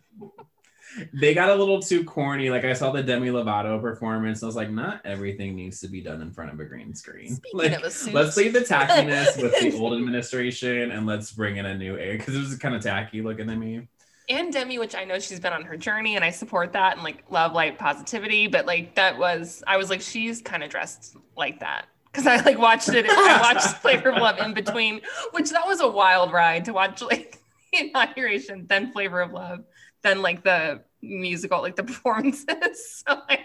they 1.12 1.34
got 1.34 1.51
a 1.51 1.55
little 1.55 1.80
too 1.80 2.05
corny. 2.05 2.51
Like 2.51 2.64
I 2.64 2.72
saw 2.74 2.90
the 2.93 3.03
Demi 3.03 3.28
Lovato 3.28 3.80
performance, 3.80 4.43
I 4.43 4.47
was 4.47 4.57
like, 4.57 4.70
not 4.70 5.01
everything 5.05 5.55
needs 5.57 5.80
to 5.80 5.88
be 5.88 6.01
done 6.03 6.20
in 6.22 6.32
front 6.32 6.53
of 6.53 6.61
a 6.61 6.64
green 6.64 6.95
screen. 6.95 7.36
Speaking 7.36 7.51
Like, 7.55 7.72
of 7.72 7.82
a 7.84 7.90
suit, 7.90 8.14
let's 8.14 8.36
leave 8.36 8.53
the 8.53 8.61
tackiness 8.61 9.40
with 9.40 9.59
the 9.61 9.72
old 9.72 9.95
administration, 9.99 10.90
and 10.90 11.07
let's 11.07 11.32
bring 11.32 11.57
in 11.57 11.66
a 11.66 11.76
new 11.76 11.97
air 11.99 12.16
because 12.18 12.34
it 12.34 12.38
was 12.40 12.55
kind 12.57 12.74
of 12.74 12.82
tacky 12.82 13.22
looking 13.22 13.49
to 13.49 13.57
me. 13.57 13.88
and 14.28 14.53
Demi, 14.53 14.78
which 14.78 14.95
I 14.95 15.05
know 15.05 15.18
she's 15.18 15.40
been 15.40 15.53
on 15.53 15.64
her 15.64 15.76
journey, 15.76 16.16
and 16.16 16.24
I 16.24 16.30
support 16.30 16.72
that 16.72 16.95
and 16.95 17.03
like 17.03 17.24
love 17.30 17.53
light 17.53 17.78
positivity. 17.78 18.47
But 18.47 18.66
like 18.66 18.95
that 18.97 19.18
was, 19.18 19.62
I 19.66 19.76
was 19.76 19.90
like, 19.90 20.01
she's 20.01 20.40
kind 20.40 20.62
of 20.62 20.70
dressed 20.70 21.16
like 21.36 21.61
that 21.61 21.86
because 22.12 22.26
I 22.26 22.36
like 22.43 22.59
watched 22.59 22.95
it. 22.95 23.07
I 23.09 23.38
watched 23.40 23.78
Flavor 23.78 24.11
of 24.11 24.18
Love 24.18 24.38
in 24.38 24.55
between, 24.55 25.01
which 25.32 25.51
that 25.51 25.66
was 25.66 25.80
a 25.80 25.88
wild 25.88 26.32
ride 26.32 26.64
to 26.66 26.72
watch 26.72 27.03
like 27.03 27.40
the 27.72 27.88
inauguration, 27.90 28.66
then 28.68 28.93
Flavor 28.93 29.20
of 29.20 29.32
Love, 29.32 29.61
then 30.03 30.22
like 30.22 30.44
the 30.44 30.82
musical, 31.00 31.61
like 31.61 31.76
the 31.76 31.84
performances. 31.84 33.03
so, 33.07 33.20
like, 33.28 33.40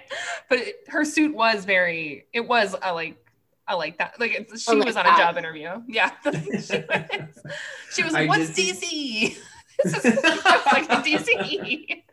but 0.49 0.59
it, 0.59 0.75
her 0.87 1.05
suit 1.05 1.35
was 1.35 1.65
very, 1.65 2.27
it 2.33 2.47
was 2.47 2.75
a 2.81 2.93
like. 2.93 3.23
I 3.69 3.73
like 3.73 3.97
that. 3.97 4.17
Like 4.17 4.31
it's, 4.31 4.63
she 4.63 4.71
I 4.71 4.75
like 4.75 4.85
was 4.85 4.95
on 4.95 5.03
that. 5.03 5.19
a 5.19 5.21
job 5.21 5.37
interview. 5.37 5.69
Yeah, 5.89 6.11
she 6.23 6.29
was. 6.29 6.71
She 7.91 8.01
was 8.01 8.13
like, 8.13 8.29
"What's 8.29 8.53
did 8.55 8.77
DC?" 8.77 9.37
this 9.83 10.05
is 10.05 10.23
like 10.23 10.87
DC. 10.87 12.03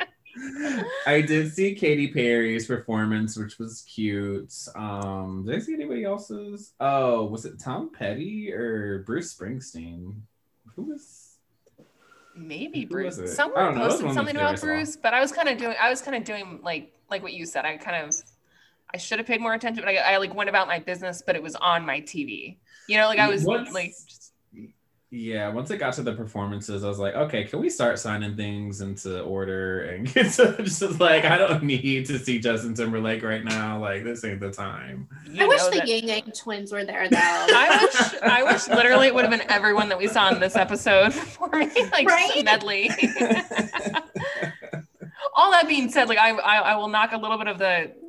I 1.07 1.20
did 1.20 1.53
see 1.53 1.76
Katy 1.76 2.09
Perry's 2.09 2.66
performance, 2.66 3.36
which 3.36 3.61
was 3.61 3.82
cute. 3.82 4.53
Um, 4.74 5.45
did 5.47 5.55
I 5.55 5.59
see 5.61 5.74
anybody 5.74 6.03
else's? 6.03 6.72
Oh, 6.80 7.26
was 7.26 7.45
it 7.45 7.61
Tom 7.61 7.92
Petty 7.97 8.53
or 8.53 9.05
Bruce 9.07 9.32
Springsteen? 9.32 10.14
Who 10.74 10.82
was? 10.82 11.24
Maybe 12.37 12.85
Bruce. 12.85 13.18
was 13.18 13.30
it? 13.30 13.32
I 13.32 13.35
Someone 13.35 13.64
don't 13.64 13.74
know. 13.76 13.82
It 13.82 13.85
was 13.87 13.95
posted 13.95 14.14
something 14.14 14.35
the 14.35 14.41
two 14.41 14.47
I 14.47 14.51
about. 14.51 14.61
Bruce, 14.61 14.97
but 14.97 15.14
I 15.14 15.20
was 15.20 15.32
kind 15.32 15.49
of 15.49 15.59
doing. 15.59 15.76
I 15.80 15.89
was 15.91 16.01
kind 16.03 16.16
of 16.16 16.24
doing 16.24 16.61
like 16.62 16.93
like 17.11 17.22
what 17.22 17.32
you 17.32 17.47
said. 17.47 17.64
I 17.64 17.76
kind 17.76 18.05
of. 18.05 18.14
I 18.93 18.97
should 18.97 19.18
have 19.18 19.26
paid 19.26 19.41
more 19.41 19.55
attention, 19.55 19.82
but 19.85 19.93
I, 19.93 20.14
I 20.14 20.16
like 20.18 20.35
went 20.35 20.49
about 20.49 20.68
my 20.68 20.78
business, 20.78 21.22
but 21.26 21.35
it 21.35 21.43
was 21.43 21.57
on 21.57 21.85
my 21.85 22.01
TV. 22.01 22.57
You 22.89 22.97
know, 22.99 23.07
like 23.07 23.18
I 23.18 23.28
was 23.28 23.45
What's- 23.45 23.72
like, 23.72 23.93
just, 24.07 24.24
Yeah, 25.17 25.49
once 25.51 25.71
it 25.71 25.77
got 25.77 25.95
to 25.95 26.03
the 26.03 26.12
performances, 26.12 26.83
I 26.83 26.89
was 26.89 26.99
like, 26.99 27.15
okay, 27.15 27.45
can 27.45 27.61
we 27.61 27.71
start 27.71 28.01
signing 28.01 28.35
things 28.35 28.81
into 28.81 29.21
order 29.23 29.83
and 29.83 30.07
get 30.12 30.33
to 30.33 30.57
just 30.65 30.99
like 30.99 31.25
I 31.25 31.39
don't 31.39 31.62
need 31.62 32.07
to 32.07 32.19
see 32.19 32.41
Justin 32.41 32.75
Timberlake 32.75 33.23
right 33.23 33.45
now. 33.45 33.79
Like 33.79 34.03
this 34.03 34.25
ain't 34.25 34.41
the 34.41 34.51
time. 34.51 35.07
you 35.31 35.45
I 35.45 35.47
wish 35.47 35.61
know 35.61 35.71
the 35.71 35.77
that- 35.77 35.87
Ying 35.89 36.09
Yang 36.09 36.33
twins 36.37 36.73
were 36.73 36.85
there 36.85 37.09
though. 37.09 37.17
I 37.21 37.79
wish, 37.81 38.23
I 38.23 38.43
wish 38.43 38.67
literally 38.67 39.07
it 39.07 39.15
would 39.15 39.25
have 39.25 39.31
been 39.31 39.49
everyone 39.49 39.89
that 39.91 39.99
we 39.99 40.09
saw 40.09 40.31
in 40.35 40.41
this 40.41 40.57
episode 40.57 41.12
performing 41.12 41.71
like 41.93 42.09
Right? 42.09 42.45
medley. 42.45 42.91
All 45.37 45.51
that 45.53 45.67
being 45.69 45.91
said, 45.91 46.09
like 46.09 46.19
I, 46.19 46.31
I, 46.31 46.57
I 46.73 46.77
will 46.77 46.89
knock 46.89 47.12
a 47.12 47.17
little 47.19 47.39
bit 47.39 47.49
of 47.49 47.59
the, 47.59 47.91
the 48.03 48.03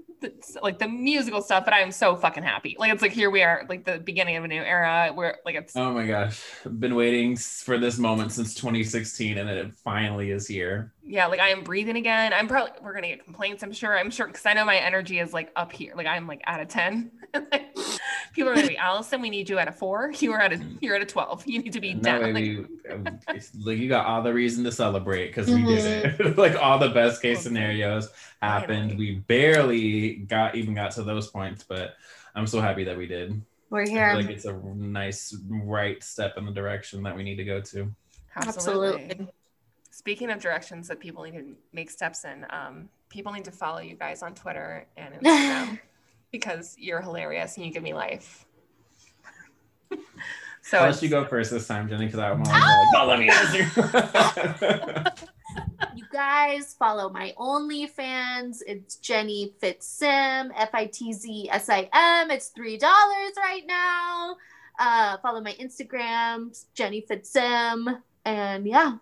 like 0.62 0.80
the 0.80 0.88
musical 0.88 1.42
stuff, 1.42 1.66
but 1.66 1.74
I 1.74 1.82
am 1.82 1.92
so 1.92 2.16
fucking 2.16 2.44
happy. 2.44 2.76
Like 2.80 2.92
it's 2.92 3.02
like 3.02 3.12
here 3.12 3.30
we 3.30 3.44
are, 3.44 3.66
like 3.70 3.86
the 3.86 4.00
beginning 4.00 4.38
of 4.38 4.44
a 4.44 4.48
new 4.48 4.62
era. 4.62 5.12
Where 5.14 5.38
like 5.46 5.56
it's 5.56 5.76
oh 5.76 5.94
my 5.94 6.08
gosh, 6.08 6.42
been 6.80 6.96
waiting 6.96 7.36
for 7.36 7.78
this 7.78 7.98
moment 7.98 8.32
since 8.32 8.54
2016, 8.56 9.38
and 9.38 9.50
it 9.50 9.74
finally 9.84 10.32
is 10.32 10.48
here. 10.48 10.94
Yeah, 11.08 11.28
like 11.28 11.40
I 11.40 11.50
am 11.50 11.64
breathing 11.64 11.98
again. 11.98 12.34
I'm 12.34 12.48
probably 12.48 12.72
we're 12.82 12.94
gonna 12.94 13.08
get 13.08 13.24
complaints. 13.24 13.62
I'm 13.62 13.72
sure. 13.72 13.96
I'm 13.96 14.10
sure 14.10 14.26
because 14.26 14.46
I 14.46 14.54
know 14.54 14.66
my 14.66 14.78
energy 14.78 15.20
is 15.20 15.34
like 15.34 15.52
up 15.56 15.72
here. 15.72 15.94
Like 15.96 16.08
I'm 16.08 16.26
like 16.26 16.42
out 16.48 16.60
of 16.60 16.68
ten. 16.68 17.12
People 18.34 18.52
are 18.52 18.56
gonna 18.56 18.68
be 18.68 18.78
Allison. 18.78 19.22
We 19.22 19.30
need 19.30 19.48
you 19.48 19.60
at 19.60 19.68
a 19.68 19.72
four. 19.72 20.12
You 20.18 20.34
are 20.34 20.42
at 20.42 20.54
a 20.54 20.66
you're 20.82 20.96
at 20.96 21.04
a 21.04 21.06
twelve. 21.06 21.46
You 21.46 21.62
need 21.62 21.74
to 21.74 21.80
be 21.80 21.92
And 21.92 22.02
down. 22.02 22.22
that 22.22 22.34
Like, 22.34 22.44
we, 22.44 22.66
it's 23.36 23.56
like 23.56 23.78
you 23.78 23.88
got 23.88 24.08
all 24.08 24.24
the 24.24 24.34
reason 24.34 24.64
to 24.64 24.72
celebrate 24.72 25.28
because 25.28 25.48
we 25.48 25.64
did 25.64 25.86
it. 25.86 26.18
Mm-hmm. 26.18 26.40
like 26.40 26.56
all 26.56 26.80
the 26.80 26.90
best 26.90 27.22
case 27.22 27.42
scenarios 27.42 28.10
happened. 28.42 28.98
We 28.98 29.18
barely 29.28 30.16
got 30.16 30.56
even 30.56 30.74
got 30.74 30.92
to 30.92 31.04
those 31.04 31.28
points, 31.28 31.64
but 31.64 31.94
I'm 32.34 32.48
so 32.48 32.60
happy 32.62 32.84
that 32.86 32.98
we 32.98 33.06
did. 33.06 33.40
We're 33.70 33.84
I 33.84 33.90
here. 33.90 34.10
feel 34.10 34.22
like 34.22 34.30
it's 34.32 34.46
a 34.46 34.54
nice 34.54 35.38
right 35.50 36.04
step 36.04 36.38
in 36.38 36.46
the 36.46 36.52
direction 36.52 37.04
that 37.04 37.16
we 37.16 37.22
need 37.22 37.36
to 37.36 37.44
go 37.44 37.62
to. 37.62 37.94
absolutely. 38.36 39.04
Absolutely. 39.04 39.28
Speaking 40.06 40.30
of 40.30 40.40
directions 40.40 40.88
that 40.90 41.00
people 41.00 41.24
need 41.24 41.32
to 41.32 41.56
make 41.74 41.90
steps 41.90 42.26
in, 42.26 42.46
um, 42.52 42.90
people 43.10 43.32
need 43.32 43.46
to 43.46 43.52
follow 43.52 43.80
you 43.80 43.96
guys 43.96 44.22
on 44.22 44.36
Twitter 44.36 44.86
and 44.96 45.16
Instagram 45.20 45.80
because 46.32 46.76
you're 46.78 47.02
hilarious 47.02 47.58
and 47.58 47.66
you 47.66 47.74
give 47.74 47.82
me 47.82 47.92
life. 47.92 48.46
so 50.62 50.78
I'll 50.78 50.92
let 50.92 51.02
you 51.02 51.10
go 51.10 51.26
first 51.26 51.50
this 51.50 51.66
time, 51.66 51.90
Jenny, 51.90 52.06
because 52.06 52.20
I'm 52.20 52.34
always 52.34 52.50
like, 52.50 52.88
don't 52.94 53.08
let 53.08 53.18
me 53.18 53.30
answer. 53.30 55.14
You 55.96 56.04
guys 56.12 56.76
follow 56.78 57.10
my 57.10 57.34
OnlyFans. 57.40 58.58
It's 58.68 58.98
Jenny 58.98 59.54
Fitzsim, 59.62 60.52
F 60.56 60.70
I 60.74 60.86
T 60.86 61.14
Z 61.14 61.50
S 61.50 61.70
I 61.70 61.90
M. 61.94 62.30
It's 62.30 62.52
$3 62.56 62.82
right 62.82 63.64
now. 63.66 64.36
Uh, 64.78 65.18
follow 65.18 65.42
my 65.42 65.54
Instagram, 65.54 66.56
Jenny 66.74 67.06
Fitzsim. 67.10 68.02
And 68.26 68.68
yeah, 68.68 68.98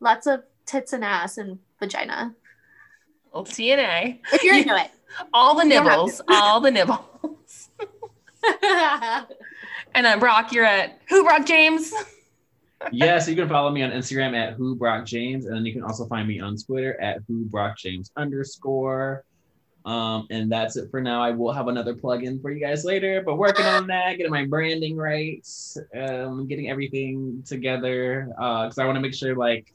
lots 0.00 0.26
of 0.26 0.42
tits 0.66 0.92
and 0.92 1.04
ass 1.04 1.38
and 1.38 1.58
vagina. 1.78 2.34
well, 3.32 3.44
TNA, 3.44 4.20
If 4.32 4.42
you're 4.42 4.56
into 4.56 4.76
it. 4.76 4.90
all 5.32 5.54
the 5.54 5.64
You 5.64 5.70
don't 5.74 5.86
have 5.86 5.92
nibbles, 5.92 6.20
all 6.28 6.60
the 6.60 6.70
nibbles. 6.70 7.70
And 9.94 10.04
then 10.04 10.18
Brock, 10.18 10.52
you're 10.52 10.64
at 10.64 11.00
who? 11.08 11.22
Brock 11.22 11.46
James. 11.46 11.92
yes, 12.90 13.28
you 13.28 13.36
can 13.36 13.48
follow 13.48 13.70
me 13.70 13.82
on 13.82 13.90
Instagram 13.92 14.34
at 14.34 14.54
who 14.54 14.74
Brock 14.74 15.06
James, 15.06 15.46
and 15.46 15.54
then 15.54 15.64
you 15.64 15.72
can 15.72 15.84
also 15.84 16.06
find 16.06 16.26
me 16.26 16.40
on 16.40 16.56
Twitter 16.56 17.00
at 17.00 17.18
who 17.28 17.44
Brock 17.44 17.78
James 17.78 18.10
underscore. 18.16 19.24
Um, 19.84 20.26
and 20.30 20.50
that's 20.50 20.76
it 20.76 20.90
for 20.90 21.00
now. 21.00 21.22
I 21.22 21.30
will 21.30 21.52
have 21.52 21.68
another 21.68 21.94
plug-in 21.94 22.40
for 22.40 22.50
you 22.50 22.58
guys 22.58 22.84
later, 22.84 23.22
but 23.24 23.36
working 23.36 23.66
on 23.66 23.86
that, 23.88 24.16
getting 24.16 24.32
my 24.32 24.46
branding 24.46 24.96
right, 24.96 25.46
um, 25.94 26.48
getting 26.48 26.70
everything 26.70 27.42
together. 27.46 28.32
Uh, 28.38 28.64
because 28.64 28.78
I 28.78 28.86
want 28.86 28.96
to 28.96 29.00
make 29.00 29.14
sure 29.14 29.36
like 29.36 29.72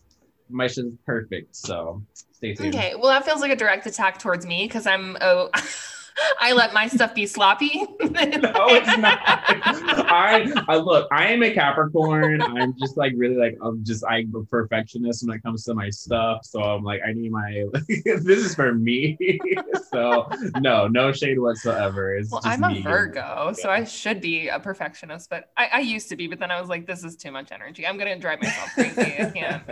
my 0.49 0.67
shit 0.67 0.85
is 0.85 0.93
perfect. 1.05 1.55
So 1.55 2.03
stay 2.33 2.53
tuned. 2.53 2.75
Okay, 2.75 2.95
well, 2.95 3.09
that 3.09 3.25
feels 3.25 3.41
like 3.41 3.51
a 3.51 3.55
direct 3.55 3.85
attack 3.85 4.19
towards 4.19 4.45
me 4.45 4.65
because 4.65 4.87
I'm 4.87 5.17
oh, 5.21 5.49
I 6.39 6.53
let 6.53 6.73
my 6.73 6.87
stuff 6.87 7.13
be 7.13 7.25
sloppy. 7.25 7.85
no, 7.99 7.99
it's 8.01 8.97
not. 8.97 9.19
I, 9.23 10.51
I 10.67 10.77
look. 10.77 11.07
I 11.11 11.27
am 11.27 11.43
a 11.43 11.53
Capricorn. 11.53 12.41
I'm 12.41 12.75
just 12.77 12.97
like 12.97 13.13
really 13.15 13.35
like 13.35 13.57
I'm 13.61 13.83
just 13.83 14.03
I'm 14.05 14.33
a 14.35 14.43
perfectionist 14.45 15.25
when 15.25 15.35
it 15.35 15.43
comes 15.43 15.63
to 15.65 15.73
my 15.73 15.89
stuff. 15.89 16.45
So 16.45 16.61
I'm 16.61 16.83
like 16.83 17.01
I 17.05 17.13
need 17.13 17.31
my. 17.31 17.65
this 17.87 18.25
is 18.25 18.55
for 18.55 18.73
me. 18.73 19.17
so 19.91 20.29
no, 20.59 20.87
no 20.87 21.11
shade 21.11 21.39
whatsoever. 21.39 22.15
It's 22.15 22.31
well, 22.31 22.41
I'm 22.43 22.63
a. 22.63 22.79
Virgo, 22.81 23.53
so 23.53 23.69
I 23.69 23.83
should 23.83 24.21
be 24.21 24.47
a 24.47 24.59
perfectionist, 24.59 25.29
but 25.29 25.51
I, 25.57 25.69
I 25.73 25.79
used 25.79 26.09
to 26.09 26.15
be. 26.15 26.27
But 26.27 26.39
then 26.39 26.51
I 26.51 26.59
was 26.59 26.69
like, 26.69 26.87
this 26.87 27.03
is 27.03 27.15
too 27.15 27.31
much 27.31 27.51
energy. 27.51 27.85
I'm 27.85 27.97
gonna 27.97 28.17
drive 28.17 28.41
myself 28.41 28.69
crazy. 28.73 29.15
I 29.19 29.31
can't. 29.31 29.67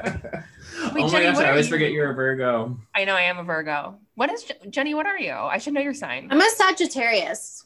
Wait, 0.94 1.04
oh 1.04 1.10
Jenny, 1.10 1.26
gosh! 1.26 1.38
I 1.38 1.50
always 1.50 1.68
you? 1.68 1.72
forget 1.72 1.92
you're 1.92 2.12
a 2.12 2.14
Virgo. 2.14 2.78
I 2.94 3.06
know 3.06 3.16
I 3.16 3.24
am 3.24 3.38
a 3.38 3.44
Virgo. 3.44 4.00
What 4.18 4.32
is 4.32 4.52
Jenny? 4.72 4.96
What 4.96 5.06
are 5.06 5.20
you? 5.20 5.32
I 5.32 5.60
should 5.60 5.76
know 5.76 5.82
your 5.82 5.94
sign. 5.94 6.28
I'm 6.32 6.42
a 6.42 6.50
Sagittarius, 6.50 7.66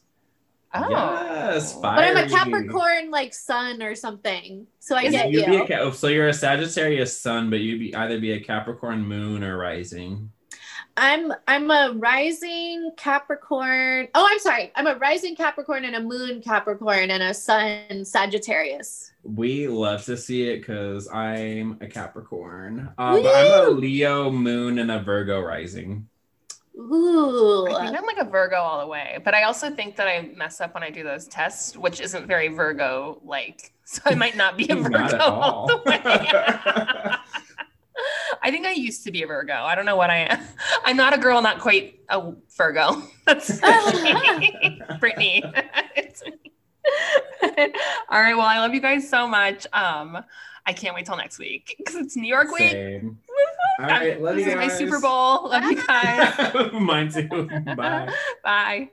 Oh, 0.74 0.86
Yes, 0.90 1.72
but 1.80 1.98
I'm 1.98 2.18
a. 2.18 2.28
Capricorn 2.28 3.10
like 3.10 3.32
sun 3.32 3.82
or 3.82 3.94
something. 3.94 4.66
So 4.78 4.94
I 4.94 5.04
Is 5.04 5.12
get 5.12 5.30
You'd 5.30 5.46
be 5.46 5.56
a 5.56 5.66
Ca- 5.66 5.92
so 5.92 6.08
you're 6.08 6.28
a 6.28 6.34
Sagittarius 6.34 7.18
sun, 7.18 7.48
but 7.48 7.60
you'd 7.60 7.78
be 7.80 7.94
either 7.94 8.20
be 8.20 8.32
a 8.32 8.40
Capricorn 8.40 9.02
moon 9.02 9.42
or 9.42 9.56
rising. 9.56 10.30
I'm 10.98 11.32
I'm 11.48 11.70
a 11.70 11.94
rising 11.96 12.90
Capricorn. 12.98 14.08
Oh, 14.14 14.28
I'm 14.30 14.38
sorry. 14.38 14.72
I'm 14.76 14.86
a 14.86 14.96
rising 14.96 15.34
Capricorn 15.34 15.86
and 15.86 15.96
a 15.96 16.02
moon 16.02 16.42
Capricorn 16.42 17.10
and 17.10 17.22
a 17.22 17.32
sun 17.32 18.04
Sagittarius. 18.04 19.10
We 19.22 19.68
love 19.68 20.04
to 20.04 20.18
see 20.18 20.50
it 20.50 20.58
because 20.58 21.08
I'm 21.08 21.78
a 21.80 21.86
Capricorn. 21.86 22.92
Uh, 22.98 23.22
but 23.22 23.34
I'm 23.34 23.68
a 23.68 23.70
Leo 23.70 24.30
moon 24.30 24.78
and 24.78 24.90
a 24.90 25.00
Virgo 25.00 25.40
rising. 25.40 26.08
Ooh. 26.76 27.68
I 27.70 27.84
think 27.86 27.98
I'm 27.98 28.06
like 28.06 28.18
a 28.18 28.24
Virgo 28.24 28.56
all 28.56 28.80
the 28.80 28.86
way, 28.86 29.18
but 29.24 29.34
I 29.34 29.42
also 29.44 29.70
think 29.70 29.96
that 29.96 30.08
I 30.08 30.30
mess 30.36 30.60
up 30.60 30.74
when 30.74 30.82
I 30.82 30.90
do 30.90 31.02
those 31.02 31.26
tests, 31.26 31.76
which 31.76 32.00
isn't 32.00 32.26
very 32.26 32.48
Virgo 32.48 33.20
like. 33.24 33.72
So 33.84 34.00
I 34.06 34.14
might 34.14 34.36
not 34.36 34.56
be 34.56 34.66
a 34.70 34.76
Virgo 34.82 34.96
at 34.96 35.20
all 35.20 35.42
all. 35.42 35.66
the 35.66 35.76
way. 35.84 36.00
I 38.42 38.50
think 38.50 38.64
I 38.64 38.72
used 38.72 39.04
to 39.04 39.10
be 39.10 39.22
a 39.22 39.26
Virgo. 39.26 39.52
I 39.52 39.74
don't 39.74 39.84
know 39.84 39.96
what 39.96 40.08
I 40.08 40.18
am. 40.18 40.40
I'm 40.84 40.96
not 40.96 41.12
a 41.12 41.18
girl, 41.18 41.42
not 41.42 41.58
quite 41.58 42.00
a 42.08 42.32
Virgo. 42.56 43.02
That's 43.26 43.60
Brittany. 44.98 45.42
it's 45.94 46.24
me. 46.24 46.32
all 48.08 48.22
right. 48.22 48.34
Well, 48.34 48.46
I 48.46 48.60
love 48.60 48.72
you 48.72 48.80
guys 48.80 49.10
so 49.10 49.28
much. 49.28 49.66
Um, 49.74 50.24
I 50.64 50.72
can't 50.72 50.94
wait 50.94 51.04
till 51.06 51.16
next 51.16 51.38
week 51.38 51.74
because 51.76 51.96
it's 51.96 52.16
New 52.16 52.28
York 52.28 52.50
week. 52.52 52.72
All 53.78 53.86
right, 53.86 54.20
love 54.20 54.36
this 54.36 54.46
you 54.46 54.52
is 54.52 54.56
my. 54.56 54.68
Super 54.68 55.00
Bowl. 55.00 55.48
Love 55.48 55.64
you 55.64 55.86
guys. 55.86 56.72
Mine 56.72 57.10
too. 57.10 57.28
Bye. 57.76 58.12
Bye. 58.44 58.88